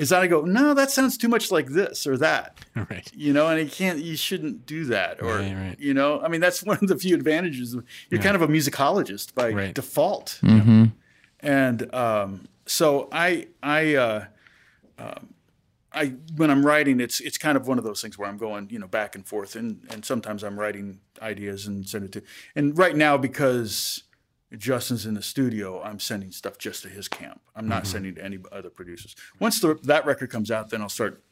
is 0.01 0.09
that 0.09 0.23
I 0.23 0.27
go, 0.27 0.41
no, 0.43 0.75
that 0.75 0.91
sounds 0.91 1.17
too 1.17 1.29
much 1.29 1.51
like 1.53 1.67
this 1.69 2.07
or 2.07 2.17
that, 2.19 2.59
Right. 2.75 3.09
you 3.15 3.33
know, 3.33 3.47
and 3.49 3.61
you 3.63 3.69
can't, 3.71 3.99
you 4.01 4.17
shouldn't 4.17 4.67
do 4.67 4.85
that, 4.87 5.23
or 5.23 5.37
Right, 5.39 5.55
right. 5.55 5.77
you 5.79 5.95
know, 5.95 6.21
I 6.21 6.29
mean, 6.29 6.41
that's 6.41 6.63
one 6.71 6.79
of 6.83 6.89
the 6.89 6.97
few 6.99 7.15
advantages. 7.15 7.77
You're 8.11 8.21
kind 8.23 8.35
of 8.37 8.43
a 8.43 8.49
musicologist 8.49 9.35
by 9.35 9.51
Right. 9.53 9.75
default, 9.75 10.39
Mm-hmm. 10.43 10.85
and 11.41 11.95
um, 11.95 12.49
so 12.67 13.09
I, 13.13 13.47
I. 13.63 13.95
Uh, 13.95 14.25
I 15.93 16.15
when 16.37 16.51
I'm 16.53 16.65
writing, 16.65 17.01
it's 17.01 17.19
it's 17.21 17.37
kind 17.37 17.57
of 17.57 17.67
one 17.67 17.77
of 17.77 17.83
those 17.85 18.01
things 18.01 18.17
where 18.17 18.29
I'm 18.29 18.37
going, 18.37 18.69
you 18.71 18.79
know, 18.79 18.87
back 18.87 19.17
and 19.17 19.27
forth, 19.27 19.57
and 19.57 19.85
and 19.91 20.05
sometimes 20.05 20.45
I'm 20.45 20.59
writing 20.59 21.01
ideas 21.21 21.67
and 21.67 21.89
send 21.89 22.05
it 22.05 22.13
to. 22.13 22.23
And 22.55 22.79
right 22.79 22.95
now, 22.95 23.17
because 23.17 24.05
Justin's 24.59 25.07
in 25.07 25.15
the 25.15 25.23
studio, 25.23 25.81
I'm 25.83 26.01
sending 26.01 26.33
stuff 26.33 26.59
just 26.59 26.83
to 26.83 26.89
his 26.89 27.07
camp. 27.09 27.41
I'm 27.55 27.69
not 27.69 27.85
Mm-hmm. 27.85 27.93
sending 27.93 28.15
to 28.17 28.25
any 28.25 28.39
other 28.51 28.71
producers. 28.71 29.15
Once 29.39 29.61
the, 29.61 29.75
that 29.85 30.05
record 30.07 30.31
comes 30.31 30.51
out, 30.51 30.71
then 30.71 30.83
I'll 30.83 30.89
start 30.89 31.23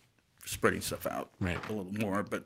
spreading 0.44 0.80
stuff 0.80 1.06
out 1.06 1.30
Right. 1.40 1.58
a 1.68 1.72
little 1.72 1.92
more. 1.92 2.22
But 2.22 2.44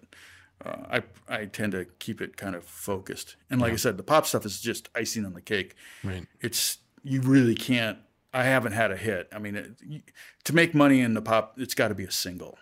uh, 0.65 0.77
I 0.91 1.03
I 1.29 1.45
tend 1.47 1.73
to 1.73 1.85
keep 1.99 2.21
it 2.21 2.37
kind 2.37 2.55
of 2.55 2.65
focused. 2.65 3.37
And 3.51 3.61
like 3.61 3.73
I 3.73 3.77
said, 3.77 3.97
the 3.97 4.03
pop 4.03 4.27
stuff 4.27 4.47
is 4.47 4.61
just 4.61 4.89
icing 4.95 5.25
on 5.27 5.35
the 5.35 5.41
cake 5.43 5.75
Right. 6.05 6.27
it's 6.41 6.79
you 7.05 7.21
really 7.21 7.55
can't. 7.55 7.99
I 8.33 8.45
haven't 8.45 8.73
had 8.73 8.91
a 8.91 8.97
hit. 8.97 9.29
I 9.33 9.39
mean, 9.39 9.57
it, 9.57 10.03
to 10.45 10.55
make 10.55 10.73
money 10.75 11.01
in 11.01 11.13
the 11.15 11.21
pop, 11.21 11.55
it's 11.59 11.75
got 11.75 11.89
to 11.89 11.95
be 11.95 12.05
a 12.05 12.11
single. 12.11 12.59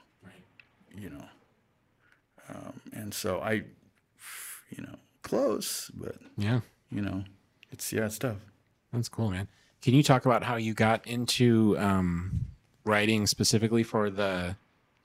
You 0.97 1.11
know, 1.11 1.25
um, 2.49 2.81
and 2.93 3.15
so 3.15 3.39
I, 3.41 3.53
you 4.71 4.83
know, 4.83 4.97
close, 5.23 5.91
but 5.95 6.17
Yeah. 6.37 6.61
you 6.91 7.01
know, 7.03 7.25
it's 7.71 7.93
yeah, 7.93 8.07
it's 8.07 8.19
tough. 8.19 8.39
That's 8.93 9.09
cool, 9.09 9.31
man. 9.31 9.49
Can 9.83 9.95
you 9.95 10.03
talk 10.03 10.27
about 10.27 10.43
how 10.43 10.57
you 10.57 10.75
got 10.75 11.07
into 11.07 11.77
um, 11.79 12.47
writing 12.85 13.27
specifically 13.27 13.83
for 13.83 14.11
the 14.11 14.57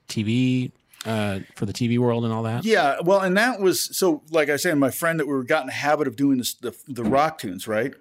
TV, 0.08 0.70
uh, 1.04 1.40
for 1.54 1.66
the 1.66 1.72
TV 1.72 1.98
world 1.98 2.24
and 2.24 2.32
all 2.32 2.42
that? 2.42 2.64
Yeah, 2.64 2.96
well, 3.02 3.20
and 3.20 3.36
that 3.36 3.60
was 3.60 3.96
so. 3.96 4.22
Like 4.30 4.50
I 4.50 4.56
said, 4.56 4.76
my 4.78 4.90
friend 4.90 5.18
that 5.18 5.26
we 5.26 5.32
were 5.32 5.44
got 5.44 5.62
in 5.62 5.66
the 5.68 5.72
habit 5.72 6.06
of 6.06 6.16
doing 6.16 6.38
this, 6.38 6.54
the 6.54 6.76
the 6.86 7.04
rock 7.04 7.38
tunes, 7.38 7.66
right? 7.66 7.94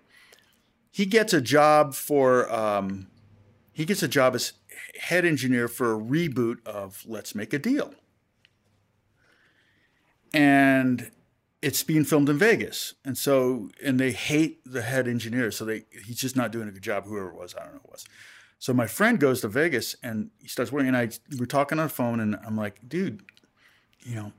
He 0.91 1.05
gets 1.05 1.33
a 1.33 1.41
job 1.41 1.93
for 1.93 2.51
um, 2.53 3.07
he 3.71 3.85
gets 3.85 4.01
a 4.03 4.07
job 4.07 4.35
as 4.35 4.53
head 4.99 5.25
engineer 5.25 5.67
for 5.67 5.93
a 5.93 5.97
reboot 5.97 6.65
of 6.65 7.03
Let's 7.05 7.35
Make 7.35 7.53
a 7.53 7.59
Deal, 7.59 7.93
and 10.33 11.11
it's 11.65 11.81
being 11.81 12.03
filmed 12.03 12.29
in 12.29 12.37
Vegas, 12.37 12.93
and 13.03 13.17
so 13.17 13.71
and 13.83 13.99
they 13.99 14.11
hate 14.11 14.61
the 14.71 14.83
head 14.83 15.07
engineer, 15.07 15.49
so 15.49 15.65
they 15.65 15.85
he's 16.05 16.19
just 16.19 16.35
not 16.35 16.51
doing 16.51 16.67
a 16.67 16.71
good 16.71 16.83
job. 16.83 17.05
Whoever 17.05 17.29
it 17.29 17.35
was, 17.35 17.55
I 17.55 17.63
don't 17.63 17.73
know 17.73 17.79
who 17.81 17.87
it 17.87 17.91
was. 17.91 18.05
So 18.59 18.71
my 18.71 18.85
friend 18.85 19.19
goes 19.19 19.41
to 19.41 19.47
Vegas 19.47 19.95
and 20.03 20.29
he 20.39 20.47
starts 20.47 20.71
working. 20.71 20.89
And 20.89 20.97
I 20.97 21.09
we're 21.39 21.47
talking 21.47 21.79
on 21.79 21.87
the 21.87 21.93
phone, 21.93 22.19
and 22.19 22.37
I'm 22.45 22.55
like, 22.55 22.87
dude, 22.87 23.23
you 24.03 24.13
know, 24.13 24.31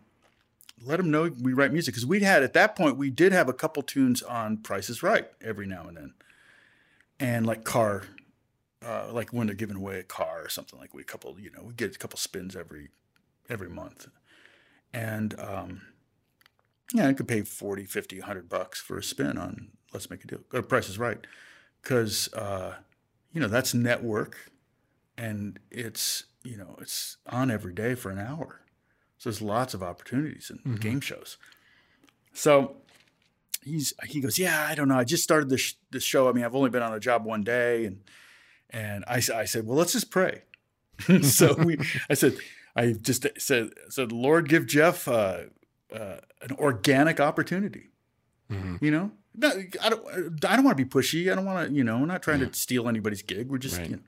let 0.81 0.99
them 0.99 1.11
know 1.11 1.29
we 1.43 1.53
write 1.53 1.72
music 1.72 1.95
because 1.95 2.07
we 2.07 2.20
had 2.20 2.45
at 2.45 2.53
that 2.53 2.77
point 2.77 2.97
we 2.97 3.11
did 3.11 3.33
have 3.33 3.49
a 3.49 3.53
couple 3.53 3.83
tunes 3.83 4.22
on 4.22 4.59
Price 4.59 4.89
is 4.89 5.03
Right 5.03 5.29
every 5.45 5.66
now 5.66 5.89
and 5.89 5.97
then, 5.97 6.14
and 7.18 7.45
like 7.45 7.64
car, 7.64 8.05
uh, 8.85 9.09
like 9.11 9.33
when 9.33 9.49
they're 9.49 9.57
giving 9.57 9.77
away 9.77 9.99
a 9.99 10.05
car 10.05 10.45
or 10.45 10.49
something 10.49 10.79
like 10.79 10.95
we 10.95 11.03
a 11.03 11.05
couple, 11.05 11.41
you 11.41 11.51
know, 11.51 11.64
we 11.64 11.74
get 11.74 11.97
a 11.97 11.99
couple 11.99 12.20
spins 12.20 12.55
every 12.55 12.91
every 13.49 13.68
month, 13.68 14.07
and 14.93 15.35
um, 15.41 15.83
yeah, 16.95 17.09
I 17.09 17.12
could 17.12 17.28
pay 17.28 17.43
40, 17.43 17.84
50, 17.84 18.20
100 18.20 18.49
bucks 18.49 18.80
for 18.80 18.99
a 18.99 19.03
spin 19.03 19.37
on 19.39 19.68
Let's 19.93 20.11
Make 20.11 20.24
a 20.24 20.26
Deal. 20.26 20.41
Or 20.53 20.62
Price 20.62 20.89
is 20.89 20.99
Right, 20.99 21.26
because 21.82 22.32
uh, 22.34 22.74
you 23.32 23.41
know 23.41 23.49
that's 23.49 23.74
network, 23.74 24.51
and 25.18 25.59
it's 25.70 26.24
you 26.45 26.57
know 26.57 26.76
it's 26.80 27.16
on 27.28 27.51
every 27.51 27.72
day 27.72 27.95
for 27.95 28.11
an 28.11 28.18
hour. 28.18 28.61
So 29.18 29.30
there's 29.30 29.43
lots 29.43 29.74
of 29.74 29.82
opportunities 29.82 30.51
in 30.51 30.59
Mm-hmm. 30.59 30.74
game 30.76 31.01
shows. 31.01 31.39
So 32.32 32.76
he's 33.64 33.95
he 34.05 34.20
goes, 34.20 34.39
yeah, 34.39 34.66
I 34.68 34.74
don't 34.74 34.89
know. 34.89 34.99
I 34.99 35.05
just 35.05 35.22
started 35.24 35.49
this 35.49 35.74
this 35.91 36.03
show. 36.05 36.28
I 36.28 36.32
mean, 36.32 36.45
I've 36.45 36.55
only 36.55 36.70
been 36.70 36.82
on 36.82 36.93
a 36.93 37.01
job 37.01 37.24
one 37.24 37.43
day, 37.43 37.84
and 37.87 38.01
and 38.70 39.05
I, 39.09 39.16
I 39.34 39.45
said, 39.45 39.66
well, 39.66 39.76
let's 39.76 39.93
just 39.93 40.11
pray. 40.11 40.43
so 41.22 41.55
we, 41.55 41.78
I 42.11 42.14
said, 42.14 42.37
I 42.74 42.93
just 42.93 43.26
said, 43.39 43.70
said, 43.89 44.12
Lord, 44.12 44.49
give 44.49 44.66
Jeff 44.66 45.07
uh, 45.07 45.45
uh, 45.95 46.16
an 46.43 46.53
organic 46.59 47.20
opportunity. 47.20 47.91
Mhm. 48.51 48.80
You 48.80 48.91
know, 48.91 49.11
no, 49.34 49.49
I 49.82 49.89
don't 49.89 50.45
I 50.45 50.55
don't 50.57 50.64
want 50.64 50.76
to 50.78 50.84
be 50.84 50.89
pushy. 50.89 51.30
I 51.30 51.34
don't 51.34 51.45
want 51.45 51.68
to, 51.68 51.74
you 51.74 51.82
know, 51.84 51.99
we're 51.99 52.07
not 52.07 52.22
trying 52.22 52.41
to 52.41 52.53
steal 52.53 52.89
anybody's 52.89 53.22
gig. 53.22 53.49
We're 53.49 53.59
just, 53.59 53.78
Right. 53.78 53.91
you 53.91 53.97
know. 53.97 54.03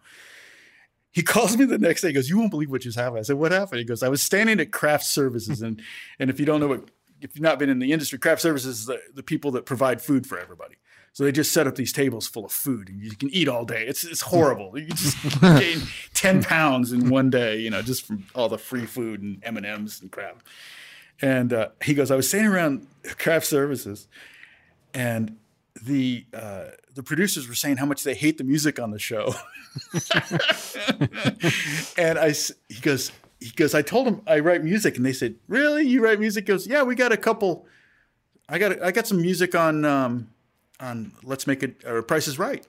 He 1.10 1.22
calls 1.22 1.56
me 1.56 1.64
the 1.64 1.78
next 1.78 2.02
day. 2.02 2.08
He 2.08 2.14
goes, 2.14 2.28
"You 2.28 2.38
won't 2.38 2.50
believe 2.50 2.70
what 2.70 2.82
just 2.82 2.98
happened." 2.98 3.18
I 3.18 3.22
said, 3.22 3.36
"What 3.36 3.50
happened?" 3.50 3.78
He 3.80 3.84
goes, 3.84 4.02
"I 4.02 4.08
was 4.08 4.22
standing 4.22 4.60
at 4.60 4.70
craft 4.72 5.04
services, 5.04 5.62
and 5.62 5.80
and 6.18 6.30
if 6.30 6.38
you 6.38 6.46
don't 6.46 6.60
know 6.60 6.68
what, 6.68 6.90
if 7.20 7.34
you've 7.34 7.42
not 7.42 7.58
been 7.58 7.68
in 7.70 7.78
the 7.80 7.92
industry, 7.92 8.18
craft 8.18 8.42
services 8.42 8.80
is 8.80 8.86
the, 8.86 9.00
the 9.14 9.22
people 9.22 9.50
that 9.52 9.64
provide 9.66 10.00
food 10.00 10.26
for 10.26 10.38
everybody. 10.38 10.76
So 11.14 11.24
they 11.24 11.32
just 11.32 11.50
set 11.50 11.66
up 11.66 11.74
these 11.74 11.92
tables 11.92 12.28
full 12.28 12.44
of 12.44 12.52
food, 12.52 12.88
and 12.90 13.02
you 13.02 13.10
can 13.16 13.30
eat 13.30 13.48
all 13.48 13.64
day. 13.64 13.84
It's 13.88 14.04
it's 14.04 14.20
horrible. 14.20 14.78
You 14.78 14.86
just 14.86 15.16
gain 15.40 15.80
ten 16.14 16.44
pounds 16.44 16.92
in 16.92 17.08
one 17.10 17.30
day, 17.30 17.58
you 17.58 17.70
know, 17.70 17.82
just 17.82 18.06
from 18.06 18.26
all 18.36 18.48
the 18.48 18.58
free 18.58 18.86
food 18.86 19.20
and 19.22 19.42
M 19.42 19.56
and 19.56 19.66
M's 19.66 20.00
and 20.00 20.12
crap." 20.12 20.42
And 21.20 21.52
uh, 21.52 21.68
he 21.82 21.94
goes, 21.94 22.10
"I 22.10 22.16
was 22.16 22.28
standing 22.28 22.52
around 22.52 22.86
craft 23.18 23.46
services." 23.46 24.06
and 24.94 25.36
the 25.82 26.24
uh, 26.32 26.64
the 26.94 27.02
producers 27.02 27.46
were 27.46 27.54
saying 27.54 27.76
how 27.76 27.86
much 27.86 28.02
they 28.02 28.14
hate 28.14 28.38
the 28.38 28.44
music 28.44 28.80
on 28.80 28.90
the 28.90 28.98
show. 28.98 29.34
and 31.96 32.18
I 32.18 32.32
he 32.68 32.80
goes 32.80 33.12
he 33.40 33.50
goes 33.50 33.74
I 33.74 33.82
told 33.82 34.08
him 34.08 34.22
I 34.26 34.40
write 34.40 34.64
music 34.64 34.96
and 34.96 35.06
they 35.06 35.12
said 35.12 35.36
really 35.46 35.86
you 35.86 36.02
write 36.02 36.20
music 36.20 36.44
he 36.44 36.48
goes 36.52 36.66
yeah 36.66 36.82
we 36.82 36.94
got 36.94 37.12
a 37.12 37.16
couple 37.16 37.66
I 38.48 38.58
got 38.58 38.82
I 38.82 38.90
got 38.90 39.06
some 39.06 39.20
music 39.20 39.54
on 39.54 39.84
um, 39.84 40.30
on 40.80 41.12
Let's 41.22 41.46
Make 41.46 41.62
It 41.62 41.84
or 41.86 42.02
Price 42.02 42.26
is 42.28 42.38
Right. 42.38 42.66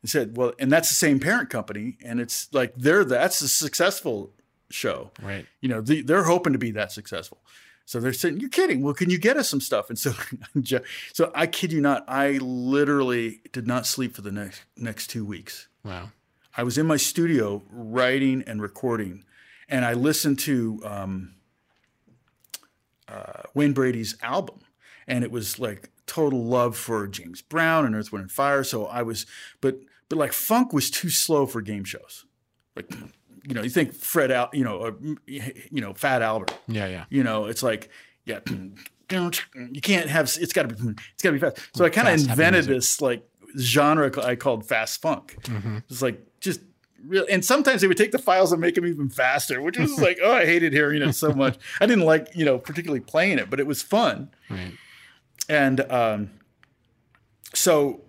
He 0.00 0.08
said 0.08 0.36
well 0.36 0.52
and 0.58 0.72
that's 0.72 0.88
the 0.88 0.94
same 0.96 1.20
parent 1.20 1.50
company 1.50 1.96
and 2.04 2.20
it's 2.20 2.52
like 2.52 2.72
they're 2.76 3.04
that's 3.04 3.40
a 3.42 3.48
successful 3.48 4.30
show 4.70 5.10
Right. 5.22 5.46
you 5.60 5.68
know, 5.68 5.80
the, 5.82 6.00
they're 6.02 6.24
hoping 6.24 6.52
to 6.54 6.58
be 6.58 6.70
that 6.72 6.90
successful. 6.92 7.38
So 7.92 8.00
they're 8.00 8.14
saying, 8.14 8.40
"You're 8.40 8.48
kidding? 8.48 8.80
Well, 8.80 8.94
can 8.94 9.10
you 9.10 9.18
get 9.18 9.36
us 9.36 9.50
some 9.50 9.60
stuff?" 9.60 9.90
And 9.90 9.98
so, 9.98 10.14
so 11.12 11.30
I 11.34 11.46
kid 11.46 11.72
you 11.72 11.82
not, 11.82 12.06
I 12.08 12.38
literally 12.38 13.42
did 13.52 13.66
not 13.66 13.86
sleep 13.86 14.14
for 14.14 14.22
the 14.22 14.32
next 14.32 14.62
next 14.78 15.08
two 15.08 15.26
weeks. 15.26 15.68
Wow. 15.84 16.08
I 16.56 16.62
was 16.62 16.78
in 16.78 16.86
my 16.86 16.96
studio 16.96 17.62
writing 17.70 18.44
and 18.46 18.62
recording, 18.62 19.24
and 19.68 19.84
I 19.84 19.92
listened 19.92 20.38
to 20.38 20.80
um, 20.86 21.34
uh, 23.08 23.42
Wayne 23.52 23.74
Brady's 23.74 24.16
album, 24.22 24.60
and 25.06 25.22
it 25.22 25.30
was 25.30 25.58
like 25.58 25.90
total 26.06 26.42
love 26.46 26.78
for 26.78 27.06
James 27.06 27.42
Brown 27.42 27.84
and 27.84 27.94
Earth, 27.94 28.10
Wind, 28.10 28.22
and 28.22 28.32
Fire. 28.32 28.64
So 28.64 28.86
I 28.86 29.02
was, 29.02 29.26
but 29.60 29.80
but 30.08 30.16
like 30.16 30.32
funk 30.32 30.72
was 30.72 30.90
too 30.90 31.10
slow 31.10 31.44
for 31.44 31.60
game 31.60 31.84
shows. 31.84 32.24
Like, 32.74 32.90
you 33.46 33.54
know, 33.54 33.62
you 33.62 33.70
think 33.70 33.94
Fred 33.94 34.30
out, 34.30 34.54
you 34.54 34.64
know, 34.64 34.78
or, 34.78 34.96
you 35.26 35.80
know, 35.80 35.94
Fat 35.94 36.22
Albert. 36.22 36.52
Yeah. 36.68 36.86
Yeah. 36.86 37.04
You 37.10 37.22
know, 37.22 37.46
it's 37.46 37.62
like, 37.62 37.90
yeah, 38.24 38.40
you 38.48 39.80
can't 39.82 40.08
have. 40.08 40.32
It's 40.40 40.52
got 40.52 40.68
to 40.68 40.74
be. 40.74 40.94
It's 41.14 41.22
got 41.22 41.30
to 41.30 41.32
be 41.32 41.38
fast. 41.38 41.58
So 41.74 41.84
I 41.84 41.90
kind 41.90 42.08
of 42.08 42.14
invented 42.14 42.66
this 42.66 43.00
like 43.00 43.28
genre 43.58 44.10
I 44.24 44.36
called 44.36 44.66
fast 44.66 45.02
funk. 45.02 45.36
It's 45.90 46.00
like 46.00 46.24
just 46.40 46.60
real. 47.04 47.26
And 47.30 47.44
sometimes 47.44 47.80
they 47.80 47.88
would 47.88 47.96
take 47.96 48.12
the 48.12 48.18
files 48.18 48.52
and 48.52 48.60
make 48.60 48.76
them 48.76 48.86
even 48.86 49.10
faster, 49.10 49.60
which 49.60 49.76
was 49.76 50.00
like, 50.00 50.18
oh, 50.22 50.32
I 50.32 50.46
hated 50.46 50.72
hearing 50.72 51.02
it 51.02 51.12
so 51.14 51.32
much. 51.32 51.58
I 51.80 51.86
didn't 51.86 52.04
like, 52.04 52.28
you 52.34 52.44
know, 52.44 52.58
particularly 52.58 53.00
playing 53.00 53.38
it, 53.38 53.50
but 53.50 53.60
it 53.60 53.66
was 53.66 53.82
fun. 53.82 54.30
Right. 54.48 54.72
And 55.48 55.80
um, 55.92 56.30
so 57.52 58.02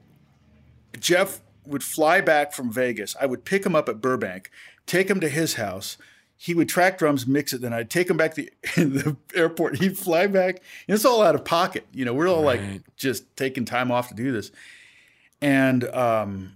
Jeff 1.00 1.42
would 1.66 1.84
fly 1.84 2.22
back 2.22 2.54
from 2.54 2.72
Vegas. 2.72 3.16
I 3.20 3.26
would 3.26 3.46
pick 3.46 3.66
him 3.66 3.76
up 3.76 3.90
at 3.90 4.00
Burbank, 4.00 4.52
take 4.86 5.10
him 5.10 5.20
to 5.22 5.30
his 5.30 5.56
house. 5.56 5.98
He 6.36 6.54
would 6.54 6.68
track 6.68 6.98
drums, 6.98 7.26
mix 7.26 7.54
it. 7.54 7.62
Then 7.62 7.72
I'd 7.74 7.90
take 7.90 8.10
him 8.10 8.18
back 8.18 8.34
to 8.36 8.42
the, 8.44 8.52
the 8.84 9.18
airport. 9.34 9.78
He'd 9.80 9.98
fly 9.98 10.28
back. 10.28 10.62
And 10.88 10.96
it's 10.96 11.06
all 11.06 11.22
out 11.22 11.36
of 11.36 11.46
pocket. 11.46 11.86
You 11.94 12.04
know, 12.06 12.14
we're 12.14 12.28
all 12.28 12.44
Right. 12.44 12.60
like 12.62 12.82
just 12.98 13.36
taking 13.38 13.64
time 13.66 13.92
off 13.92 14.10
to 14.10 14.14
do 14.14 14.32
this. 14.34 14.52
And 15.42 15.84
um, 15.96 16.54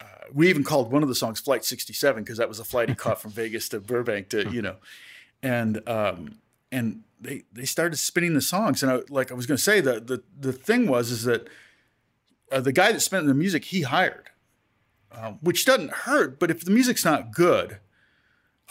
uh, 0.00 0.04
we 0.32 0.48
even 0.48 0.64
called 0.64 0.92
one 0.92 1.02
of 1.02 1.08
the 1.08 1.14
songs 1.14 1.40
Flight 1.40 1.64
67 1.64 2.22
because 2.22 2.38
that 2.38 2.48
was 2.48 2.58
a 2.60 2.64
flight 2.64 2.88
he 2.88 2.94
caught 3.04 3.20
from 3.20 3.32
Vegas 3.32 3.68
to 3.70 3.80
Burbank 3.80 4.28
to, 4.30 4.48
you 4.48 4.62
know, 4.62 4.76
and 5.42 5.86
um, 5.88 6.38
and 6.72 7.02
they 7.20 7.42
they 7.52 7.64
started 7.64 7.96
spinning 7.96 8.34
the 8.34 8.40
songs. 8.40 8.82
And 8.82 8.90
I, 8.92 9.00
like 9.08 9.30
I 9.30 9.34
was 9.34 9.46
going 9.46 9.56
to 9.56 9.62
say, 9.62 9.80
the, 9.80 10.00
the 10.00 10.22
the 10.38 10.52
thing 10.52 10.86
was 10.86 11.10
is 11.10 11.24
that 11.24 11.48
uh, 12.52 12.60
the 12.60 12.72
guy 12.72 12.92
that 12.92 13.00
spent 13.00 13.26
the 13.26 13.34
music 13.34 13.66
he 13.66 13.82
hired, 13.82 14.28
um, 15.16 15.38
which 15.40 15.64
doesn't 15.64 15.90
hurt, 15.90 16.38
but 16.38 16.50
if 16.50 16.64
the 16.64 16.70
music's 16.70 17.04
not 17.04 17.32
good, 17.32 17.78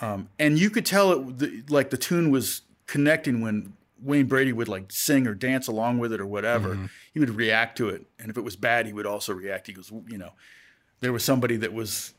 um, 0.02 0.30
and 0.38 0.60
you 0.60 0.70
could 0.70 0.86
tell 0.86 1.12
it 1.12 1.40
the, 1.40 1.64
like 1.70 1.90
the 1.90 1.98
tune 1.98 2.30
was 2.30 2.62
connecting 2.86 3.42
when 3.42 3.74
Wayne 4.02 4.28
Brady 4.28 4.54
would 4.54 4.68
like 4.68 4.92
sing 4.92 5.26
or 5.26 5.34
dance 5.34 5.68
along 5.68 6.00
with 6.00 6.14
it 6.14 6.20
or 6.20 6.26
whatever, 6.26 6.90
he 7.14 7.20
would 7.20 7.32
react 7.32 7.78
to 7.78 7.90
it. 7.90 8.06
And 8.20 8.30
if 8.30 8.38
it 8.38 8.44
was 8.44 8.56
bad, 8.56 8.86
he 8.86 8.94
would 8.94 9.06
also 9.06 9.34
react. 9.34 9.68
He 9.68 9.74
goes, 9.74 9.92
you 10.08 10.18
know, 10.18 10.32
there 11.00 11.14
was 11.14 11.24
somebody 11.24 11.56
that 11.58 11.74
was, 11.74 12.14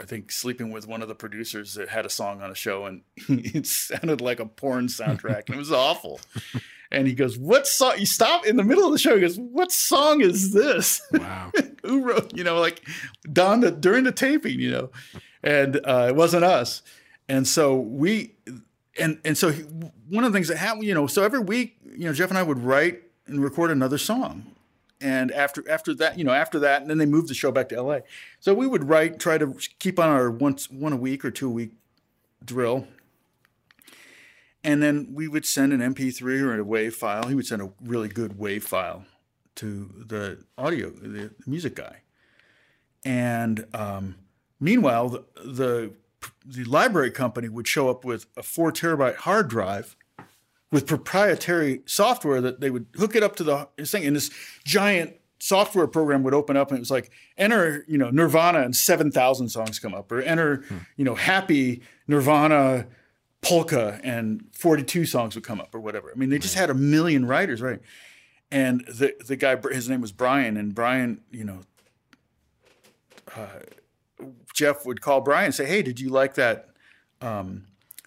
I 0.00 0.04
think, 0.04 0.30
sleeping 0.30 0.70
with 0.70 0.86
one 0.86 1.02
of 1.02 1.08
the 1.08 1.14
producers 1.14 1.74
that 1.74 1.88
had 1.88 2.06
a 2.06 2.10
song 2.10 2.40
on 2.40 2.50
a 2.50 2.54
show, 2.54 2.86
and 2.86 3.02
it 3.28 3.66
sounded 3.66 4.20
like 4.20 4.40
a 4.40 4.46
porn 4.46 4.86
soundtrack, 4.86 5.46
and 5.46 5.56
it 5.56 5.58
was 5.58 5.72
awful. 5.72 6.20
And 6.90 7.06
he 7.06 7.12
goes, 7.12 7.36
"What 7.36 7.66
song?" 7.66 7.98
You 7.98 8.06
stop 8.06 8.46
in 8.46 8.56
the 8.56 8.64
middle 8.64 8.86
of 8.86 8.92
the 8.92 8.98
show. 8.98 9.14
He 9.14 9.20
goes, 9.20 9.38
"What 9.38 9.70
song 9.70 10.22
is 10.22 10.54
this?" 10.54 11.02
Wow. 11.12 11.52
Who 11.84 12.02
wrote? 12.02 12.36
You 12.36 12.44
know, 12.44 12.60
like 12.60 12.82
done 13.32 13.60
the, 13.60 13.70
during 13.70 14.04
the 14.04 14.12
taping. 14.12 14.58
You 14.60 14.70
know, 14.70 14.90
and 15.42 15.80
uh, 15.84 16.06
it 16.08 16.16
wasn't 16.16 16.44
us. 16.44 16.82
And 17.28 17.46
so 17.46 17.76
we, 17.76 18.34
and 18.98 19.20
and 19.24 19.36
so 19.36 19.50
he, 19.50 19.62
one 19.62 20.24
of 20.24 20.32
the 20.32 20.36
things 20.36 20.48
that 20.48 20.56
happened, 20.56 20.84
you 20.84 20.94
know, 20.94 21.06
so 21.06 21.22
every 21.22 21.40
week, 21.40 21.76
you 21.84 22.06
know, 22.06 22.12
Jeff 22.12 22.30
and 22.30 22.38
I 22.38 22.42
would 22.42 22.58
write 22.58 23.02
and 23.26 23.42
record 23.42 23.70
another 23.70 23.98
song. 23.98 24.54
And 25.00 25.30
after 25.32 25.68
after 25.70 25.94
that, 25.94 26.18
you 26.18 26.24
know, 26.24 26.32
after 26.32 26.58
that, 26.60 26.80
and 26.80 26.90
then 26.90 26.98
they 26.98 27.06
moved 27.06 27.28
the 27.28 27.34
show 27.34 27.52
back 27.52 27.68
to 27.68 27.80
LA. 27.80 28.00
So 28.40 28.54
we 28.54 28.66
would 28.66 28.88
write, 28.88 29.20
try 29.20 29.38
to 29.38 29.54
keep 29.78 29.98
on 29.98 30.08
our 30.08 30.30
once 30.30 30.70
one 30.70 30.92
a 30.92 30.96
week 30.96 31.24
or 31.24 31.30
two 31.30 31.46
a 31.46 31.52
week 31.52 31.72
drill. 32.44 32.86
And 34.64 34.82
then 34.82 35.10
we 35.14 35.28
would 35.28 35.46
send 35.46 35.72
an 35.72 35.80
MP3 35.80 36.42
or 36.42 36.60
a 36.60 36.64
WAV 36.64 36.92
file. 36.92 37.28
He 37.28 37.34
would 37.34 37.46
send 37.46 37.62
a 37.62 37.70
really 37.80 38.08
good 38.08 38.32
WAV 38.32 38.60
file 38.62 39.04
to 39.58 40.04
the 40.06 40.44
audio, 40.56 40.90
the 40.90 41.30
music 41.46 41.74
guy. 41.74 42.02
And 43.04 43.66
um, 43.74 44.16
meanwhile, 44.60 45.08
the, 45.08 45.24
the 45.44 45.92
the 46.44 46.64
library 46.64 47.12
company 47.12 47.48
would 47.48 47.68
show 47.68 47.88
up 47.88 48.04
with 48.04 48.26
a 48.36 48.42
four 48.42 48.72
terabyte 48.72 49.16
hard 49.16 49.48
drive 49.48 49.96
with 50.72 50.86
proprietary 50.86 51.82
software 51.86 52.40
that 52.40 52.60
they 52.60 52.70
would 52.70 52.86
hook 52.96 53.14
it 53.14 53.22
up 53.22 53.36
to 53.36 53.44
the 53.44 53.68
thing, 53.84 54.04
and 54.04 54.16
this 54.16 54.30
giant 54.64 55.14
software 55.40 55.86
program 55.86 56.22
would 56.24 56.34
open 56.34 56.56
up, 56.56 56.70
and 56.70 56.78
it 56.78 56.80
was 56.80 56.90
like 56.90 57.10
enter 57.36 57.84
you 57.86 57.98
know 57.98 58.10
Nirvana, 58.10 58.60
and 58.60 58.74
seven 58.76 59.10
thousand 59.10 59.48
songs 59.48 59.78
come 59.78 59.94
up, 59.94 60.10
or 60.10 60.20
enter 60.20 60.64
you 60.96 61.04
know 61.04 61.14
Happy 61.14 61.82
Nirvana 62.06 62.86
polka, 63.42 64.00
and 64.02 64.42
forty 64.52 64.82
two 64.82 65.06
songs 65.06 65.34
would 65.34 65.44
come 65.44 65.60
up, 65.60 65.74
or 65.74 65.80
whatever. 65.80 66.10
I 66.12 66.18
mean, 66.18 66.30
they 66.30 66.38
just 66.38 66.56
had 66.56 66.70
a 66.70 66.74
million 66.74 67.26
writers, 67.26 67.62
right? 67.62 67.80
And 68.50 68.80
the 68.86 69.14
the 69.24 69.36
guy, 69.36 69.56
his 69.70 69.88
name 69.88 70.00
was 70.00 70.12
Brian, 70.12 70.56
and 70.56 70.74
Brian, 70.74 71.20
you 71.30 71.44
know, 71.44 71.60
Jeff 74.54 74.84
would 74.86 75.00
call 75.00 75.20
Brian 75.20 75.46
and 75.46 75.54
say, 75.54 75.66
"Hey, 75.66 75.82
did 75.82 76.00
you 76.00 76.08
like 76.08 76.34
that? 76.34 76.68
Um, 77.20 77.66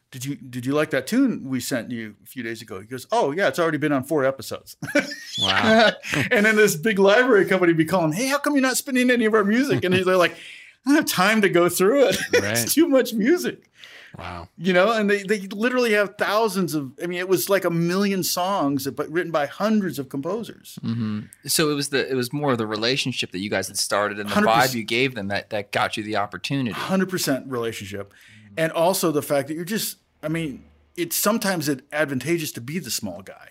did 0.09 0.25
you 0.25 0.35
did 0.35 0.65
you 0.65 0.73
like 0.73 0.89
that 0.89 1.07
tune 1.07 1.47
we 1.47 1.59
sent 1.59 1.91
you 1.91 2.15
a 2.23 2.27
few 2.27 2.43
days 2.43 2.61
ago?" 2.61 2.79
He 2.79 2.87
goes, 2.87 3.07
"Oh 3.11 3.31
yeah, 3.31 3.47
it's 3.47 3.59
already 3.59 3.77
been 3.77 3.91
on 3.91 4.03
four 4.03 4.25
episodes." 4.25 4.75
Wow. 5.41 5.91
and 6.29 6.45
then 6.45 6.57
this 6.57 6.75
big 6.75 6.99
library 6.99 7.45
company 7.45 7.69
would 7.71 7.77
be 7.77 7.85
calling, 7.85 8.11
"Hey, 8.11 8.27
how 8.27 8.37
come 8.37 8.53
you're 8.53 8.61
not 8.61 8.75
spinning 8.75 9.09
any 9.09 9.23
of 9.23 9.33
our 9.33 9.45
music?" 9.45 9.85
And 9.85 9.93
they're 9.93 10.17
like, 10.17 10.33
"I 10.33 10.89
don't 10.89 10.95
have 10.95 11.05
time 11.05 11.41
to 11.43 11.49
go 11.49 11.69
through 11.69 12.09
it. 12.09 12.17
Right. 12.33 12.51
it's 12.51 12.73
too 12.73 12.89
much 12.89 13.13
music." 13.13 13.69
Wow. 14.17 14.49
You 14.57 14.73
know, 14.73 14.91
and 14.91 15.09
they, 15.09 15.23
they 15.23 15.39
literally 15.47 15.93
have 15.93 16.15
thousands 16.17 16.75
of. 16.75 16.91
I 17.01 17.07
mean, 17.07 17.19
it 17.19 17.29
was 17.29 17.49
like 17.49 17.63
a 17.65 17.69
million 17.69 18.23
songs, 18.23 18.87
but 18.87 19.09
written 19.09 19.31
by 19.31 19.45
hundreds 19.45 19.99
of 19.99 20.09
composers. 20.09 20.77
Mm-hmm. 20.83 21.21
So 21.47 21.71
it 21.71 21.75
was 21.75 21.89
the 21.89 22.09
it 22.09 22.15
was 22.15 22.33
more 22.33 22.51
of 22.51 22.57
the 22.57 22.67
relationship 22.67 23.31
that 23.31 23.39
you 23.39 23.49
guys 23.49 23.67
had 23.67 23.77
started 23.77 24.19
and 24.19 24.29
the 24.29 24.33
vibe 24.35 24.73
you 24.75 24.83
gave 24.83 25.15
them 25.15 25.29
that 25.29 25.49
that 25.51 25.71
got 25.71 25.97
you 25.97 26.03
the 26.03 26.17
opportunity. 26.17 26.71
hundred 26.71 27.09
percent 27.09 27.47
relationship, 27.49 28.11
mm-hmm. 28.11 28.53
and 28.57 28.71
also 28.71 29.11
the 29.11 29.21
fact 29.21 29.47
that 29.47 29.55
you're 29.55 29.65
just. 29.65 29.97
I 30.23 30.27
mean, 30.27 30.65
it's 30.95 31.15
sometimes 31.15 31.67
it 31.67 31.81
advantageous 31.91 32.51
to 32.53 32.61
be 32.61 32.79
the 32.79 32.91
small 32.91 33.21
guy. 33.21 33.49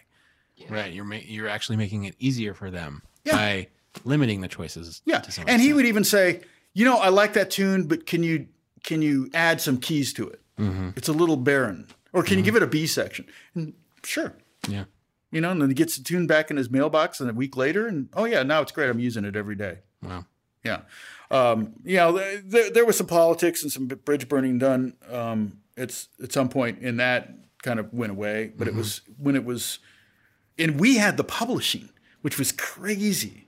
Right. 0.69 0.93
You're 0.93 1.05
ma- 1.05 1.17
you're 1.25 1.49
actually 1.49 1.77
making 1.77 2.05
it 2.05 2.15
easier 2.19 2.55
for 2.55 2.71
them 2.71 3.03
Yeah. 3.25 3.35
by 3.37 3.69
limiting 4.05 4.41
the 4.41 4.49
choices. 4.49 5.03
Yeah, 5.05 5.19
To 5.19 5.33
some 5.33 5.45
and 5.49 5.61
he 5.61 5.73
would 5.73 5.87
even 5.87 6.05
say, 6.05 6.43
you 6.75 6.85
know, 6.85 6.99
I 6.99 7.09
like 7.09 7.33
that 7.33 7.51
tune, 7.51 7.85
but 7.89 8.07
can 8.07 8.23
you 8.23 8.47
can 8.85 9.03
you 9.03 9.31
add 9.35 9.61
some 9.61 9.79
keys 9.79 10.13
to 10.15 10.29
it? 10.29 10.41
Mm-hmm. 10.61 10.91
It's 10.97 11.09
a 11.09 11.13
little 11.13 11.37
barren, 11.37 11.87
or 12.13 12.23
can 12.23 12.39
you 12.39 12.45
give 12.45 12.57
it 12.57 12.63
a 12.63 12.67
B 12.67 12.87
section? 12.87 13.27
And 13.55 13.73
sure, 14.05 14.35
Yeah. 14.69 14.85
you 15.33 15.41
know, 15.41 15.51
and 15.51 15.61
then 15.63 15.69
he 15.71 15.75
gets 15.75 15.97
the 15.97 16.05
tune 16.05 16.27
back 16.27 16.51
in 16.51 16.57
his 16.57 16.71
mailbox, 16.71 17.21
and 17.21 17.31
a 17.31 17.33
week 17.33 17.57
later, 17.57 17.87
and 17.87 18.09
oh 18.15 18.25
yeah, 18.27 18.43
now 18.43 18.61
it's 18.63 18.73
great. 18.73 18.91
I'm 18.91 18.99
using 19.01 19.25
it 19.25 19.37
every 19.37 19.55
day. 19.57 19.79
Wow. 20.03 20.27
Yeah. 20.65 20.83
Um, 21.31 21.75
you 21.85 21.97
know, 21.97 22.13
there- 22.13 22.43
there, 22.45 22.71
there 22.71 22.85
was 22.85 22.97
some 22.99 23.07
politics 23.07 23.63
and 23.63 23.73
some 23.73 23.87
bridge 23.87 24.29
burning 24.29 24.59
done. 24.59 24.95
Um, 25.11 25.59
it's 25.77 26.09
at 26.23 26.33
some 26.33 26.49
and 26.83 27.01
that 27.01 27.33
kind 27.63 27.81
of 27.81 27.93
went 27.93 28.11
away, 28.13 28.53
but 28.57 28.69
it 28.69 28.75
was 28.75 29.01
when 29.17 29.37
it 29.37 29.45
was, 29.45 29.79
and 30.59 30.79
we 30.81 30.97
had 30.97 31.17
the 31.17 31.25
publishing, 31.25 31.89
which 32.23 32.39
was 32.39 32.53
crazy. 32.53 33.47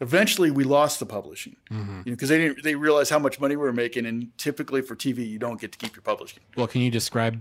Eventually, 0.00 0.50
we 0.50 0.64
lost 0.64 0.98
the 0.98 1.06
publishing 1.06 1.56
mm-hmm. 1.70 2.02
because 2.02 2.28
they 2.28 2.38
didn't. 2.38 2.64
They 2.64 2.74
realized 2.74 3.10
how 3.10 3.18
much 3.20 3.38
money 3.38 3.54
we 3.54 3.62
were 3.62 3.72
making, 3.72 4.06
and 4.06 4.36
typically 4.38 4.82
for 4.82 4.96
TV, 4.96 5.28
you 5.28 5.38
don't 5.38 5.60
get 5.60 5.72
to 5.72 5.78
keep 5.78 5.94
your 5.94 6.02
publishing. 6.02 6.42
Well, 6.56 6.66
can 6.66 6.80
you 6.80 6.90
describe 6.90 7.40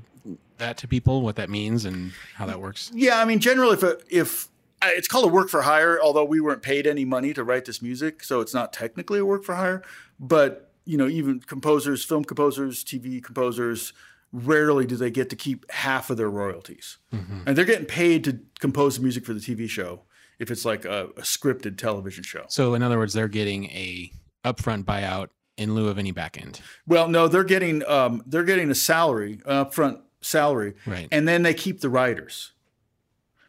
that 0.57 0.77
to 0.77 0.87
people, 0.87 1.21
what 1.21 1.35
that 1.37 1.49
means 1.49 1.85
and 1.85 2.11
how 2.35 2.45
that 2.45 2.61
works? 2.61 2.91
Yeah, 2.93 3.19
I 3.19 3.25
mean, 3.25 3.39
generally, 3.39 3.73
if 3.73 3.83
a, 3.83 3.97
if 4.09 4.49
it's 4.83 5.07
called 5.07 5.25
a 5.25 5.29
work 5.29 5.49
for 5.49 5.63
hire, 5.63 5.99
although 6.01 6.23
we 6.23 6.39
weren't 6.39 6.61
paid 6.61 6.85
any 6.85 7.05
money 7.05 7.33
to 7.33 7.43
write 7.43 7.65
this 7.65 7.81
music, 7.81 8.23
so 8.23 8.39
it's 8.39 8.53
not 8.53 8.71
technically 8.71 9.19
a 9.19 9.25
work 9.25 9.43
for 9.43 9.55
hire. 9.55 9.81
But 10.19 10.71
you 10.85 10.97
know, 10.97 11.07
even 11.07 11.39
composers, 11.39 12.03
film 12.03 12.23
composers, 12.23 12.83
TV 12.83 13.23
composers, 13.23 13.93
rarely 14.31 14.85
do 14.85 14.95
they 14.95 15.09
get 15.09 15.29
to 15.29 15.35
keep 15.35 15.69
half 15.71 16.09
of 16.09 16.17
their 16.17 16.29
royalties, 16.29 16.97
mm-hmm. 17.11 17.39
and 17.47 17.57
they're 17.57 17.65
getting 17.65 17.87
paid 17.87 18.23
to 18.25 18.39
compose 18.59 18.97
the 18.97 19.01
music 19.01 19.25
for 19.25 19.33
the 19.33 19.39
TV 19.39 19.67
show 19.67 20.01
if 20.39 20.51
it's 20.51 20.65
like 20.65 20.85
a, 20.85 21.05
a 21.17 21.21
scripted 21.21 21.77
television 21.77 22.23
show. 22.23 22.45
So, 22.49 22.73
in 22.73 22.83
other 22.83 22.97
words, 22.97 23.13
they're 23.13 23.27
getting 23.27 23.65
a 23.65 24.11
upfront 24.43 24.83
buyout 24.85 25.29
in 25.57 25.75
lieu 25.75 25.87
of 25.87 25.97
any 25.99 26.11
back 26.11 26.41
end. 26.41 26.59
Well, 26.87 27.07
no, 27.07 27.27
they're 27.27 27.43
getting 27.43 27.85
um, 27.85 28.23
they're 28.25 28.43
getting 28.43 28.69
a 28.71 28.75
salary, 28.75 29.33
an 29.45 29.65
upfront 29.65 30.01
salary, 30.21 30.73
Right. 30.85 31.07
and 31.11 31.27
then 31.27 31.43
they 31.43 31.53
keep 31.53 31.81
the 31.81 31.89
writers. 31.89 32.51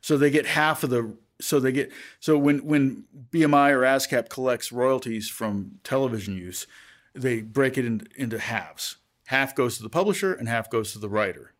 So 0.00 0.16
they 0.18 0.30
get 0.30 0.46
half 0.46 0.82
of 0.84 0.90
the. 0.90 1.16
So 1.40 1.58
they 1.58 1.72
get 1.72 1.90
so 2.20 2.38
when 2.38 2.64
when 2.64 3.04
BMI 3.32 3.70
or 3.72 3.80
ASCAP 3.80 4.28
collects 4.28 4.70
royalties 4.70 5.28
from 5.28 5.80
television 5.82 6.36
use, 6.36 6.66
they 7.14 7.40
break 7.40 7.76
it 7.76 7.84
in, 7.84 8.06
into 8.16 8.38
halves. 8.38 8.96
Half 9.26 9.54
goes 9.54 9.76
to 9.78 9.82
the 9.82 9.88
publisher 9.88 10.32
and 10.32 10.48
half 10.48 10.70
goes 10.70 10.92
to 10.92 10.98
the 10.98 11.08
writer. 11.08 11.52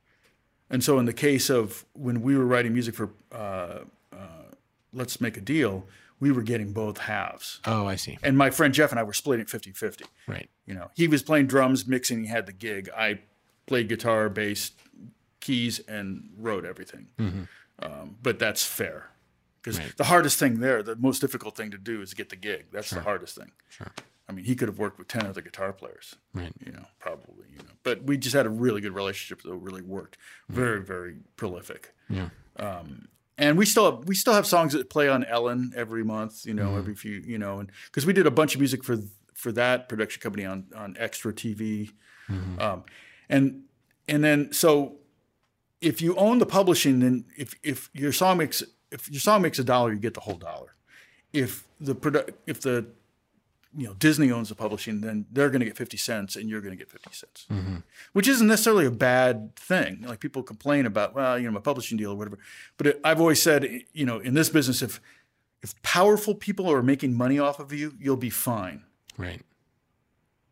And 0.71 0.83
so 0.85 0.99
in 0.99 1.07
the 1.07 1.13
case 1.13 1.51
of 1.51 1.85
when 1.95 2.23
we 2.23 2.37
were 2.37 2.47
writing 2.47 2.73
music 2.73 2.95
for 2.95 3.11
uh, 3.33 3.81
Let's 4.95 5.21
Make 5.21 5.37
a 5.37 5.41
Deal, 5.41 5.87
we 6.21 6.31
were 6.33 6.43
getting 6.43 6.73
both 6.73 6.99
halves. 6.99 7.61
Oh, 7.67 7.87
I 7.87 7.97
see. 7.97 8.19
And 8.23 8.39
my 8.39 8.51
friend 8.51 8.73
Jeff 8.73 8.91
and 8.91 8.99
I 9.01 9.03
were 9.03 9.13
splitting 9.13 9.47
50-50. 9.47 10.03
Right. 10.27 10.49
You 10.67 10.75
know, 10.75 10.91
he 10.95 11.09
was 11.09 11.23
playing 11.23 11.47
drums, 11.49 11.87
mixing. 11.87 12.21
He 12.23 12.29
had 12.29 12.47
the 12.47 12.53
gig. 12.53 12.89
I 12.97 13.21
played 13.67 13.89
guitar, 13.89 14.29
bass, 14.29 14.73
keys, 15.41 15.81
and 15.81 16.31
wrote 16.39 16.65
everything. 16.65 17.09
Mm-hmm. 17.19 17.43
Um, 17.81 18.17
but 18.23 18.39
that's 18.39 18.65
fair 18.65 19.11
because 19.61 19.79
Right. 19.79 19.97
the 19.97 20.05
hardest 20.05 20.39
thing 20.39 20.61
there, 20.61 20.83
the 20.83 20.97
most 20.97 21.21
difficult 21.21 21.57
thing 21.57 21.71
to 21.73 21.79
do, 21.79 22.01
is 22.01 22.15
get 22.15 22.29
the 22.31 22.37
gig. 22.37 22.67
That's 22.73 22.91
the 22.91 23.01
hardest 23.01 23.37
thing. 23.37 23.51
Sure. 23.69 23.91
I 24.29 24.33
mean, 24.33 24.45
he 24.47 24.55
could 24.55 24.69
have 24.69 24.79
worked 24.79 24.99
with 24.99 25.09
ten 25.09 25.27
other 25.27 25.43
guitar 25.43 25.73
players. 25.73 26.17
Right. 26.33 26.53
You 26.65 26.73
know, 26.73 26.87
probably. 26.99 27.47
You 27.51 27.59
know, 27.59 27.75
but 27.83 28.05
we 28.05 28.17
just 28.17 28.35
had 28.35 28.47
a 28.47 28.51
really 28.51 28.81
good 28.81 28.95
relationship 28.95 29.43
that 29.43 29.53
really 29.55 29.83
worked. 29.83 30.17
Mm-hmm. 30.45 30.55
Very, 30.61 30.83
very 30.83 31.17
prolific. 31.37 31.93
Yeah. 32.09 32.29
Um, 32.59 33.09
And 33.37 33.59
we 33.59 33.67
still 33.67 33.91
have, 33.91 34.07
we 34.09 34.15
still 34.15 34.33
have 34.35 34.47
songs 34.47 34.75
that 34.75 34.89
play 34.89 35.09
on 35.09 35.25
Ellen 35.25 35.73
every 35.75 36.05
month, 36.05 36.47
you 36.47 36.55
know, 36.55 36.77
every 36.77 36.95
few, 36.95 37.15
you 37.27 37.37
know, 37.39 37.59
and 37.59 37.71
because 37.87 38.07
we 38.07 38.13
did 38.13 38.27
a 38.27 38.31
bunch 38.31 38.55
of 38.55 38.61
music 38.61 38.85
for 38.85 38.99
for 39.35 39.51
that 39.53 39.89
production 39.89 40.23
company 40.23 40.45
on 40.45 40.67
on 40.77 40.97
Extra 40.99 41.33
TV, 41.33 41.91
um, 42.61 42.85
and 43.29 43.63
and 44.07 44.23
then 44.23 44.53
so 44.53 44.97
if 45.81 46.01
you 46.01 46.15
own 46.17 46.39
the 46.39 46.47
publishing, 46.47 47.01
then 47.01 47.25
if 47.37 47.55
if 47.63 47.91
your 47.93 48.13
song 48.13 48.39
makes 48.39 48.63
if 48.91 49.11
your 49.11 49.21
song 49.21 49.43
makes 49.43 49.59
a 49.59 49.65
dollar, 49.65 49.93
you 49.93 49.99
get 49.99 50.15
the 50.15 50.21
whole 50.21 50.37
dollar. 50.37 50.75
If 51.33 51.67
the 51.81 51.95
produ- 51.95 52.33
if 52.47 52.61
the 52.61 52.87
you 53.77 53.87
know 53.87 53.95
Disney 53.95 54.31
owns 54.31 54.49
the 54.49 54.55
publishing, 54.55 55.01
then 55.01 55.27
they're 55.33 55.51
going 55.51 55.61
to 55.61 55.67
get 55.67 55.77
fifty 55.77 55.97
cents, 55.97 56.37
and 56.37 56.49
you're 56.49 56.61
going 56.61 56.73
to 56.73 56.77
get 56.77 56.91
fifty 56.91 57.11
cents, 57.13 57.47
which 58.13 58.29
isn't 58.29 58.47
necessarily 58.47 58.87
a 58.87 58.91
bad 58.91 59.57
thing. 59.57 60.05
Like 60.07 60.21
people 60.21 60.43
complain 60.43 60.87
about, 60.87 61.15
well, 61.15 61.39
you 61.39 61.47
know, 61.47 61.53
my 61.53 61.61
publishing 61.61 61.99
deal 61.99 62.13
or 62.13 62.17
whatever. 62.17 62.39
But 62.77 62.87
it, 62.87 63.01
I've 63.03 63.21
always 63.21 63.43
said, 63.43 63.85
you 63.93 64.07
know, 64.07 64.19
in 64.19 64.35
this 64.35 64.49
business, 64.49 64.83
if 64.83 65.01
if 65.63 65.81
powerful 65.83 66.35
people 66.35 66.71
are 66.71 66.83
making 66.83 67.15
money 67.15 67.39
off 67.39 67.59
of 67.59 67.73
you, 67.73 67.95
you'll 67.99 68.17
be 68.17 68.31
fine. 68.31 68.85
Right. 69.17 69.41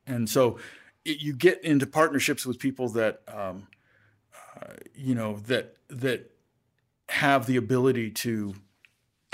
And 0.07 0.29
so 0.29 0.59
it, 1.05 1.21
you 1.21 1.35
get 1.35 1.63
into 1.63 1.87
partnerships 1.87 2.47
with 2.47 2.59
people 2.59 2.89
that, 2.91 3.21
um, 3.29 3.69
uh, 4.61 4.73
you 4.95 5.15
know, 5.15 5.39
that 5.47 5.77
that 5.89 6.31
have 7.09 7.47
the 7.47 7.57
ability 7.57 8.11
to 8.11 8.55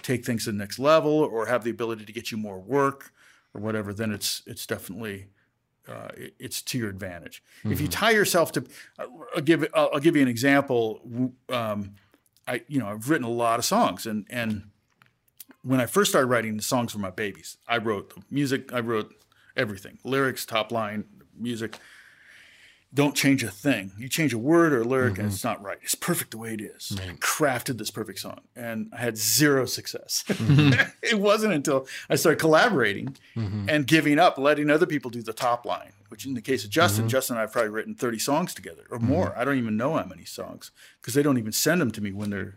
take 0.03 0.25
things 0.25 0.45
to 0.45 0.53
the 0.53 0.59
next 0.59 0.79
level 0.79 1.13
or 1.13 1.47
have 1.47 1.65
the 1.65 1.71
ability 1.71 2.05
to 2.05 2.13
get 2.13 2.31
you 2.31 2.39
more 2.39 2.59
work 2.59 3.13
or 3.55 3.61
whatever. 3.61 3.93
Then 3.93 4.13
it's 4.13 4.43
it's 4.47 4.67
definitely 4.67 5.27
uh, 5.89 6.09
it- 6.17 6.35
it's 6.39 6.63
to 6.63 6.79
your 6.79 6.89
advantage. 6.91 7.43
If 7.65 7.81
you 7.81 7.89
tie 7.89 8.11
yourself 8.11 8.53
to, 8.53 8.65
I'll 8.99 9.41
give 9.43 9.67
I'll, 9.75 9.91
I'll 9.95 10.01
give 10.01 10.17
you 10.17 10.23
an 10.23 10.29
example. 10.29 11.33
Um, 11.49 11.95
I 12.47 12.63
you 12.69 12.79
know 12.81 12.89
I've 12.89 13.09
written 13.11 13.27
a 13.27 13.31
lot 13.31 13.59
of 13.59 13.65
songs 13.65 14.07
and 14.07 14.27
and 14.31 14.71
when 15.63 15.81
I 15.81 15.87
first 15.87 16.11
started 16.11 16.29
writing 16.29 16.57
the 16.57 16.63
songs 16.63 16.93
for 16.93 16.99
my 16.99 17.11
babies, 17.11 17.59
I 17.67 17.79
wrote 17.79 18.15
the 18.15 18.23
music, 18.31 18.73
I 18.73 18.81
wrote 18.81 19.13
everything, 19.57 19.99
lyrics, 20.05 20.47
top 20.47 20.71
line, 20.73 21.05
music. 21.37 21.79
Don't 22.95 23.15
change 23.15 23.43
a 23.43 23.51
thing. 23.51 23.93
You 23.99 24.09
change 24.09 24.33
a 24.33 24.39
word 24.39 24.73
or 24.73 24.81
a 24.81 24.85
lyric, 24.85 25.19
and 25.19 25.19
mm-hmm. 25.19 25.27
it's 25.29 25.45
not 25.45 25.63
right. 25.63 25.79
It's 25.83 25.95
perfect 25.95 26.31
the 26.31 26.39
way 26.39 26.55
it 26.55 26.61
is. 26.61 26.99
I 26.99 27.13
crafted 27.17 27.77
this 27.77 27.91
perfect 27.91 28.19
song, 28.19 28.41
and 28.57 28.91
I 28.95 28.99
had 28.99 29.19
zero 29.19 29.67
success. 29.67 30.25
Mm-hmm. 30.29 30.89
it 31.03 31.21
wasn't 31.21 31.53
until 31.53 31.87
I 32.09 32.17
started 32.17 32.41
collaborating 32.41 33.15
mm-hmm. 33.37 33.69
and 33.69 33.87
giving 33.87 34.19
up, 34.19 34.39
letting 34.39 34.71
other 34.71 34.87
people 34.87 35.11
do 35.11 35.23
the 35.23 35.35
top 35.35 35.67
line. 35.67 35.93
Which, 36.09 36.25
in 36.25 36.33
the 36.33 36.41
case 36.41 36.65
of 36.65 36.71
Justin, 36.71 37.07
Justin 37.11 37.35
and 37.35 37.41
I 37.41 37.43
have 37.43 37.53
probably 37.53 37.69
written 37.69 37.95
thirty 37.95 38.19
songs 38.19 38.55
together 38.55 38.85
or 38.91 38.99
more. 38.99 39.37
I 39.37 39.45
don't 39.45 39.59
even 39.59 39.77
know 39.77 39.95
how 39.95 40.07
many 40.07 40.25
songs 40.25 40.71
because 41.03 41.13
they 41.13 41.23
don't 41.23 41.37
even 41.37 41.53
send 41.53 41.83
them 41.83 41.91
to 41.91 42.01
me 42.01 42.13
when 42.13 42.31
they're 42.31 42.57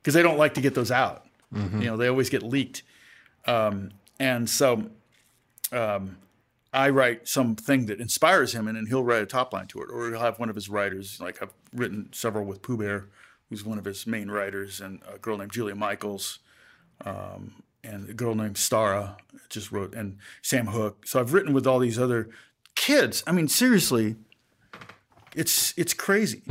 because 0.00 0.14
they 0.14 0.22
don't 0.22 0.38
like 0.38 0.54
to 0.54 0.60
get 0.60 0.76
those 0.76 0.92
out. 0.92 1.26
You 1.54 1.86
know, 1.86 1.96
they 1.96 2.08
always 2.08 2.30
get 2.30 2.42
leaked. 2.42 2.82
Um, 3.46 3.90
and 4.18 4.48
so 4.48 4.86
um, 5.72 6.16
I 6.72 6.88
write 6.88 7.28
something 7.28 7.86
that 7.86 8.00
inspires 8.00 8.54
him, 8.54 8.66
and 8.66 8.76
then 8.76 8.86
he'll 8.86 9.04
write 9.04 9.22
a 9.22 9.26
top 9.26 9.52
line 9.52 9.66
to 9.68 9.82
it, 9.82 9.88
or 9.92 10.08
he'll 10.10 10.20
have 10.20 10.38
one 10.38 10.48
of 10.48 10.54
his 10.54 10.68
writers. 10.68 11.18
Like 11.20 11.42
I've 11.42 11.52
written 11.74 12.08
several 12.12 12.44
with 12.44 12.62
Pooh 12.62 12.78
Bear, 12.78 13.08
who's 13.50 13.64
one 13.64 13.78
of 13.78 13.84
his 13.84 14.06
main 14.06 14.30
writers, 14.30 14.80
and 14.80 15.02
a 15.12 15.18
girl 15.18 15.36
named 15.36 15.52
Julia 15.52 15.74
Michaels, 15.74 16.38
um, 17.04 17.62
and 17.84 18.08
a 18.08 18.14
girl 18.14 18.34
named 18.34 18.56
Starrah 18.56 19.16
just 19.50 19.70
wrote, 19.70 19.94
and 19.94 20.16
Sam 20.40 20.68
Hook. 20.68 21.06
So 21.06 21.20
I've 21.20 21.34
written 21.34 21.52
with 21.52 21.66
all 21.66 21.78
these 21.78 21.98
other 21.98 22.30
kids. 22.74 23.22
I 23.26 23.32
mean, 23.32 23.48
seriously, 23.48 24.16
it's 25.36 25.74
it's 25.76 25.92
crazy. 25.92 26.42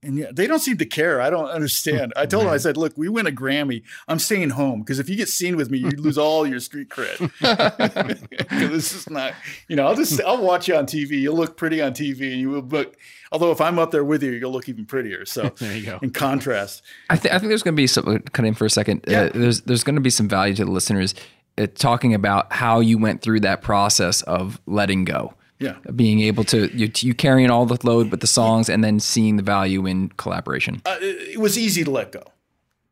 And 0.00 0.16
yeah, 0.16 0.26
they 0.32 0.46
don't 0.46 0.60
seem 0.60 0.78
to 0.78 0.86
care. 0.86 1.20
I 1.20 1.28
don't 1.28 1.48
understand. 1.48 2.12
I 2.14 2.24
told 2.24 2.44
them, 2.44 2.52
I 2.52 2.58
said, 2.58 2.76
look, 2.76 2.96
we 2.96 3.08
win 3.08 3.26
a 3.26 3.32
Grammy. 3.32 3.82
I'm 4.06 4.20
staying 4.20 4.50
home 4.50 4.80
because 4.80 5.00
if 5.00 5.08
you 5.08 5.16
get 5.16 5.28
seen 5.28 5.56
with 5.56 5.70
me, 5.72 5.78
you 5.78 5.90
lose 5.90 6.16
all 6.16 6.46
your 6.46 6.60
street 6.60 6.88
cred. 6.88 7.18
this 8.70 8.94
is 8.94 9.10
not, 9.10 9.34
you 9.66 9.74
know, 9.74 9.88
I'll 9.88 9.96
just, 9.96 10.20
I'll 10.22 10.40
watch 10.40 10.68
you 10.68 10.76
on 10.76 10.86
TV. 10.86 11.20
You'll 11.20 11.34
look 11.36 11.56
pretty 11.56 11.82
on 11.82 11.94
TV 11.94 12.30
and 12.30 12.40
you 12.40 12.50
will 12.50 12.62
look, 12.62 12.96
although 13.32 13.50
if 13.50 13.60
I'm 13.60 13.80
up 13.80 13.90
there 13.90 14.04
with 14.04 14.22
you, 14.22 14.30
you'll 14.30 14.52
look 14.52 14.68
even 14.68 14.86
prettier. 14.86 15.26
So 15.26 15.48
There 15.56 15.76
you 15.76 15.84
go. 15.86 15.98
in 16.00 16.10
contrast, 16.10 16.82
I, 17.10 17.16
th- 17.16 17.34
I 17.34 17.38
think 17.40 17.48
there's 17.48 17.64
going 17.64 17.74
to 17.74 17.80
be 17.80 17.88
some 17.88 18.20
cut 18.20 18.44
in 18.44 18.54
for 18.54 18.66
a 18.66 18.70
second. 18.70 19.04
Yeah. 19.08 19.22
Uh, 19.22 19.30
there's 19.34 19.62
there's 19.62 19.82
going 19.82 19.96
to 19.96 20.00
be 20.00 20.10
some 20.10 20.28
value 20.28 20.54
to 20.54 20.64
the 20.64 20.70
listeners 20.70 21.16
uh, 21.58 21.66
talking 21.74 22.14
about 22.14 22.52
how 22.52 22.78
you 22.78 22.98
went 22.98 23.20
through 23.20 23.40
that 23.40 23.62
process 23.62 24.22
of 24.22 24.60
letting 24.66 25.04
go. 25.04 25.34
Yeah. 25.60 25.76
being 25.96 26.20
able 26.20 26.44
to 26.44 26.68
you, 26.76 26.90
you 26.98 27.14
carrying 27.14 27.50
all 27.50 27.66
the 27.66 27.78
load 27.84 28.10
with 28.12 28.20
the 28.20 28.28
songs 28.28 28.68
and 28.68 28.84
then 28.84 29.00
seeing 29.00 29.36
the 29.36 29.42
value 29.42 29.86
in 29.86 30.10
collaboration. 30.10 30.82
uh, 30.86 30.98
it 31.00 31.34
it 31.34 31.38
was 31.40 31.58
easy 31.58 31.84
to 31.84 31.90
let 31.90 32.12
go. 32.12 32.22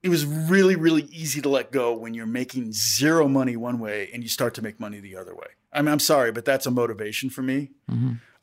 It 0.03 0.09
was 0.09 0.25
really, 0.25 0.77
really 0.77 1.03
easy 1.13 1.41
to 1.41 1.49
let 1.49 1.73
go 1.73 1.93
when 1.95 2.15
you're 2.15 2.27
making 2.27 2.73
zero 2.73 3.29
money 3.29 3.57
one 3.57 3.79
way 3.79 4.11
and 4.13 4.23
you 4.23 4.29
start 4.29 4.55
to 4.55 4.63
make 4.63 4.79
money 4.79 5.01
the 5.01 5.17
other 5.17 5.35
way. 5.35 5.49
I 5.73 5.83
mean, 5.83 5.93
I'm 5.93 5.99
sorry, 5.99 6.31
but 6.31 6.45
that's 6.45 6.67
a 6.67 6.71
motivation 6.71 7.29
for 7.29 7.43
me. 7.43 7.71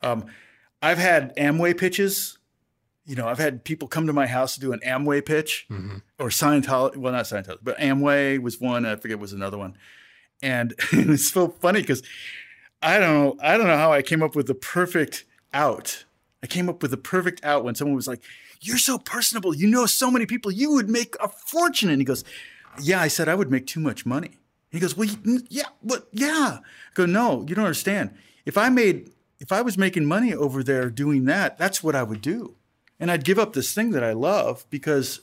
Um, 0.02 0.26
I've 0.82 0.98
had 0.98 1.34
Amway 1.36 1.76
pitches 1.76 2.38
you 3.06 3.16
know, 3.16 3.28
I've 3.28 3.38
had 3.38 3.64
people 3.64 3.86
come 3.86 4.06
to 4.06 4.12
my 4.12 4.26
house 4.26 4.54
to 4.54 4.60
do 4.60 4.72
an 4.72 4.80
Amway 4.80 5.24
pitch 5.24 5.66
or 6.18 6.28
Scientology. 6.28 6.96
Well, 6.96 7.12
not 7.12 7.26
Scientology, 7.26 7.58
but 7.62 7.78
Amway 7.78 8.40
was 8.40 8.60
one. 8.60 8.86
I 8.86 8.96
forget 8.96 9.18
was 9.18 9.32
another 9.32 9.58
one. 9.58 9.76
And 10.42 10.74
it's 10.92 11.30
so 11.30 11.48
funny 11.48 11.80
because 11.80 12.02
I 12.84 12.98
don't 12.98 13.14
know. 13.14 13.36
I 13.42 13.56
don't 13.56 13.66
know 13.66 13.78
how 13.78 13.92
I 13.92 14.02
came 14.02 14.22
up 14.22 14.36
with 14.36 14.46
the 14.46 14.54
perfect 14.54 15.24
out. 15.54 16.04
I 16.42 16.46
came 16.46 16.68
up 16.68 16.82
with 16.82 16.90
the 16.90 16.98
perfect 16.98 17.42
out 17.42 17.64
when 17.64 17.74
someone 17.74 17.96
was 17.96 18.06
like, 18.06 18.22
"You're 18.60 18.76
so 18.76 18.98
personable. 18.98 19.54
You 19.54 19.66
know 19.66 19.86
so 19.86 20.10
many 20.10 20.26
people. 20.26 20.52
You 20.52 20.72
would 20.74 20.90
make 20.90 21.16
a 21.18 21.28
fortune." 21.28 21.88
And 21.88 21.98
he 21.98 22.04
goes, 22.04 22.24
"Yeah." 22.78 23.00
I 23.00 23.08
said 23.08 23.26
I 23.26 23.34
would 23.34 23.50
make 23.50 23.66
too 23.66 23.80
much 23.80 24.04
money. 24.04 24.36
He 24.70 24.80
goes, 24.80 24.96
"Well, 24.96 25.08
yeah, 25.48 25.68
but 25.82 26.08
yeah." 26.12 26.58
I 26.60 26.92
go, 26.92 27.06
"No, 27.06 27.46
you 27.48 27.54
don't 27.54 27.64
understand. 27.64 28.10
If 28.44 28.58
I 28.58 28.68
made, 28.68 29.10
if 29.40 29.50
I 29.50 29.62
was 29.62 29.78
making 29.78 30.04
money 30.04 30.34
over 30.34 30.62
there 30.62 30.90
doing 30.90 31.24
that, 31.24 31.56
that's 31.56 31.82
what 31.82 31.96
I 31.96 32.02
would 32.02 32.20
do, 32.20 32.56
and 33.00 33.10
I'd 33.10 33.24
give 33.24 33.38
up 33.38 33.54
this 33.54 33.72
thing 33.72 33.92
that 33.92 34.04
I 34.04 34.12
love 34.12 34.66
because." 34.68 35.20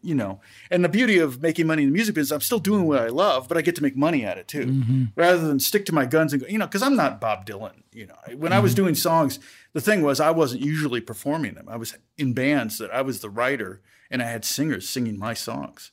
You 0.00 0.14
know, 0.16 0.40
and 0.70 0.84
the 0.84 0.88
beauty 0.88 1.18
of 1.18 1.42
making 1.42 1.66
money 1.66 1.82
in 1.82 1.90
the 1.90 1.94
music 1.94 2.14
business, 2.16 2.32
I'm 2.34 2.40
still 2.40 2.58
doing 2.58 2.86
what 2.86 2.98
I 2.98 3.08
love, 3.08 3.46
but 3.46 3.56
I 3.56 3.60
get 3.60 3.76
to 3.76 3.82
make 3.82 3.96
money 3.96 4.24
at 4.24 4.36
it 4.36 4.48
too, 4.48 5.06
rather 5.14 5.46
than 5.46 5.60
stick 5.60 5.86
to 5.86 5.94
my 5.94 6.06
guns 6.06 6.32
and 6.32 6.42
go, 6.42 6.48
you 6.48 6.58
know, 6.58 6.66
because 6.66 6.82
I'm 6.82 6.96
not 6.96 7.20
Bob 7.20 7.46
Dylan. 7.46 7.82
You 7.92 8.06
know, 8.06 8.14
when 8.36 8.52
I 8.52 8.58
was 8.58 8.74
doing 8.74 8.94
songs, 8.96 9.38
the 9.74 9.80
thing 9.80 10.02
was 10.02 10.18
I 10.18 10.30
wasn't 10.30 10.62
usually 10.62 11.00
performing 11.00 11.54
them. 11.54 11.68
I 11.68 11.76
was 11.76 11.94
in 12.18 12.32
bands 12.32 12.78
that 12.78 12.92
I 12.92 13.02
was 13.02 13.20
the 13.20 13.30
writer, 13.30 13.80
and 14.10 14.22
I 14.22 14.26
had 14.26 14.44
singers 14.44 14.88
singing 14.88 15.18
my 15.18 15.34
songs. 15.34 15.92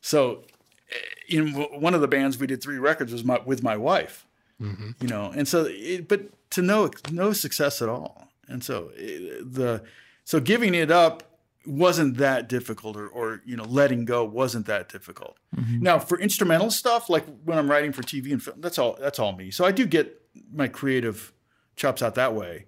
So, 0.00 0.44
eh, 0.90 1.36
in 1.36 1.52
one 1.52 1.94
of 1.94 2.00
the 2.00 2.08
bands 2.08 2.36
we 2.38 2.46
did 2.48 2.60
three 2.62 2.78
records 2.78 3.12
was 3.12 3.22
my, 3.22 3.38
with 3.44 3.62
my 3.62 3.76
wife. 3.76 4.26
You 4.58 5.08
know, 5.08 5.30
and 5.34 5.46
so, 5.46 5.66
it, 5.68 6.08
but 6.08 6.50
to 6.50 6.62
no 6.62 6.90
no 7.12 7.32
success 7.32 7.80
at 7.80 7.88
all, 7.88 8.28
and 8.48 8.64
so 8.64 8.90
eh, 8.98 9.40
the 9.40 9.84
so 10.24 10.40
giving 10.40 10.74
it 10.74 10.90
up 10.90 11.29
wasn't 11.66 12.16
that 12.16 12.48
difficult 12.48 12.96
or, 12.96 13.06
or 13.08 13.42
you 13.44 13.56
know 13.56 13.64
letting 13.64 14.04
go 14.04 14.24
wasn't 14.24 14.66
that 14.66 14.88
difficult. 14.88 15.38
Now 15.82 15.98
for 15.98 16.18
instrumental 16.18 16.70
stuff 16.70 17.10
like 17.10 17.24
when 17.44 17.58
i'm 17.58 17.70
writing 17.70 17.92
for 17.92 18.02
tv 18.02 18.32
and 18.32 18.42
film 18.42 18.60
that's 18.60 18.78
all 18.78 18.96
that's 18.98 19.18
all 19.18 19.32
me. 19.32 19.50
So 19.50 19.64
i 19.64 19.72
do 19.72 19.86
get 19.86 20.20
my 20.52 20.68
creative 20.68 21.32
chops 21.76 22.02
out 22.02 22.14
that 22.14 22.34
way. 22.34 22.66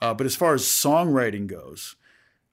Uh, 0.00 0.14
but 0.14 0.24
as 0.26 0.34
far 0.34 0.54
as 0.54 0.62
songwriting 0.62 1.46
goes 1.46 1.96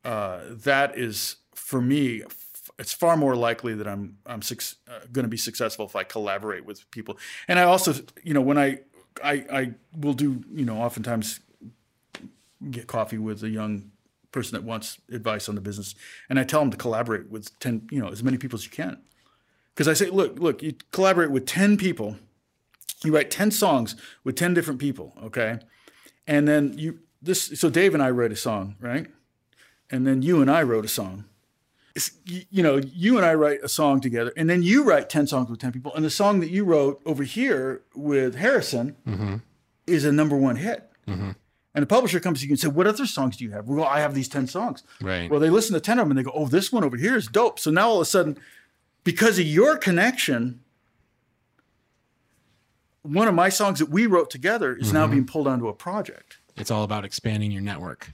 uh, 0.03 0.41
that 0.49 0.97
is 0.97 1.37
for 1.55 1.81
me 1.81 2.23
f- 2.23 2.69
it's 2.79 2.93
far 2.93 3.15
more 3.15 3.35
likely 3.35 3.73
that 3.73 3.87
i'm 3.87 4.17
i'm 4.25 4.41
suc 4.41 4.61
uh, 4.89 4.99
going 5.11 5.23
to 5.23 5.29
be 5.29 5.37
successful 5.37 5.85
if 5.85 5.95
i 5.95 6.03
collaborate 6.03 6.65
with 6.65 6.89
people. 6.91 7.17
And 7.47 7.59
i 7.59 7.63
also 7.63 7.93
you 8.23 8.33
know 8.33 8.41
when 8.41 8.57
i 8.57 8.79
i 9.23 9.45
i 9.51 9.73
will 9.95 10.13
do 10.13 10.43
you 10.53 10.65
know 10.65 10.77
oftentimes 10.81 11.39
get 12.71 12.87
coffee 12.87 13.17
with 13.17 13.43
a 13.43 13.49
young 13.49 13.91
person 14.37 14.53
that 14.57 14.63
wants 14.63 14.99
advice 15.11 15.49
on 15.49 15.55
the 15.55 15.61
business, 15.61 15.95
and 16.29 16.39
I 16.39 16.43
tell 16.43 16.59
them 16.59 16.71
to 16.71 16.77
collaborate 16.77 17.29
with 17.29 17.57
ten, 17.59 17.87
you 17.91 17.99
know, 17.99 18.09
as 18.09 18.21
many 18.21 18.37
people 18.37 18.57
as 18.59 18.65
you 18.65 18.71
can. 18.71 18.97
Because 19.73 19.87
I 19.87 19.93
say, 19.93 20.09
look, 20.11 20.39
look, 20.39 20.61
you 20.61 20.73
collaborate 20.91 21.31
with 21.31 21.45
ten 21.45 21.77
people, 21.77 22.17
you 23.03 23.15
write 23.15 23.31
ten 23.31 23.49
songs 23.51 23.95
with 24.23 24.35
ten 24.35 24.53
different 24.53 24.79
people, 24.79 25.13
okay, 25.23 25.59
and 26.27 26.47
then 26.47 26.77
you 26.77 26.99
this. 27.21 27.59
So 27.59 27.69
Dave 27.69 27.93
and 27.95 28.03
I 28.03 28.11
wrote 28.11 28.31
a 28.31 28.35
song, 28.35 28.75
right, 28.79 29.07
and 29.89 30.05
then 30.05 30.21
you 30.21 30.41
and 30.41 30.51
I 30.51 30.61
wrote 30.63 30.85
a 30.85 30.93
song. 31.01 31.25
It's, 31.95 32.11
you, 32.25 32.61
know, 32.61 32.77
you 32.77 33.17
and 33.17 33.25
I 33.25 33.33
write 33.33 33.61
a 33.63 33.67
song 33.67 34.01
together, 34.01 34.31
and 34.37 34.47
then 34.47 34.61
you 34.61 34.83
write 34.83 35.09
ten 35.09 35.25
songs 35.25 35.49
with 35.49 35.59
ten 35.59 35.71
people, 35.71 35.95
and 35.95 36.05
the 36.05 36.11
song 36.11 36.41
that 36.41 36.51
you 36.51 36.63
wrote 36.63 37.01
over 37.07 37.23
here 37.23 37.81
with 37.95 38.35
Harrison 38.35 38.95
mm-hmm. 39.07 39.37
is 39.87 40.05
a 40.05 40.11
number 40.11 40.37
one 40.37 40.57
hit. 40.57 40.91
Mm-hmm. 41.07 41.31
And 41.75 41.83
the 41.83 41.87
publisher 41.87 42.19
comes 42.19 42.39
to 42.39 42.45
you 42.47 42.53
and 42.53 42.59
says, 42.59 42.71
What 42.71 42.87
other 42.87 43.05
songs 43.05 43.37
do 43.37 43.43
you 43.43 43.51
have? 43.51 43.67
Well, 43.67 43.85
I 43.85 43.99
have 43.99 44.15
these 44.15 44.27
10 44.27 44.47
songs. 44.47 44.83
Right. 45.01 45.29
Well, 45.29 45.39
they 45.39 45.49
listen 45.49 45.73
to 45.73 45.79
10 45.79 45.99
of 45.99 46.05
them 46.05 46.11
and 46.11 46.19
they 46.19 46.23
go, 46.23 46.31
Oh, 46.33 46.47
this 46.47 46.71
one 46.71 46.83
over 46.83 46.97
here 46.97 47.15
is 47.15 47.27
dope. 47.27 47.59
So 47.59 47.69
now 47.69 47.89
all 47.89 47.95
of 47.97 48.01
a 48.01 48.05
sudden, 48.05 48.37
because 49.03 49.37
of 49.39 49.45
your 49.45 49.77
connection, 49.77 50.61
one 53.03 53.27
of 53.27 53.35
my 53.35 53.49
songs 53.49 53.79
that 53.79 53.89
we 53.89 54.05
wrote 54.05 54.29
together 54.29 54.75
is 54.75 54.91
now 54.91 55.03
mm-hmm. 55.03 55.11
being 55.11 55.25
pulled 55.25 55.47
onto 55.47 55.67
a 55.67 55.73
project. 55.73 56.37
It's 56.55 56.71
all 56.71 56.83
about 56.83 57.05
expanding 57.05 57.51
your 57.51 57.61
network. 57.61 58.11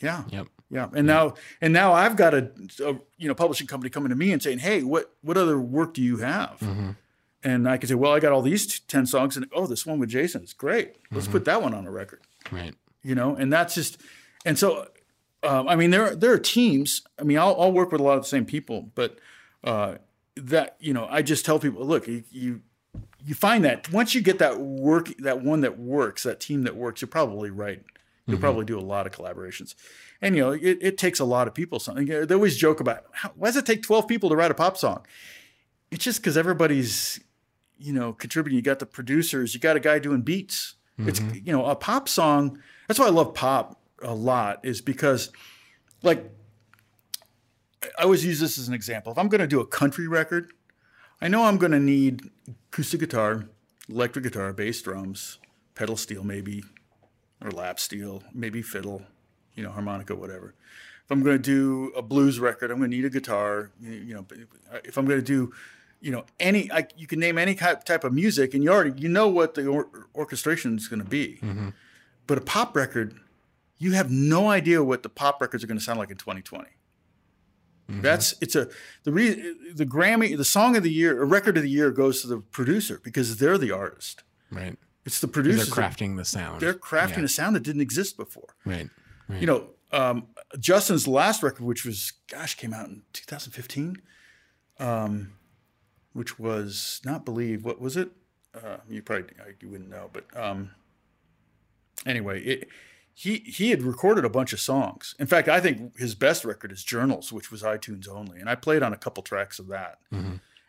Yeah. 0.00 0.24
Yep. 0.30 0.48
Yeah. 0.68 0.88
And 0.92 1.06
now 1.06 1.34
and 1.60 1.72
now 1.72 1.92
I've 1.92 2.16
got 2.16 2.34
a, 2.34 2.50
a 2.84 2.98
you 3.16 3.28
know 3.28 3.34
publishing 3.34 3.66
company 3.66 3.88
coming 3.88 4.10
to 4.10 4.16
me 4.16 4.32
and 4.32 4.42
saying, 4.42 4.58
Hey, 4.58 4.82
what 4.82 5.14
what 5.22 5.36
other 5.36 5.58
work 5.60 5.94
do 5.94 6.02
you 6.02 6.18
have? 6.18 6.58
Mm-hmm. 6.60 6.90
And 7.44 7.68
I 7.68 7.76
can 7.76 7.88
say, 7.88 7.94
Well, 7.94 8.12
I 8.12 8.20
got 8.20 8.32
all 8.32 8.42
these 8.42 8.66
t- 8.66 8.84
10 8.88 9.06
songs 9.06 9.36
and 9.36 9.46
oh, 9.52 9.66
this 9.66 9.86
one 9.86 10.00
with 10.00 10.08
Jason 10.08 10.42
is 10.42 10.52
great. 10.52 10.96
Let's 11.10 11.26
mm-hmm. 11.26 11.32
put 11.32 11.44
that 11.44 11.62
one 11.62 11.72
on 11.72 11.86
a 11.86 11.90
record. 11.90 12.20
Right. 12.50 12.74
You 13.06 13.14
know, 13.14 13.36
and 13.36 13.52
that's 13.52 13.74
just, 13.76 14.00
and 14.44 14.58
so, 14.58 14.88
um, 15.44 15.68
I 15.68 15.76
mean, 15.76 15.90
there 15.90 16.16
there 16.16 16.32
are 16.32 16.38
teams. 16.38 17.02
I 17.20 17.22
mean, 17.22 17.38
I'll, 17.38 17.54
I'll 17.60 17.72
work 17.72 17.92
with 17.92 18.00
a 18.00 18.04
lot 18.04 18.16
of 18.16 18.24
the 18.24 18.28
same 18.28 18.44
people, 18.44 18.90
but 18.96 19.18
uh, 19.62 19.96
that 20.34 20.76
you 20.80 20.92
know, 20.92 21.06
I 21.08 21.22
just 21.22 21.44
tell 21.44 21.60
people, 21.60 21.86
look, 21.86 22.08
you, 22.08 22.24
you 22.32 22.62
you 23.24 23.36
find 23.36 23.64
that 23.64 23.92
once 23.92 24.12
you 24.14 24.20
get 24.20 24.40
that 24.40 24.58
work, 24.58 25.12
that 25.18 25.40
one 25.40 25.60
that 25.60 25.78
works, 25.78 26.24
that 26.24 26.40
team 26.40 26.64
that 26.64 26.74
works, 26.74 27.00
you're 27.00 27.08
probably 27.08 27.50
right. 27.50 27.82
You'll 28.28 28.40
probably 28.40 28.64
do 28.64 28.76
a 28.76 28.82
lot 28.82 29.06
of 29.06 29.12
collaborations, 29.12 29.76
and 30.20 30.34
you 30.34 30.42
know, 30.42 30.50
it, 30.50 30.78
it 30.80 30.98
takes 30.98 31.20
a 31.20 31.24
lot 31.24 31.46
of 31.46 31.54
people. 31.54 31.78
Something 31.78 32.06
they 32.06 32.34
always 32.34 32.56
joke 32.56 32.80
about. 32.80 33.04
How, 33.12 33.30
why 33.36 33.46
does 33.46 33.56
it 33.56 33.66
take 33.66 33.84
twelve 33.84 34.08
people 34.08 34.30
to 34.30 34.34
write 34.34 34.50
a 34.50 34.54
pop 34.54 34.76
song? 34.76 35.06
It's 35.92 36.02
just 36.02 36.20
because 36.20 36.36
everybody's 36.36 37.20
you 37.78 37.92
know 37.92 38.12
contributing. 38.12 38.56
You 38.56 38.62
got 38.62 38.80
the 38.80 38.86
producers, 38.86 39.54
you 39.54 39.60
got 39.60 39.76
a 39.76 39.80
guy 39.80 40.00
doing 40.00 40.22
beats. 40.22 40.74
It's 40.98 41.20
you 41.20 41.52
know 41.52 41.66
a 41.66 41.76
pop 41.76 42.08
song. 42.08 42.58
That's 42.86 42.98
why 42.98 43.06
I 43.06 43.10
love 43.10 43.34
pop 43.34 43.80
a 44.02 44.14
lot. 44.14 44.60
Is 44.64 44.80
because 44.80 45.30
like 46.02 46.30
I 47.98 48.02
always 48.02 48.24
use 48.24 48.40
this 48.40 48.58
as 48.58 48.68
an 48.68 48.74
example. 48.74 49.12
If 49.12 49.18
I'm 49.18 49.28
going 49.28 49.40
to 49.40 49.46
do 49.46 49.60
a 49.60 49.66
country 49.66 50.08
record, 50.08 50.52
I 51.20 51.28
know 51.28 51.44
I'm 51.44 51.56
going 51.56 51.72
to 51.72 51.80
need 51.80 52.22
acoustic 52.70 53.00
guitar, 53.00 53.48
electric 53.88 54.24
guitar, 54.24 54.52
bass 54.52 54.80
drums, 54.82 55.38
pedal 55.74 55.96
steel 55.96 56.24
maybe, 56.24 56.64
or 57.42 57.50
lap 57.50 57.78
steel, 57.80 58.22
maybe 58.34 58.62
fiddle, 58.62 59.02
you 59.54 59.62
know, 59.62 59.70
harmonica, 59.70 60.14
whatever. 60.14 60.54
If 61.04 61.10
I'm 61.12 61.22
going 61.22 61.36
to 61.36 61.42
do 61.42 61.92
a 61.96 62.02
blues 62.02 62.40
record, 62.40 62.70
I'm 62.70 62.78
going 62.78 62.90
to 62.90 62.96
need 62.96 63.04
a 63.04 63.10
guitar. 63.10 63.70
You 63.80 64.14
know, 64.14 64.26
uh, 64.72 64.78
if 64.84 64.98
I'm 64.98 65.06
going 65.06 65.20
to 65.20 65.24
do, 65.24 65.52
you 66.00 66.10
know, 66.10 66.24
any, 66.40 66.70
I, 66.72 66.88
you 66.96 67.06
can 67.06 67.20
name 67.20 67.38
any 67.38 67.54
type 67.54 67.84
type 67.84 68.02
of 68.02 68.12
music, 68.12 68.54
and 68.54 68.64
you 68.64 68.70
already 68.70 69.00
you 69.00 69.08
know 69.08 69.28
what 69.28 69.54
the 69.54 69.66
or- 69.66 69.88
orchestration 70.14 70.76
is 70.76 70.88
going 70.88 71.02
to 71.02 71.08
be. 71.08 71.38
Mm-hmm. 71.42 71.68
But 72.26 72.38
a 72.38 72.40
pop 72.40 72.74
record, 72.76 73.14
you 73.78 73.92
have 73.92 74.10
no 74.10 74.48
idea 74.48 74.82
what 74.82 75.02
the 75.02 75.08
pop 75.08 75.40
records 75.40 75.62
are 75.62 75.66
going 75.66 75.78
to 75.78 75.84
sound 75.84 75.98
like 75.98 76.10
in 76.10 76.16
2020. 76.16 76.68
That's 77.88 78.34
it's 78.40 78.56
a 78.56 78.68
the 79.04 79.12
re, 79.12 79.54
the 79.72 79.86
Grammy 79.86 80.36
the 80.36 80.44
song 80.44 80.76
of 80.76 80.82
the 80.82 80.90
year 80.90 81.22
a 81.22 81.24
record 81.24 81.56
of 81.56 81.62
the 81.62 81.70
year 81.70 81.92
goes 81.92 82.20
to 82.22 82.26
the 82.26 82.38
producer 82.38 83.00
because 83.04 83.36
they're 83.36 83.58
the 83.58 83.70
artist. 83.70 84.24
Right. 84.50 84.76
It's 85.04 85.20
the 85.20 85.28
They're 85.28 85.32
producer. 85.44 85.70
crafting 85.70 86.16
the 86.16 86.24
sound. 86.24 86.60
They're 86.60 86.74
crafting 86.74 87.18
Yeah. 87.18 87.24
a 87.24 87.28
sound 87.28 87.54
that 87.54 87.62
didn't 87.62 87.82
exist 87.82 88.16
before. 88.16 88.56
Right. 88.64 88.90
Right. 89.28 89.40
You 89.40 89.46
know, 89.46 89.68
um, 89.92 90.26
Justin's 90.58 91.06
last 91.06 91.44
record, 91.44 91.62
which 91.64 91.84
was 91.84 92.12
gosh, 92.28 92.56
came 92.56 92.74
out 92.74 92.88
in 92.88 93.02
2015, 93.12 94.02
um, 94.80 95.34
which 96.12 96.40
was 96.40 97.00
not 97.04 97.24
believe 97.24 97.64
what 97.64 97.80
was 97.80 97.96
it? 97.96 98.10
Uh, 98.52 98.78
you 98.88 99.00
probably 99.00 99.26
you 99.60 99.68
wouldn't 99.68 99.90
know, 99.90 100.10
but 100.12 100.24
um, 100.36 100.72
anyway, 102.04 102.42
it, 102.42 102.68
he 103.14 103.38
he 103.38 103.70
had 103.70 103.82
recorded 103.82 104.24
a 104.24 104.28
bunch 104.28 104.52
of 104.52 104.60
songs. 104.60 105.14
In 105.18 105.26
fact, 105.26 105.48
I 105.48 105.60
think 105.60 105.98
his 105.98 106.14
best 106.14 106.44
record 106.44 106.70
is 106.70 106.84
Journals, 106.84 107.32
which 107.32 107.50
was 107.50 107.62
iTunes 107.62 108.08
only, 108.08 108.40
and 108.40 108.50
I 108.50 108.54
played 108.56 108.82
on 108.82 108.92
a 108.92 108.98
couple 108.98 109.22
tracks 109.22 109.58
of 109.58 109.68
that. 109.68 109.98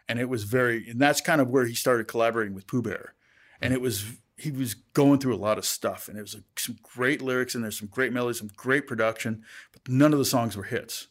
And 0.10 0.20
it 0.20 0.30
was 0.30 0.46
very, 0.46 0.90
and 0.90 1.02
that's 1.02 1.20
kind 1.20 1.42
of 1.42 1.50
where 1.50 1.66
he 1.66 1.76
started 1.76 2.08
collaborating 2.08 2.54
with 2.56 2.66
Pooh 2.66 2.82
Bear, 2.82 3.14
and 3.60 3.74
it 3.74 3.82
was 3.82 4.06
he 4.38 4.52
was 4.52 4.76
going 4.94 5.20
through 5.20 5.36
a 5.36 5.38
lot 5.38 5.58
of 5.58 5.66
stuff, 5.66 6.08
and 6.08 6.18
it 6.18 6.22
was 6.22 6.36
like 6.36 6.44
some 6.58 6.78
great 6.84 7.22
lyrics 7.22 7.56
and 7.56 7.64
there's 7.64 7.78
some 7.78 7.90
great 7.90 8.14
melodies, 8.14 8.38
some 8.38 8.52
great 8.56 8.88
production, 8.88 9.44
but 9.74 9.82
none 9.90 10.14
of 10.14 10.20
the 10.20 10.26
songs 10.26 10.56
were 10.56 10.64
hits. 10.64 11.08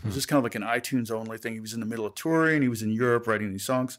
It 0.00 0.04
was 0.06 0.14
just 0.14 0.28
kind 0.28 0.36
of 0.36 0.44
like 0.44 0.54
an 0.54 0.62
iTunes 0.62 1.10
only 1.10 1.38
thing. 1.38 1.54
He 1.54 1.60
was 1.60 1.72
in 1.72 1.80
the 1.80 1.86
middle 1.86 2.04
of 2.04 2.14
touring, 2.14 2.60
he 2.62 2.68
was 2.68 2.82
in 2.82 2.90
Europe 2.90 3.26
writing 3.26 3.50
these 3.50 3.64
songs, 3.64 3.98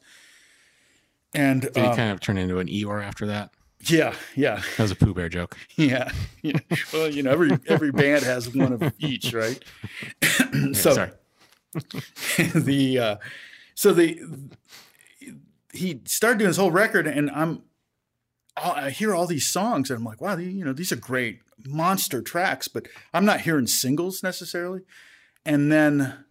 and 1.34 1.64
Did 1.64 1.76
he 1.76 1.82
um, 1.82 1.96
kind 1.96 2.12
of 2.12 2.20
turn 2.20 2.38
into 2.38 2.60
an 2.60 2.68
Eeyore 2.68 3.04
after 3.04 3.26
that? 3.26 3.52
Yeah, 3.86 4.14
yeah. 4.36 4.62
That 4.78 4.84
was 4.84 4.92
a 4.92 4.96
Pooh 4.96 5.14
Bear 5.14 5.30
joke. 5.30 5.56
Yeah. 5.78 6.12
yeah. 6.42 6.60
Well, 6.92 7.10
you 7.10 7.24
know, 7.24 7.32
every 7.32 7.52
every 7.68 7.92
band 7.92 8.24
has 8.24 8.54
one 8.54 8.74
of 8.74 8.94
each, 9.00 9.34
right? 9.34 9.64
so 10.74 10.94
Sorry. 10.94 11.12
the 12.56 13.00
uh, 13.00 13.16
so 13.76 13.94
the 13.94 14.20
he 15.74 16.02
started 16.06 16.40
doing 16.40 16.48
his 16.48 16.58
whole 16.58 16.72
record, 16.72 17.06
and 17.08 17.30
I'm 17.32 17.64
I 18.56 18.90
hear 18.90 19.14
all 19.14 19.28
these 19.28 19.46
songs, 19.46 19.92
and 19.92 20.00
I'm 20.00 20.04
like, 20.06 20.20
wow, 20.22 20.36
the- 20.36 20.44
you 20.46 20.66
know, 20.66 20.74
these 20.74 20.92
are 20.92 20.96
great 20.96 21.42
monster 21.66 22.22
tracks, 22.22 22.68
but 22.68 22.88
I'm 23.14 23.26
not 23.26 23.42
hearing 23.42 23.68
singles 23.68 24.24
necessarily. 24.24 24.82
And 25.46 25.72
then 25.72 26.26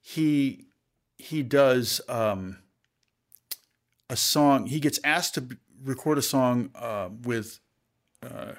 he 0.00 0.66
he 1.18 1.42
does 1.44 2.00
um, 2.08 2.58
a 4.08 4.16
song. 4.16 4.66
He 4.66 4.80
gets 4.80 4.98
asked 5.04 5.34
to 5.34 5.46
record 5.82 6.18
a 6.18 6.22
song 6.22 6.70
uh, 6.74 7.08
with 7.22 7.60
uh, 8.22 8.52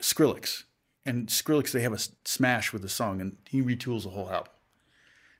Skrillex, 0.00 0.64
and 1.04 1.28
Skrillex 1.28 1.72
they 1.72 1.80
have 1.82 1.92
a 1.92 1.98
smash 2.24 2.72
with 2.72 2.82
the 2.82 2.88
song, 2.88 3.20
and 3.20 3.36
he 3.48 3.62
retools 3.62 4.04
the 4.04 4.10
whole 4.10 4.30
album. 4.30 4.52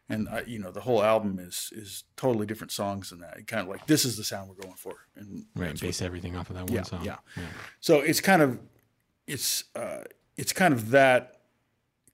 And 0.08 0.28
I, 0.28 0.40
you 0.42 0.58
know, 0.58 0.72
the 0.72 0.80
whole 0.80 1.02
album 1.02 1.38
is 1.38 1.70
is 1.74 2.04
totally 2.16 2.44
different 2.46 2.72
songs 2.72 3.10
than 3.10 3.20
that. 3.20 3.46
Kind 3.46 3.62
of 3.62 3.68
like 3.68 3.86
this 3.86 4.04
is 4.04 4.16
the 4.16 4.24
sound 4.24 4.48
we're 4.48 4.56
going 4.56 4.74
for, 4.74 4.96
and 5.16 5.46
Right. 5.54 5.78
Base 5.78 6.02
everything 6.02 6.36
off 6.36 6.50
of 6.50 6.56
that 6.56 6.64
one 6.64 6.74
Yeah, 6.74 6.82
song. 6.82 7.04
yeah. 7.04 7.16
so 7.80 8.00
it's 8.00 8.20
kind 8.20 8.42
of 8.42 8.58
it's 9.26 9.64
uh, 9.76 10.02
it's 10.36 10.52
kind 10.52 10.74
of 10.74 10.90
that 10.90 11.36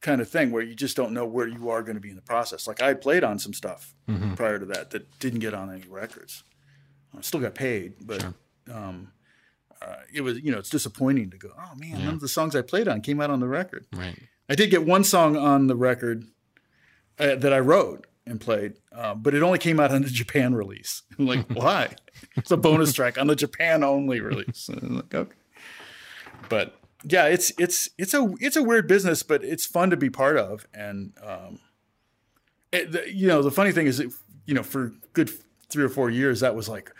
kind 0.02 0.20
of 0.20 0.28
thing 0.28 0.50
where 0.52 0.62
you 0.62 0.74
just 0.74 0.94
don't 0.96 1.12
know 1.12 1.24
where 1.24 1.48
you 1.48 1.70
are 1.70 1.82
going 1.82 1.94
to 1.96 2.00
be 2.00 2.10
in 2.10 2.16
the 2.16 2.22
process. 2.22 2.66
Like 2.68 2.82
I 2.82 2.92
played 2.94 3.24
on 3.24 3.38
some 3.38 3.54
stuff 3.54 3.94
prior 4.36 4.58
to 4.58 4.66
that 4.66 4.90
that 4.90 5.18
didn't 5.18 5.40
get 5.40 5.54
on 5.54 5.70
any 5.72 5.82
records. 5.88 6.44
I 7.16 7.22
still 7.22 7.40
got 7.40 7.54
paid, 7.54 7.94
but 8.02 8.24
um, 8.72 9.12
uh, 9.80 9.96
it 10.12 10.22
was 10.22 10.40
you 10.42 10.52
know 10.52 10.58
it's 10.58 10.70
disappointing 10.70 11.30
to 11.30 11.36
go. 11.36 11.50
Oh 11.58 11.74
man, 11.76 12.04
none 12.04 12.14
of 12.14 12.20
the 12.20 12.28
songs 12.28 12.56
I 12.56 12.62
played 12.62 12.88
on 12.88 13.00
came 13.00 13.20
out 13.20 13.30
on 13.30 13.40
the 13.40 13.48
record. 13.48 13.86
Right. 13.94 14.18
I 14.48 14.54
did 14.54 14.70
get 14.70 14.86
one 14.86 15.04
song 15.04 15.36
on 15.36 15.66
the 15.66 15.76
record 15.76 16.24
uh, 17.18 17.34
that 17.36 17.52
I 17.52 17.58
wrote 17.58 18.06
and 18.26 18.40
played, 18.40 18.74
uh, 18.92 19.14
but 19.14 19.34
it 19.34 19.42
only 19.42 19.58
came 19.58 19.78
out 19.80 19.92
on 19.92 20.02
the 20.02 20.08
Japan 20.08 20.54
release. 20.54 21.02
I'm 21.18 21.26
like, 21.26 21.46
why? 21.52 21.94
It's 22.36 22.50
a 22.50 22.56
bonus 22.56 22.92
track 22.92 23.18
on 23.18 23.26
the 23.26 23.36
Japan 23.36 23.84
only 23.84 24.20
release. 24.20 24.70
Like, 24.82 25.14
okay. 25.14 25.34
But 26.48 26.78
yeah, 27.04 27.26
it's 27.26 27.52
it's 27.58 27.90
it's 27.98 28.14
a 28.14 28.32
it's 28.40 28.56
a 28.56 28.62
weird 28.62 28.88
business, 28.88 29.22
but 29.22 29.44
it's 29.44 29.66
fun 29.66 29.90
to 29.90 29.96
be 29.96 30.10
part 30.10 30.36
of. 30.36 30.66
And 30.72 31.12
um, 31.22 31.58
it, 32.72 32.92
the, 32.92 33.12
you 33.12 33.28
know, 33.28 33.42
the 33.42 33.50
funny 33.50 33.72
thing 33.72 33.86
is, 33.86 33.98
that, 33.98 34.12
you 34.44 34.54
know, 34.54 34.62
for 34.62 34.92
good 35.12 35.30
three 35.68 35.84
or 35.84 35.88
four 35.88 36.10
years, 36.10 36.40
that 36.40 36.54
was 36.54 36.68
like 36.68 36.92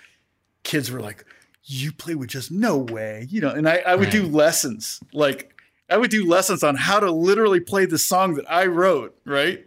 kids 0.64 0.90
were 0.90 1.00
like, 1.00 1.24
"You 1.66 1.92
play 1.92 2.14
with 2.14 2.28
just 2.30 2.50
no 2.50 2.78
way," 2.78 3.26
you 3.28 3.40
know. 3.40 3.50
And 3.50 3.68
I, 3.68 3.78
I 3.86 3.94
would 3.96 4.10
do 4.10 4.24
lessons, 4.26 5.00
like 5.12 5.52
I 5.90 5.96
would 5.96 6.10
do 6.10 6.26
lessons 6.26 6.62
on 6.62 6.76
how 6.76 6.98
to 7.00 7.10
literally 7.10 7.60
play 7.60 7.86
the 7.86 7.98
song 7.98 8.34
that 8.34 8.50
I 8.50 8.66
wrote, 8.66 9.16
right? 9.24 9.64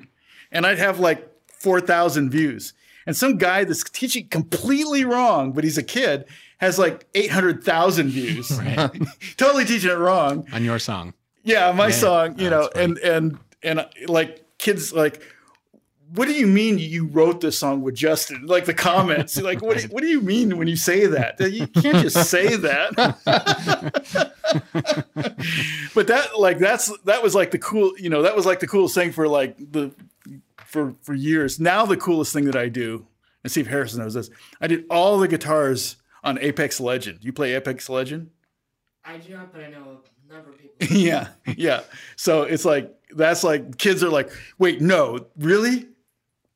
And 0.52 0.66
I'd 0.66 0.80
have 0.80 1.00
like 1.00 1.30
four 1.62 1.80
thousand 1.82 2.30
views, 2.32 2.74
and 3.06 3.16
some 3.16 3.38
guy 3.38 3.64
that's 3.64 3.84
teaching 3.84 4.28
completely 4.30 5.06
wrong, 5.06 5.52
but 5.52 5.64
he's 5.64 5.78
a 5.78 5.84
kid, 5.84 6.26
has 6.60 6.80
like 6.80 7.06
eight 7.16 7.32
hundred 7.32 7.64
thousand 7.64 8.10
views, 8.10 8.50
totally 9.38 9.66
teaching 9.66 9.92
it 9.92 9.98
wrong. 9.98 10.48
On 10.54 10.64
your 10.64 10.80
song. 10.80 11.14
Yeah, 11.44 11.72
my 11.72 11.88
Yeah. 11.88 11.92
song, 11.94 12.40
you 12.40 12.48
Oh, 12.48 12.50
know, 12.52 12.70
and 12.76 12.98
and 13.00 13.38
and 13.64 13.86
like 14.08 14.44
kids 14.58 14.92
like 14.94 15.22
what 16.16 16.28
do 16.28 16.34
you 16.34 16.48
mean 16.48 16.80
you 16.80 17.06
wrote 17.06 17.40
this 17.42 17.60
song 17.60 17.82
with 17.82 17.96
Justin? 17.96 18.46
Like 18.46 18.66
the 18.66 18.74
comments, 18.74 19.38
like 19.42 19.62
what 19.62 19.82
what 19.84 20.02
do 20.02 20.08
you 20.08 20.22
mean 20.22 20.58
when 20.58 20.68
you 20.68 20.76
say 20.76 21.06
that? 21.06 21.40
You 21.40 21.68
can't 21.68 21.98
just 21.98 22.30
say 22.30 22.56
that. 22.56 22.96
but 25.94 26.08
that 26.08 26.40
like 26.40 26.58
that's 26.58 26.96
that 27.04 27.22
was 27.22 27.36
like 27.36 27.52
the 27.52 27.60
cool, 27.60 27.94
you 27.98 28.10
know, 28.10 28.24
that 28.24 28.36
was 28.36 28.46
like 28.46 28.60
the 28.60 28.68
coolest 28.68 28.96
thing 28.96 29.12
for 29.12 29.28
like 29.28 29.56
the 29.58 29.92
for 30.58 30.96
for 31.02 31.14
years. 31.14 31.60
Now 31.60 31.86
the 31.86 31.98
coolest 31.98 32.34
thing 32.34 32.46
that 32.46 32.56
I 32.56 32.70
do, 32.70 33.06
and 33.44 33.52
Steve 33.52 33.68
Harrison 33.68 34.02
knows 34.02 34.14
this. 34.14 34.30
I 34.60 34.68
did 34.68 34.86
all 34.90 35.20
the 35.20 35.28
guitars 35.28 35.98
on 36.24 36.40
Apex 36.40 36.80
Legend. 36.80 37.20
You 37.22 37.34
play 37.34 37.54
Apex 37.54 37.90
Legend? 37.90 38.32
I 39.06 39.18
do 39.18 39.34
not, 39.34 39.54
but 39.54 39.62
I 39.62 39.70
know 39.70 40.02
a 40.30 40.34
number 40.34 40.50
of 40.50 40.58
people. 40.58 40.98
yeah, 40.98 41.30
yeah. 41.56 41.82
So 42.16 42.44
it's 42.44 42.66
like 42.66 42.94
that's 43.16 43.44
like 43.44 43.78
kids 43.78 44.04
are 44.04 44.10
like, 44.10 44.32
wait, 44.58 44.82
no, 44.82 45.28
really? 45.38 45.89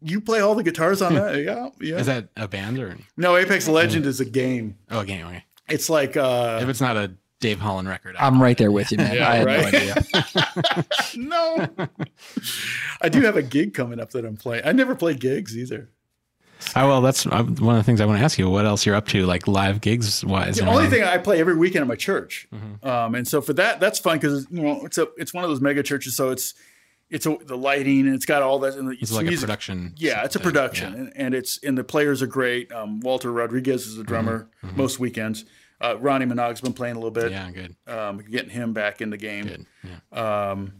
You 0.03 0.19
play 0.21 0.39
all 0.41 0.55
the 0.55 0.63
guitars 0.63 1.01
on 1.01 1.13
that? 1.15 1.37
yeah, 1.43 1.69
yeah. 1.79 1.95
Is 1.97 2.07
that 2.07 2.27
a 2.35 2.47
band 2.47 2.77
or 2.79 2.97
no, 3.17 3.35
Apex 3.37 3.67
Legend 3.67 4.05
is 4.05 4.19
a 4.19 4.25
game. 4.25 4.77
oh 4.91 4.99
okay, 4.99 5.23
okay. 5.23 5.43
It's 5.69 5.89
like 5.89 6.17
uh 6.17 6.59
If 6.61 6.69
it's 6.69 6.81
not 6.81 6.97
a 6.97 7.13
Dave 7.39 7.59
Holland 7.59 7.87
record, 7.89 8.15
I- 8.17 8.27
I'm 8.27 8.41
right 8.41 8.57
there 8.57 8.71
with 8.71 8.91
you, 8.91 8.97
man. 8.97 9.15
Yeah, 9.17 9.29
I 9.29 9.35
had 9.35 9.45
right? 9.45 9.73
no 9.73 9.79
idea. 9.79 10.85
no. 11.17 11.67
I 13.01 13.09
do 13.09 13.21
have 13.21 13.35
a 13.35 13.41
gig 13.41 13.73
coming 13.73 13.99
up 13.99 14.11
that 14.11 14.25
I'm 14.25 14.37
playing. 14.37 14.63
I 14.65 14.71
never 14.71 14.95
played 14.95 15.19
gigs 15.19 15.57
either. 15.57 15.89
oh 16.75 16.87
well, 16.87 17.01
that's 17.01 17.25
uh, 17.25 17.43
one 17.43 17.75
of 17.75 17.79
the 17.79 17.83
things 17.83 17.99
I 17.99 18.05
want 18.05 18.19
to 18.19 18.23
ask 18.23 18.37
you. 18.39 18.49
What 18.49 18.65
else 18.65 18.85
you're 18.85 18.95
up 18.95 19.07
to, 19.09 19.25
like 19.25 19.47
live 19.47 19.81
gigs 19.81 20.23
wise? 20.23 20.55
The 20.57 20.65
only 20.65 20.87
thing 20.87 21.03
I 21.03 21.17
play 21.17 21.39
every 21.41 21.55
weekend 21.57 21.81
at 21.81 21.87
my 21.87 21.95
church, 21.95 22.47
um, 22.83 23.15
and 23.15 23.27
so 23.27 23.41
for 23.41 23.53
that, 23.53 23.79
that's 23.81 23.99
fun 23.99 24.17
because 24.17 24.47
you 24.49 24.61
know 24.61 24.85
it's 24.85 24.97
a 24.97 25.07
it's 25.17 25.33
one 25.33 25.43
of 25.43 25.49
those 25.49 25.59
mega 25.61 25.83
churches, 25.83 26.15
so 26.15 26.29
it's 26.29 26.53
it's 27.09 27.25
a, 27.25 27.35
the 27.45 27.57
lighting 27.57 28.01
and 28.07 28.15
it's 28.15 28.25
got 28.25 28.41
all 28.41 28.59
that. 28.59 28.75
And 28.75 28.91
it's, 28.93 29.03
it's 29.03 29.11
like 29.11 29.25
music. 29.25 29.43
a 29.43 29.45
production. 29.47 29.93
Yeah, 29.97 30.23
it's 30.23 30.35
a 30.35 30.39
production, 30.39 30.93
Yeah. 30.93 30.99
and, 30.99 31.13
and 31.15 31.35
it's 31.35 31.59
and 31.63 31.77
the 31.77 31.83
players 31.83 32.21
are 32.21 32.27
great. 32.27 32.71
Um, 32.71 32.99
Walter 33.01 33.31
Rodriguez 33.31 33.85
is 33.87 33.95
the 33.95 34.03
drummer 34.03 34.49
most 34.75 34.99
weekends. 34.99 35.45
Uh, 35.81 35.97
Ronnie 35.99 36.25
Minog's 36.25 36.61
been 36.61 36.73
playing 36.73 36.95
a 36.95 36.99
little 36.99 37.11
bit. 37.11 37.31
Yeah, 37.31 37.51
good, 37.51 37.75
Um, 37.87 38.19
getting 38.19 38.49
him 38.49 38.71
back 38.73 39.01
in 39.01 39.09
the 39.09 39.17
game. 39.17 39.45
good. 39.45 39.65
Yeah. 40.13 40.49
Um, 40.51 40.73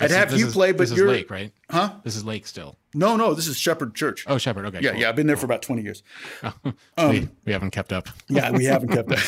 I'd 0.00 0.10
is- 0.10 0.16
have 0.16 0.30
this 0.30 0.40
you 0.40 0.46
is- 0.46 0.52
play, 0.52 0.72
but 0.72 0.88
this 0.88 0.96
you're 0.96 1.06
is 1.08 1.12
Lake, 1.12 1.30
right? 1.30 1.52
huh? 1.70 1.92
This 2.04 2.16
is 2.16 2.24
Lake 2.24 2.46
still. 2.46 2.76
No, 2.94 3.16
no, 3.16 3.34
this 3.34 3.46
is 3.46 3.56
Shepherd 3.56 3.94
Church. 3.94 4.24
Oh, 4.26 4.36
Shepherd. 4.38 4.66
Okay. 4.66 4.80
yeah, 4.82 4.90
cool. 4.90 5.00
yeah, 5.00 5.08
I've 5.08 5.14
been 5.16 5.28
there 5.28 5.36
for 5.36 5.44
about 5.46 5.62
twenty 5.62 5.82
years. 5.82 6.02
we, 6.98 7.28
we 7.44 7.52
haven't 7.52 7.70
kept 7.70 7.92
up. 7.92 8.08
Yeah, 8.28 8.50
we 8.50 8.64
haven't 8.64 8.88
kept 8.88 9.12
up. 9.12 9.18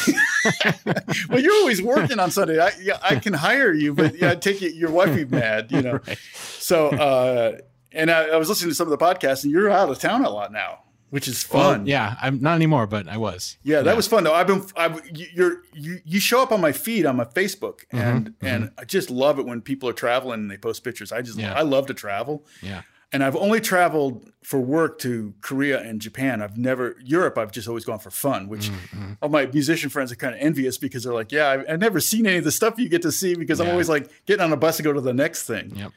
well, 1.28 1.38
you're 1.40 1.52
always 1.54 1.80
working 1.80 2.18
on 2.18 2.30
Sunday. 2.32 2.58
I, 2.58 2.72
yeah, 2.80 2.98
I 3.02 3.16
can 3.16 3.32
hire 3.34 3.72
you, 3.72 3.94
but 3.94 4.16
yeah, 4.18 4.30
I'd 4.30 4.42
take 4.42 4.62
it 4.62 4.74
your 4.74 4.90
wife 4.90 5.14
be 5.14 5.24
mad, 5.24 5.70
you 5.70 5.80
know. 5.82 6.00
So, 6.58 6.88
uh, 6.88 7.58
and 7.92 8.10
I, 8.10 8.30
I 8.30 8.36
was 8.36 8.48
listening 8.48 8.70
to 8.70 8.74
some 8.74 8.90
of 8.90 8.98
the 8.98 9.04
podcasts, 9.04 9.44
and 9.44 9.52
you're 9.52 9.70
out 9.70 9.88
of 9.88 9.98
town 10.00 10.24
a 10.24 10.30
lot 10.30 10.50
now, 10.52 10.80
which 11.12 11.28
is 11.28 11.46
Well, 11.52 11.72
fun. 11.72 11.86
yeah, 11.86 12.16
I'm 12.22 12.40
not 12.40 12.54
anymore, 12.54 12.86
but 12.86 13.06
I 13.06 13.18
was. 13.18 13.56
Yeah, 13.62 13.82
that 13.82 13.96
was 13.96 14.06
fun 14.08 14.24
though. 14.24 14.34
I've 14.34 14.46
been, 14.46 14.62
I've, 14.76 14.94
you- 15.16 15.26
you're, 15.34 15.56
you, 15.74 16.00
you 16.04 16.20
show 16.20 16.42
up 16.42 16.50
on 16.52 16.60
my 16.60 16.72
feed 16.72 17.04
on 17.06 17.16
my 17.16 17.24
Facebook, 17.26 17.80
Mm-hmm, 17.92 17.96
and 17.98 18.34
and 18.40 18.70
I 18.78 18.84
just 18.84 19.10
love 19.10 19.38
it 19.38 19.44
when 19.46 19.60
people 19.60 19.88
are 19.88 19.92
traveling 19.92 20.40
and 20.40 20.50
they 20.50 20.56
post 20.56 20.82
pictures. 20.84 21.12
I 21.12 21.20
just, 21.22 21.38
Yeah. 21.38 21.52
I 21.54 21.62
love 21.62 21.86
to 21.88 21.94
travel, 21.94 22.46
Yeah. 22.62 22.82
and 23.12 23.22
I've 23.22 23.36
only 23.36 23.60
traveled 23.60 24.30
for 24.42 24.58
work 24.58 24.98
to 25.00 25.34
Korea 25.42 25.80
and 25.82 26.00
Japan. 26.00 26.40
I've 26.42 26.56
never 26.56 26.96
Europe. 27.04 27.36
I've 27.38 27.52
just 27.52 27.68
always 27.68 27.84
gone 27.84 27.98
for 27.98 28.10
fun, 28.10 28.48
which 28.48 28.70
Mm-hmm. 28.70 29.12
all 29.20 29.28
my 29.28 29.44
musician 29.46 29.90
friends 29.90 30.10
are 30.12 30.16
kind 30.16 30.34
of 30.34 30.40
envious 30.40 30.78
because 30.78 31.04
they're 31.04 31.12
like, 31.22 31.30
"Yeah, 31.30 31.50
I've, 31.50 31.64
I've 31.68 31.80
never 31.80 32.00
seen 32.00 32.26
any 32.26 32.38
of 32.38 32.44
the 32.44 32.50
stuff 32.60 32.78
you 32.78 32.88
get 32.88 33.02
to 33.02 33.12
see 33.12 33.34
because 33.34 33.60
I'm 33.60 33.68
always 33.68 33.88
like 33.90 34.08
getting 34.26 34.42
on 34.44 34.52
a 34.52 34.56
bus 34.56 34.78
to 34.78 34.82
go 34.82 34.92
to 34.94 35.00
the 35.02 35.12
next 35.24 35.44
thing." 35.44 35.72
Yep. 35.76 35.92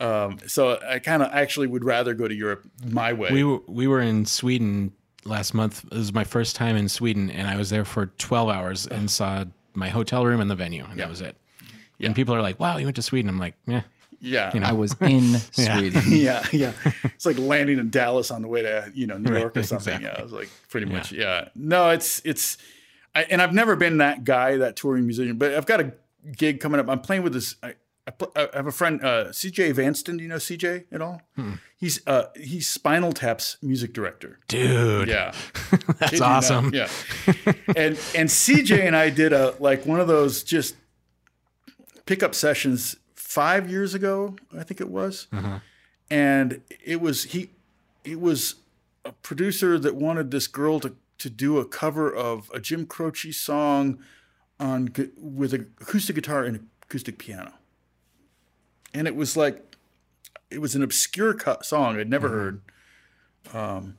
Um, 0.00 0.38
so 0.46 0.78
I 0.88 0.98
kind 0.98 1.22
of 1.22 1.30
actually 1.32 1.66
would 1.66 1.84
rather 1.84 2.14
go 2.14 2.26
to 2.26 2.34
Europe 2.34 2.66
my 2.86 3.12
way. 3.12 3.30
We 3.30 3.44
were 3.44 3.58
we 3.66 3.86
were 3.86 4.00
in 4.00 4.24
Sweden 4.26 4.92
last 5.24 5.52
month. 5.54 5.84
It 5.84 5.96
was 5.96 6.12
my 6.12 6.24
first 6.24 6.56
time 6.56 6.76
in 6.76 6.88
Sweden, 6.88 7.30
and 7.30 7.46
I 7.46 7.56
was 7.56 7.68
there 7.70 7.84
for 7.84 8.06
12 8.18 8.48
hours 8.48 8.86
and 8.86 9.10
saw 9.10 9.44
my 9.74 9.88
hotel 9.90 10.24
room 10.24 10.40
and 10.40 10.50
the 10.50 10.54
venue, 10.56 10.84
and 10.90 10.98
that 10.98 11.08
was 11.08 11.20
it. 11.20 11.36
And 12.00 12.14
people 12.14 12.34
are 12.34 12.40
like, 12.40 12.58
"Wow, 12.58 12.78
you 12.78 12.86
went 12.86 12.96
to 12.96 13.02
Sweden." 13.02 13.28
I'm 13.28 13.38
like, 13.38 13.54
"Yeah, 13.66 13.82
yeah, 14.20 14.50
You 14.54 14.60
know. 14.60 14.66
I 14.68 14.72
was 14.72 14.96
in 15.02 15.34
Sweden. 15.52 16.02
yeah, 16.08 16.46
yeah. 16.50 16.72
It's 17.04 17.26
like 17.26 17.38
landing 17.38 17.78
in 17.78 17.90
Dallas 17.90 18.30
on 18.30 18.40
the 18.40 18.48
way 18.48 18.62
to 18.62 18.90
you 18.94 19.06
know 19.06 19.18
New 19.18 19.30
Right, 19.30 19.40
York 19.40 19.56
or 19.58 19.62
something. 19.64 19.94
exactly. 19.96 20.10
Yeah, 20.10 20.18
I 20.18 20.22
was 20.22 20.32
like 20.32 20.48
pretty 20.70 20.86
much. 20.86 21.12
Yeah, 21.12 21.50
no, 21.54 21.90
it's 21.90 22.22
it's, 22.24 22.56
I, 23.14 23.24
and 23.24 23.42
I've 23.42 23.52
never 23.52 23.76
been 23.76 23.98
that 23.98 24.24
guy, 24.24 24.56
that 24.56 24.76
touring 24.76 25.04
musician. 25.04 25.36
But 25.36 25.54
I've 25.54 25.66
got 25.66 25.80
a 25.80 25.92
gig 26.36 26.60
coming 26.60 26.80
up. 26.80 26.88
I'm 26.88 27.00
playing 27.00 27.22
with 27.22 27.34
this. 27.34 27.56
I, 27.62 27.74
I, 28.36 28.48
have 28.54 28.66
a 28.66 28.72
friend, 28.72 29.02
uh, 29.04 29.26
CJ 29.26 29.74
Vanston. 29.74 30.16
Do 30.18 30.22
you 30.22 30.28
know 30.28 30.36
CJ 30.36 30.84
at 30.92 31.00
all? 31.00 31.22
Hmm. 31.36 31.54
He's 31.76 32.06
uh, 32.06 32.26
he's 32.36 32.68
Spinal 32.68 33.12
Tap's 33.12 33.56
music 33.62 33.92
director. 33.92 34.38
dude, 34.48 35.08
Yeah, 35.08 35.32
that's 35.98 36.20
awesome." 36.20 36.72
Yeah, 36.74 36.88
and 37.76 37.98
and 38.14 38.28
CJ 38.28 38.80
and 38.86 38.96
I 38.96 39.10
did 39.10 39.32
a 39.32 39.54
like 39.58 39.86
one 39.86 40.00
of 40.00 40.08
those 40.08 40.42
just 40.42 40.76
pickup 42.06 42.34
sessions 42.34 42.96
five 43.14 43.70
years 43.70 43.94
ago, 43.94 44.36
I 44.58 44.64
think 44.64 44.80
it 44.80 44.90
was, 44.90 45.28
and 46.10 46.60
it 46.84 47.00
was 47.00 47.24
he, 47.24 47.50
it 48.04 48.20
was 48.20 48.56
a 49.04 49.12
producer 49.12 49.78
that 49.78 49.94
wanted 49.94 50.30
this 50.30 50.46
girl 50.46 50.80
to 50.80 50.96
to 51.18 51.30
do 51.30 51.58
a 51.58 51.64
cover 51.64 52.12
of 52.12 52.50
a 52.52 52.60
Jim 52.60 52.86
Croce 52.86 53.30
song 53.30 53.98
on 54.58 54.92
with 55.16 55.54
an 55.54 55.72
acoustic 55.80 56.16
guitar 56.16 56.44
and 56.44 56.68
acoustic 56.82 57.18
piano, 57.18 57.54
and 58.94 59.06
it 59.06 59.16
was 59.16 59.36
like 59.36 59.76
it 60.50 60.60
was 60.60 60.74
an 60.74 60.82
obscure 60.82 61.34
co- 61.34 61.58
song 61.62 61.98
I'd 61.98 62.10
never 62.10 62.28
heard. 62.28 62.60
Um, 63.52 63.96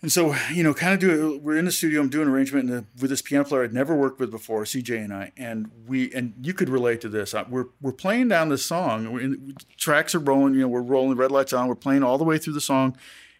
and 0.00 0.10
so, 0.10 0.34
you 0.52 0.64
know, 0.64 0.74
kind 0.74 0.92
of 0.92 0.98
do 0.98 1.34
it. 1.34 1.42
We're 1.42 1.56
in 1.56 1.64
the 1.64 1.70
studio. 1.70 2.00
I'm 2.00 2.08
doing 2.08 2.26
arrangement 2.26 2.68
the, 2.68 2.84
with 3.00 3.10
this 3.10 3.22
piano 3.22 3.44
player 3.44 3.62
I'd 3.62 3.72
never 3.72 3.94
worked 3.94 4.18
with 4.18 4.32
before, 4.32 4.64
CJ 4.64 5.04
and 5.04 5.14
I. 5.14 5.30
And 5.36 5.70
we 5.86 6.12
and 6.12 6.34
you 6.42 6.52
could 6.52 6.68
relate 6.68 7.00
to 7.02 7.08
this. 7.08 7.34
We're 7.48 7.66
we're 7.80 7.92
playing 7.92 8.28
down 8.28 8.48
this 8.48 8.64
song. 8.64 9.20
In, 9.20 9.54
tracks 9.76 10.14
are 10.16 10.18
rolling. 10.18 10.54
You 10.54 10.62
know, 10.62 10.68
we're 10.68 10.82
rolling. 10.82 11.16
Red 11.16 11.30
lights 11.30 11.52
on. 11.52 11.68
We're 11.68 11.76
playing 11.76 12.02
all 12.02 12.18
the 12.18 12.24
way 12.24 12.36
through 12.36 12.54
the 12.54 12.60
song, 12.60 12.96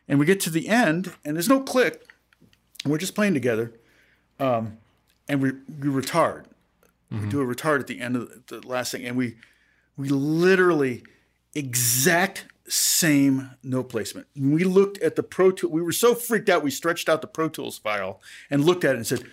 and 0.07 0.21
we 0.21 0.27
get 0.27 0.39
to 0.41 0.51
the 0.51 0.69
end, 0.69 1.13
and 1.25 1.35
there's 1.35 1.49
no 1.49 1.61
click. 1.61 2.07
We're 2.85 2.99
just 2.99 3.17
playing 3.17 3.35
together, 3.35 3.73
um, 4.39 4.79
and 5.29 5.43
we 5.43 5.51
we 5.51 5.89
retard. 5.89 6.45
We 7.11 7.29
do 7.29 7.43
a 7.43 7.45
retard 7.45 7.79
at 7.81 7.89
the 7.89 8.01
end 8.01 8.17
of 8.17 8.47
the, 8.47 8.61
the 8.61 8.67
last 8.67 8.93
thing, 8.93 9.05
and 9.05 9.19
we 9.19 9.37
we 9.97 10.09
literally 10.09 11.05
exact 11.55 12.47
same 12.68 13.51
note 13.62 13.88
placement. 13.88 14.26
We 14.36 14.64
looked 14.64 14.99
at 14.99 15.16
the 15.16 15.22
Pro 15.22 15.51
Tool, 15.51 15.70
we 15.70 15.82
were 15.82 15.93
so 15.93 16.14
freaked 16.14 16.49
out, 16.49 16.62
we 16.62 16.70
stretched 16.70 17.09
out 17.09 17.20
the 17.20 17.26
Pro 17.26 17.49
Tools 17.49 17.78
file 17.78 18.20
and 18.51 18.64
looked 18.64 18.84
at 18.84 18.95
it 18.95 18.99
and 18.99 19.07
said, 19.07 19.24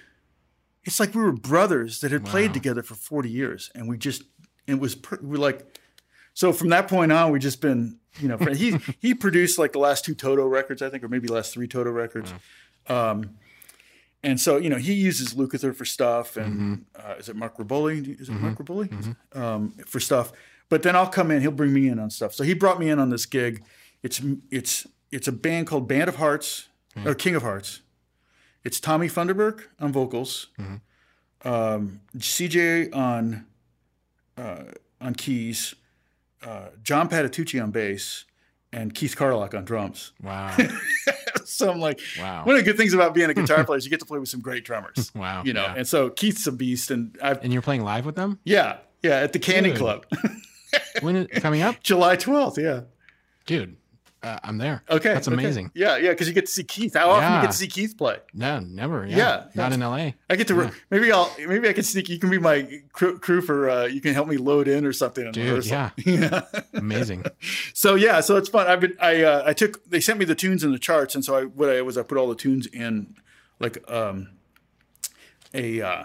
it's 0.84 0.99
like 0.99 1.14
we 1.14 1.22
were 1.22 1.32
brothers 1.32 2.01
that 2.01 2.12
had 2.12 2.26
played 2.26 2.53
together 2.53 2.82
for 2.82 2.95
40 2.95 3.30
years. 3.30 3.70
And 3.76 3.88
we 3.88 3.97
just, 3.97 4.24
it 4.68 4.80
was 4.80 4.95
pr- 4.95 5.22
we 5.22 5.38
like 5.38 5.66
so 6.34 6.53
from 6.53 6.70
that 6.70 6.88
point 6.88 7.12
on 7.12 7.32
we've 7.32 7.41
just 7.41 7.60
been 7.60 7.97
you 8.20 8.28
know 8.28 8.38
he 8.38 8.78
he 8.99 9.14
produced 9.14 9.60
like 9.60 9.74
the 9.74 9.80
last 9.80 10.05
two 10.05 10.16
Toto 10.16 10.45
records 10.45 10.82
I 10.82 10.89
think 10.89 11.03
or 11.03 11.10
maybe 11.10 11.28
the 11.28 11.34
last 11.34 11.53
three 11.53 11.68
Toto 11.68 11.89
records. 11.89 12.34
Um, 12.88 13.38
and 14.24 14.39
so 14.39 14.57
you 14.57 14.70
know 14.70 14.78
he 14.78 14.93
uses 14.93 15.34
Lukather 15.34 15.76
for 15.76 15.86
stuff, 15.86 16.38
and 16.38 16.86
uh, 16.95 17.16
is 17.18 17.30
it 17.30 17.36
Mark 17.36 17.57
Riboli? 17.57 18.20
Is 18.20 18.30
it 18.30 18.34
Mark 18.34 18.57
Riboli 18.57 19.16
um, 19.34 19.72
for 19.86 19.99
stuff? 19.99 20.34
But 20.70 20.84
then 20.84 20.96
I'll 20.96 21.08
come 21.10 21.32
in. 21.32 21.42
He'll 21.42 21.52
bring 21.52 21.74
me 21.74 21.88
in 21.90 22.00
on 22.00 22.10
stuff. 22.10 22.34
So 22.34 22.44
he 22.44 22.54
brought 22.54 22.80
me 22.80 22.90
in 22.90 23.00
on 23.00 23.10
this 23.10 23.26
gig. 23.26 23.64
It's 24.04 24.22
it's 24.52 24.88
it's 25.12 25.28
a 25.28 25.32
band 25.32 25.68
called 25.68 25.88
Band 25.88 26.08
of 26.10 26.16
Hearts 26.18 26.68
or 27.06 27.14
King 27.16 27.36
of 27.36 27.42
Hearts. 27.42 27.82
It's 28.64 28.80
Tommy 28.80 29.08
Funderburk 29.08 29.64
on 29.80 29.92
vocals, 29.92 30.48
um, 31.46 32.02
CJ 32.18 32.94
on 32.96 33.46
uh, 34.38 34.64
on 35.02 35.16
keys, 35.16 35.76
uh, 36.46 36.68
John 36.84 37.10
Patitucci 37.10 37.62
on 37.62 37.72
bass, 37.72 38.26
and 38.72 38.94
Keith 38.94 39.16
Carlock 39.16 39.54
on 39.54 39.66
drums. 39.66 40.12
Wow. 40.22 40.56
so 41.46 41.72
I'm 41.72 41.80
like, 41.80 42.00
Wow. 42.20 42.46
one 42.46 42.56
of 42.56 42.64
the 42.64 42.70
good 42.70 42.78
things 42.78 42.94
about 42.94 43.14
being 43.14 43.30
a 43.30 43.34
guitar 43.34 43.64
player 43.66 43.78
is 43.78 43.86
you 43.86 43.90
get 43.90 44.00
to 44.02 44.06
play 44.06 44.20
with 44.20 44.30
some 44.30 44.42
great 44.42 44.64
drummers. 44.66 45.12
Wow, 45.16 45.44
You 45.44 45.54
know, 45.54 45.64
yeah. 45.64 45.76
and 45.78 45.88
so 45.88 46.10
Keith's 46.10 46.46
a 46.48 46.52
beast, 46.52 46.92
and 46.92 47.18
I've 47.22 47.44
and 47.44 47.52
you're 47.54 47.62
playing 47.62 47.84
live 47.84 48.06
with 48.06 48.16
them? 48.16 48.40
yeah, 48.44 48.78
yeah, 49.02 49.16
at 49.22 49.32
the 49.34 49.40
Canyon 49.40 49.76
Club, 49.78 50.06
When 51.02 51.16
is 51.16 51.42
coming 51.42 51.62
up? 51.62 51.82
July 51.84 52.18
12th. 52.18 52.58
Yeah. 52.58 52.82
Dude, 53.46 53.78
uh, 54.22 54.38
I'm 54.44 54.58
there. 54.58 54.84
Okay. 54.90 55.14
That's 55.14 55.28
okay. 55.28 55.34
amazing. 55.34 55.72
Yeah, 55.74 55.96
yeah, 55.98 56.10
because 56.10 56.28
you 56.28 56.34
get 56.34 56.46
to 56.46 56.52
see 56.52 56.64
Keith. 56.64 56.94
How 56.94 57.10
often 57.10 57.36
you 57.36 57.42
get 57.42 57.52
to 57.52 57.58
see 57.58 57.68
Keith 57.68 57.98
play? 57.98 58.18
No, 58.34 58.60
never. 58.60 59.06
Yeah. 59.06 59.18
Yeah. 59.18 59.46
Not 59.56 59.72
in 59.72 59.80
LA. 59.80 60.12
I 60.30 60.36
get 60.36 60.48
to 60.48 60.56
re- 60.56 60.72
maybe 60.90 61.12
I'll 61.12 61.34
maybe 61.40 61.70
I 61.70 61.74
can 61.74 61.84
sneak. 61.84 62.10
You 62.10 62.20
can 62.20 62.30
be 62.30 62.38
my 62.38 62.82
crew, 62.92 63.42
for. 63.42 63.70
Uh, 63.70 63.86
you 63.86 64.02
can 64.02 64.14
help 64.14 64.28
me 64.28 64.36
load 64.38 64.68
in 64.68 64.86
or 64.86 64.92
something. 64.92 65.32
Dude, 65.32 65.66
yeah. 65.66 65.92
yeah. 65.98 66.42
Amazing. 66.74 67.24
So 67.74 67.96
yeah, 67.96 68.20
so 68.20 68.36
it's 68.36 68.50
fun. 68.50 68.68
I've 68.68 68.82
been 68.82 68.98
I 69.00 69.24
uh, 69.24 69.44
I 69.46 69.54
took 69.54 69.84
they 69.90 70.02
sent 70.02 70.20
me 70.20 70.26
the 70.26 70.36
tunes 70.36 70.64
and 70.66 70.74
the 70.74 70.80
charts, 70.80 71.16
and 71.16 71.24
so 71.24 71.36
I 71.36 71.44
what 71.46 71.70
I 71.70 71.82
was 71.82 71.98
I 71.98 72.04
put 72.04 72.18
all 72.18 72.28
the 72.28 72.36
tunes 72.36 72.68
in 72.68 73.16
like 73.60 73.90
um 73.90 74.32
a 75.54 75.82
uh 75.82 76.04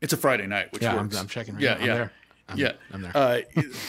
it's 0.00 0.12
a 0.12 0.16
Friday 0.16 0.46
night, 0.46 0.72
which 0.72 0.82
Yeah, 0.82 0.92
I'm, 0.92 0.98
works. 0.98 1.18
I'm 1.18 1.26
checking 1.26 1.54
right 1.54 1.62
yeah, 1.62 1.74
now. 1.74 1.80
I'm 1.80 1.86
yeah, 1.86 1.94
there. 1.94 2.12
I'm, 2.50 2.58
yeah. 2.58 2.72
I'm 2.92 3.02
there. 3.02 3.12
Uh, 3.14 3.40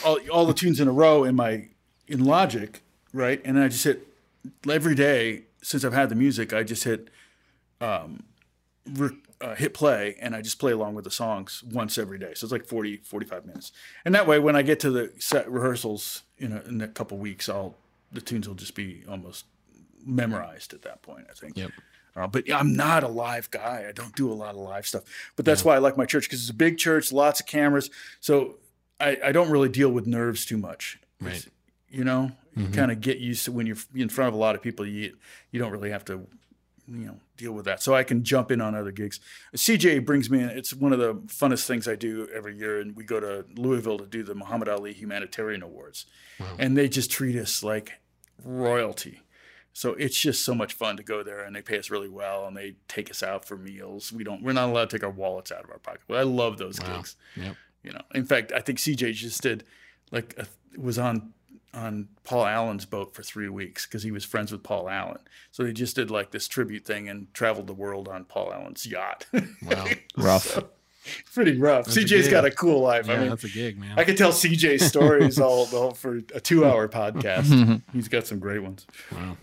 all 0.05 0.19
all 0.31 0.45
the 0.45 0.53
tunes 0.53 0.79
in 0.79 0.87
a 0.87 0.91
row 0.91 1.23
in 1.23 1.35
my 1.35 1.67
in 2.07 2.23
Logic, 2.23 2.81
right? 3.13 3.41
And 3.45 3.59
I 3.59 3.67
just 3.67 3.83
hit 3.83 4.07
every 4.69 4.95
day 4.95 5.43
since 5.61 5.83
I've 5.83 5.93
had 5.93 6.09
the 6.09 6.15
music. 6.15 6.53
I 6.53 6.63
just 6.63 6.83
hit 6.83 7.09
um 7.79 8.23
re- 8.85 9.17
uh, 9.41 9.55
hit 9.55 9.73
play 9.73 10.15
and 10.19 10.35
I 10.35 10.41
just 10.41 10.59
play 10.59 10.71
along 10.71 10.93
with 10.93 11.03
the 11.03 11.11
songs 11.11 11.63
once 11.63 11.97
every 11.97 12.19
day. 12.19 12.33
So 12.35 12.45
it's 12.45 12.51
like 12.51 12.65
40, 12.65 12.97
45 12.97 13.45
minutes. 13.45 13.71
And 14.05 14.13
that 14.13 14.27
way, 14.27 14.37
when 14.37 14.55
I 14.55 14.61
get 14.61 14.79
to 14.81 14.91
the 14.91 15.11
set 15.17 15.49
rehearsals 15.49 16.23
in 16.37 16.51
a, 16.53 16.61
in 16.61 16.79
a 16.81 16.87
couple 16.87 17.17
weeks, 17.17 17.49
I'll 17.49 17.75
the 18.11 18.21
tunes 18.21 18.47
will 18.47 18.55
just 18.55 18.75
be 18.75 19.03
almost 19.09 19.45
memorized 20.05 20.73
at 20.73 20.81
that 20.83 21.01
point. 21.01 21.25
I 21.29 21.33
think. 21.33 21.57
Yep. 21.57 21.71
Uh, 22.15 22.27
but 22.27 22.51
I'm 22.51 22.75
not 22.75 23.03
a 23.03 23.07
live 23.07 23.49
guy. 23.51 23.85
I 23.87 23.91
don't 23.93 24.15
do 24.15 24.31
a 24.31 24.33
lot 24.33 24.51
of 24.55 24.61
live 24.61 24.85
stuff. 24.85 25.03
But 25.35 25.45
that's 25.45 25.63
why 25.63 25.75
I 25.75 25.77
like 25.79 25.95
my 25.97 26.05
church 26.05 26.25
because 26.25 26.41
it's 26.41 26.49
a 26.49 26.53
big 26.53 26.77
church, 26.77 27.11
lots 27.11 27.39
of 27.39 27.45
cameras. 27.45 27.89
So 28.19 28.57
I, 28.99 29.17
I 29.25 29.31
don't 29.31 29.49
really 29.49 29.69
deal 29.69 29.89
with 29.89 30.05
nerves 30.07 30.45
too 30.45 30.57
much. 30.57 30.99
Right. 31.19 31.35
It's- 31.35 31.49
You 31.89 32.03
know, 32.05 32.31
you 32.55 32.67
kind 32.67 32.91
of 32.91 33.01
get 33.01 33.17
used 33.17 33.45
to 33.45 33.51
when 33.51 33.65
you're 33.67 33.77
in 33.95 34.09
front 34.09 34.27
of 34.29 34.33
a 34.33 34.37
lot 34.37 34.55
of 34.55 34.61
people. 34.61 34.85
You 34.85 35.15
you 35.51 35.59
don't 35.59 35.71
really 35.71 35.91
have 35.91 36.05
to 36.05 36.27
you 36.87 37.05
know 37.05 37.17
deal 37.37 37.53
with 37.53 37.65
that 37.65 37.81
so 37.81 37.93
i 37.95 38.03
can 38.03 38.23
jump 38.23 38.51
in 38.51 38.59
on 38.59 38.73
other 38.75 38.91
gigs 38.91 39.19
cj 39.55 40.03
brings 40.03 40.29
me 40.31 40.39
in 40.41 40.49
it's 40.49 40.73
one 40.73 40.91
of 40.91 40.99
the 40.99 41.13
funnest 41.27 41.65
things 41.67 41.87
i 41.87 41.95
do 41.95 42.27
every 42.33 42.57
year 42.57 42.81
and 42.81 42.95
we 42.95 43.03
go 43.03 43.19
to 43.19 43.45
louisville 43.55 43.99
to 43.99 44.05
do 44.07 44.23
the 44.23 44.33
muhammad 44.35 44.67
ali 44.67 44.91
humanitarian 44.91 45.61
awards 45.61 46.05
and 46.57 46.75
they 46.75 46.89
just 46.89 47.09
treat 47.11 47.35
us 47.35 47.63
like 47.63 47.93
royalty 48.43 49.21
so 49.73 49.93
it's 49.93 50.19
just 50.19 50.43
so 50.43 50.53
much 50.53 50.73
fun 50.73 50.97
to 50.97 51.03
go 51.03 51.23
there 51.23 51.41
and 51.43 51.55
they 51.55 51.61
pay 51.61 51.77
us 51.79 51.89
really 51.89 52.09
well 52.09 52.45
and 52.45 52.55
they 52.57 52.75
take 52.87 53.09
us 53.09 53.23
out 53.23 53.45
for 53.45 53.55
meals 53.57 54.11
we 54.11 54.23
don't 54.23 54.43
we're 54.43 54.51
not 54.53 54.69
allowed 54.69 54.89
to 54.89 54.97
take 54.97 55.03
our 55.03 55.09
wallets 55.11 55.51
out 55.51 55.63
of 55.63 55.69
our 55.69 55.79
pocket 55.79 56.01
but 56.07 56.17
i 56.17 56.23
love 56.23 56.57
those 56.57 56.77
gigs 56.79 57.15
Yep. 57.37 57.55
you 57.83 57.91
know 57.93 58.01
in 58.13 58.25
fact 58.25 58.51
i 58.51 58.59
think 58.59 58.79
cj 58.79 59.13
just 59.13 59.41
did 59.41 59.63
like 60.11 60.35
a, 60.37 60.45
was 60.79 60.97
on 60.99 61.33
on 61.73 62.09
paul 62.25 62.45
allen's 62.45 62.85
boat 62.85 63.13
for 63.15 63.23
three 63.23 63.47
weeks 63.47 63.85
because 63.85 64.03
he 64.03 64.11
was 64.11 64.25
friends 64.25 64.51
with 64.51 64.61
paul 64.61 64.89
allen 64.89 65.19
so 65.51 65.63
they 65.63 65.71
just 65.71 65.95
did 65.95 66.11
like 66.11 66.31
this 66.31 66.47
tribute 66.49 66.85
thing 66.85 67.07
and 67.07 67.33
traveled 67.33 67.67
the 67.67 67.73
world 67.73 68.09
on 68.09 68.25
paul 68.25 68.51
allen's 68.53 68.85
yacht 68.85 69.25
Wow. 69.63 69.87
Rough. 70.17 70.59
pretty 71.33 71.57
rough 71.57 71.87
a 71.87 71.91
cj's 71.91 72.27
got 72.27 72.43
a 72.43 72.51
cool 72.51 72.81
life 72.81 73.07
Yeah, 73.07 73.13
i 73.13 73.17
mean 73.19 73.29
that's 73.29 73.45
a 73.45 73.49
gig, 73.49 73.79
man. 73.79 73.97
i 73.97 74.03
could 74.03 74.17
tell 74.17 74.33
cj's 74.33 74.85
stories 74.85 75.39
all, 75.45 75.65
all 75.73 75.91
for 75.93 76.17
a 76.35 76.41
two-hour 76.41 76.89
podcast 76.89 77.81
he's 77.93 78.09
got 78.09 78.27
some 78.27 78.39
great 78.39 78.61
ones 78.61 78.85
Wow. 79.13 79.37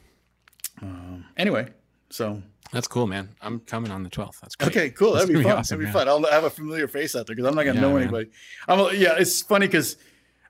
Um, 0.82 1.24
anyway 1.36 1.68
so 2.10 2.42
That's 2.72 2.88
cool, 2.88 3.06
man. 3.06 3.28
I'm 3.42 3.60
coming 3.60 3.90
on 3.90 4.02
the 4.02 4.08
12th. 4.10 4.40
That's 4.40 4.56
great. 4.56 4.70
Okay, 4.70 4.90
cool. 4.90 5.12
That'd 5.12 5.28
be 5.28 5.34
gonna 5.34 5.44
fun. 5.48 5.58
awesome, 5.58 5.78
That'd 5.78 5.92
be 5.92 5.98
fun. 5.98 6.08
I'll 6.08 6.22
have 6.30 6.44
a 6.44 6.50
familiar 6.50 6.88
face 6.88 7.14
out 7.14 7.26
there 7.26 7.36
because 7.36 7.46
I'm 7.48 7.54
not 7.54 7.64
gonna 7.64 7.74
Yeah, 7.80 7.86
know 7.86 7.94
man. 7.94 8.02
anybody. 8.04 8.30
I'm 8.66 8.80
a, 8.80 8.92
yeah. 8.94 9.16
It's 9.18 9.42
funny 9.42 9.66
because, 9.66 9.96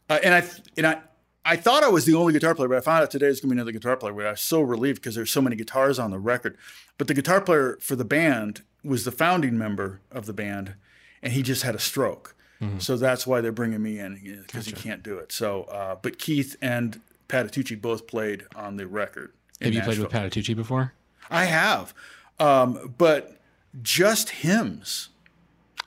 uh, 0.09 0.19
and 0.23 0.35
I 0.35 0.45
and 0.77 0.87
I 0.87 1.01
I 1.45 1.57
thought 1.57 1.83
I 1.83 1.89
was 1.89 2.05
the 2.05 2.15
only 2.15 2.33
guitar 2.33 2.55
player, 2.55 2.69
but 2.69 2.77
I 2.79 2.81
found 2.81 3.03
out 3.03 3.11
today 3.11 3.27
there's 3.27 3.41
gonna 3.41 3.53
be 3.55 3.57
another 3.57 3.73
guitar 3.73 3.97
player. 3.97 4.13
Where 4.15 4.29
I 4.29 4.33
was 4.33 4.41
so 4.41 4.61
relieved 4.61 5.01
because 5.01 5.15
there's 5.17 5.31
so 5.31 5.41
many 5.41 5.57
guitars 5.57 5.99
on 5.99 6.11
the 6.11 6.19
record. 6.19 6.57
But 6.97 7.09
the 7.09 7.15
guitar 7.15 7.41
player 7.41 7.77
for 7.81 7.97
the 7.97 8.05
band 8.05 8.63
was 8.85 9.05
the 9.05 9.13
founding 9.13 9.57
member 9.59 10.01
of 10.13 10.27
the 10.27 10.33
band, 10.33 10.75
and 11.23 11.33
he 11.33 11.43
just 11.43 11.63
had 11.63 11.75
a 11.75 11.81
stroke. 11.81 12.37
Mm-hmm. 12.61 12.79
So 12.81 12.97
that's 12.97 13.27
why 13.27 13.41
they're 13.41 13.53
bringing 13.53 13.83
me 13.83 13.99
in 13.99 14.45
because 14.47 14.67
he 14.67 14.73
can't 14.73 15.03
do 15.03 15.19
it. 15.19 15.33
So, 15.33 15.63
uh, 15.65 15.97
but 16.01 16.19
Keith 16.19 16.57
and 16.61 17.01
Patitucci 17.29 17.81
both 17.81 18.07
played 18.07 18.45
on 18.57 18.77
the 18.77 18.87
record. 18.87 19.33
Have 19.61 19.75
you 19.75 19.83
played 19.83 19.99
with. 19.99 20.11
Patitucci 20.11 20.55
before? 20.55 20.93
I 21.31 21.45
have, 21.47 21.93
um, 22.39 22.95
but 22.97 23.41
just 23.83 24.31
hymns 24.31 25.09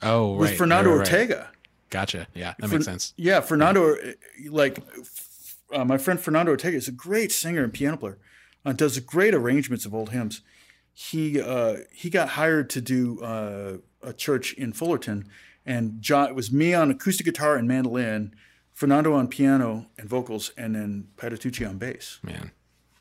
Oh, 0.02 0.34
right. 0.34 0.40
with. 0.52 0.58
Fernando 0.58 0.90
right, 0.92 0.98
right. 1.00 1.08
Ortega. 1.14 1.50
Gotcha. 1.90 2.28
Yeah, 2.34 2.54
that 2.60 2.70
Fer- 2.70 2.76
makes 2.76 2.86
sense. 2.86 3.14
Yeah, 3.18 3.42
Fernando, 3.42 3.96
uh, 3.96 3.98
like 4.50 4.80
uh, 5.74 5.84
my 5.86 5.98
friend 5.98 6.20
Fernando 6.20 6.52
Ortega 6.52 6.78
is 6.78 6.88
a 6.88 6.92
great 6.92 7.32
singer 7.32 7.64
and 7.64 7.74
piano 7.74 7.98
player. 7.98 8.18
Uh, 8.66 8.74
does 8.74 8.98
great 9.00 9.34
arrangements 9.34 9.86
of 9.86 9.94
old 9.94 10.12
hymns. 10.12 10.42
He 10.94 11.42
uh, 11.42 11.78
he 11.92 12.10
got 12.10 12.30
hired 12.30 12.70
to 12.72 12.82
do 12.82 13.20
uh, 13.22 13.78
a 14.04 14.14
church 14.14 14.54
in 14.54 14.74
Fullerton, 14.74 15.28
and 15.66 16.02
John 16.02 16.28
it 16.30 16.36
was 16.36 16.52
me 16.52 16.74
on 16.74 16.92
acoustic 16.92 17.26
guitar 17.26 17.56
and 17.56 17.68
mandolin, 17.68 18.34
Fernando 18.74 19.14
on 19.14 19.28
piano 19.28 19.88
and 19.98 20.08
vocals, 20.08 20.52
and 20.58 20.76
then 20.76 21.08
Patitucci 21.18 21.68
on 21.68 21.78
bass. 21.78 22.20
Man, 22.24 22.52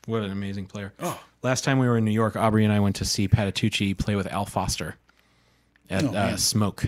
what 0.05 0.21
an 0.23 0.31
amazing 0.31 0.65
player. 0.65 0.93
Oh. 0.99 1.19
Last 1.43 1.63
time 1.63 1.79
we 1.79 1.87
were 1.87 1.97
in 1.97 2.05
New 2.05 2.11
York, 2.11 2.35
Aubrey 2.35 2.63
and 2.63 2.73
I 2.73 2.79
went 2.79 2.95
to 2.97 3.05
see 3.05 3.27
Patitucci 3.27 3.97
play 3.97 4.15
with 4.15 4.27
Al 4.31 4.45
Foster 4.45 4.95
at 5.89 6.03
Oh, 6.03 6.13
uh. 6.13 6.37
Smoke. 6.37 6.85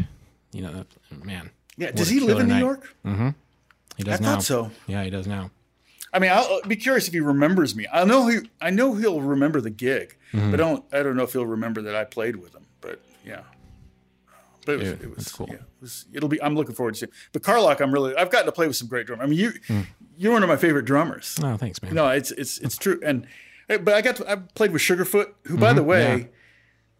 You 0.51 0.61
know, 0.63 0.71
that- 0.73 1.25
man. 1.25 1.49
Yeah, 1.77 1.91
does 1.91 2.09
he 2.09 2.19
live 2.19 2.37
in 2.39 2.47
New 2.47 2.53
night. 2.53 2.59
York? 2.59 2.95
Mm-hmm. 3.05 3.29
He 3.97 4.03
does 4.03 4.19
I 4.19 4.23
now. 4.23 4.33
thought 4.35 4.43
so. 4.43 4.71
Yeah, 4.87 5.03
he 5.03 5.09
does 5.09 5.25
now. 5.27 5.49
I 6.13 6.19
mean, 6.19 6.31
I'll 6.31 6.43
I'll 6.45 6.61
be 6.69 6.75
curious 6.75 7.07
if 7.07 7.13
he 7.13 7.19
remembers 7.19 7.75
me. 7.75 7.87
I 7.91 8.05
know 8.05 8.27
he, 8.27 8.39
I 8.61 8.69
know 8.69 8.93
he'll 8.93 9.21
remember 9.21 9.59
the 9.61 9.71
gig, 9.71 10.15
Mm-hmm. 10.33 10.51
but 10.51 10.59
I 10.59 10.63
don't, 10.63 10.83
I 10.93 11.03
don't 11.03 11.15
know 11.15 11.23
if 11.23 11.33
he'll 11.33 11.45
remember 11.45 11.81
that 11.83 11.95
I 11.95 12.03
played 12.05 12.35
with 12.35 12.53
him. 12.55 12.65
But 12.81 12.99
yeah, 13.25 13.41
but 14.65 14.73
it 14.75 14.79
was, 14.79 14.89
Dude, 14.89 15.01
it 15.03 15.15
was 15.15 15.31
cool. 15.31 15.47
Yeah, 15.49 15.55
it 15.55 15.61
was, 15.81 16.05
it'll 16.13 16.29
be. 16.29 16.41
I'm 16.41 16.55
looking 16.55 16.75
forward 16.75 16.95
to. 16.95 17.05
It. 17.05 17.11
But 17.31 17.43
Carlock, 17.43 17.79
I'm 17.81 17.91
really. 17.93 18.15
I've 18.15 18.29
gotten 18.31 18.45
to 18.47 18.51
play 18.51 18.67
with 18.67 18.75
some 18.75 18.87
great 18.87 19.05
drummers. 19.07 19.25
I 19.25 19.27
mean, 19.29 19.39
you, 19.39 19.51
Mm. 19.67 19.85
you're 20.17 20.31
one 20.33 20.43
of 20.43 20.49
my 20.49 20.55
favorite 20.57 20.85
drummers. 20.85 21.37
Oh, 21.43 21.57
thanks, 21.57 21.81
man. 21.81 21.93
No, 21.93 22.07
it's 22.09 22.31
it's 22.31 22.57
it's 22.59 22.77
true. 22.77 22.99
And 23.03 23.25
but 23.67 23.89
I 23.89 24.01
got 24.01 24.17
to, 24.17 24.31
I 24.31 24.35
played 24.35 24.71
with 24.71 24.81
Sugarfoot, 24.81 25.27
who, 25.45 25.57
by 25.57 25.73
the 25.73 25.83
way, 25.83 26.03
Mm-hmm. 26.05 26.21
yeah. 26.21 26.27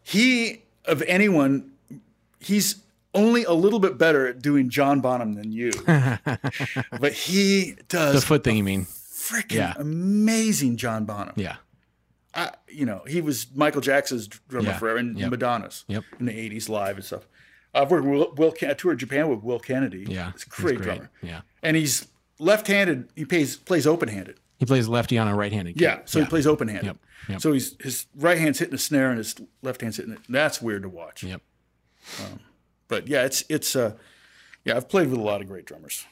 he 0.02 0.64
of 0.86 1.02
anyone, 1.04 1.72
he's 2.40 2.78
only 3.14 3.44
a 3.44 3.54
little 3.54 3.80
bit 3.80 3.98
better 3.98 4.28
at 4.28 4.42
doing 4.42 4.70
John 4.70 5.00
Bonham 5.00 5.34
than 5.34 5.52
you. 5.52 5.72
but 7.00 7.14
he 7.14 7.76
does 7.88 8.16
the 8.16 8.22
foot 8.22 8.44
thing, 8.44 8.58
you 8.58 8.64
mean? 8.64 8.86
freaking 8.86 9.52
Yeah. 9.56 9.74
amazing 9.78 10.78
John 10.78 11.06
Bonham. 11.06 11.34
Yeah. 11.38 11.58
I, 12.36 12.52
you 12.68 12.86
know, 12.86 13.04
he 13.08 13.22
was 13.22 13.46
Michael 13.56 13.82
Jackson's 13.82 14.28
drummer 14.28 14.70
Yeah. 14.70 14.78
forever 14.80 14.98
and 14.98 15.18
Yep. 15.20 15.30
Madonna's 15.32 15.86
Yep. 15.88 16.04
in 16.20 16.26
the 16.26 16.34
80s 16.34 16.68
live 16.68 16.96
and 16.98 17.06
stuff. 17.06 17.28
I've 17.74 17.90
worked 17.92 18.06
with 18.06 18.14
Will, 18.20 18.34
Will 18.36 18.52
Ken- 18.52 18.70
I 18.70 18.74
toured 18.74 19.00
Japan 19.00 19.30
with 19.30 19.44
Will 19.44 19.60
Kennedy. 19.60 20.06
Yeah. 20.08 20.32
He's 20.34 20.44
a 20.44 20.46
he's 20.46 20.46
great, 20.46 20.82
drummer. 20.82 21.10
Yeah. 21.22 21.42
And 21.62 21.76
he's 21.76 22.08
left-handed. 22.40 23.10
He 23.16 23.26
plays 23.26 23.58
plays 23.58 23.88
open-handed. 23.88 24.40
He 24.60 24.66
plays 24.66 24.88
lefty 24.88 25.18
on 25.18 25.28
a 25.28 25.36
right-handed. 25.36 25.80
Yeah, 25.82 26.02
so 26.06 26.20
he 26.22 26.26
plays 26.26 26.48
open-handed. 26.48 26.86
Yep, 26.86 26.98
yep. 27.30 27.42
So 27.42 27.52
he's 27.52 27.76
his 27.82 28.06
right 28.16 28.38
hand's 28.38 28.60
hitting 28.60 28.72
the 28.72 28.78
snare 28.78 29.10
and 29.10 29.18
his 29.18 29.36
left 29.62 29.82
hand's 29.82 29.98
hitting 29.98 30.14
it. 30.14 30.20
That's 30.30 30.62
weird 30.62 30.84
to 30.84 30.90
watch. 30.90 31.24
Yep. 31.24 31.42
But 32.88 33.08
yeah, 33.08 33.26
it's 33.26 33.44
it's 33.50 33.76
uh 33.76 33.94
yeah, 34.64 34.78
I've 34.78 34.88
played 34.88 35.10
with 35.10 35.20
a 35.20 35.22
lot 35.24 35.42
of 35.42 35.48
great 35.48 35.66
drummers. 35.66 36.06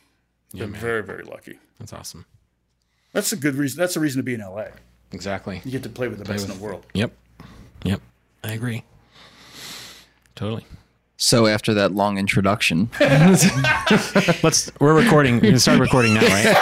Yeah, 0.51 0.63
Been 0.63 0.71
man. 0.73 0.81
very 0.81 1.03
very 1.03 1.23
lucky. 1.23 1.59
That's 1.79 1.93
awesome. 1.93 2.25
That's 3.13 3.31
a 3.31 3.37
good 3.37 3.55
reason. 3.55 3.77
That's 3.79 3.95
a 3.95 3.99
reason 3.99 4.19
to 4.19 4.23
be 4.23 4.33
in 4.33 4.41
LA. 4.41 4.65
Exactly. 5.11 5.61
You 5.63 5.71
get 5.71 5.83
to 5.83 5.89
play 5.89 6.07
with 6.07 6.19
the 6.19 6.25
best 6.25 6.49
in 6.49 6.53
the 6.57 6.61
world. 6.63 6.85
Yep. 6.93 7.13
Yep. 7.83 8.01
I 8.43 8.53
agree. 8.53 8.83
Totally. 10.35 10.65
So 11.23 11.45
after 11.45 11.75
that 11.75 11.91
long 11.93 12.17
introduction, 12.17 12.89
Let's. 12.99 14.71
We're 14.79 14.95
recording. 14.99 15.35
We 15.35 15.49
can 15.49 15.59
start 15.59 15.79
recording 15.79 16.15
now, 16.15 16.21
right? 16.21 16.55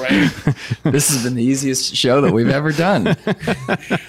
Right. 0.00 0.30
this 0.84 1.10
has 1.10 1.22
been 1.22 1.34
the 1.34 1.44
easiest 1.44 1.94
show 1.94 2.22
that 2.22 2.32
we've 2.32 2.48
ever 2.48 2.72
done. 2.72 3.08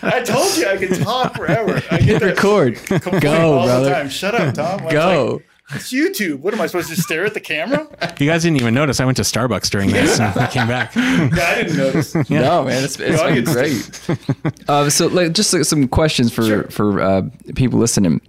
I 0.01 0.21
told 0.23 0.55
you 0.55 0.67
I 0.67 0.77
could 0.77 0.95
talk 1.01 1.35
forever. 1.35 1.81
I 1.91 1.99
get 1.99 2.21
that 2.21 2.35
Record. 2.37 2.79
Go, 3.21 3.59
all 3.59 3.65
brother. 3.65 3.89
the 3.89 3.91
time. 3.91 4.09
Shut 4.09 4.33
up, 4.33 4.53
Tom. 4.55 4.87
I 4.87 4.91
Go. 4.93 5.31
like, 5.33 5.45
it's 5.75 5.91
YouTube. 5.91 6.39
What 6.39 6.53
am 6.53 6.61
I 6.61 6.67
supposed 6.67 6.89
to 6.89 7.01
stare 7.01 7.25
at 7.25 7.33
the 7.33 7.39
camera? 7.41 7.85
You 8.19 8.27
guys 8.27 8.43
didn't 8.43 8.61
even 8.61 8.73
notice. 8.73 9.01
I 9.01 9.05
went 9.05 9.17
to 9.17 9.23
Starbucks 9.23 9.69
during 9.69 9.89
this. 9.91 10.21
and 10.21 10.37
I 10.37 10.47
came 10.47 10.69
back. 10.69 10.95
Yeah, 10.95 11.29
I 11.33 11.55
didn't 11.63 11.75
notice. 11.77 12.15
No, 12.29 12.63
man, 12.63 12.81
it's, 12.81 12.97
it's 12.97 13.21
been 13.21 13.43
great. 13.43 14.69
uh, 14.69 14.89
so, 14.89 15.07
like, 15.07 15.33
just 15.33 15.53
like, 15.53 15.65
some 15.65 15.89
questions 15.89 16.31
for 16.31 16.63
for 16.69 17.01
uh, 17.01 17.23
people 17.55 17.77
listening. 17.79 18.21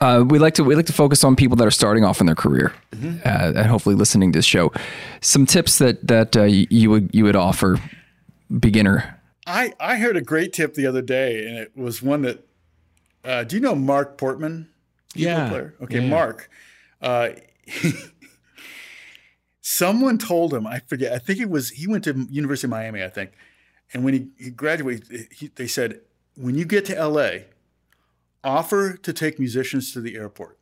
Uh, 0.00 0.24
we 0.26 0.38
like 0.38 0.54
to 0.54 0.64
we 0.64 0.74
like 0.74 0.86
to 0.86 0.92
focus 0.92 1.22
on 1.24 1.36
people 1.36 1.56
that 1.56 1.66
are 1.66 1.70
starting 1.70 2.04
off 2.04 2.20
in 2.20 2.26
their 2.26 2.34
career, 2.34 2.72
Mm-hmm. 2.92 3.18
uh, 3.24 3.58
and 3.60 3.66
hopefully 3.66 3.94
listening 3.94 4.32
to 4.32 4.38
this 4.38 4.46
show. 4.46 4.72
Some 5.20 5.46
tips 5.46 5.78
that 5.78 6.06
that 6.06 6.36
uh, 6.36 6.42
you, 6.44 6.66
you 6.70 6.90
would 6.90 7.10
you 7.12 7.24
would 7.24 7.36
offer 7.36 7.78
beginner. 8.58 9.14
I, 9.46 9.72
I 9.80 9.96
heard 9.96 10.16
a 10.16 10.20
great 10.20 10.52
tip 10.52 10.74
the 10.74 10.86
other 10.86 11.00
day, 11.02 11.46
and 11.46 11.56
it 11.58 11.72
was 11.76 12.02
one 12.02 12.22
that. 12.22 12.44
Uh, 13.24 13.44
do 13.44 13.56
you 13.56 13.62
know 13.62 13.74
Mark 13.74 14.16
Portmann? 14.18 14.68
Keyboard 15.14 15.36
Yeah. 15.36 15.48
Player? 15.48 15.74
Okay, 15.82 15.96
Yeah, 15.96 16.02
yeah. 16.02 16.08
Mark. 16.10 16.50
Uh, 17.02 17.28
someone 19.60 20.18
told 20.18 20.54
him, 20.54 20.66
I 20.66 20.80
forget, 20.86 21.12
I 21.12 21.18
think 21.18 21.40
it 21.40 21.50
was, 21.50 21.70
he 21.70 21.86
went 21.86 22.04
to 22.04 22.26
University 22.30 22.66
of 22.66 22.70
Miami, 22.70 23.02
I 23.02 23.08
think. 23.08 23.32
And 23.92 24.04
when 24.04 24.14
he, 24.14 24.28
he 24.38 24.50
graduated, 24.50 25.28
he, 25.32 25.48
they 25.48 25.66
said, 25.66 26.00
when 26.36 26.54
you 26.54 26.64
get 26.64 26.84
to 26.86 27.06
LA, 27.06 27.30
offer 28.48 28.96
to 28.96 29.12
take 29.12 29.38
musicians 29.38 29.92
to 29.92 30.00
the 30.00 30.16
airport. 30.16 30.58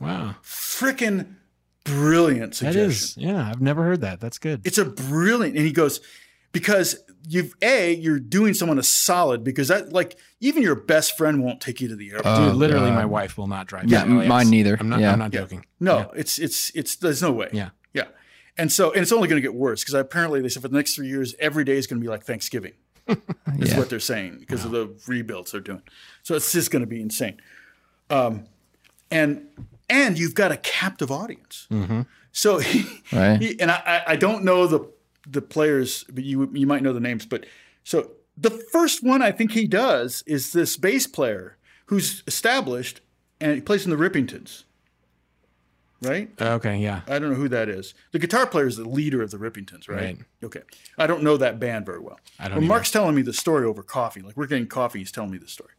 Wow, 0.00 0.36
Freaking 0.42 1.36
brilliant 1.84 2.54
suggestion. 2.54 2.82
is. 2.90 3.16
Yeah, 3.16 3.48
I've 3.48 3.62
never 3.62 3.82
heard 3.82 4.02
that. 4.02 4.20
That's 4.20 4.38
good. 4.38 4.60
It's 4.66 4.76
a 4.78 4.84
brilliant, 4.84 5.56
and 5.56 5.64
he 5.64 5.72
goes, 5.72 6.00
because 6.52 6.96
you've 7.28 7.54
a 7.62 7.94
you're 7.94 8.20
doing 8.20 8.52
someone 8.54 8.78
a 8.78 8.82
solid 8.82 9.42
because 9.42 9.68
that 9.68 9.92
like 9.92 10.18
even 10.40 10.62
your 10.62 10.74
best 10.74 11.16
friend 11.16 11.42
won't 11.42 11.60
take 11.62 11.80
you 11.80 11.88
to 11.88 11.96
the 11.96 12.10
airport. 12.10 12.36
Dude, 12.36 12.48
oh, 12.48 12.52
literally, 12.52 12.90
God. 12.90 12.94
my 12.96 13.04
wife 13.06 13.38
will 13.38 13.46
not 13.46 13.66
drive. 13.66 13.90
Yeah, 13.90 14.04
to 14.04 14.10
mine 14.10 14.50
neither. 14.50 14.76
I'm 14.78 14.88
not. 14.90 15.00
Yeah. 15.00 15.12
I'm 15.12 15.18
not 15.18 15.32
Yeah. 15.32 15.40
joking. 15.40 15.64
no, 15.80 16.10
it's 16.14 16.38
it's 16.38 16.70
it's 16.74 16.96
there's 16.96 17.22
no 17.22 17.32
way. 17.32 17.48
Yeah. 17.52 17.70
yeah, 17.94 18.04
and 18.58 18.70
so 18.70 18.92
and 18.92 19.00
it's 19.00 19.12
only 19.12 19.28
going 19.28 19.40
to 19.40 19.46
get 19.46 19.54
worse 19.54 19.80
because 19.82 19.94
apparently 19.94 20.40
they 20.42 20.48
said 20.50 20.60
for 20.62 20.68
the 20.68 20.76
next 20.76 20.94
three 20.94 21.08
years 21.08 21.34
every 21.38 21.64
day 21.64 21.76
is 21.78 21.86
going 21.86 22.00
to 22.00 22.04
be 22.04 22.10
like 22.10 22.24
Thanksgiving. 22.24 22.72
Is 23.58 23.70
Yeah. 23.70 23.78
what 23.78 23.88
they're 23.90 24.00
saying 24.00 24.38
because 24.40 24.64
of 24.64 24.70
the 24.72 24.94
rebuilds 25.06 25.52
they're 25.52 25.60
doing. 25.60 25.82
So 26.22 26.34
it's 26.34 26.52
just 26.52 26.70
going 26.70 26.80
to 26.82 26.86
be 26.88 27.00
insane. 27.00 27.40
Um, 28.10 28.44
and 29.10 29.46
and 29.88 30.18
you've 30.18 30.34
got 30.34 30.50
a 30.52 30.56
captive 30.56 31.10
audience. 31.12 31.68
So 32.32 32.58
he, 32.70 32.84
Right. 33.12 33.40
he- 33.40 33.60
and 33.60 33.70
I, 33.70 33.82
I- 34.06 34.12
I 34.12 34.16
don't 34.16 34.44
know 34.44 34.66
the 34.66 34.80
the 35.28 35.42
players, 35.42 36.04
but 36.12 36.24
you 36.24 36.50
you 36.52 36.66
might 36.66 36.82
know 36.82 36.92
the 36.92 37.00
names. 37.00 37.26
But 37.26 37.46
so 37.84 38.10
the 38.36 38.50
first 38.50 39.02
one 39.02 39.22
I 39.22 39.32
think 39.32 39.52
he 39.52 39.66
does 39.66 40.22
is 40.26 40.52
this 40.52 40.76
bass 40.76 41.06
player 41.06 41.56
who's 41.86 42.22
established 42.26 43.00
and 43.40 43.54
he 43.54 43.60
plays 43.60 43.84
in 43.84 43.90
the 43.90 43.96
Rippingtons, 43.96 44.64
right? 46.02 46.30
Okay. 46.40 46.78
Yeah. 46.78 47.02
I 47.06 47.18
don't 47.18 47.30
know 47.30 47.36
who 47.36 47.48
that 47.48 47.68
is. 47.68 47.94
The 48.12 48.18
guitar 48.18 48.46
player 48.46 48.66
is 48.66 48.76
the 48.76 48.88
leader 48.88 49.22
of 49.22 49.30
the 49.30 49.38
Rippingtons, 49.38 49.88
right? 49.88 50.00
Right. 50.00 50.18
Okay. 50.44 50.62
I 50.98 51.06
don't 51.06 51.22
know 51.22 51.36
that 51.36 51.58
band 51.58 51.86
very 51.86 52.00
well. 52.00 52.18
I 52.38 52.44
don't 52.44 52.56
But 52.56 52.58
either. 52.58 52.68
Mark's 52.68 52.90
telling 52.90 53.14
me 53.14 53.22
the 53.22 53.32
story 53.32 53.64
over 53.66 53.82
coffee. 53.82 54.20
Like 54.20 54.36
we're 54.36 54.46
getting 54.46 54.66
coffee, 54.66 54.98
he's 55.00 55.12
telling 55.12 55.30
me 55.30 55.38
the 55.38 55.48
story. 55.48 55.72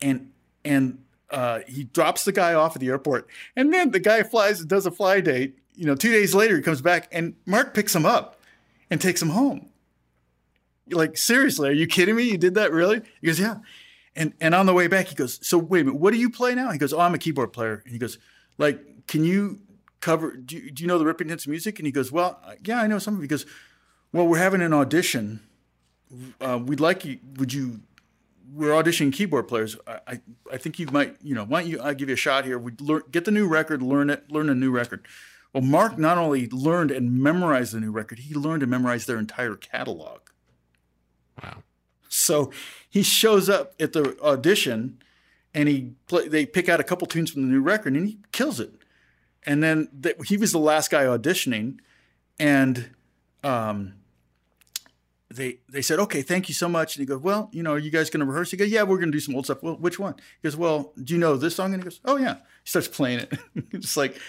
And 0.00 0.30
and 0.64 0.98
uh, 1.30 1.60
he 1.66 1.84
drops 1.84 2.24
the 2.24 2.32
guy 2.32 2.54
off 2.54 2.76
at 2.76 2.80
the 2.80 2.88
airport, 2.88 3.28
and 3.56 3.72
then 3.72 3.90
the 3.90 4.00
guy 4.00 4.22
flies 4.22 4.60
and 4.60 4.68
does 4.68 4.86
a 4.86 4.90
fly 4.90 5.20
date. 5.20 5.58
You 5.74 5.86
know, 5.86 5.94
two 5.94 6.10
days 6.12 6.34
later 6.34 6.56
he 6.56 6.62
comes 6.62 6.80
back, 6.80 7.08
and 7.12 7.34
Mark 7.46 7.74
picks 7.74 7.94
him 7.94 8.06
up 8.06 8.40
and 8.90 9.00
takes 9.00 9.20
him 9.20 9.30
home. 9.30 9.70
You're 10.86 10.98
like, 10.98 11.16
seriously, 11.16 11.68
are 11.68 11.72
you 11.72 11.86
kidding 11.86 12.14
me? 12.14 12.30
You 12.30 12.38
did 12.38 12.54
that 12.54 12.72
really? 12.72 13.00
He 13.20 13.26
goes, 13.26 13.40
yeah. 13.40 13.56
And 14.14 14.34
and 14.40 14.54
on 14.54 14.66
the 14.66 14.72
way 14.72 14.86
back, 14.86 15.08
he 15.08 15.14
goes, 15.14 15.38
so 15.46 15.58
wait 15.58 15.80
a 15.80 15.84
minute, 15.84 16.00
what 16.00 16.12
do 16.12 16.18
you 16.18 16.30
play 16.30 16.54
now? 16.54 16.70
He 16.70 16.78
goes, 16.78 16.92
oh, 16.92 17.00
I'm 17.00 17.14
a 17.14 17.18
keyboard 17.18 17.52
player. 17.52 17.82
And 17.84 17.92
he 17.92 17.98
goes, 17.98 18.18
like, 18.58 19.06
can 19.06 19.24
you 19.24 19.60
cover? 20.00 20.32
Do 20.32 20.56
you, 20.56 20.70
do 20.70 20.82
you 20.82 20.88
know 20.88 20.98
the 20.98 21.04
Rippingtons 21.04 21.46
music? 21.46 21.78
And 21.78 21.86
he 21.86 21.92
goes, 21.92 22.10
well, 22.10 22.40
yeah, 22.64 22.80
I 22.80 22.86
know 22.86 22.98
some 22.98 23.14
of 23.14 23.20
it. 23.20 23.24
He 23.24 23.28
goes, 23.28 23.46
well, 24.12 24.26
we're 24.26 24.38
having 24.38 24.62
an 24.62 24.72
audition. 24.72 25.40
Uh, 26.40 26.60
we'd 26.64 26.80
like 26.80 27.04
you. 27.04 27.18
Would 27.36 27.52
you? 27.52 27.80
We're 28.54 28.70
auditioning 28.70 29.12
keyboard 29.12 29.48
players. 29.48 29.76
I, 29.86 29.98
I, 30.06 30.20
I 30.52 30.56
think 30.56 30.78
you 30.78 30.86
might. 30.86 31.16
You 31.22 31.34
know, 31.34 31.44
why 31.44 31.62
don't 31.62 31.70
you? 31.70 31.80
I 31.82 31.94
give 31.94 32.08
you 32.08 32.14
a 32.14 32.18
shot 32.18 32.44
here. 32.44 32.58
We 32.58 32.72
learn, 32.80 33.02
get 33.10 33.24
the 33.24 33.32
new 33.32 33.48
record, 33.48 33.82
learn 33.82 34.08
it, 34.10 34.30
learn 34.30 34.48
a 34.48 34.54
new 34.54 34.70
record. 34.70 35.06
Well, 35.52 35.62
Mark 35.62 35.98
not 35.98 36.18
only 36.18 36.48
learned 36.48 36.90
and 36.90 37.20
memorized 37.20 37.72
the 37.72 37.80
new 37.80 37.90
record, 37.90 38.20
he 38.20 38.34
learned 38.34 38.62
and 38.62 38.70
memorized 38.70 39.06
their 39.06 39.18
entire 39.18 39.56
catalog. 39.56 40.20
Wow. 41.42 41.62
So 42.08 42.52
he 42.88 43.02
shows 43.02 43.48
up 43.48 43.74
at 43.80 43.92
the 43.92 44.16
audition, 44.22 44.98
and 45.56 45.70
he 45.70 45.92
play, 46.06 46.28
they 46.28 46.44
pick 46.44 46.68
out 46.68 46.80
a 46.80 46.84
couple 46.84 47.06
tunes 47.06 47.30
from 47.30 47.42
the 47.42 47.48
new 47.48 47.62
record, 47.62 47.94
and 47.94 48.06
he 48.06 48.18
kills 48.30 48.60
it. 48.60 48.74
And 49.44 49.62
then 49.62 49.88
th- 50.00 50.16
he 50.26 50.36
was 50.36 50.52
the 50.52 50.58
last 50.58 50.90
guy 50.90 51.04
auditioning, 51.04 51.78
and 52.38 52.90
um, 53.42 53.94
they 55.32 55.60
they 55.72 55.80
said, 55.80 55.98
"Okay, 55.98 56.20
thank 56.20 56.48
you 56.48 56.54
so 56.54 56.68
much." 56.68 56.94
And 56.94 57.00
he 57.00 57.06
goes, 57.06 57.22
"Well, 57.22 57.48
you 57.52 57.62
know, 57.62 57.72
are 57.72 57.78
you 57.78 57.90
guys 57.90 58.10
going 58.10 58.20
to 58.20 58.26
rehearse?" 58.26 58.50
He 58.50 58.58
goes, 58.58 58.68
"Yeah, 58.70 58.82
we're 58.82 58.98
going 58.98 59.08
to 59.08 59.16
do 59.16 59.20
some 59.20 59.34
old 59.34 59.46
stuff." 59.46 59.62
Well, 59.62 59.76
which 59.76 59.98
one? 59.98 60.14
He 60.42 60.48
goes, 60.48 60.56
"Well, 60.56 60.92
do 61.02 61.14
you 61.14 61.18
know 61.18 61.36
this 61.36 61.56
song?" 61.56 61.72
And 61.72 61.82
he 61.82 61.84
goes, 61.84 62.00
"Oh 62.04 62.18
yeah." 62.18 62.34
He 62.34 62.68
starts 62.68 62.88
playing 62.88 63.20
it. 63.20 63.32
it's 63.72 63.96
like 63.96 64.20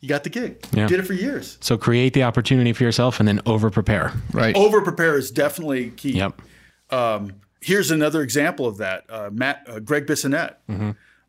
you 0.00 0.08
got 0.08 0.24
the 0.24 0.30
gig. 0.30 0.66
Yeah. 0.72 0.82
You 0.82 0.88
did 0.88 0.98
it 0.98 1.06
for 1.06 1.12
years. 1.12 1.58
So 1.60 1.78
create 1.78 2.12
the 2.12 2.24
opportunity 2.24 2.72
for 2.72 2.82
yourself 2.82 3.20
and 3.20 3.28
then 3.28 3.40
over 3.46 3.70
prepare. 3.70 4.12
Right. 4.32 4.56
Over 4.56 4.80
prepare 4.80 5.16
is 5.16 5.30
definitely 5.30 5.90
key. 5.90 6.14
Yep. 6.14 6.42
Um, 6.90 7.34
here's 7.62 7.90
another 7.90 8.22
example 8.22 8.66
of 8.66 8.76
that. 8.78 9.04
Uh, 9.08 9.30
Matt, 9.32 9.64
uh, 9.68 9.78
Gregg 9.78 10.06
Bissonette. 10.06 10.56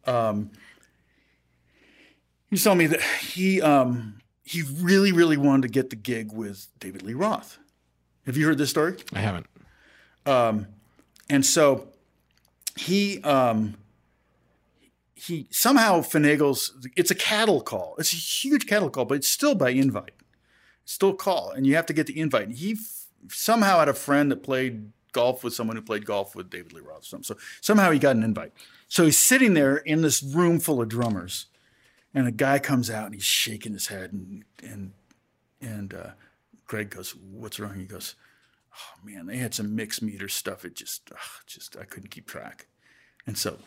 Um, 0.06 0.50
he's 2.50 2.64
telling 2.64 2.80
me 2.80 2.88
that 2.88 3.02
he 3.02 3.62
um, 3.62 4.20
he 4.44 4.62
really, 4.62 5.12
really 5.12 5.38
wanted 5.38 5.62
to 5.64 5.68
get 5.70 5.90
the 5.90 5.96
gig 5.96 6.34
with 6.34 6.68
David 6.80 7.02
Lee 7.04 7.14
Roth. 7.14 7.58
Have 8.26 8.36
you 8.38 8.46
heard 8.46 8.58
this 8.58 8.70
story? 8.70 8.98
I 9.14 9.20
haven't. 9.20 9.46
And 11.30 11.46
so 11.46 11.88
he 12.76 13.22
um, 13.24 13.76
he 15.16 15.48
somehow 15.52 16.02
finagles. 16.02 16.72
It's 16.98 17.12
a 17.12 17.16
cattle 17.16 17.62
call. 17.62 17.96
It's 17.98 18.14
a 18.14 18.18
huge 18.18 18.68
cattle 18.68 18.90
call, 18.90 19.06
but 19.06 19.16
it's 19.16 19.30
still 19.30 19.56
by 19.56 19.70
invite. 19.70 20.12
Still 20.86 21.14
call, 21.14 21.52
and 21.52 21.66
you 21.66 21.76
have 21.76 21.86
to 21.86 21.94
get 21.94 22.08
the 22.08 22.20
invite. 22.20 22.48
And 22.48 22.58
he 22.58 22.74
f- 22.74 23.06
somehow 23.30 23.80
had 23.80 23.88
a 23.88 23.94
friend 23.94 24.30
that 24.32 24.44
played 24.44 24.92
golf 25.14 25.44
with 25.44 25.54
someone 25.54 25.76
who 25.76 25.82
played 25.82 26.06
golf 26.06 26.36
with 26.36 26.50
David 26.50 26.74
Lee 26.74 26.82
Roth. 26.82 27.06
So 27.06 27.38
somehow 27.62 27.92
he 27.92 28.00
got 28.00 28.16
an 28.16 28.24
invite. 28.24 28.52
So 28.88 29.06
he's 29.06 29.18
sitting 29.18 29.54
there 29.54 29.78
in 29.78 30.02
this 30.02 30.22
room 30.22 30.60
full 30.60 30.82
of 30.82 30.90
drummers, 30.90 31.48
and 32.14 32.28
a 32.28 32.32
guy 32.32 32.60
comes 32.60 32.90
out 32.90 33.06
and 33.06 33.14
he's 33.14 33.24
shaking 33.24 33.74
his 33.74 33.88
head, 33.88 34.12
and 34.12 34.44
and 34.62 34.92
and 35.62 35.94
uh, 35.94 36.10
Greg 36.68 36.90
goes, 36.90 37.16
"What's 37.16 37.60
wrong?" 37.60 37.76
He 37.76 37.86
goes, 37.86 38.16
"Oh 38.76 39.06
man, 39.06 39.26
they 39.28 39.38
had 39.38 39.54
some 39.54 39.76
mixed 39.76 40.02
meter 40.02 40.28
stuff. 40.28 40.66
It 40.66 40.76
just, 40.76 41.10
just 41.48 41.78
I 41.78 41.86
couldn't 41.86 42.10
keep 42.10 42.28
track." 42.28 42.68
And 43.26 43.38
so 43.38 43.58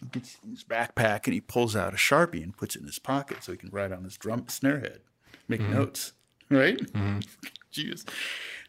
he 0.00 0.06
gets 0.06 0.38
his 0.48 0.64
backpack 0.64 1.26
and 1.26 1.34
he 1.34 1.40
pulls 1.40 1.76
out 1.76 1.92
a 1.92 1.96
sharpie 1.96 2.42
and 2.42 2.56
puts 2.56 2.74
it 2.74 2.80
in 2.80 2.86
his 2.86 2.98
pocket 2.98 3.44
so 3.44 3.52
he 3.52 3.58
can 3.58 3.70
write 3.70 3.92
on 3.92 4.04
his 4.04 4.16
drum 4.16 4.46
snare 4.48 4.80
head, 4.80 5.00
make 5.48 5.60
notes. 5.60 6.12
Right? 6.50 6.78
Jeez. 7.72 8.04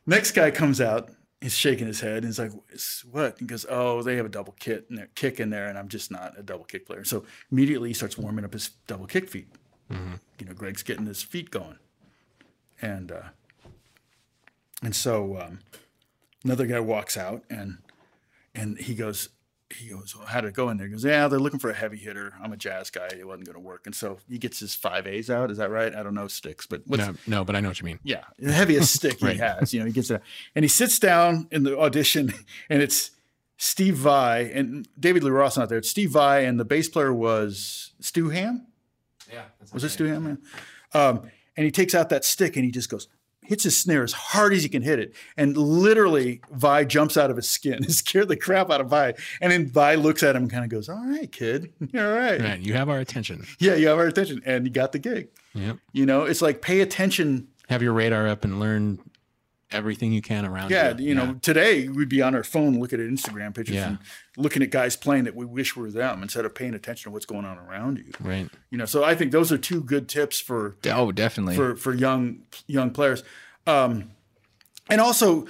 Next 0.06 0.32
guy 0.32 0.52
comes 0.52 0.80
out. 0.82 1.10
He's 1.44 1.58
shaking 1.58 1.88
his 1.88 2.00
head 2.00 2.20
and 2.20 2.28
he's 2.28 2.40
like, 2.40 2.54
"It's 2.70 3.04
"What?" 3.04 3.38
He 3.38 3.44
goes, 3.46 3.66
"Oh, 3.68 4.02
they 4.02 4.16
have 4.16 4.26
a 4.26 4.30
double 4.30 4.56
kit 4.60 4.90
and 4.90 5.06
kick 5.14 5.42
in 5.42 5.50
there, 5.50 5.68
and 5.68 5.78
I'm 5.78 5.90
just 5.90 6.10
not 6.10 6.40
a 6.40 6.42
double 6.42 6.64
kick 6.64 6.86
player." 6.86 7.04
So 7.04 7.26
immediately 7.52 7.90
he 7.90 7.94
starts 7.94 8.18
warming 8.18 8.46
up 8.46 8.54
his 8.54 8.70
double 8.88 9.08
kick 9.08 9.30
feet. 9.30 9.50
You 9.90 10.46
know, 10.46 10.54
Greg's 10.54 10.84
getting 10.84 11.06
his 11.06 11.22
feet 11.22 11.52
going, 11.52 11.80
and 12.82 13.12
uh, 13.12 13.30
and 14.82 14.96
so 14.96 15.38
um, 15.38 15.60
another 16.46 16.66
guy 16.66 16.80
walks 16.80 17.18
out 17.18 17.44
and 17.50 17.80
and 18.56 18.78
he 18.78 18.96
goes, 18.96 19.28
he 19.76 19.90
goes, 19.90 20.16
well, 20.16 20.28
how 20.28 20.42
did 20.42 20.48
it 20.50 20.54
go 20.54 20.70
in 20.70 20.78
there? 20.78 20.88
He 20.88 20.94
goes, 20.94 21.04
yeah, 21.04 21.28
they're 21.28 21.40
looking 21.40 21.60
for 21.60 21.70
a 21.70 21.74
heavy 21.74 21.98
hitter. 21.98 22.34
I'm 22.42 22.54
a 22.54 22.58
jazz 22.58 22.90
guy. 22.90 23.08
It 23.08 23.26
wasn't 23.28 23.46
going 23.46 23.56
to 23.56 23.60
work. 23.60 23.84
And 23.86 23.94
so 23.96 24.18
he 24.30 24.38
gets 24.38 24.60
his 24.60 24.74
five 24.76 25.06
A's 25.08 25.30
out. 25.30 25.52
Is 25.52 25.58
that 25.58 25.70
right? 25.70 25.94
I 25.94 26.04
don't 26.04 26.14
know 26.14 26.28
sticks, 26.28 26.66
but 26.66 26.82
what's, 26.86 27.06
No, 27.06 27.14
no, 27.28 27.44
but 27.46 27.56
I 27.56 27.60
know 27.60 27.70
what 27.70 27.80
you 27.80 27.86
mean. 27.86 28.00
yeah, 28.04 28.24
the 28.40 28.52
heaviest 28.52 28.94
stick 28.94 29.20
he 29.20 29.36
has. 29.38 29.74
You 29.74 29.82
know, 29.82 29.86
he 29.86 29.92
gets 29.92 30.10
a, 30.10 30.22
and 30.56 30.64
he 30.64 30.70
sits 30.70 31.00
down 31.00 31.48
in 31.52 31.64
the 31.64 31.78
audition, 31.78 32.34
and 32.70 32.82
it's 32.82 33.12
Steve 33.58 33.96
Vai 33.96 34.52
and 34.54 34.88
David 35.00 35.24
Lee 35.24 35.32
Roth's 35.32 35.58
not 35.58 35.70
there. 35.70 35.78
It's 35.78 35.90
Steve 35.90 36.12
Vai, 36.12 36.40
and 36.42 36.60
the 36.60 36.66
bass 36.66 36.90
player 36.90 37.14
was 37.14 37.94
Stu 38.00 38.30
Hamm. 38.30 38.68
Yeah. 39.32 39.44
Was 39.74 39.84
it 39.84 39.90
Stu 39.90 40.06
Hamm? 40.06 40.40
Yeah. 40.94 41.08
Um, 41.08 41.22
and 41.56 41.66
he 41.66 41.72
takes 41.72 41.96
out 41.96 42.10
that 42.10 42.26
stick 42.26 42.56
and 42.56 42.66
he 42.66 42.72
just 42.72 42.90
goes, 42.90 43.08
hits 43.46 43.64
his 43.64 43.80
snare 43.80 44.04
as 44.04 44.14
hard 44.14 44.54
as 44.54 44.64
he 44.64 44.70
can 44.70 44.82
hit 44.82 45.00
it, 45.00 45.14
and 45.38 45.56
literally 45.58 46.42
Vai 46.52 46.86
jumps 46.86 47.18
out 47.18 47.30
of 47.30 47.38
his 47.38 47.50
skin. 47.50 47.84
It 47.84 47.92
scared 48.04 48.28
the 48.28 48.38
crap 48.38 48.70
out 48.70 48.82
of 48.82 48.90
Vai, 48.90 49.14
and 49.42 49.52
then 49.52 49.68
Vai 49.68 49.96
looks 49.96 50.24
at 50.24 50.36
him 50.36 50.44
and 50.44 50.52
kind 50.52 50.64
of 50.64 50.70
goes, 50.70 50.90
"All 50.90 51.06
right, 51.06 51.32
kid, 51.32 51.72
you're 51.92 52.12
all 52.14 52.18
right. 52.20 52.42
Right. 52.42 52.60
You 52.60 52.74
have 52.74 52.90
our 52.90 53.00
attention. 53.00 53.46
Yeah, 53.60 53.76
you 53.76 53.88
have 53.88 53.98
our 53.98 54.08
attention, 54.08 54.42
and 54.46 54.66
you 54.66 54.72
got 54.72 54.92
the 54.92 55.00
gig." 55.00 55.30
Yep. 55.54 55.78
You 55.92 56.06
know, 56.06 56.24
it's 56.24 56.42
like 56.42 56.62
pay 56.62 56.82
attention. 56.82 57.48
Have 57.70 57.82
your 57.82 57.94
radar 57.94 58.28
up 58.28 58.44
and 58.44 58.60
learn 58.60 59.00
everything 59.74 60.12
you 60.14 60.22
can 60.22 60.46
around 60.46 60.72
Yeah, 60.72 60.96
you. 60.98 61.08
you 61.10 61.16
know, 61.16 61.34
today 61.42 61.88
we'd 61.88 62.10
be 62.10 62.22
on 62.22 62.36
our 62.36 62.44
phone 62.44 62.80
looking 62.80 63.00
at 63.00 63.08
Instagram 63.08 63.54
pictures 63.56 63.76
Yeah. 63.76 63.88
and 63.90 63.98
looking 64.38 64.62
at 64.64 64.70
guys 64.70 64.96
playing 64.96 65.24
that 65.26 65.36
we 65.36 65.46
wish 65.46 65.76
were 65.76 65.90
them 65.92 66.22
instead 66.22 66.46
of 66.46 66.54
paying 66.56 66.74
attention 66.74 67.10
to 67.10 67.14
what's 67.14 67.26
going 67.26 67.46
on 67.46 67.58
around 67.58 67.98
you. 67.98 68.12
Right. 68.20 68.50
You 68.70 68.78
know, 68.78 68.86
so 68.86 69.04
I 69.04 69.16
think 69.16 69.32
those 69.32 69.52
are 69.52 69.58
two 69.58 69.82
good 69.82 70.08
tips 70.08 70.40
for 70.40 70.76
Oh, 70.86 71.12
definitely. 71.12 71.56
for 71.56 71.76
for 71.76 71.94
young 71.94 72.44
young 72.68 72.92
players. 72.92 73.24
Um, 73.68 74.12
and 74.90 75.00
also, 75.02 75.48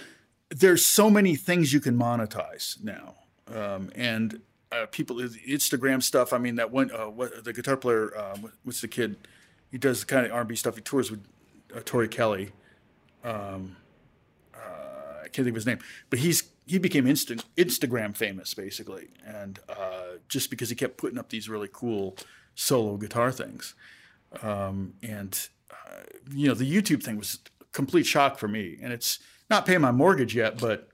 there's 0.50 0.86
so 0.86 1.10
many 1.10 1.36
things 1.36 1.74
you 1.74 1.80
can 1.80 1.98
monetize 1.98 2.82
now, 2.84 3.16
um, 3.48 3.90
and 3.96 4.42
uh, 4.72 4.86
people 4.92 5.16
Instagram 5.18 6.02
stuff. 6.04 6.32
I 6.34 6.38
mean, 6.38 6.56
that 6.56 6.70
one 6.72 6.92
uh, 6.92 7.10
what 7.10 7.44
the 7.44 7.54
guitar 7.54 7.76
player, 7.78 8.16
uh, 8.16 8.38
what's 8.64 8.82
the 8.82 8.88
kid? 8.88 9.16
He 9.72 9.80
does 9.80 10.02
the 10.02 10.06
kind 10.06 10.26
of 10.28 10.32
R&B 10.32 10.56
stuff. 10.56 10.76
He 10.76 10.82
tours 10.82 11.10
with 11.10 11.26
uh, 11.76 11.80
Tori 11.84 12.08
Kelly. 12.08 12.52
Um, 13.24 13.78
can't 15.34 15.46
think 15.46 15.50
of 15.54 15.56
his 15.56 15.66
name, 15.66 15.80
but 16.10 16.20
he's 16.20 16.44
he 16.66 16.78
became 16.80 17.06
instant 17.08 17.44
Instagram 17.58 18.16
famous 18.16 18.54
basically, 18.54 19.10
and 19.26 19.60
uh, 19.68 20.18
just 20.30 20.50
because 20.50 20.70
he 20.70 20.76
kept 20.76 20.98
putting 20.98 21.18
up 21.20 21.30
these 21.30 21.50
really 21.50 21.70
cool 21.72 22.16
solo 22.56 22.98
guitar 22.98 23.32
things 23.32 23.74
Um, 24.42 24.94
and 25.04 25.48
uh, 25.72 26.04
you 26.32 26.48
know 26.48 26.54
the 26.54 26.70
YouTube 26.72 27.04
thing 27.04 27.18
was 27.18 27.40
a 27.62 27.66
complete 27.72 28.06
shock 28.06 28.38
for 28.40 28.48
me, 28.48 28.78
and 28.82 28.94
it's 28.94 29.20
not 29.50 29.66
paying 29.66 29.82
my 29.82 29.92
mortgage 29.92 30.36
yet, 30.36 30.58
but 30.60 30.88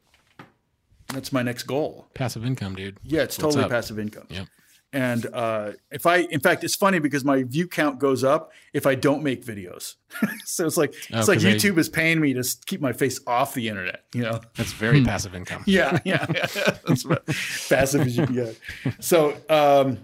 that's 1.14 1.32
my 1.32 1.42
next 1.44 1.64
goal. 1.64 2.08
Passive 2.14 2.46
income, 2.46 2.76
dude. 2.76 2.98
Yeah, 3.04 3.22
it's 3.24 3.38
What's 3.38 3.56
totally 3.56 3.64
up? 3.66 3.72
passive 3.72 4.00
income. 4.00 4.28
Yep. 4.30 4.48
And 4.92 5.28
uh, 5.34 5.74
if 5.92 6.08
I, 6.08 6.18
in 6.32 6.40
fact, 6.40 6.64
it's 6.64 6.76
funny 6.76 6.98
because 6.98 7.24
my 7.24 7.44
view 7.44 7.68
count 7.68 8.00
goes 8.00 8.24
up 8.24 8.52
if 8.74 8.88
I 8.88 8.96
don't 8.96 9.22
make 9.22 9.46
videos. 9.46 9.96
so 10.46 10.66
it's 10.66 10.78
like 10.78 10.96
Oh, 11.14 11.20
it's 11.20 11.28
like 11.28 11.36
'cause 11.38 11.44
they- 11.44 11.56
YouTube 11.56 11.78
is 11.78 11.90
paying 11.90 12.20
me 12.20 12.34
to 12.34 12.44
keep 12.66 12.82
my 12.82 12.92
face 12.92 13.20
off 13.28 13.54
the 13.54 13.68
internet. 13.70 14.06
You 14.16 14.24
know. 14.24 14.42
That's 14.56 14.74
very 14.74 15.04
passive 15.04 15.36
income. 15.36 15.64
Yeah, 15.68 16.00
yeah, 16.06 16.26
yeah. 16.34 16.46
That's 16.88 17.06
about 17.06 17.24
passive 17.70 18.02
as 18.02 18.18
you 18.18 18.26
can 18.26 18.34
get. 18.36 18.60
So, 19.00 19.36
um, 19.48 20.00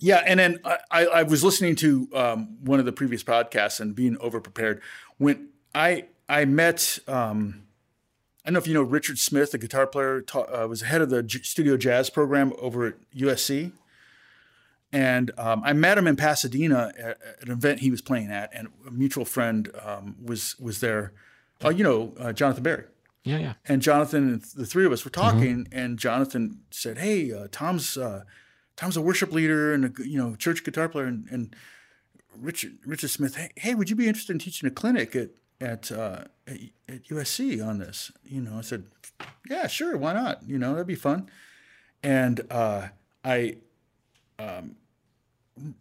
yeah, 0.00 0.22
and 0.26 0.38
then 0.38 0.60
I, 0.64 0.78
I, 0.90 1.06
I 1.06 1.22
was 1.24 1.42
listening 1.42 1.74
to 1.76 2.08
um, 2.14 2.58
one 2.64 2.78
of 2.78 2.84
the 2.86 2.92
previous 2.92 3.24
podcasts 3.24 3.80
and 3.80 3.94
being 3.94 4.16
overprepared 4.18 4.80
when 5.18 5.48
I 5.74 6.04
I 6.28 6.44
met. 6.44 6.98
Um, 7.08 7.62
I 8.44 8.50
don't 8.50 8.52
know 8.54 8.58
if 8.58 8.68
you 8.68 8.74
know 8.74 8.82
Richard 8.82 9.18
Smith, 9.18 9.50
the 9.50 9.58
guitar 9.58 9.88
player, 9.88 10.20
ta- 10.20 10.42
uh, 10.62 10.68
was 10.68 10.82
head 10.82 11.00
of 11.00 11.10
the 11.10 11.24
J- 11.24 11.40
studio 11.42 11.76
jazz 11.76 12.08
program 12.10 12.52
over 12.60 12.86
at 12.86 12.94
USC. 13.16 13.72
And 14.96 15.30
um, 15.36 15.62
I 15.64 15.72
met 15.74 15.98
him 15.98 16.06
in 16.06 16.16
Pasadena 16.16 16.90
at, 16.98 17.18
at 17.40 17.42
an 17.46 17.50
event 17.52 17.80
he 17.80 17.90
was 17.90 18.00
playing 18.00 18.30
at, 18.30 18.48
and 18.54 18.68
a 18.86 18.90
mutual 18.90 19.24
friend 19.26 19.70
um, 19.84 20.16
was 20.24 20.58
was 20.58 20.80
there. 20.80 21.12
Uh, 21.64 21.68
you 21.70 21.84
know, 21.84 22.14
uh, 22.18 22.32
Jonathan 22.32 22.62
Barry 22.62 22.84
Yeah, 23.24 23.38
yeah. 23.38 23.54
and 23.70 23.82
Jonathan 23.82 24.22
and 24.32 24.42
the 24.42 24.66
three 24.66 24.86
of 24.86 24.92
us 24.92 25.04
were 25.04 25.10
talking, 25.10 25.68
and 25.70 25.98
Jonathan 25.98 26.60
said, 26.70 26.96
"Hey, 26.98 27.32
uh, 27.32 27.48
Tom's 27.50 27.96
uh, 27.98 28.22
Tom's 28.76 28.96
a 28.96 29.02
worship 29.02 29.32
leader 29.32 29.72
and 29.74 29.84
a 29.84 29.90
you 30.12 30.18
know 30.18 30.34
church 30.36 30.64
guitar 30.64 30.88
player, 30.88 31.06
and, 31.06 31.26
and 31.30 31.54
Richard 32.34 32.72
Richard 32.86 33.10
Smith. 33.10 33.36
Hey, 33.36 33.50
hey, 33.56 33.74
would 33.74 33.90
you 33.90 33.96
be 33.96 34.06
interested 34.08 34.32
in 34.32 34.38
teaching 34.38 34.66
a 34.66 34.70
clinic 34.72 35.14
at 35.16 35.30
at, 35.60 35.92
uh, 35.92 36.24
at 36.46 36.56
at 36.88 37.04
USC 37.08 37.60
on 37.66 37.78
this?" 37.78 38.12
You 38.24 38.40
know, 38.40 38.58
I 38.58 38.62
said, 38.62 38.84
"Yeah, 39.50 39.66
sure, 39.66 39.96
why 39.98 40.12
not? 40.14 40.36
You 40.48 40.58
know, 40.58 40.72
that'd 40.72 40.86
be 40.86 40.94
fun." 40.94 41.28
And 42.02 42.40
uh, 42.50 42.88
I, 43.24 43.56
um, 44.38 44.76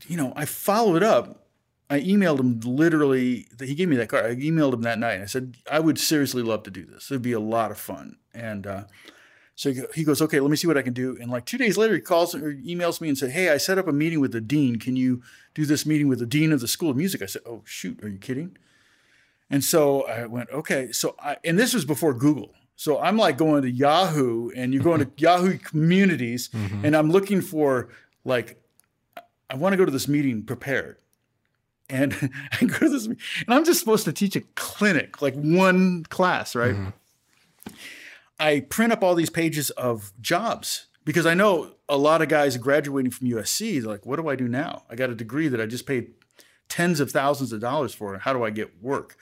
you 0.08 0.18
know, 0.18 0.34
I 0.36 0.46
followed 0.46 1.04
up. 1.04 1.42
I 1.90 2.00
emailed 2.02 2.40
him 2.40 2.60
literally. 2.62 3.48
He 3.60 3.76
gave 3.76 3.90
me 3.90 3.96
that 3.98 4.10
card. 4.10 4.26
I 4.26 4.36
emailed 4.36 4.74
him 4.74 4.82
that 4.82 4.98
night. 4.98 5.22
I 5.22 5.26
said 5.26 5.58
I 5.70 5.80
would 5.80 6.00
seriously 6.00 6.42
love 6.42 6.64
to 6.64 6.72
do 6.72 6.86
this. 6.86 7.12
It'd 7.12 7.22
be 7.22 7.32
a 7.32 7.40
lot 7.40 7.72
of 7.72 7.78
fun. 7.78 8.18
And 8.34 8.66
uh, 8.66 8.84
so 9.56 9.72
he 9.94 10.04
goes, 10.04 10.22
okay, 10.22 10.40
let 10.40 10.50
me 10.50 10.58
see 10.58 10.68
what 10.68 10.78
I 10.78 10.82
can 10.82 10.94
do. 10.94 11.18
And 11.22 11.30
like 11.32 11.46
two 11.46 11.58
days 11.58 11.78
later, 11.78 11.94
he 11.94 12.02
calls 12.02 12.34
or 12.34 12.54
emails 12.54 13.00
me 13.00 13.08
and 13.08 13.18
said, 13.18 13.32
hey, 13.32 13.50
I 13.50 13.58
set 13.58 13.78
up 13.78 13.88
a 13.88 13.94
meeting 13.94 14.20
with 14.20 14.32
the 14.32 14.42
dean. 14.42 14.80
Can 14.80 14.96
you 14.96 15.22
do 15.54 15.66
this 15.66 15.86
meeting 15.86 16.08
with 16.08 16.20
the 16.20 16.26
dean 16.26 16.52
of 16.52 16.60
the 16.60 16.68
School 16.68 16.90
of 16.90 16.98
Music? 16.98 17.22
I 17.22 17.28
said, 17.28 17.44
oh 17.46 17.62
shoot, 17.66 18.04
are 18.04 18.10
you 18.10 18.18
kidding? 18.18 18.58
And 19.50 19.64
so 19.64 20.08
I 20.08 20.26
went, 20.26 20.50
okay. 20.50 20.92
So 20.92 21.16
I, 21.20 21.38
and 21.46 21.58
this 21.58 21.74
was 21.74 21.86
before 21.86 22.14
Google. 22.14 22.52
So 22.76 23.00
I'm 23.00 23.16
like 23.16 23.38
going 23.38 23.62
to 23.62 23.72
Yahoo 23.72 24.50
and 24.56 24.74
you're 24.74 24.84
going 24.84 25.00
to 25.00 25.12
Yahoo 25.18 25.58
communities 25.58 26.50
and 26.84 26.96
I'm 26.96 27.12
looking 27.12 27.42
for 27.42 27.90
like, 28.26 28.62
I 29.50 29.56
want 29.56 29.74
to 29.74 29.78
go 29.78 29.86
to 29.86 29.92
this 29.92 30.08
meeting 30.08 30.44
prepared. 30.44 30.98
And 31.90 32.14
I 32.62 32.66
go 32.66 32.80
to 32.80 32.90
this, 32.90 33.06
and 33.06 33.18
I'm 33.48 33.66
just 33.66 33.80
supposed 33.80 34.06
to 34.06 34.14
teach 34.14 34.36
a 34.36 34.42
clinic, 34.56 35.22
like 35.22 35.36
one 35.36 36.04
class, 36.04 36.56
right? 36.56 36.76
I 38.40 38.62
print 38.62 38.92
up 38.92 39.04
all 39.04 39.16
these 39.16 39.30
pages 39.30 39.70
of 39.72 40.12
jobs 40.22 40.88
because 41.06 41.26
I 41.26 41.34
know 41.34 41.76
a 41.88 41.98
lot 41.98 42.22
of 42.22 42.28
guys 42.28 42.58
graduating 42.58 43.12
from 43.12 43.28
USC. 43.28 43.82
They're 43.82 43.90
like, 43.90 44.06
what 44.06 44.18
do 44.18 44.28
I 44.28 44.36
do 44.36 44.48
now? 44.48 44.84
I 44.90 44.96
got 44.96 45.10
a 45.10 45.16
degree 45.16 45.48
that 45.48 45.62
I 45.62 45.66
just 45.66 45.86
paid 45.86 46.14
tens 46.68 47.00
of 47.00 47.12
thousands 47.12 47.54
of 47.54 47.62
dollars 47.62 47.94
for. 47.94 48.18
How 48.18 48.34
do 48.34 48.44
I 48.44 48.50
get 48.50 48.82
work? 48.84 49.16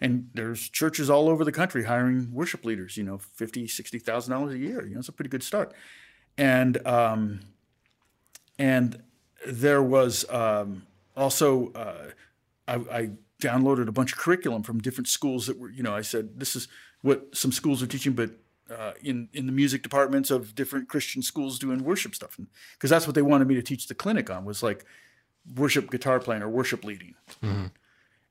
And 0.00 0.30
there's 0.34 0.68
churches 0.68 1.08
all 1.08 1.28
over 1.28 1.44
the 1.44 1.52
country 1.52 1.84
hiring 1.84 2.32
worship 2.32 2.64
leaders, 2.64 2.96
you 2.96 3.04
know, 3.04 3.18
fifty, 3.18 3.68
sixty 3.68 3.98
thousand 3.98 4.32
dollars 4.32 4.54
a 4.54 4.58
year. 4.58 4.84
You 4.84 4.94
know, 4.94 4.98
it's 4.98 5.08
a 5.08 5.12
pretty 5.12 5.28
good 5.28 5.44
start. 5.44 5.72
And 6.36 6.84
um, 6.86 7.40
and 8.58 9.00
there 9.46 9.82
was 9.82 10.28
um, 10.30 10.86
also 11.16 11.72
uh, 11.72 12.10
I, 12.68 12.74
I 12.74 13.10
downloaded 13.40 13.88
a 13.88 13.92
bunch 13.92 14.12
of 14.12 14.18
curriculum 14.18 14.62
from 14.62 14.80
different 14.80 15.08
schools 15.08 15.46
that 15.46 15.58
were, 15.58 15.70
you 15.70 15.82
know, 15.82 15.94
I 15.94 16.02
said 16.02 16.40
this 16.40 16.56
is 16.56 16.68
what 17.02 17.36
some 17.36 17.52
schools 17.52 17.82
are 17.82 17.86
teaching, 17.86 18.12
but 18.12 18.30
uh, 18.70 18.92
in 19.02 19.28
in 19.32 19.46
the 19.46 19.52
music 19.52 19.82
departments 19.82 20.30
of 20.30 20.54
different 20.54 20.88
Christian 20.88 21.22
schools 21.22 21.58
doing 21.58 21.84
worship 21.84 22.14
stuff, 22.14 22.38
because 22.74 22.90
that's 22.90 23.06
what 23.06 23.14
they 23.14 23.22
wanted 23.22 23.46
me 23.46 23.54
to 23.54 23.62
teach 23.62 23.86
the 23.86 23.94
clinic 23.94 24.30
on 24.30 24.44
was 24.44 24.62
like 24.62 24.84
worship 25.54 25.90
guitar 25.90 26.18
playing 26.18 26.42
or 26.42 26.48
worship 26.48 26.84
leading. 26.84 27.14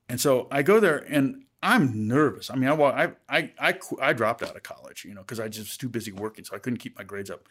And 0.09 0.19
so 0.19 0.47
I 0.51 0.61
go 0.61 0.79
there 0.79 0.97
and 0.97 1.45
I'm 1.63 2.07
nervous. 2.07 2.51
I 2.51 2.55
mean, 2.55 2.69
I 2.69 2.73
I 2.73 3.11
I 3.29 3.51
I, 3.59 3.79
I 4.01 4.13
dropped 4.13 4.43
out 4.43 4.55
of 4.55 4.63
college, 4.63 5.05
you 5.05 5.13
know, 5.13 5.21
because 5.21 5.39
I 5.39 5.47
just 5.47 5.67
was 5.69 5.77
too 5.77 5.89
busy 5.89 6.11
working, 6.11 6.43
so 6.43 6.55
I 6.55 6.59
couldn't 6.59 6.79
keep 6.79 6.97
my 6.97 7.03
grades 7.03 7.29
up. 7.29 7.47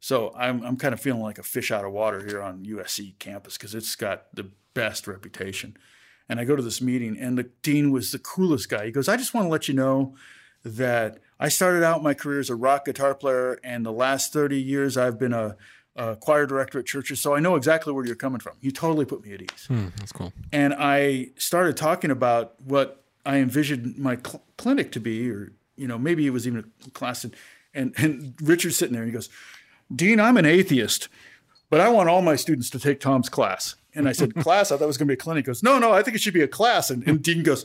So 0.00 0.32
I'm 0.36 0.62
I'm 0.64 0.76
kind 0.76 0.92
of 0.94 1.00
feeling 1.00 1.22
like 1.22 1.38
a 1.38 1.42
fish 1.42 1.70
out 1.70 1.84
of 1.84 1.92
water 1.92 2.24
here 2.24 2.42
on 2.42 2.64
USC 2.64 3.18
campus 3.18 3.56
because 3.56 3.74
it's 3.74 3.96
got 3.96 4.34
the 4.34 4.50
best 4.74 5.06
reputation. 5.06 5.76
And 6.28 6.40
I 6.40 6.44
go 6.44 6.56
to 6.56 6.62
this 6.62 6.80
meeting, 6.80 7.18
and 7.18 7.36
the 7.36 7.44
dean 7.62 7.90
was 7.90 8.10
the 8.12 8.18
coolest 8.18 8.68
guy. 8.68 8.86
He 8.86 8.90
goes, 8.92 9.08
"I 9.08 9.16
just 9.16 9.34
want 9.34 9.44
to 9.46 9.50
let 9.50 9.68
you 9.68 9.74
know 9.74 10.14
that 10.64 11.18
I 11.38 11.48
started 11.48 11.82
out 11.82 12.02
my 12.02 12.14
career 12.14 12.40
as 12.40 12.48
a 12.50 12.54
rock 12.56 12.86
guitar 12.86 13.14
player, 13.14 13.58
and 13.62 13.84
the 13.84 13.92
last 13.92 14.32
30 14.32 14.58
years 14.60 14.96
I've 14.96 15.18
been 15.18 15.34
a, 15.34 15.56
a 15.96 16.16
choir 16.16 16.46
director 16.46 16.78
at 16.78 16.86
churches, 16.86 17.20
so 17.20 17.34
I 17.34 17.40
know 17.40 17.56
exactly 17.56 17.92
where 17.92 18.04
you're 18.06 18.14
coming 18.16 18.40
from." 18.40 18.54
You 18.60 18.70
totally 18.70 19.04
put 19.04 19.22
me 19.22 19.32
at 19.34 19.42
ease 19.42 19.66
Hmm, 19.68 19.88
that's 19.98 20.12
cool. 20.12 20.32
and 20.52 20.74
I 20.78 21.30
started 21.36 21.76
talking 21.76 22.10
about 22.10 22.58
what 22.62 23.04
I 23.26 23.36
envisioned 23.38 23.98
my 23.98 24.16
cl- 24.16 24.42
clinic 24.56 24.92
to 24.92 25.00
be, 25.00 25.30
or 25.30 25.52
you 25.76 25.86
know, 25.88 25.98
maybe 25.98 26.26
it 26.26 26.30
was 26.30 26.46
even 26.46 26.72
a 26.86 26.90
class. 26.90 27.24
And, 27.24 27.34
and 27.74 27.92
and 27.98 28.34
Richard's 28.42 28.76
sitting 28.76 28.94
there, 28.94 29.02
and 29.02 29.10
he 29.10 29.14
goes, 29.14 29.28
"Dean, 29.94 30.20
I'm 30.20 30.36
an 30.36 30.46
atheist, 30.46 31.08
but 31.70 31.80
I 31.80 31.88
want 31.88 32.08
all 32.08 32.22
my 32.22 32.36
students 32.36 32.70
to 32.70 32.78
take 32.78 33.00
Tom's 33.00 33.28
class." 33.28 33.76
And 33.94 34.08
I 34.08 34.12
said, 34.12 34.34
"Class? 34.42 34.70
I 34.70 34.76
thought 34.76 34.84
it 34.84 34.88
was 34.88 34.98
going 34.98 35.08
to 35.08 35.12
be 35.12 35.14
a 35.14 35.18
clinic." 35.18 35.44
He 35.44 35.46
goes, 35.46 35.62
"No, 35.62 35.78
no, 35.78 35.92
I 35.92 36.02
think 36.02 36.16
it 36.16 36.20
should 36.20 36.34
be 36.34 36.42
a 36.42 36.48
class." 36.48 36.90
And, 36.90 37.06
and 37.06 37.22
Dean 37.22 37.42
goes. 37.42 37.64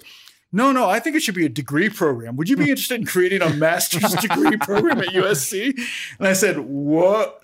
No, 0.52 0.72
no, 0.72 0.90
I 0.90 1.00
think 1.00 1.16
it 1.16 1.22
should 1.22 1.36
be 1.36 1.46
a 1.46 1.50
degree 1.50 1.90
program. 1.90 2.36
Would 2.36 2.50
you 2.50 2.58
be 2.58 2.70
interested 2.72 3.00
in 3.00 3.06
creating 3.06 3.44
a 3.44 3.52
master's 3.54 4.12
degree 4.22 4.58
program 4.58 5.00
at 5.00 5.10
USC? 5.10 5.80
And 6.18 6.28
I 6.28 6.34
said, 6.34 6.58
What? 6.58 7.44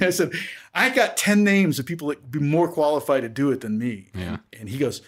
I 0.00 0.10
said, 0.10 0.30
I 0.74 0.90
got 0.90 1.16
10 1.16 1.42
names 1.42 1.78
of 1.78 1.86
people 1.86 2.08
that 2.08 2.20
would 2.20 2.30
be 2.30 2.38
more 2.38 2.68
qualified 2.68 3.22
to 3.22 3.28
do 3.28 3.50
it 3.50 3.60
than 3.60 3.78
me. 3.78 4.06
Yeah. 4.14 4.38
And 4.52 4.68
he 4.68 4.78
goes, 4.78 5.02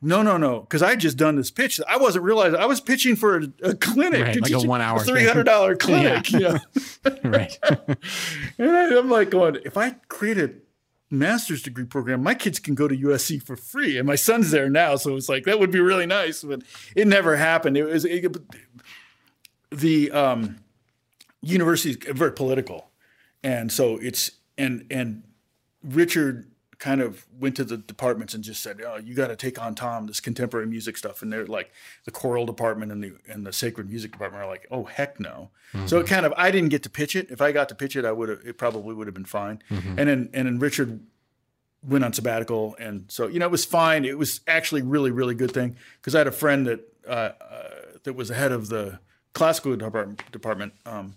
no, 0.00 0.22
no, 0.22 0.36
no, 0.36 0.60
because 0.60 0.82
I 0.82 0.94
just 0.94 1.16
done 1.16 1.36
this 1.36 1.50
pitch. 1.50 1.80
I 1.88 1.96
wasn't 1.96 2.24
realizing 2.24 2.58
I 2.60 2.66
was 2.66 2.80
pitching 2.80 3.16
for 3.16 3.38
a, 3.38 3.48
a 3.62 3.74
clinic, 3.74 4.22
Right, 4.22 4.40
like 4.40 4.52
a 4.52 4.60
one-hour 4.60 5.00
three 5.00 5.24
hundred 5.26 5.44
dollar 5.44 5.74
clinic. 5.86 6.30
you 6.30 6.40
know? 6.40 6.58
Right. 7.24 7.58
and 8.58 8.70
I, 8.70 8.96
I'm 8.96 9.10
like 9.10 9.30
going, 9.30 9.58
if 9.64 9.76
I 9.76 9.90
create 10.08 10.38
a 10.38 10.52
master's 11.10 11.62
degree 11.62 11.84
program, 11.84 12.22
my 12.22 12.34
kids 12.34 12.58
can 12.58 12.74
go 12.74 12.86
to 12.86 12.96
USC 12.96 13.42
for 13.42 13.56
free, 13.56 13.98
and 13.98 14.06
my 14.06 14.14
son's 14.14 14.50
there 14.50 14.68
now, 14.68 14.96
so 14.96 15.16
it's 15.16 15.28
like 15.28 15.44
that 15.44 15.58
would 15.58 15.72
be 15.72 15.80
really 15.80 16.06
nice. 16.06 16.44
But 16.44 16.62
it 16.94 17.08
never 17.08 17.36
happened. 17.36 17.76
It 17.76 17.84
was 17.84 18.04
it, 18.04 18.36
the 19.70 20.10
um, 20.12 20.58
university 21.42 21.90
is 21.90 22.16
very 22.16 22.32
political, 22.32 22.90
and 23.42 23.72
so 23.72 23.96
it's 23.96 24.30
and 24.56 24.86
and 24.90 25.24
Richard 25.82 26.50
kind 26.78 27.00
of 27.00 27.26
went 27.36 27.56
to 27.56 27.64
the 27.64 27.76
departments 27.76 28.34
and 28.34 28.44
just 28.44 28.62
said, 28.62 28.80
"Oh, 28.86 28.96
you 28.96 29.14
got 29.14 29.28
to 29.28 29.36
take 29.36 29.60
on 29.60 29.74
Tom 29.74 30.06
this 30.06 30.20
contemporary 30.20 30.66
music 30.66 30.96
stuff." 30.96 31.22
And 31.22 31.32
they're 31.32 31.46
like, 31.46 31.72
the 32.04 32.10
choral 32.10 32.46
department 32.46 32.92
and 32.92 33.02
the 33.02 33.14
and 33.28 33.46
the 33.46 33.52
sacred 33.52 33.88
music 33.90 34.12
department 34.12 34.42
are 34.44 34.48
like, 34.48 34.66
"Oh, 34.70 34.84
heck 34.84 35.18
no!" 35.18 35.50
So 35.86 35.98
it 35.98 36.06
kind 36.06 36.24
of 36.24 36.32
I 36.36 36.50
didn't 36.50 36.70
get 36.70 36.82
to 36.84 36.90
pitch 36.90 37.16
it. 37.16 37.30
If 37.30 37.40
I 37.40 37.52
got 37.52 37.68
to 37.70 37.74
pitch 37.74 37.96
it, 37.96 38.04
I 38.04 38.12
would 38.12 38.28
have. 38.28 38.40
It 38.44 38.58
probably 38.58 38.94
would 38.94 39.06
have 39.06 39.14
been 39.14 39.24
fine. 39.24 39.62
And 39.98 40.08
then 40.08 40.30
and 40.32 40.46
then 40.46 40.58
Richard 40.58 41.00
went 41.86 42.04
on 42.04 42.12
sabbatical, 42.12 42.76
and 42.78 43.04
so 43.08 43.26
you 43.26 43.38
know 43.38 43.46
it 43.46 43.52
was 43.52 43.64
fine. 43.64 44.04
It 44.04 44.18
was 44.18 44.40
actually 44.46 44.82
really 44.82 45.10
really 45.10 45.34
good 45.34 45.52
thing 45.52 45.76
because 46.00 46.14
I 46.14 46.18
had 46.18 46.26
a 46.26 46.32
friend 46.32 46.66
that 46.66 46.80
uh, 47.06 47.32
uh, 47.40 47.70
that 48.04 48.14
was 48.14 48.28
the 48.28 48.34
head 48.34 48.52
of 48.52 48.68
the 48.68 49.00
classical 49.32 49.76
department, 49.76 50.22
department 50.32 50.72
um, 50.86 51.14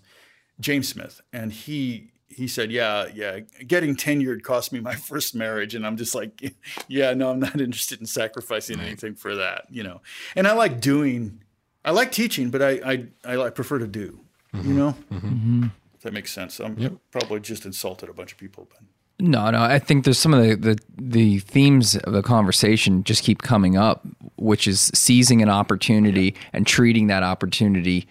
James 0.60 0.88
Smith, 0.88 1.20
and 1.32 1.52
he 1.52 2.11
he 2.34 2.48
said, 2.48 2.70
"Yeah, 2.70 3.06
yeah, 3.14 3.40
getting 3.66 3.96
tenured 3.96 4.42
cost 4.42 4.72
me 4.72 4.80
my 4.80 4.94
first 5.10 5.34
marriage," 5.34 5.74
and 5.74 5.86
I'm 5.86 5.96
just 5.96 6.14
like, 6.14 6.54
"Yeah, 6.88 7.14
no, 7.14 7.30
I'm 7.30 7.40
not 7.40 7.60
interested 7.60 8.00
in 8.00 8.06
sacrificing 8.06 8.80
anything 8.80 9.14
for 9.14 9.36
that," 9.36 9.66
you 9.70 9.82
know. 9.82 10.00
And 10.36 10.46
I 10.46 10.52
like 10.52 10.80
doing, 10.80 11.42
I 11.84 11.90
like 11.92 12.12
teaching, 12.12 12.50
but 12.50 12.62
I 12.62 12.70
I 12.70 13.06
I 13.24 13.34
like- 13.36 13.54
prefer 13.54 13.78
to 13.78 13.86
do, 13.86 14.20
you 14.54 14.60
mm-hmm. 14.60 14.76
know. 14.76 14.96
Mm-hmm. 15.12 15.28
Mm-hmm. 15.28 15.66
If 15.94 16.00
that 16.02 16.12
makes 16.12 16.32
sense. 16.32 16.58
I'm 16.58 17.00
probably 17.10 17.40
just 17.40 17.64
insulted 17.64 18.08
a 18.08 18.12
bunch 18.12 18.32
of 18.32 18.38
people, 18.38 18.66
but 18.68 18.80
No, 19.20 19.50
no. 19.50 19.62
I 19.62 19.78
think 19.78 20.04
there's 20.04 20.18
some 20.18 20.34
of 20.34 20.42
the, 20.42 20.56
the 20.56 20.78
the 20.98 21.38
themes 21.40 21.96
of 21.96 22.12
the 22.12 22.22
conversation 22.22 23.04
just 23.04 23.22
keep 23.22 23.42
coming 23.42 23.76
up, 23.76 24.04
which 24.36 24.66
is 24.66 24.90
seizing 24.94 25.42
an 25.42 25.48
opportunity 25.48 26.34
and 26.52 26.66
treating 26.66 27.06
that 27.06 27.22
opportunity 27.22 28.08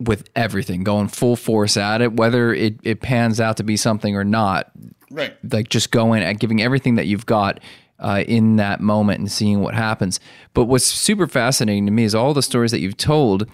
with 0.00 0.28
everything, 0.34 0.82
going 0.82 1.08
full 1.08 1.36
force 1.36 1.76
at 1.76 2.00
it, 2.00 2.14
whether 2.14 2.52
it, 2.54 2.74
it 2.82 3.00
pans 3.00 3.40
out 3.40 3.56
to 3.58 3.62
be 3.62 3.76
something 3.76 4.16
or 4.16 4.24
not. 4.24 4.70
right. 5.10 5.36
Like 5.52 5.68
just 5.68 5.90
going 5.90 6.22
and 6.22 6.40
giving 6.40 6.60
everything 6.62 6.94
that 6.96 7.06
you've 7.06 7.26
got 7.26 7.60
uh, 7.98 8.24
in 8.26 8.56
that 8.56 8.80
moment 8.80 9.18
and 9.20 9.30
seeing 9.30 9.60
what 9.60 9.74
happens. 9.74 10.18
But 10.54 10.64
what's 10.64 10.84
super 10.86 11.26
fascinating 11.26 11.84
to 11.86 11.92
me 11.92 12.04
is 12.04 12.14
all 12.14 12.32
the 12.32 12.42
stories 12.42 12.70
that 12.70 12.80
you've 12.80 12.96
told. 12.96 13.46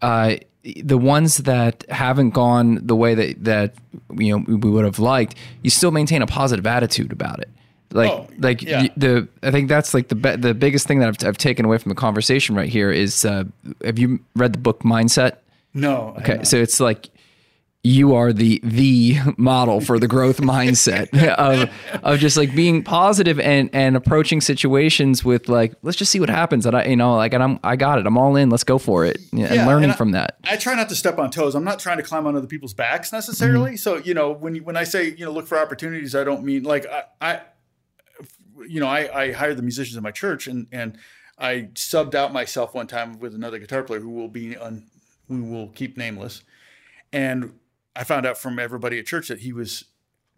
Uh, 0.00 0.36
the 0.82 0.98
ones 0.98 1.38
that 1.38 1.84
haven't 1.90 2.30
gone 2.30 2.78
the 2.86 2.94
way 2.96 3.14
that 3.14 3.44
that 3.44 3.74
you 4.18 4.36
know 4.38 4.44
we 4.46 4.70
would 4.70 4.84
have 4.84 4.98
liked, 4.98 5.34
you 5.62 5.70
still 5.70 5.90
maintain 5.90 6.20
a 6.22 6.26
positive 6.26 6.66
attitude 6.66 7.12
about 7.12 7.40
it. 7.40 7.48
Like, 7.92 8.10
Oh, 8.10 8.26
like 8.38 8.62
yeah. 8.62 8.86
the 8.96 9.26
I 9.42 9.50
think 9.50 9.68
that's 9.68 9.94
like 9.94 10.08
the 10.08 10.14
be- 10.14 10.36
the 10.36 10.54
biggest 10.54 10.86
thing 10.86 11.00
that 11.00 11.08
I've, 11.08 11.28
I've 11.28 11.38
taken 11.38 11.64
away 11.64 11.78
from 11.78 11.88
the 11.90 11.94
conversation 11.96 12.54
right 12.54 12.68
here 12.68 12.90
is 12.90 13.24
uh, 13.24 13.44
have 13.84 13.98
you 13.98 14.20
read 14.36 14.52
the 14.52 14.58
book 14.58 14.80
Mindset? 14.82 15.36
No. 15.74 16.14
Okay, 16.18 16.42
so 16.44 16.56
it's 16.56 16.80
like 16.80 17.10
you 17.82 18.14
are 18.14 18.30
the 18.30 18.60
the 18.62 19.16
model 19.38 19.80
for 19.80 19.98
the 19.98 20.06
growth 20.06 20.36
mindset 20.42 21.08
of 21.38 21.70
of 22.04 22.18
just 22.18 22.36
like 22.36 22.54
being 22.54 22.82
positive 22.82 23.40
and 23.40 23.70
and 23.72 23.96
approaching 23.96 24.40
situations 24.42 25.24
with 25.24 25.48
like 25.48 25.72
let's 25.82 25.96
just 25.96 26.12
see 26.12 26.20
what 26.20 26.28
happens 26.28 26.66
and 26.66 26.76
I 26.76 26.84
you 26.84 26.96
know 26.96 27.16
like 27.16 27.32
and 27.32 27.42
I'm 27.42 27.58
I 27.64 27.76
got 27.76 27.98
it 27.98 28.06
I'm 28.06 28.18
all 28.18 28.36
in 28.36 28.50
let's 28.50 28.64
go 28.64 28.76
for 28.76 29.06
it 29.06 29.18
Yeah, 29.32 29.46
and 29.46 29.66
learning 29.66 29.84
and 29.84 29.92
I- 29.92 29.96
from 29.96 30.10
that 30.12 30.36
I 30.44 30.56
try 30.56 30.74
not 30.74 30.90
to 30.90 30.94
step 30.94 31.18
on 31.18 31.30
toes. 31.30 31.54
I'm 31.54 31.64
not 31.64 31.78
trying 31.78 31.96
to 31.96 32.02
climb 32.02 32.26
on 32.26 32.36
other 32.36 32.46
people's 32.46 32.74
backs 32.74 33.12
necessarily. 33.14 33.70
Mm-hmm. 33.70 33.76
So 33.76 33.96
you 33.96 34.12
know, 34.12 34.30
when 34.30 34.56
you, 34.56 34.62
when 34.62 34.76
I 34.76 34.84
say 34.84 35.14
you 35.16 35.24
know 35.24 35.32
look 35.32 35.46
for 35.46 35.58
opportunities, 35.58 36.14
I 36.14 36.22
don't 36.24 36.44
mean 36.44 36.64
like 36.64 36.84
I, 36.86 37.04
I 37.22 37.40
you 38.68 38.78
know, 38.78 38.88
I, 38.88 39.22
I 39.22 39.32
hired 39.32 39.56
the 39.56 39.62
musicians 39.62 39.96
in 39.96 40.02
my 40.02 40.10
church 40.10 40.46
and 40.46 40.66
and 40.70 40.98
I 41.38 41.70
subbed 41.74 42.14
out 42.14 42.30
myself 42.34 42.74
one 42.74 42.86
time 42.86 43.18
with 43.18 43.34
another 43.34 43.58
guitar 43.58 43.82
player 43.82 44.00
who 44.00 44.10
will 44.10 44.28
be 44.28 44.58
un, 44.58 44.84
who 45.36 45.44
will 45.44 45.68
keep 45.68 45.96
nameless, 45.96 46.42
and 47.12 47.54
I 47.96 48.04
found 48.04 48.26
out 48.26 48.38
from 48.38 48.58
everybody 48.58 48.98
at 48.98 49.06
church 49.06 49.28
that 49.28 49.40
he 49.40 49.52
was 49.52 49.84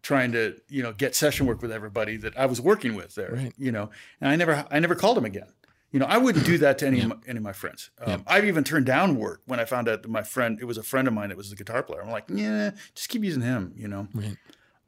trying 0.02 0.32
to 0.32 0.56
you 0.69 0.82
know 0.82 0.93
get 0.93 1.14
session 1.14 1.47
work 1.47 1.62
with 1.62 1.73
everybody 1.73 2.16
that 2.19 2.36
I 2.36 2.47
was 2.47 2.60
working 2.60 2.94
with 2.94 3.14
there. 3.14 3.32
Right. 3.32 3.52
You 3.59 3.73
know, 3.73 3.90
and 4.20 4.31
I 4.31 4.36
never 4.36 4.66
I 4.70 4.78
never 4.78 4.94
called 4.94 5.19
him 5.19 5.24
again. 5.24 5.48
You 5.93 5.98
know, 5.98 6.06
I 6.06 6.16
wouldn't 6.16 6.47
do 6.47 6.56
that 6.59 6.78
to 6.78 6.86
any 6.86 7.02
of 7.02 7.09
my, 7.09 7.16
any 7.27 7.36
of 7.36 7.43
my 7.43 7.52
friends. 7.52 7.90
Um, 8.01 8.24
I've 8.27 8.47
even 8.47 8.64
turned 8.64 8.86
down 8.86 9.16
work 9.16 9.43
when 9.44 9.60
I 9.60 9.66
found 9.66 9.90
out 9.90 10.01
that 10.02 10.09
my 10.09 10.23
friend, 10.23 10.59
it 10.59 10.64
was 10.64 10.78
a 10.78 10.82
friend 10.82 11.06
of 11.06 11.12
mine 11.12 11.28
that 11.28 11.36
was 11.36 11.51
the 11.51 11.56
guitar 11.56 11.82
player. 11.82 12.02
I'm 12.02 12.10
like, 12.10 12.24
yeah, 12.28 12.70
just 12.94 13.10
keep 13.10 13.23
using 13.23 13.43
him. 13.43 13.74
You 13.77 13.89
know. 13.89 14.09
Right. 14.14 14.36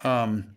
Um, 0.02 0.54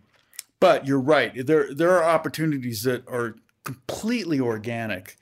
but 0.60 0.88
you're 0.88 1.02
right. 1.02 1.46
There 1.46 1.74
there 1.74 1.92
are 1.92 2.04
opportunities 2.04 2.84
that 2.84 3.08
are 3.10 3.36
completely 3.66 4.40
organic, 4.40 5.18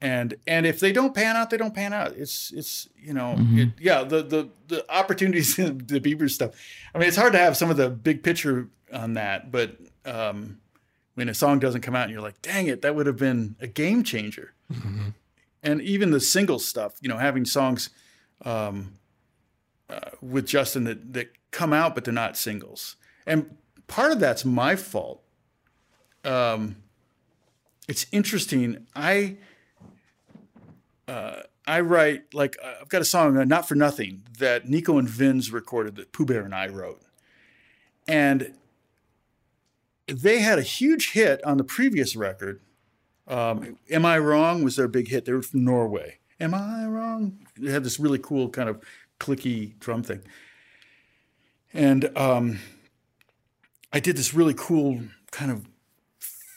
and 0.00 0.34
and 0.46 0.66
if 0.66 0.80
they 0.80 0.92
don't 0.92 1.14
pan 1.14 1.36
out, 1.36 1.50
they 1.50 1.56
don't 1.56 1.74
pan 1.74 1.92
out. 1.92 2.12
It's 2.16 2.52
it's 2.52 2.88
you 2.96 3.12
know 3.12 3.34
it, 3.38 3.70
yeah 3.78 4.02
the 4.02 4.22
the 4.22 4.48
the 4.68 4.90
opportunities 4.92 5.58
in 5.58 5.78
the 5.78 6.00
Bieber 6.00 6.30
stuff. 6.30 6.52
I 6.94 6.98
mean, 6.98 7.08
it's 7.08 7.16
hard 7.16 7.32
to 7.32 7.38
have 7.38 7.56
some 7.56 7.70
of 7.70 7.76
the 7.76 7.90
big 7.90 8.22
picture 8.22 8.68
on 8.92 9.14
that, 9.14 9.52
but 9.52 9.76
um, 10.04 10.58
when 11.14 11.28
a 11.28 11.34
song 11.34 11.58
doesn't 11.58 11.82
come 11.82 11.94
out 11.94 12.04
and 12.04 12.12
you're 12.12 12.22
like, 12.22 12.40
dang 12.42 12.66
it, 12.66 12.82
that 12.82 12.94
would 12.94 13.06
have 13.06 13.18
been 13.18 13.56
a 13.60 13.66
game 13.66 14.02
changer. 14.02 14.54
And 15.62 15.82
even 15.82 16.10
the 16.10 16.20
single 16.20 16.58
stuff, 16.58 16.94
you 17.02 17.08
know, 17.08 17.18
having 17.18 17.44
songs 17.44 17.90
um, 18.44 18.94
uh, 19.90 20.10
with 20.22 20.46
Justin 20.46 20.84
that 20.84 21.12
that 21.12 21.32
come 21.50 21.72
out 21.72 21.94
but 21.94 22.04
they're 22.04 22.14
not 22.14 22.36
singles, 22.36 22.96
and 23.26 23.56
part 23.86 24.12
of 24.12 24.20
that's 24.20 24.44
my 24.46 24.76
fault. 24.76 25.22
Um, 26.24 26.76
it's 27.88 28.06
interesting. 28.12 28.86
I 28.94 29.36
uh, 31.10 31.42
I 31.66 31.80
write 31.80 32.32
like 32.32 32.56
uh, 32.62 32.74
I've 32.80 32.88
got 32.88 33.02
a 33.02 33.04
song, 33.04 33.36
uh, 33.36 33.44
"Not 33.44 33.66
for 33.68 33.74
Nothing," 33.74 34.22
that 34.38 34.68
Nico 34.68 34.96
and 34.96 35.08
Vinz 35.08 35.52
recorded 35.52 35.96
that 35.96 36.12
Pooh 36.12 36.24
Bear 36.24 36.42
and 36.42 36.54
I 36.54 36.68
wrote, 36.68 37.02
and 38.06 38.54
they 40.06 40.38
had 40.38 40.58
a 40.58 40.62
huge 40.62 41.12
hit 41.12 41.44
on 41.44 41.56
the 41.56 41.64
previous 41.64 42.14
record. 42.14 42.60
Um, 43.26 43.78
Am 43.90 44.06
I 44.06 44.18
Wrong 44.18 44.62
was 44.62 44.76
their 44.76 44.88
big 44.88 45.08
hit. 45.08 45.24
They 45.24 45.32
were 45.32 45.42
from 45.42 45.64
Norway. 45.64 46.18
Am 46.38 46.54
I 46.54 46.86
Wrong? 46.86 47.38
They 47.56 47.70
had 47.70 47.84
this 47.84 48.00
really 48.00 48.18
cool 48.18 48.48
kind 48.48 48.68
of 48.68 48.82
clicky 49.18 49.78
drum 49.78 50.02
thing. 50.02 50.22
And 51.72 52.16
um, 52.16 52.58
I 53.92 54.00
did 54.00 54.16
this 54.16 54.34
really 54.34 54.54
cool 54.56 55.02
kind 55.30 55.50
of 55.50 55.66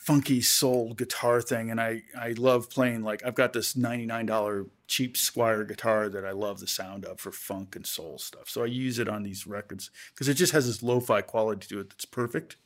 funky 0.03 0.41
soul 0.41 0.93
guitar 0.93 1.41
thing. 1.41 1.71
And 1.71 1.80
I, 1.80 2.01
I 2.19 2.34
love 2.34 2.69
playing, 2.69 3.03
like, 3.03 3.25
I've 3.25 3.35
got 3.35 3.53
this 3.53 3.73
$99 3.73 4.69
cheap 4.85 5.15
Squier 5.15 5.65
guitar 5.65 6.09
that 6.09 6.25
I 6.25 6.31
love 6.31 6.59
the 6.59 6.67
sound 6.67 7.05
of 7.05 7.21
for 7.21 7.31
funk 7.31 7.77
and 7.77 7.85
soul 7.85 8.17
stuff. 8.17 8.49
So 8.49 8.63
I 8.63 8.65
use 8.65 8.99
it 8.99 9.07
on 9.07 9.23
these 9.23 9.47
records 9.47 9.91
because 10.13 10.27
it 10.27 10.34
just 10.34 10.51
has 10.51 10.67
this 10.67 10.84
lo 10.84 10.99
fi 10.99 11.21
quality 11.21 11.67
to 11.69 11.80
it 11.80 11.89
that's 11.89 12.03
perfect. 12.03 12.57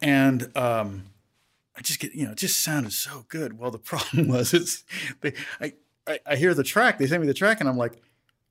And 0.00 0.56
um, 0.56 1.04
I 1.76 1.82
just 1.82 2.00
get, 2.00 2.14
you 2.14 2.24
know, 2.24 2.32
it 2.32 2.38
just 2.38 2.64
sounded 2.64 2.94
so 2.94 3.26
good. 3.28 3.58
Well, 3.58 3.70
the 3.70 3.78
problem 3.92 4.28
was, 4.28 4.54
it's, 4.54 4.84
they, 5.20 5.34
I, 5.60 5.74
I, 6.06 6.20
I 6.24 6.36
hear 6.36 6.54
the 6.54 6.64
track, 6.64 6.96
they 6.96 7.08
send 7.08 7.20
me 7.20 7.26
the 7.26 7.34
track, 7.34 7.60
and 7.60 7.68
I'm 7.68 7.76
like, 7.76 8.00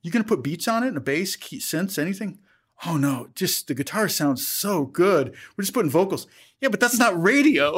you 0.02 0.12
gonna 0.12 0.22
put 0.22 0.44
beats 0.44 0.68
on 0.68 0.84
it 0.84 0.88
and 0.88 0.96
a 0.96 1.00
bass, 1.00 1.34
key, 1.34 1.58
synths, 1.58 1.98
anything? 1.98 2.38
Oh 2.86 2.96
no, 2.96 3.28
just 3.34 3.68
the 3.68 3.74
guitar 3.74 4.08
sounds 4.08 4.46
so 4.46 4.84
good. 4.84 5.34
We're 5.56 5.62
just 5.62 5.74
putting 5.74 5.90
vocals. 5.90 6.26
Yeah, 6.60 6.68
but 6.68 6.78
that's 6.78 6.98
not 6.98 7.20
radio. 7.20 7.76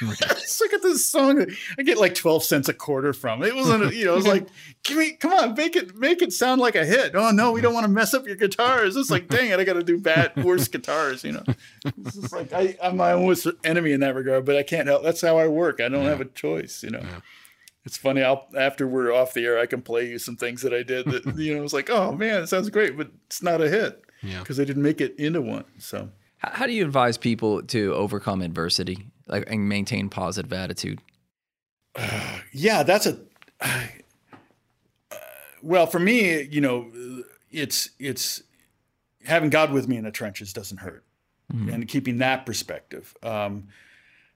Look 0.00 0.72
at 0.72 0.82
this 0.82 1.10
song. 1.10 1.44
I 1.78 1.82
get 1.82 1.98
like 1.98 2.14
12 2.14 2.42
cents 2.42 2.68
a 2.70 2.74
quarter 2.74 3.12
from 3.12 3.42
it. 3.42 3.48
It 3.48 3.54
wasn't, 3.54 3.94
you 3.94 4.06
know, 4.06 4.12
it 4.14 4.16
was 4.16 4.26
like, 4.26 4.48
give 4.82 4.96
me, 4.96 5.12
come 5.12 5.32
on, 5.32 5.54
make 5.54 5.76
it, 5.76 5.94
make 5.94 6.22
it 6.22 6.32
sound 6.32 6.60
like 6.60 6.74
a 6.74 6.86
hit. 6.86 7.14
Oh 7.14 7.30
no, 7.30 7.52
we 7.52 7.60
don't 7.60 7.74
want 7.74 7.84
to 7.84 7.90
mess 7.90 8.14
up 8.14 8.26
your 8.26 8.36
guitars. 8.36 8.96
It's 8.96 9.10
like, 9.10 9.28
dang 9.28 9.50
it, 9.50 9.60
I 9.60 9.64
got 9.64 9.74
to 9.74 9.82
do 9.82 9.98
bad, 9.98 10.42
worse 10.42 10.68
guitars, 10.68 11.22
you 11.22 11.32
know. 11.32 11.44
It's 11.84 12.14
just 12.14 12.32
like 12.32 12.52
I, 12.52 12.76
I'm 12.82 12.96
my 12.96 13.12
own 13.12 13.24
worst 13.24 13.46
enemy 13.62 13.92
in 13.92 14.00
that 14.00 14.14
regard, 14.14 14.46
but 14.46 14.56
I 14.56 14.62
can't 14.62 14.88
help. 14.88 15.02
That's 15.02 15.20
how 15.20 15.38
I 15.38 15.46
work. 15.48 15.80
I 15.80 15.88
don't 15.88 16.06
have 16.06 16.22
a 16.22 16.26
choice, 16.26 16.82
you 16.82 16.90
know. 16.90 17.02
It's 17.84 17.98
funny. 17.98 18.22
I'll 18.22 18.48
after 18.56 18.86
we're 18.86 19.12
off 19.12 19.34
the 19.34 19.44
air, 19.44 19.58
I 19.58 19.66
can 19.66 19.82
play 19.82 20.08
you 20.08 20.18
some 20.18 20.36
things 20.36 20.62
that 20.62 20.72
I 20.72 20.82
did 20.82 21.04
that 21.06 21.36
you 21.36 21.54
know. 21.54 21.62
It's 21.62 21.74
like, 21.74 21.90
oh 21.90 22.12
man, 22.12 22.44
it 22.44 22.46
sounds 22.46 22.70
great, 22.70 22.96
but 22.96 23.10
it's 23.26 23.42
not 23.42 23.60
a 23.60 23.68
hit 23.68 24.02
Yeah. 24.24 24.40
because 24.40 24.58
I 24.58 24.64
didn't 24.64 24.82
make 24.82 25.00
it 25.00 25.14
into 25.18 25.40
one. 25.40 25.64
So 25.78 26.10
how, 26.38 26.50
how 26.50 26.66
do 26.66 26.72
you 26.72 26.84
advise 26.84 27.18
people 27.18 27.62
to 27.62 27.94
overcome 27.94 28.42
adversity 28.42 29.06
like 29.26 29.44
and 29.50 29.68
maintain 29.68 30.08
positive 30.08 30.52
attitude 30.52 31.00
yeah, 32.52 32.82
that's 32.82 33.06
a. 33.06 33.18
Uh, 33.60 33.86
well, 35.62 35.86
for 35.86 35.98
me, 35.98 36.42
you 36.42 36.60
know, 36.60 36.90
it's 37.50 37.90
it's 37.98 38.42
having 39.24 39.50
God 39.50 39.72
with 39.72 39.88
me 39.88 39.96
in 39.96 40.04
the 40.04 40.10
trenches 40.10 40.52
doesn't 40.52 40.78
hurt, 40.78 41.04
and 41.50 41.86
keeping 41.88 42.18
that 42.18 42.44
perspective, 42.44 43.14
um, 43.22 43.68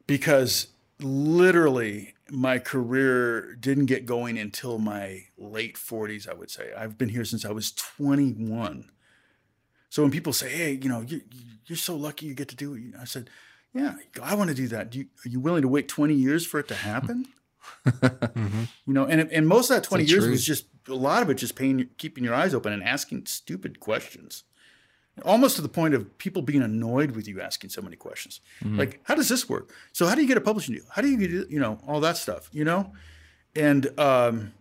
because 0.07 0.69
literally 1.01 2.15
my 2.31 2.59
career 2.59 3.55
didn't 3.55 3.87
get 3.87 4.07
going 4.07 4.39
until 4.39 4.79
my 4.79 5.25
late 5.37 5.77
40s. 5.77 6.29
I 6.29 6.35
would 6.35 6.51
say 6.51 6.73
I've 6.77 6.97
been 6.97 7.09
here 7.09 7.25
since 7.25 7.45
I 7.45 7.51
was 7.51 7.73
21. 7.73 8.91
So 9.91 10.03
when 10.03 10.11
people 10.11 10.33
say, 10.33 10.51
"Hey, 10.51 10.79
you 10.83 10.89
know, 10.89 11.01
you, 11.03 11.21
you're 11.67 11.77
so 11.77 11.97
lucky 11.97 12.27
you 12.27 12.35
get 12.35 12.49
to 12.49 12.57
do 12.57 12.75
it," 12.75 12.95
I 13.01 13.05
said, 13.05 13.31
"Yeah, 13.75 13.95
I 14.23 14.35
want 14.35 14.51
to 14.51 14.55
do 14.57 14.69
that. 14.69 14.91
Do 14.91 14.99
you, 14.99 15.07
are 15.25 15.29
you 15.29 15.41
willing 15.41 15.63
to 15.63 15.69
wait 15.69 15.89
20 15.89 16.15
years 16.15 16.47
for 16.47 16.61
it 16.61 16.69
to 16.69 16.75
happen?" 16.75 17.27
You 18.87 18.95
know, 18.95 19.05
and 19.05 19.31
and 19.31 19.47
most 19.47 19.71
of 19.71 19.77
that 19.77 19.85
20 19.85 20.05
years 20.05 20.25
truth. 20.25 20.31
was 20.31 20.45
just 20.45 20.67
a 20.89 20.95
lot 20.95 21.23
of 21.23 21.29
it 21.31 21.35
just 21.35 21.55
paying, 21.55 21.89
keeping 21.99 22.25
your 22.25 22.35
eyes 22.35 22.55
open 22.55 22.73
and 22.73 22.83
asking 22.83 23.27
stupid 23.27 23.79
questions. 23.81 24.45
almost 25.25 25.57
to 25.57 25.63
the 25.63 25.69
point 25.69 25.95
of 25.95 26.17
people 26.19 26.43
being 26.43 26.63
annoyed 26.63 27.11
with 27.11 27.27
you 27.29 27.41
asking 27.41 27.69
so 27.71 27.83
many 27.83 27.97
questions. 27.97 28.41
Like, 28.63 29.01
how 29.03 29.15
does 29.17 29.29
this 29.29 29.49
work? 29.49 29.71
So 29.93 30.07
how 30.07 30.15
do 30.15 30.23
you 30.23 30.29
get 30.29 30.37
a 30.37 30.41
publishing 30.41 30.75
deal? 30.77 30.85
How 30.91 31.03
do 31.03 31.09
you 31.09 31.19
get, 31.19 31.51
you 31.51 31.59
know, 31.61 31.79
all 31.87 32.01
that 32.01 32.17
stuff, 32.17 32.49
you 32.53 32.65
know? 32.65 32.93
And 33.57 33.89
um, 33.99 34.53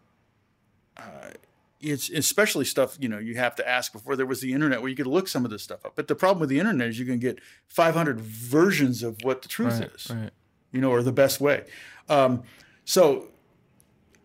uh, 0.97 1.31
it's 1.79 2.09
especially 2.09 2.65
stuff, 2.65 2.97
you 2.99 3.07
know, 3.07 3.19
you 3.19 3.35
have 3.35 3.55
to 3.55 3.67
ask 3.67 3.91
before 3.93 4.15
there 4.15 4.25
was 4.25 4.41
the 4.41 4.51
internet 4.53 4.81
where 4.81 4.89
you 4.89 4.95
could 4.95 5.07
look 5.07 5.27
some 5.27 5.45
of 5.45 5.51
this 5.51 5.61
stuff 5.63 5.85
up. 5.85 5.93
But 5.95 6.07
the 6.07 6.15
problem 6.15 6.39
with 6.39 6.49
the 6.49 6.59
internet 6.59 6.87
is 6.87 6.97
you 6.99 7.05
can 7.05 7.19
get 7.19 7.39
500 7.67 8.19
versions 8.19 9.03
of 9.03 9.17
what 9.23 9.41
the 9.43 9.47
truth 9.47 9.79
is 9.95 10.09
Right. 10.09 10.31
you 10.71 10.81
know, 10.81 10.89
or 10.91 11.03
the 11.03 11.11
best 11.11 11.39
way. 11.39 11.65
Um, 12.09 12.43
so 12.85 13.27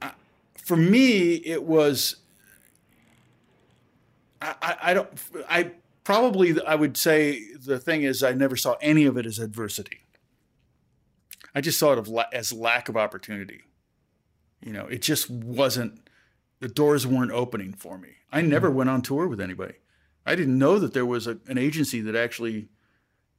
I, 0.01 0.13
for 0.57 0.77
me, 0.77 1.35
it 1.35 1.63
was, 1.65 2.17
I, 4.41 4.55
I, 4.63 4.77
I 4.83 4.95
don't, 4.95 5.09
I 5.49 5.71
probably, 6.05 6.61
I 6.67 6.75
would 6.75 6.97
say 6.97 7.43
the 7.55 7.79
thing 7.79 8.03
is 8.03 8.23
I 8.23 8.33
never 8.33 8.57
saw 8.57 8.77
any 8.81 9.05
of 9.05 9.17
it 9.17 9.27
as 9.27 9.39
adversity. 9.39 9.99
I 11.55 11.61
just 11.61 11.79
saw 11.79 11.93
it 11.93 12.09
la- 12.09 12.25
as 12.33 12.53
lack 12.53 12.89
of 12.89 12.97
opportunity. 12.97 13.61
You 14.63 14.73
know, 14.73 14.87
it 14.87 15.03
just 15.03 15.29
wasn't, 15.29 16.02
the 16.63 16.69
doors 16.69 17.07
weren't 17.07 17.33
opening 17.33 17.73
for 17.73 17.99
me. 17.99 18.11
I 18.31 18.41
never 18.41 18.71
went 18.71 18.89
on 18.89 19.03
tour 19.03 19.27
with 19.27 19.41
anybody. 19.41 19.75
I 20.25 20.37
didn't 20.37 20.59
know 20.59 20.79
that 20.79 20.95
there 20.95 21.05
was 21.05 21.27
a, 21.27 21.39
an 21.49 21.59
agency 21.59 22.01
that 22.01 22.15
actually 22.15 22.69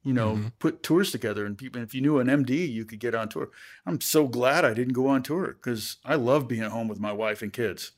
you 0.03 0.11
know, 0.11 0.51
put 0.59 0.83
tours 0.83 1.11
together. 1.11 1.45
And 1.45 1.57
people, 1.57 1.81
if 1.81 1.95
you 1.95 2.01
knew 2.01 2.19
an 2.19 2.27
MD, 2.27 2.69
you 2.69 2.83
could 2.83 2.99
get 2.99 3.15
on 3.15 3.29
tour. 3.29 3.49
I'm 3.85 4.01
so 4.01 4.27
glad 4.27 4.65
I 4.65 4.73
didn't 4.73 4.91
go 4.91 5.07
on 5.07 5.23
tour 5.23 5.55
because 5.59 5.95
I 6.03 6.15
love 6.15 6.49
being 6.49 6.61
at 6.61 6.71
home 6.71 6.89
with 6.89 6.99
my 6.99 7.13
wife 7.13 7.41
and 7.41 7.53
kids. 7.53 7.93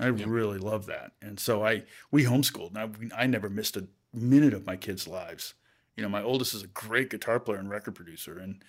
I 0.00 0.06
really 0.06 0.58
love 0.58 0.86
that. 0.86 1.12
And 1.22 1.38
so 1.38 1.64
I, 1.64 1.84
we 2.10 2.24
homeschooled. 2.24 2.74
And 2.74 3.12
I, 3.12 3.22
I 3.22 3.26
never 3.28 3.48
missed 3.48 3.76
a 3.76 3.86
minute 4.12 4.52
of 4.52 4.66
my 4.66 4.74
kids' 4.74 5.06
lives. 5.06 5.54
You 5.96 6.02
know, 6.02 6.08
my 6.08 6.24
oldest 6.24 6.54
is 6.54 6.64
a 6.64 6.68
great 6.68 7.10
guitar 7.10 7.38
player 7.38 7.58
and 7.58 7.70
record 7.70 7.94
producer, 7.94 8.36
and 8.38 8.64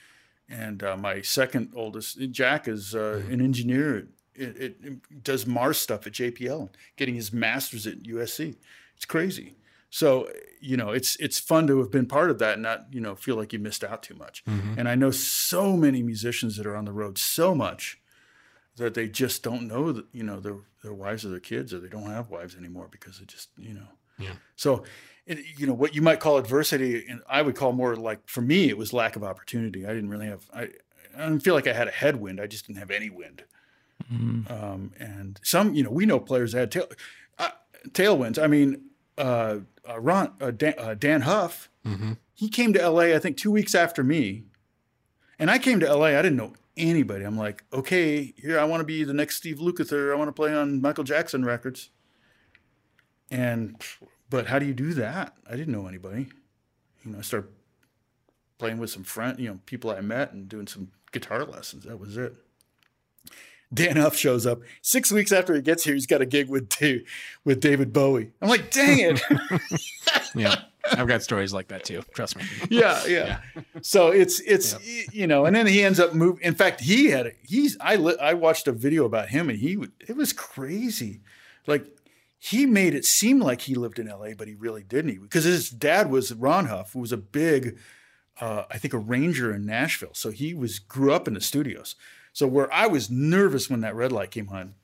and 0.47 0.83
uh, 0.83 0.95
my 0.95 1.21
second 1.21 1.73
oldest, 1.75 2.19
Jack, 2.29 2.67
is 2.67 2.93
uh, 2.93 3.23
an 3.31 3.41
engineer. 3.41 4.07
It, 4.35 4.57
it, 4.57 4.75
it 4.83 5.23
does 5.23 5.45
Mars 5.45 5.77
stuff 5.77 6.05
at 6.07 6.13
JPL, 6.13 6.69
getting 6.97 7.15
his 7.15 7.31
master's 7.31 7.87
at 7.87 8.03
USC. 8.03 8.55
It's 8.95 9.05
crazy. 9.05 9.55
So 9.89 10.29
you 10.59 10.77
know, 10.77 10.89
it's 10.89 11.15
it's 11.17 11.39
fun 11.39 11.67
to 11.67 11.77
have 11.79 11.91
been 11.91 12.05
part 12.05 12.29
of 12.29 12.39
that 12.39 12.53
and 12.53 12.63
not 12.63 12.87
you 12.91 12.99
know 12.99 13.15
feel 13.15 13.35
like 13.35 13.53
you 13.53 13.59
missed 13.59 13.83
out 13.83 14.03
too 14.03 14.15
much. 14.15 14.43
Mm-hmm. 14.45 14.79
And 14.79 14.89
I 14.89 14.95
know 14.95 15.11
so 15.11 15.77
many 15.77 16.03
musicians 16.03 16.57
that 16.57 16.65
are 16.65 16.75
on 16.75 16.85
the 16.85 16.91
road 16.91 17.17
so 17.17 17.55
much 17.55 17.99
that 18.77 18.93
they 18.93 19.07
just 19.07 19.41
don't 19.41 19.67
know 19.67 19.91
that 19.91 20.05
you 20.11 20.23
know 20.23 20.39
their 20.39 20.57
their 20.83 20.93
wives 20.93 21.25
or 21.25 21.29
their 21.29 21.39
kids 21.39 21.73
or 21.73 21.79
they 21.79 21.87
don't 21.87 22.09
have 22.09 22.29
wives 22.29 22.55
anymore 22.55 22.87
because 22.91 23.19
they 23.19 23.25
just 23.25 23.49
you 23.57 23.73
know. 23.73 23.87
Yeah. 24.17 24.33
So, 24.55 24.83
it, 25.25 25.39
you 25.57 25.67
know 25.67 25.73
what 25.73 25.93
you 25.93 26.01
might 26.01 26.19
call 26.19 26.37
adversity, 26.37 27.05
and 27.07 27.21
I 27.29 27.41
would 27.41 27.55
call 27.55 27.73
more 27.73 27.95
like 27.95 28.27
for 28.27 28.41
me 28.41 28.69
it 28.69 28.77
was 28.77 28.93
lack 28.93 29.15
of 29.15 29.23
opportunity. 29.23 29.85
I 29.85 29.93
didn't 29.93 30.09
really 30.09 30.27
have 30.27 30.49
I. 30.53 30.69
I 31.17 31.19
don't 31.29 31.39
feel 31.39 31.53
like 31.53 31.67
I 31.67 31.71
had 31.71 31.87
a 31.87 31.91
headwind. 31.91 32.41
I 32.41 32.47
just 32.47 32.67
didn't 32.67 32.79
have 32.79 32.91
any 32.91 33.09
wind. 33.09 33.43
Um, 34.49 34.91
and 34.99 35.39
some, 35.43 35.73
you 35.73 35.83
know, 35.83 35.89
we 35.89 36.05
know 36.05 36.19
players 36.19 36.51
that 36.51 36.59
had 36.59 36.71
tail, 36.71 36.87
uh, 37.39 37.49
tailwinds. 37.89 38.41
I 38.41 38.47
mean, 38.47 38.81
uh, 39.17 39.57
uh, 39.89 39.99
Ron, 39.99 40.33
uh, 40.41 40.51
Dan, 40.51 40.73
uh, 40.77 40.93
Dann 40.93 41.21
Huff, 41.21 41.69
he 42.33 42.49
came 42.49 42.73
to 42.73 42.89
LA, 42.89 43.15
I 43.15 43.19
think, 43.19 43.37
two 43.37 43.51
weeks 43.51 43.73
after 43.75 44.03
me. 44.03 44.43
And 45.39 45.49
I 45.51 45.57
came 45.59 45.79
to 45.79 45.93
LA, 45.93 46.07
I 46.07 46.21
didn't 46.21 46.37
know 46.37 46.53
anybody. 46.77 47.23
I'm 47.25 47.37
like, 47.37 47.63
okay, 47.71 48.33
here, 48.37 48.59
I 48.59 48.63
want 48.65 48.81
to 48.81 48.85
be 48.85 49.03
the 49.03 49.13
next 49.13 49.37
Steve 49.37 49.57
Lukather. 49.57 50.11
I 50.11 50.15
want 50.15 50.27
to 50.27 50.33
play 50.33 50.53
on 50.53 50.81
Michael 50.81 51.03
Jackson 51.03 51.45
records. 51.45 51.89
And, 53.31 53.81
but 54.29 54.47
how 54.47 54.59
do 54.59 54.65
you 54.65 54.73
do 54.73 54.93
that? 54.95 55.35
I 55.49 55.55
didn't 55.55 55.73
know 55.73 55.87
anybody. 55.87 56.27
You 57.03 57.11
know, 57.11 57.19
I 57.19 57.21
started 57.21 57.49
playing 58.57 58.77
with 58.77 58.89
some 58.89 59.03
friend, 59.03 59.39
you 59.39 59.49
know, 59.49 59.59
people 59.65 59.91
I 59.91 60.01
met 60.01 60.31
and 60.33 60.47
doing 60.47 60.67
some 60.67 60.91
guitar 61.11 61.43
lessons. 61.43 61.83
That 61.85 61.99
was 61.99 62.17
it. 62.17 62.35
Dann 63.73 63.97
Huff 63.97 64.15
shows 64.15 64.45
up 64.45 64.61
six 64.81 65.11
weeks 65.11 65.31
after 65.31 65.53
he 65.55 65.61
gets 65.61 65.83
here. 65.83 65.93
He's 65.93 66.05
got 66.07 66.21
a 66.21 66.25
gig 66.25 66.49
with 66.49 66.69
Dave, 66.69 67.07
with 67.43 67.59
David 67.59 67.91
Bowie. 67.93 68.31
I'm 68.41 68.49
like, 68.49 68.71
dang 68.71 68.99
it. 68.99 69.21
Yeah. 70.35 70.55
I've 70.91 71.07
got 71.07 71.23
stories 71.23 71.51
like 71.53 71.69
that 71.69 71.83
too. 71.83 72.03
Trust 72.13 72.35
me. 72.37 72.43
yeah, 72.69 73.03
yeah. 73.07 73.39
So 73.81 74.09
it's 74.09 74.39
it's 74.41 74.75
y- 74.75 75.05
you 75.11 75.25
know, 75.27 75.45
and 75.45 75.55
then 75.55 75.65
he 75.65 75.81
ends 75.83 75.99
up 75.99 76.13
moving. 76.13 76.43
In 76.43 76.53
fact, 76.53 76.79
he 76.81 77.07
had 77.07 77.25
a, 77.27 77.31
he's 77.41 77.75
I 77.81 77.95
li- 77.95 78.17
I 78.21 78.35
watched 78.35 78.67
a 78.67 78.71
video 78.71 79.05
about 79.05 79.29
him, 79.29 79.49
and 79.49 79.57
he 79.57 79.77
would 79.77 79.93
it 80.07 80.15
was 80.15 80.31
crazy. 80.31 81.21
Like 81.65 81.87
he 82.37 82.67
made 82.67 82.93
it 82.93 83.03
seem 83.03 83.39
like 83.39 83.61
he 83.61 83.73
lived 83.73 83.97
in 83.97 84.07
L.A., 84.07 84.35
but 84.35 84.47
he 84.47 84.53
really 84.53 84.83
didn't. 84.83 85.09
He 85.11 85.17
because 85.17 85.45
his 85.45 85.71
dad 85.71 86.11
was 86.11 86.31
Ronn 86.33 86.67
Huff, 86.67 86.93
who 86.93 86.99
was 86.99 87.11
a 87.11 87.17
big, 87.17 87.79
uh, 88.39 88.65
I 88.69 88.77
think, 88.77 88.93
a 88.93 88.99
ranger 88.99 89.51
in 89.55 89.65
Nashville. 89.65 90.13
So 90.13 90.29
he 90.29 90.53
was 90.53 90.77
grew 90.77 91.11
up 91.13 91.27
in 91.27 91.33
the 91.33 91.41
studios. 91.41 91.95
So 92.35 92.45
where 92.47 92.71
I 92.71 92.85
was 92.87 93.09
nervous 93.09 93.69
when 93.69 93.79
that 93.79 93.95
red 93.95 94.11
light 94.11 94.29
came 94.29 94.49
on, 94.49 94.75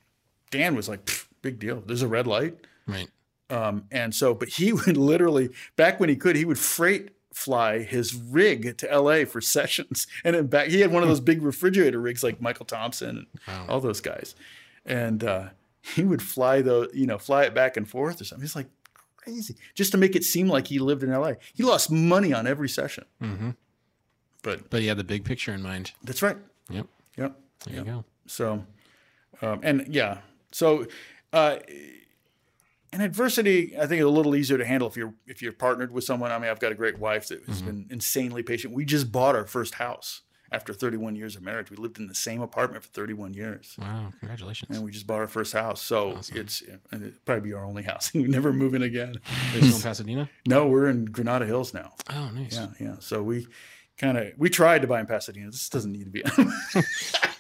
Dann 0.52 0.74
was 0.74 0.88
like, 0.88 1.10
"Big 1.42 1.60
deal. 1.60 1.84
There's 1.86 2.02
a 2.02 2.08
red 2.08 2.26
light." 2.26 2.56
Right. 2.88 3.10
Um, 3.50 3.84
and 3.92 4.16
so, 4.16 4.34
but 4.34 4.48
he 4.48 4.72
would 4.88 4.96
literally, 4.96 5.50
back 5.76 6.00
when 6.00 6.08
he 6.08 6.16
could, 6.16 6.38
he 6.38 6.46
would 6.46 6.58
freight 6.58 7.10
fly 7.34 7.80
his 7.80 8.16
rig 8.16 8.78
to 8.78 8.88
LA 9.00 9.26
for 9.26 9.42
sessions. 9.58 10.08
And 10.24 10.34
then 10.34 10.48
back, 10.48 10.70
he 10.70 10.80
had 10.80 10.94
one 10.94 11.04
of 11.04 11.10
those 11.10 11.20
big 11.20 11.42
refrigerator 11.42 12.00
rigs 12.00 12.24
like 12.24 12.42
Michael 12.42 12.66
Thompson 12.66 13.28
and 13.48 13.70
all 13.70 13.82
those 13.82 14.00
guys. 14.00 14.34
And 14.86 15.22
uh, 15.24 15.50
he 15.82 16.04
would 16.06 16.22
fly 16.22 16.62
the, 16.62 16.90
you 16.94 17.06
know, 17.06 17.18
fly 17.18 17.44
it 17.44 17.54
back 17.54 17.76
and 17.76 17.88
forth 17.88 18.22
or 18.22 18.24
something. 18.24 18.44
He's 18.44 18.56
like 18.56 18.68
crazy 19.18 19.58
just 19.76 19.92
to 19.92 19.98
make 19.98 20.16
it 20.16 20.24
seem 20.24 20.48
like 20.48 20.68
he 20.68 20.80
lived 20.80 21.04
in 21.04 21.12
LA. 21.12 21.34
He 21.54 21.64
lost 21.64 21.92
money 21.92 22.32
on 22.34 22.48
every 22.48 22.70
session. 22.70 23.04
Mm-hmm. 23.22 23.50
But 24.42 24.70
But 24.70 24.80
he 24.82 24.88
had 24.88 24.98
the 24.98 25.04
big 25.04 25.26
picture 25.26 25.54
in 25.54 25.62
mind. 25.62 25.92
that's 26.04 26.22
right. 26.22 26.38
Yep. 26.70 26.88
Yep. 27.18 27.40
There 27.66 27.76
you 27.76 27.84
go. 27.84 28.06
So, 28.28 28.66
um, 29.42 29.60
and 29.64 29.86
yeah, 29.88 30.20
so, 30.52 30.86
uh, 31.34 31.58
and 32.94 33.02
adversity, 33.02 33.76
I 33.78 33.86
think 33.88 34.00
is 34.00 34.06
a 34.06 34.10
little 34.10 34.36
easier 34.36 34.58
to 34.58 34.66
handle 34.66 34.88
if 34.88 34.98
you're 34.98 35.14
if 35.26 35.42
you're 35.42 35.54
partnered 35.54 35.92
with 35.92 36.04
someone. 36.04 36.32
I 36.32 36.38
mean, 36.40 36.50
I've 36.50 36.60
got 36.60 36.72
a 36.72 36.76
great 36.76 37.00
wife 37.00 37.28
that 37.30 37.44
has 37.46 37.62
been 37.62 37.88
insanely 37.90 38.44
patient. 38.44 38.74
We 38.74 38.84
just 38.86 39.12
bought 39.12 39.36
our 39.36 39.46
first 39.48 39.76
house 39.76 40.22
after 40.54 40.74
31 40.74 41.16
years 41.16 41.38
of 41.38 41.42
marriage. 41.42 41.72
We 41.72 41.78
lived 41.78 41.98
in 42.00 42.08
the 42.08 42.14
same 42.16 42.42
apartment 42.42 42.84
for 42.84 42.90
31 42.90 43.34
years, 43.34 43.76
Wow. 43.80 44.12
Congratulations. 44.20 44.76
and 44.76 44.84
we 44.86 44.92
just 44.92 45.08
bought 45.08 45.20
our 45.22 45.28
first 45.30 45.54
house. 45.54 45.82
So 45.82 46.18
it's 46.36 46.62
and 46.92 47.02
it'd 47.02 47.24
probably 47.24 47.50
be 47.50 47.54
our 47.54 47.64
only 47.64 47.84
house. 47.84 48.12
we 48.14 48.24
never 48.24 48.52
moving 48.52 48.82
again. 48.82 49.16
Are 49.54 49.58
you 49.58 49.64
still 49.68 49.78
in 49.78 49.82
Pasadena? 49.84 50.30
No, 50.46 50.68
we're 50.68 50.90
in 50.90 51.06
Granada 51.06 51.46
Hills 51.46 51.74
now. 51.74 51.94
Oh, 52.10 52.30
nice. 52.32 52.56
Yeah, 52.56 52.68
yeah. 52.80 52.96
So 53.00 53.24
we 53.24 53.48
kind 54.02 54.18
of 54.18 54.34
we 54.38 54.50
tried 54.50 54.82
to 54.82 54.88
buy 54.88 55.00
in 55.00 55.06
Pasadena. 55.06 55.52
This 55.52 55.70
doesn't 55.70 55.92
need 55.92 56.06
to 56.06 56.10
be. 56.10 56.24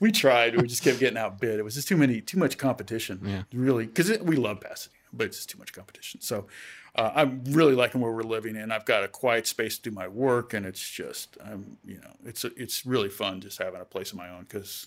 We 0.00 0.12
tried. 0.12 0.60
We 0.60 0.66
just 0.68 0.82
kept 0.84 1.00
getting 1.00 1.18
outbid. 1.18 1.58
It 1.58 1.64
was 1.64 1.74
just 1.74 1.88
too 1.88 1.96
many, 1.96 2.20
too 2.20 2.38
much 2.38 2.56
competition. 2.56 3.20
Yeah. 3.24 3.42
Really, 3.52 3.86
because 3.86 4.16
we 4.20 4.36
love 4.36 4.60
Pasadena, 4.60 4.98
but 5.12 5.26
it's 5.26 5.38
just 5.38 5.50
too 5.50 5.58
much 5.58 5.72
competition. 5.72 6.20
So 6.20 6.46
uh, 6.94 7.10
I'm 7.14 7.42
really 7.50 7.74
liking 7.74 8.00
where 8.00 8.12
we're 8.12 8.22
living, 8.22 8.56
and 8.56 8.72
I've 8.72 8.84
got 8.84 9.02
a 9.02 9.08
quiet 9.08 9.46
space 9.46 9.76
to 9.78 9.90
do 9.90 9.94
my 9.94 10.06
work, 10.08 10.54
and 10.54 10.64
it's 10.64 10.88
just, 10.88 11.36
I'm, 11.44 11.78
you 11.84 11.96
know, 11.98 12.12
it's 12.24 12.44
it's 12.56 12.86
really 12.86 13.08
fun 13.08 13.40
just 13.40 13.58
having 13.58 13.80
a 13.80 13.84
place 13.84 14.12
of 14.12 14.18
my 14.18 14.28
own. 14.28 14.42
Because, 14.42 14.86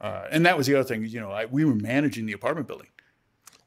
uh, 0.00 0.24
and 0.30 0.44
that 0.46 0.56
was 0.58 0.66
the 0.66 0.74
other 0.74 0.84
thing. 0.84 1.04
You 1.06 1.20
know, 1.20 1.30
I, 1.30 1.46
we 1.46 1.64
were 1.64 1.74
managing 1.74 2.26
the 2.26 2.32
apartment 2.34 2.66
building, 2.68 2.88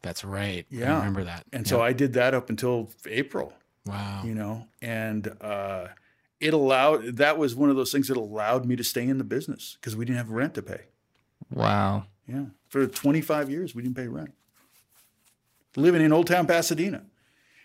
That's 0.03 0.23
right. 0.23 0.65
Yeah. 0.69 0.93
I 0.93 0.97
remember 0.99 1.23
that. 1.23 1.45
and 1.51 1.67
so 1.67 1.81
I 1.81 1.93
did 1.93 2.13
that 2.13 2.33
up 2.35 2.49
until 2.49 2.89
April. 3.07 3.53
Wow. 3.85 4.21
you 4.23 4.33
know 4.33 4.65
and 4.81 5.27
uh 5.41 5.87
it 6.43 6.53
allowed 6.53 7.17
that 7.17 7.37
was 7.37 7.55
one 7.55 7.69
of 7.69 7.77
those 7.77 7.91
things 7.91 8.09
that 8.09 8.17
allowed 8.17 8.65
me 8.65 8.75
to 8.75 8.83
stay 8.83 9.07
in 9.07 9.17
the 9.17 9.23
business 9.23 9.77
because 9.79 9.95
we 9.95 10.03
didn't 10.03 10.17
have 10.17 10.29
rent 10.29 10.53
to 10.55 10.61
pay. 10.61 10.81
Wow. 11.49 12.05
yeah. 12.27 12.45
For 12.67 12.85
25 12.85 13.49
years 13.49 13.73
we 13.73 13.81
didn't 13.81 13.95
pay 13.95 14.07
rent. 14.07 14.33
Living 15.75 16.01
in 16.01 16.11
old 16.11 16.27
town 16.27 16.45
pasadena. 16.45 17.05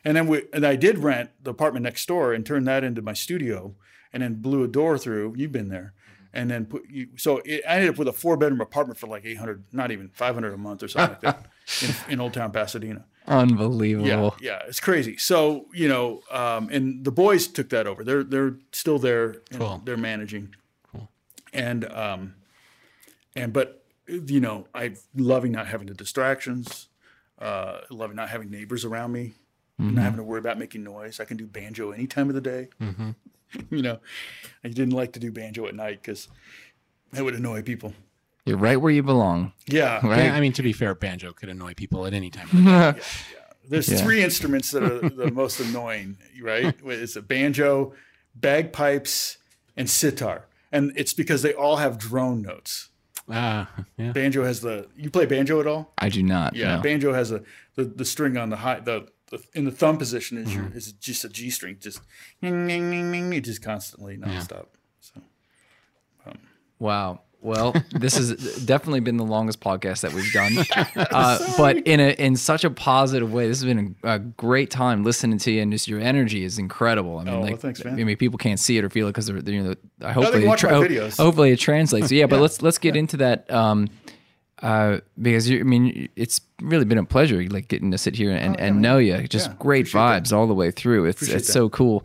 And 0.04 0.16
then 0.16 0.28
we 0.28 0.44
and 0.52 0.64
i 0.64 0.76
did 0.76 0.98
rent 0.98 1.30
the 1.42 1.50
apartment 1.50 1.82
next 1.82 2.06
door 2.06 2.32
and 2.32 2.46
turned 2.46 2.68
that 2.68 2.84
into 2.84 3.02
my 3.02 3.14
studio 3.14 3.74
and 4.12 4.22
then 4.22 4.34
blew 4.34 4.62
a 4.62 4.68
door 4.68 4.96
through. 4.96 5.34
You've 5.36 5.52
been 5.52 5.68
there. 5.68 5.92
And 6.32 6.48
then 6.50 6.66
put 6.66 6.88
you 6.88 7.08
so 7.16 7.40
it, 7.44 7.62
i 7.68 7.74
ended 7.74 7.90
up 7.90 7.98
with 7.98 8.06
a 8.06 8.12
four 8.12 8.36
bedroom 8.36 8.60
apartment 8.60 8.98
for 8.98 9.08
like 9.08 9.24
800 9.24 9.64
not 9.72 9.90
even 9.90 10.10
500 10.10 10.54
a 10.54 10.56
month 10.56 10.84
or 10.84 10.88
something 10.88 11.14
like 11.14 11.20
that 11.22 11.46
in, 12.06 12.12
in 12.12 12.20
old 12.20 12.34
town 12.34 12.52
pasadena 12.52 13.06
Unbelievable. 13.28 14.08
yeah, 14.08 14.30
yeah, 14.40 14.62
it's 14.66 14.80
crazy. 14.80 15.16
So 15.16 15.66
you 15.72 15.88
know, 15.88 16.22
um, 16.30 16.68
and 16.70 17.04
the 17.04 17.12
boys 17.12 17.46
took 17.46 17.68
that 17.70 17.86
over. 17.86 18.02
They're 18.02 18.24
they're 18.24 18.56
still 18.72 18.98
there. 18.98 19.42
and 19.50 19.60
Cool. 19.60 19.82
They're 19.84 19.96
managing. 19.96 20.54
Cool. 20.90 21.08
And 21.52 21.84
um, 21.92 22.34
and 23.36 23.52
but 23.52 23.84
you 24.06 24.40
know, 24.40 24.66
I 24.74 24.94
loving 25.14 25.52
not 25.52 25.66
having 25.66 25.86
the 25.86 25.94
distractions. 25.94 26.88
Uh, 27.38 27.82
loving 27.90 28.16
not 28.16 28.30
having 28.30 28.50
neighbors 28.50 28.84
around 28.84 29.12
me. 29.12 29.34
Not 29.80 30.02
having 30.02 30.16
to 30.16 30.24
worry 30.24 30.40
about 30.40 30.58
making 30.58 30.82
noise. 30.82 31.20
I 31.20 31.24
can 31.24 31.36
do 31.36 31.46
banjo 31.46 31.92
any 31.92 32.08
time 32.08 32.28
of 32.28 32.34
the 32.34 32.40
day. 32.40 32.68
Mm-hmm. 32.80 33.10
you 33.70 33.82
know, 33.82 34.00
I 34.64 34.68
didn't 34.68 34.90
like 34.90 35.12
to 35.12 35.20
do 35.20 35.30
banjo 35.30 35.68
at 35.68 35.74
night 35.76 36.02
because 36.02 36.26
that 37.12 37.22
would 37.22 37.34
annoy 37.34 37.62
people. 37.62 37.94
You're 38.48 38.56
right 38.56 38.80
where 38.80 38.90
you 38.90 39.02
belong. 39.02 39.52
Yeah, 39.66 40.00
Right. 40.06 40.30
I 40.30 40.40
mean, 40.40 40.52
to 40.54 40.62
be 40.62 40.72
fair, 40.72 40.94
banjo 40.94 41.32
could 41.32 41.50
annoy 41.50 41.74
people 41.74 42.06
at 42.06 42.14
any 42.14 42.30
time. 42.30 42.48
of 42.48 42.64
the 42.64 42.92
day. 42.94 43.00
There's 43.68 43.88
Yeah. 43.90 43.98
three 43.98 44.22
instruments 44.24 44.70
that 44.70 44.82
are 44.82 45.06
the 45.10 45.30
most 45.30 45.60
annoying, 45.60 46.16
right? 46.40 46.74
It's 46.84 47.16
a 47.16 47.20
banjo, 47.22 47.92
bagpipes, 48.34 49.36
and 49.76 49.88
sitar, 49.90 50.46
and 50.72 50.92
it's 50.96 51.12
because 51.12 51.42
they 51.42 51.52
all 51.52 51.76
have 51.76 51.98
drone 51.98 52.40
notes. 52.42 52.88
Ah, 53.30 53.68
yeah. 53.98 54.12
Banjo 54.12 54.42
has 54.44 54.62
the. 54.62 54.88
You 54.96 55.10
play 55.10 55.26
banjo 55.26 55.60
at 55.60 55.66
all? 55.66 55.92
I 55.98 56.08
do 56.08 56.22
not. 56.22 56.56
Yeah, 56.56 56.76
no. 56.76 56.82
banjo 56.82 57.12
has 57.12 57.30
a 57.30 57.42
the, 57.74 57.84
the 57.84 58.06
string 58.06 58.38
on 58.38 58.48
the 58.48 58.56
high 58.56 58.80
the, 58.80 59.08
the 59.30 59.42
in 59.52 59.66
the 59.66 59.70
thumb 59.70 59.98
position 59.98 60.38
is 60.38 60.48
Mm-hmm. 60.48 60.68
your 60.68 60.76
is 60.76 60.92
just 60.92 61.24
a 61.26 61.28
G 61.28 61.50
string, 61.50 61.76
just 61.78 62.00
ning, 62.40 62.66
ning, 62.66 62.88
ning, 62.88 63.10
ning, 63.12 63.28
ning, 63.28 63.42
just 63.42 63.60
constantly 63.62 64.16
nonstop. 64.16 64.68
So 65.00 65.20
Wow. 66.78 67.20
Well, 67.40 67.72
this 67.92 68.16
has 68.16 68.64
definitely 68.64 68.98
been 69.00 69.16
the 69.16 69.24
longest 69.24 69.60
podcast 69.60 70.00
that 70.00 70.12
we've 70.12 70.32
done, 70.32 70.58
uh, 71.12 71.38
but 71.56 71.76
in 71.86 72.00
a 72.00 72.10
in 72.18 72.34
such 72.34 72.64
a 72.64 72.70
positive 72.70 73.32
way. 73.32 73.46
This 73.46 73.60
has 73.60 73.64
been 73.64 73.94
a, 74.02 74.14
a 74.14 74.18
great 74.18 74.70
time 74.70 75.04
listening 75.04 75.38
to 75.38 75.52
you, 75.52 75.62
and 75.62 75.70
just 75.70 75.86
your 75.86 76.00
energy 76.00 76.42
is 76.42 76.58
incredible. 76.58 77.18
I 77.18 77.24
mean, 77.24 77.34
Oh, 77.34 77.40
well, 77.40 77.50
like, 77.52 77.60
thanks, 77.60 77.84
man. 77.84 77.98
I 77.98 78.02
mean, 78.04 78.16
people 78.16 78.38
can't 78.38 78.58
see 78.58 78.76
it 78.76 78.84
or 78.84 78.90
feel 78.90 79.06
it 79.06 79.10
because 79.10 79.26
they're, 79.26 79.40
they're, 79.40 79.54
you 79.54 79.62
know, 79.62 79.74
I 80.02 80.06
they 80.08 80.12
hopefully, 80.14 80.38
can 80.40 80.48
watch 80.48 80.64
it 80.64 80.66
my 80.66 80.72
ho- 80.72 80.82
videos. 80.82 81.16
hopefully 81.16 81.52
it 81.52 81.60
translates. 81.60 82.08
So, 82.08 82.14
yeah, 82.16 82.26
but 82.26 82.40
let's 82.40 82.60
let's 82.60 82.78
get 82.78 82.96
into 82.96 83.16
that. 83.18 83.48
Um, 83.52 83.88
uh, 84.60 84.98
because 85.22 85.48
you, 85.48 85.60
I 85.60 85.62
mean, 85.62 86.08
it's 86.16 86.40
really 86.60 86.84
been 86.84 86.98
a 86.98 87.04
pleasure, 87.04 87.40
like 87.44 87.68
getting 87.68 87.92
to 87.92 87.98
sit 87.98 88.16
here 88.16 88.32
and, 88.32 88.58
and 88.58 88.82
know 88.82 88.98
you. 88.98 89.28
Just 89.28 89.46
Oh, 89.46 89.50
Yeah, 89.52 89.56
great 89.60 89.80
appreciate 89.88 90.00
vibes 90.00 90.32
all 90.36 90.48
the 90.48 90.54
way 90.54 90.72
through. 90.72 91.04
It's 91.04 91.18
Appreciate 91.22 91.36
it's 91.36 91.46
that. 91.46 91.52
so 91.52 91.68
cool. 91.68 92.04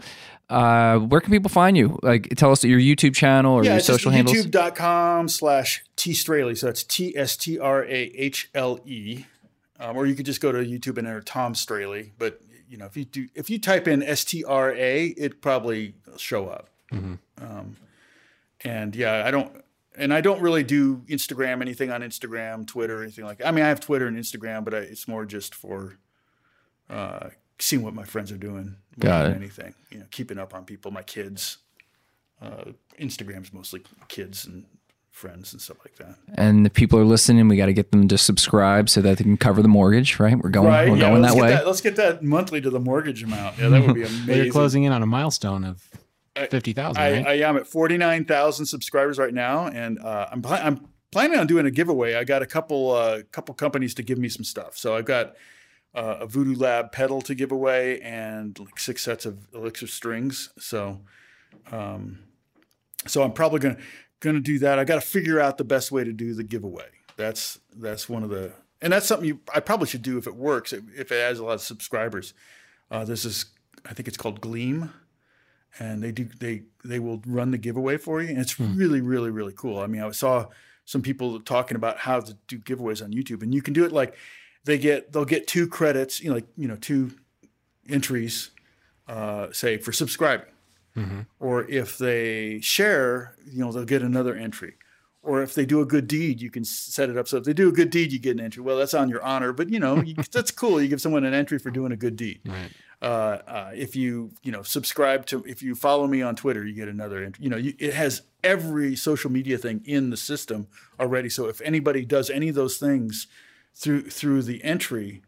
Uh, 0.50 1.00
where 1.00 1.22
can 1.22 1.32
people 1.32 1.50
find 1.50 1.76
you? 1.76 1.98
Like, 2.04 2.30
tell 2.36 2.52
us 2.52 2.64
your 2.64 2.80
YouTube 2.80 3.16
channel 3.16 3.54
or 3.54 3.64
yeah, 3.64 3.72
your 3.72 3.78
it's 3.78 3.88
just 3.88 4.00
social 4.00 4.12
handles. 4.12 4.38
youtube.com 4.38 5.30
slash 5.30 5.84
T 5.96 6.12
Strahle. 6.12 6.58
So 6.58 6.68
that's 6.68 6.84
T 6.84 7.18
S 7.18 7.36
T 7.38 7.58
R 7.58 7.84
A 7.84 7.90
H 7.90 8.50
L 8.54 8.80
E. 8.86 9.26
Um, 9.80 9.98
or 9.98 10.06
you 10.06 10.16
could 10.16 10.26
just 10.26 10.42
go 10.42 10.52
to 10.52 10.60
YouTube 10.60 10.98
and 10.98 11.08
enter 11.08 11.22
Tom 11.22 11.54
Strahle. 11.54 12.12
But 12.18 12.42
you 12.70 12.78
know, 12.78 12.86
if 12.86 12.96
you 12.98 13.06
do 13.06 13.28
if 13.36 13.50
you 13.50 13.60
type 13.60 13.88
in 13.88 14.04
S 14.04 14.24
T 14.26 14.44
R 14.44 14.74
A, 14.74 15.08
it 15.08 15.42
probably 15.42 15.96
show 16.18 16.48
up. 16.48 16.70
Um, 17.42 17.78
and 18.64 18.96
yeah, 18.96 19.24
I 19.26 19.32
don't 19.32 19.64
and 19.96 20.14
I 20.14 20.22
don't 20.22 20.42
really 20.42 20.64
do 20.64 20.98
Instagram, 21.08 21.62
anything 21.62 21.92
on 21.92 22.02
Instagram, 22.02 22.66
Twitter, 22.68 23.02
anything 23.02 23.26
like 23.26 23.40
that. 23.40 23.48
I 23.48 23.52
mean, 23.52 23.64
I 23.64 23.68
have 23.70 23.80
Twitter 23.80 24.08
and 24.08 24.18
Instagram, 24.18 24.64
but 24.64 24.74
I, 24.74 24.78
it's 24.80 25.08
more 25.08 25.26
just 25.26 25.54
for 25.56 25.98
uh, 26.90 27.30
seeing 27.60 27.82
what 27.82 27.94
my 27.94 28.04
friends 28.04 28.32
are 28.32 28.38
doing 28.38 28.76
Got 29.00 29.32
it. 29.32 29.36
anything. 29.36 29.74
You 29.90 30.00
know, 30.00 30.06
keeping 30.12 30.38
up 30.38 30.54
on 30.54 30.66
people, 30.66 30.92
my 30.92 31.04
kids. 31.04 31.58
Uh, 32.42 32.72
Instagram's 33.00 33.54
mostly 33.54 33.82
kids 34.10 34.46
and 34.46 34.66
friends 35.12 35.54
and 35.54 35.62
stuff 35.62 35.78
like 35.86 35.96
that. 35.96 36.18
and 36.34 36.66
the 36.66 36.70
people 36.70 37.00
are 37.00 37.06
listening, 37.06 37.48
we 37.48 37.56
got 37.56 37.68
to 37.68 37.74
get 37.74 37.92
them 37.92 38.08
to 38.08 38.18
subscribe 38.18 38.90
so 38.90 39.00
that 39.00 39.18
they 39.18 39.24
can 39.24 39.38
cover 39.38 39.62
the 39.62 39.68
mortgage. 39.68 40.20
Right? 40.20 40.38
We're 40.38 40.50
going. 40.50 40.68
We're 40.68 40.98
yeah, 40.98 41.10
going 41.10 41.22
let's 41.22 41.36
that 41.36 41.42
way. 41.42 41.64
let's 41.64 41.82
get 41.82 41.96
that 41.98 42.24
monthly 42.24 42.60
to 42.62 42.70
the 42.70 42.80
mortgage 42.80 43.24
amount. 43.24 43.58
Yeah, 43.58 43.70
that 43.70 43.86
would 43.86 43.96
be 43.96 44.02
amazing. 44.04 44.24
Well, 44.28 44.38
you're 44.38 44.52
closing 44.52 44.84
in 44.84 44.92
on 44.92 45.02
a 45.04 45.06
milestone 45.06 45.64
of 45.64 45.88
fifty 46.50 46.74
thousand, 46.74 47.02
I, 47.02 47.12
right? 47.14 47.28
I 47.28 47.34
am 47.48 47.58
at 47.58 47.68
49,000 47.68 48.66
subscribers 48.66 49.20
right 49.20 49.34
now, 49.34 49.68
and 49.68 50.00
uh, 50.00 50.28
I'm, 50.32 50.42
pla- 50.42 50.62
I'm 50.64 50.88
planning 51.12 51.38
on 51.38 51.48
doing 51.48 51.66
a 51.66 51.72
giveaway. 51.72 52.16
I 52.16 52.24
got 52.24 52.42
a 52.42 52.46
couple 52.46 52.92
uh, 52.92 53.22
couple 53.32 53.54
companies 53.56 53.94
to 53.96 54.04
give 54.04 54.18
me 54.18 54.30
some 54.30 54.44
stuff. 54.44 54.78
So 54.78 54.96
I've 54.96 55.06
got 55.06 55.36
uh, 55.96 56.18
a 56.22 56.28
Voodoo 56.28 56.56
Lab 56.56 56.92
pedal 56.92 57.22
to 57.22 57.36
give 57.36 57.52
away 57.52 58.02
and 58.02 58.58
like 58.60 58.80
six 58.80 59.04
sets 59.04 59.26
of 59.26 59.48
Elixir 59.54 59.88
strings. 59.88 60.50
So, 60.58 61.02
um, 61.72 62.20
so 63.06 63.24
I'm 63.24 63.34
probably 63.34 63.60
gonna 63.60 63.78
gonna 64.20 64.40
do 64.40 64.60
that. 64.60 64.80
I 64.80 64.84
got 64.84 64.96
to 64.96 65.02
figure 65.02 65.40
out 65.40 65.58
the 65.58 65.64
best 65.64 65.92
way 65.92 66.04
to 66.04 66.14
do 66.14 66.34
the 66.34 66.44
giveaway. 66.44 66.90
That's 67.18 67.60
that's 67.76 68.10
one 68.10 68.24
of 68.24 68.30
the 68.30 68.54
and 68.82 68.92
that's 68.92 69.06
something 69.06 69.28
you 69.28 69.40
I 69.54 69.60
probably 69.60 69.88
should 69.88 70.02
do 70.02 70.18
if 70.18 70.28
it 70.28 70.36
works 70.36 70.74
if 70.74 71.12
it 71.12 71.22
has 71.22 71.40
a 71.40 71.46
lot 71.46 71.54
of 71.54 71.62
subscribers. 71.62 72.34
Uh, 72.90 73.06
this 73.06 73.26
is 73.26 73.46
I 73.86 73.94
think 73.94 74.08
it's 74.08 74.18
called 74.18 74.42
Gleam 74.42 74.92
and 75.80 76.04
they 76.04 76.12
do 76.12 76.26
they 76.40 76.64
they 76.84 77.00
will 77.00 77.22
run 77.26 77.52
the 77.52 77.58
giveaway 77.58 77.98
for 77.98 78.22
you 78.22 78.30
and 78.30 78.38
it's 78.38 78.60
really 78.60 79.02
really 79.02 79.30
really 79.30 79.54
cool 79.56 79.80
i 79.80 79.88
mean 79.88 80.02
i 80.02 80.12
saw 80.12 80.46
some 80.86 81.02
people 81.02 81.40
talking 81.40 81.76
about 81.76 81.98
how 82.00 82.20
to 82.20 82.38
do 82.48 82.60
giveaways 82.60 83.04
on 83.04 83.12
youtube 83.12 83.42
and 83.42 83.54
you 83.54 83.62
can 83.62 83.74
do 83.74 83.86
it 83.86 83.92
like 83.92 84.16
they 84.66 84.78
get 84.78 85.12
they'll 85.14 85.26
get 85.26 85.48
two 85.48 85.68
credits 85.68 86.22
you 86.22 86.30
know 86.30 86.36
like 86.36 86.48
you 86.58 86.68
know 86.68 86.76
two 86.78 87.12
entries 87.90 88.52
uh, 89.08 89.48
say 89.52 89.78
for 89.78 89.92
subscribing 89.92 90.48
or 91.40 91.68
if 91.70 91.98
they 91.98 92.60
share 92.62 93.36
you 93.52 93.60
know 93.60 93.72
they'll 93.72 93.84
get 93.84 94.04
another 94.04 94.36
entry 94.36 94.76
or 95.24 95.42
if 95.42 95.56
they 95.56 95.66
do 95.66 95.82
a 95.82 95.86
good 95.88 96.08
deed 96.08 96.40
you 96.40 96.52
can 96.52 96.64
set 96.64 97.10
it 97.10 97.18
up 97.18 97.28
so 97.28 97.38
if 97.38 97.44
they 97.46 97.54
do 97.54 97.68
a 97.68 97.72
good 97.72 97.90
deed 97.90 98.12
you 98.12 98.20
get 98.20 98.38
an 98.38 98.40
entry 98.40 98.62
well 98.62 98.78
that's 98.78 98.94
on 98.94 99.10
your 99.10 99.22
honor 99.24 99.52
but 99.52 99.70
you 99.72 99.80
know 99.80 100.00
you, 100.04 100.14
that's 100.32 100.52
cool 100.52 100.80
you 100.80 100.88
give 100.88 101.02
someone 101.02 101.24
an 101.26 101.34
entry 101.34 101.58
for 101.58 101.72
doing 101.72 101.92
a 101.92 101.96
good 101.96 102.16
deed 102.16 102.42
Right. 102.46 102.70
uh, 103.02 103.06
uh, 103.48 103.72
if 103.74 103.96
you 103.96 104.34
you 104.44 104.52
know 104.52 104.62
subscribe 104.62 105.26
to 105.26 105.44
if 105.48 105.64
you 105.64 105.74
follow 105.74 106.06
me 106.06 106.22
on 106.22 106.36
Twitter, 106.36 106.64
you 106.64 106.74
get 106.76 106.88
another. 106.88 107.24
ent- 107.24 107.40
You 107.40 107.50
know, 107.50 107.58
you, 107.58 107.74
it 107.80 107.94
has 107.96 108.22
every 108.44 108.96
social 108.96 109.32
media 109.32 109.58
thing 109.58 109.82
in 109.86 110.10
the 110.12 110.16
system 110.18 110.68
already. 111.00 111.28
So 111.30 111.48
if 111.48 111.60
anybody 111.62 112.06
does 112.06 112.30
any 112.30 112.50
of 112.50 112.56
those 112.56 112.78
things 112.78 113.28
through 113.76 114.10
through 114.10 114.44
the 114.44 114.64
entry, 114.64 115.22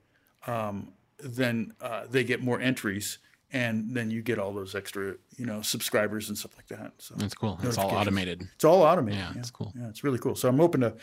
um, 0.48 0.94
then 1.20 1.74
uh, 1.82 2.04
they 2.10 2.24
get 2.24 2.42
more 2.42 2.60
entries, 2.60 3.18
and 3.52 3.92
then 3.92 4.12
you 4.12 4.22
get 4.22 4.40
all 4.40 4.54
those 4.54 4.76
extra 4.76 5.16
you 5.38 5.46
know 5.46 5.62
subscribers 5.62 6.30
and 6.30 6.38
stuff 6.38 6.52
like 6.56 6.68
that. 6.68 6.94
So 7.00 7.16
That's 7.18 7.34
cool. 7.34 7.60
It's 7.64 7.78
all 7.78 7.92
automated. 7.92 8.48
it's 8.56 8.66
all 8.66 8.82
automated. 8.84 9.20
Yeah, 9.20 9.40
it's 9.40 9.52
cool. 9.52 9.74
Yeah, 9.78 9.90
it's 9.90 10.04
really 10.04 10.20
cool. 10.20 10.36
So 10.36 10.48
I'm 10.50 10.60
open 10.62 10.82
to. 10.82 10.96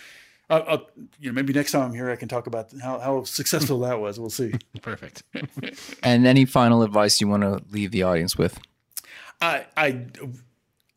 I'll, 0.51 0.64
I'll, 0.69 0.86
you 1.19 1.31
know, 1.31 1.32
maybe 1.32 1.52
next 1.55 1.73
time 1.73 1.82
I'm 1.82 1.94
here, 1.94 2.10
I 2.10 2.16
can 2.16 2.28
talk 2.28 2.47
about 2.47 2.73
how, 2.82 2.98
how 2.98 3.23
successful 3.23 3.78
that 3.81 4.01
was. 4.01 4.20
We'll 4.20 4.28
see. 4.28 4.52
Perfect. 4.82 5.23
And 6.02 6.27
any 6.27 6.44
final 6.44 6.82
advice 6.82 7.20
you 7.20 7.28
want 7.28 7.43
to 7.43 7.62
leave 7.70 7.90
the 7.90 8.02
audience 8.02 8.36
with? 8.36 8.59
I, 9.40 9.66
I, 9.77 10.06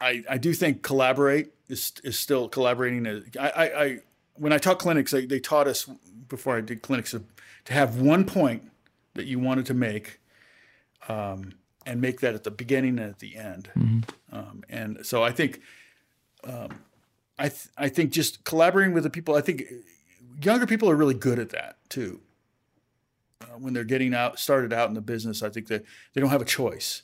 I, 0.02 0.24
I 0.32 0.38
do 0.40 0.52
think 0.54 0.82
collaborate 0.82 1.54
is 1.70 1.94
is 2.04 2.20
still 2.20 2.50
collaborating. 2.50 3.08
I, 3.40 3.48
I, 3.50 3.84
I 3.84 4.00
when 4.36 4.54
I 4.54 4.58
taught 4.58 4.80
clinics, 4.80 5.12
they, 5.12 5.26
they 5.26 5.40
taught 5.40 5.68
us 5.68 5.90
before 6.28 6.58
I 6.58 6.62
did 6.62 6.82
clinics 6.82 7.12
to, 7.12 7.24
to 7.66 7.74
have 7.74 8.00
one 8.00 8.26
point 8.26 8.70
that 9.14 9.26
you 9.26 9.40
wanted 9.40 9.66
to 9.68 9.74
make, 9.74 10.20
um, 11.08 11.54
and 11.86 12.02
make 12.02 12.20
that 12.22 12.34
at 12.34 12.44
the 12.44 12.52
beginning 12.52 13.00
and 13.00 13.10
at 13.10 13.20
the 13.20 13.36
end. 13.36 13.70
Um, 14.32 14.64
and 14.70 15.06
so 15.06 15.24
I 15.24 15.32
think, 15.32 15.62
um, 16.44 16.70
I 17.38 17.50
th- 17.50 17.68
I 17.78 17.90
think 17.90 18.12
just 18.12 18.44
collaborating 18.44 18.94
with 18.94 19.04
the 19.04 19.10
people. 19.10 19.36
I 19.36 19.42
think 19.42 19.64
younger 20.42 20.66
people 20.66 20.90
are 20.90 20.96
really 20.96 21.14
good 21.14 21.38
at 21.38 21.50
that 21.50 21.78
too. 21.90 22.22
Uh, 23.42 23.58
when 23.60 23.74
they're 23.74 23.84
getting 23.84 24.14
out 24.14 24.40
started 24.40 24.72
out 24.72 24.88
in 24.88 24.96
the 24.96 25.02
business, 25.02 25.44
I 25.44 25.50
think 25.50 25.68
that 25.68 25.84
they 26.14 26.22
don't 26.22 26.30
have 26.30 26.42
a 26.42 26.46
choice 26.46 27.04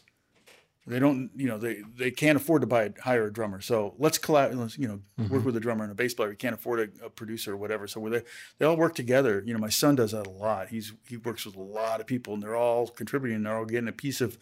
they 0.88 1.00
don't 1.00 1.30
you 1.36 1.48
know 1.48 1.58
they 1.58 1.84
they 1.96 2.12
can't 2.12 2.36
afford 2.36 2.62
to 2.62 2.68
buy 2.68 2.92
hire 3.02 3.28
a 3.28 3.34
drummer. 3.34 3.62
So 3.62 3.94
let's 4.00 4.18
collab 4.18 4.56
let's 4.56 4.78
you 4.78 4.88
know 4.88 5.28
work 5.30 5.46
with 5.46 5.56
a 5.56 5.60
drummer 5.60 5.84
and 5.84 5.92
a 5.92 5.96
bass 5.96 6.14
player. 6.14 6.30
We 6.30 6.36
can't 6.36 6.56
afford 6.56 6.80
a, 6.80 7.06
a 7.06 7.10
producer 7.10 7.54
or 7.54 7.58
whatever. 7.58 7.88
So 7.88 8.08
they 8.10 8.24
they 8.58 8.66
all 8.66 8.78
work 8.78 8.96
together. 8.96 9.44
You 9.46 9.54
know 9.54 9.60
my 9.60 9.70
son 9.70 9.96
does 9.96 10.12
that 10.12 10.26
a 10.26 10.30
lot. 10.32 10.70
He's 10.70 10.94
he 11.08 11.18
works 11.18 11.46
with 11.46 11.56
a 11.56 11.62
lot 11.62 12.00
of 12.02 12.08
people 12.08 12.34
and 12.34 12.42
they're 12.42 12.56
all 12.56 12.88
contributing 12.88 13.44
they're 13.44 13.58
all 13.58 13.66
getting 13.66 13.90
a 13.90 13.94
piece 13.94 14.22
of 14.22 14.38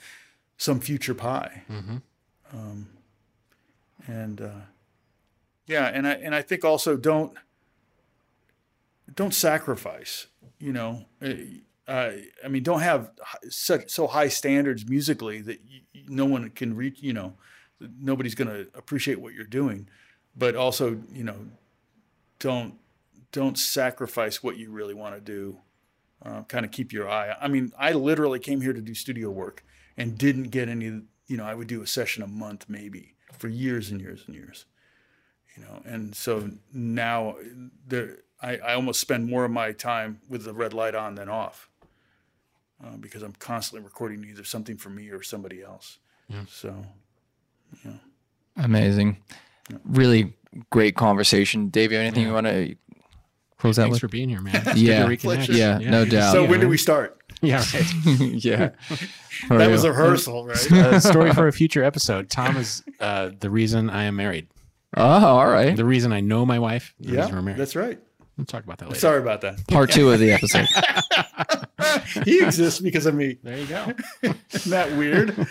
some 0.57 0.79
future 0.79 1.13
pie. 1.13 1.63
Um, 2.53 2.87
and 4.07 4.41
uh, 4.41 4.61
yeah 5.67 5.85
and 5.87 6.07
i 6.07 6.13
and 6.13 6.33
i 6.33 6.41
think 6.41 6.65
also 6.65 6.97
don't 6.97 7.33
don't 9.13 9.33
sacrifice 9.33 10.27
you 10.59 10.73
know 10.73 11.05
uh, 11.21 11.29
uh, 11.89 12.11
I 12.45 12.47
mean, 12.47 12.61
don't 12.61 12.81
have 12.81 13.09
such 13.49 13.89
so 13.89 14.05
high 14.05 14.27
standards 14.27 14.87
musically 14.87 15.41
that 15.41 15.59
you, 15.67 15.81
no 16.07 16.25
one 16.25 16.51
can 16.51 16.75
reach. 16.75 17.01
You 17.01 17.13
know, 17.13 17.33
nobody's 17.79 18.35
going 18.35 18.47
to 18.47 18.67
appreciate 18.75 19.19
what 19.19 19.33
you're 19.33 19.43
doing. 19.43 19.89
But 20.37 20.55
also, 20.55 21.01
you 21.11 21.23
know, 21.23 21.47
don't 22.37 22.75
don't 23.31 23.57
sacrifice 23.57 24.43
what 24.43 24.57
you 24.57 24.69
really 24.69 24.93
want 24.93 25.15
to 25.15 25.21
do. 25.21 25.57
Uh, 26.23 26.43
kind 26.43 26.63
of 26.63 26.71
keep 26.71 26.93
your 26.93 27.09
eye. 27.09 27.35
I 27.41 27.47
mean, 27.47 27.71
I 27.77 27.93
literally 27.93 28.39
came 28.39 28.61
here 28.61 28.73
to 28.73 28.81
do 28.81 28.93
studio 28.93 29.31
work 29.31 29.63
and 29.97 30.15
didn't 30.15 30.49
get 30.49 30.69
any. 30.69 30.85
You 30.85 31.37
know, 31.37 31.45
I 31.45 31.55
would 31.55 31.67
do 31.67 31.81
a 31.81 31.87
session 31.87 32.21
a 32.21 32.27
month 32.27 32.65
maybe 32.69 33.15
for 33.33 33.47
years 33.47 33.89
and 33.89 33.99
years 33.99 34.23
and 34.27 34.35
years. 34.35 34.65
You 35.57 35.63
know, 35.63 35.81
and 35.85 36.15
so 36.15 36.51
now 36.71 37.35
there, 37.87 38.17
I, 38.39 38.57
I 38.57 38.73
almost 38.75 39.01
spend 39.01 39.27
more 39.27 39.43
of 39.43 39.51
my 39.51 39.71
time 39.71 40.21
with 40.29 40.45
the 40.45 40.53
red 40.53 40.73
light 40.73 40.93
on 40.93 41.15
than 41.15 41.29
off 41.29 41.68
uh, 42.83 42.97
because 42.97 43.23
I'm 43.23 43.33
constantly 43.33 43.83
recording 43.83 44.25
either 44.29 44.43
something 44.43 44.77
for 44.77 44.89
me 44.89 45.09
or 45.09 45.21
somebody 45.21 45.61
else. 45.61 45.99
So, 46.47 46.75
yeah. 47.83 47.93
Amazing. 48.57 49.17
Really 49.83 50.33
great 50.69 50.95
conversation. 50.95 51.69
Dave, 51.69 51.91
you 51.91 51.97
have 51.97 52.05
anything 52.05 52.27
you 52.27 52.33
want 52.33 52.47
to 52.47 52.75
close 53.57 53.77
out 53.77 53.83
Thanks 53.83 53.95
with? 53.95 54.01
for 54.01 54.07
being 54.07 54.29
here, 54.29 54.41
man. 54.41 54.55
It's 54.55 54.79
Yeah. 55.49 55.79
Yeah, 55.79 55.89
no 55.89 56.05
doubt. 56.05 56.31
so 56.33 56.43
Yeah, 56.43 56.49
when 56.49 56.59
do 56.59 56.69
we 56.69 56.77
start? 56.77 57.15
Yeah, 57.41 57.63
right. 57.73 58.19
yeah. 58.19 58.71
That 59.49 59.71
was 59.71 59.85
a 59.85 59.91
rehearsal, 59.91 60.45
right? 60.45 60.71
a 60.71 60.99
story 60.99 61.31
for 61.31 61.47
a 61.47 61.53
future 61.53 61.81
episode. 61.81 62.29
Tom 62.29 62.57
is 62.57 62.83
uh, 62.99 63.29
the 63.39 63.49
reason 63.49 63.89
I 63.89 64.03
am 64.03 64.17
married. 64.17 64.47
Oh, 64.97 65.03
all 65.03 65.47
right. 65.47 65.73
The 65.73 65.85
reason 65.85 66.11
I 66.11 66.19
know 66.19 66.45
my 66.45 66.59
wife. 66.59 66.93
The 66.99 67.13
yeah, 67.13 67.31
we're 67.31 67.41
married. 67.41 67.57
that's 67.57 67.77
right. 67.77 67.97
We'll 68.39 68.45
talk 68.45 68.63
about 68.63 68.77
that 68.77 68.87
later. 68.87 69.01
Sorry 69.01 69.19
about 69.19 69.41
that. 69.41 69.67
Part 69.67 69.91
two 69.91 70.11
of 70.11 70.19
the 70.21 70.31
episode. 70.31 70.65
he 72.23 72.41
exists 72.41 72.79
because 72.79 73.05
of 73.05 73.13
me. 73.13 73.37
There 73.43 73.57
you 73.57 73.65
go. 73.65 73.93
Isn't 74.53 74.71
that 74.71 74.89
weird? 74.93 75.45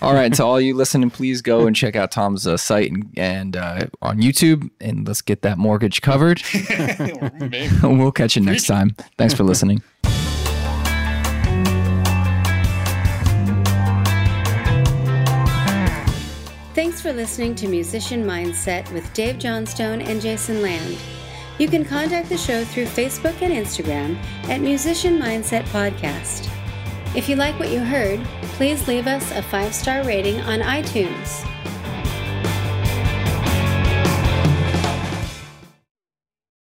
All 0.00 0.12
right, 0.12 0.34
so 0.34 0.44
all 0.44 0.60
you 0.60 0.74
listening, 0.74 1.10
please 1.10 1.42
go 1.42 1.64
and 1.68 1.76
check 1.76 1.94
out 1.94 2.10
Tom's 2.10 2.44
uh, 2.44 2.56
site 2.56 2.90
and, 2.90 3.08
and 3.16 3.56
uh, 3.56 3.86
on 4.02 4.20
YouTube, 4.20 4.68
and 4.80 5.06
let's 5.06 5.22
get 5.22 5.42
that 5.42 5.58
mortgage 5.58 6.02
covered. 6.02 6.42
we'll 7.84 8.10
catch 8.10 8.34
you 8.34 8.42
next 8.42 8.66
time. 8.66 8.96
Thanks 9.16 9.32
for 9.32 9.44
listening. 9.44 9.80
Thanks 16.74 17.00
for 17.00 17.12
listening 17.12 17.54
to 17.54 17.68
Musician 17.68 18.24
Mindset 18.24 18.90
with 18.92 19.12
Dave 19.14 19.38
Johnstone 19.38 20.02
and 20.02 20.20
Jason 20.20 20.62
Land. 20.62 20.98
You 21.58 21.68
can 21.68 21.84
contact 21.84 22.28
the 22.28 22.38
show 22.38 22.64
through 22.64 22.86
Facebook 22.86 23.40
and 23.42 23.52
Instagram 23.52 24.16
at 24.48 24.60
Musician 24.60 25.18
Mindset 25.18 25.64
Podcast. 25.64 26.48
If 27.14 27.28
you 27.28 27.36
like 27.36 27.58
what 27.58 27.70
you 27.70 27.80
heard, 27.80 28.20
please 28.56 28.88
leave 28.88 29.06
us 29.06 29.30
a 29.32 29.42
five 29.42 29.74
star 29.74 30.02
rating 30.04 30.40
on 30.40 30.60
iTunes. 30.60 31.46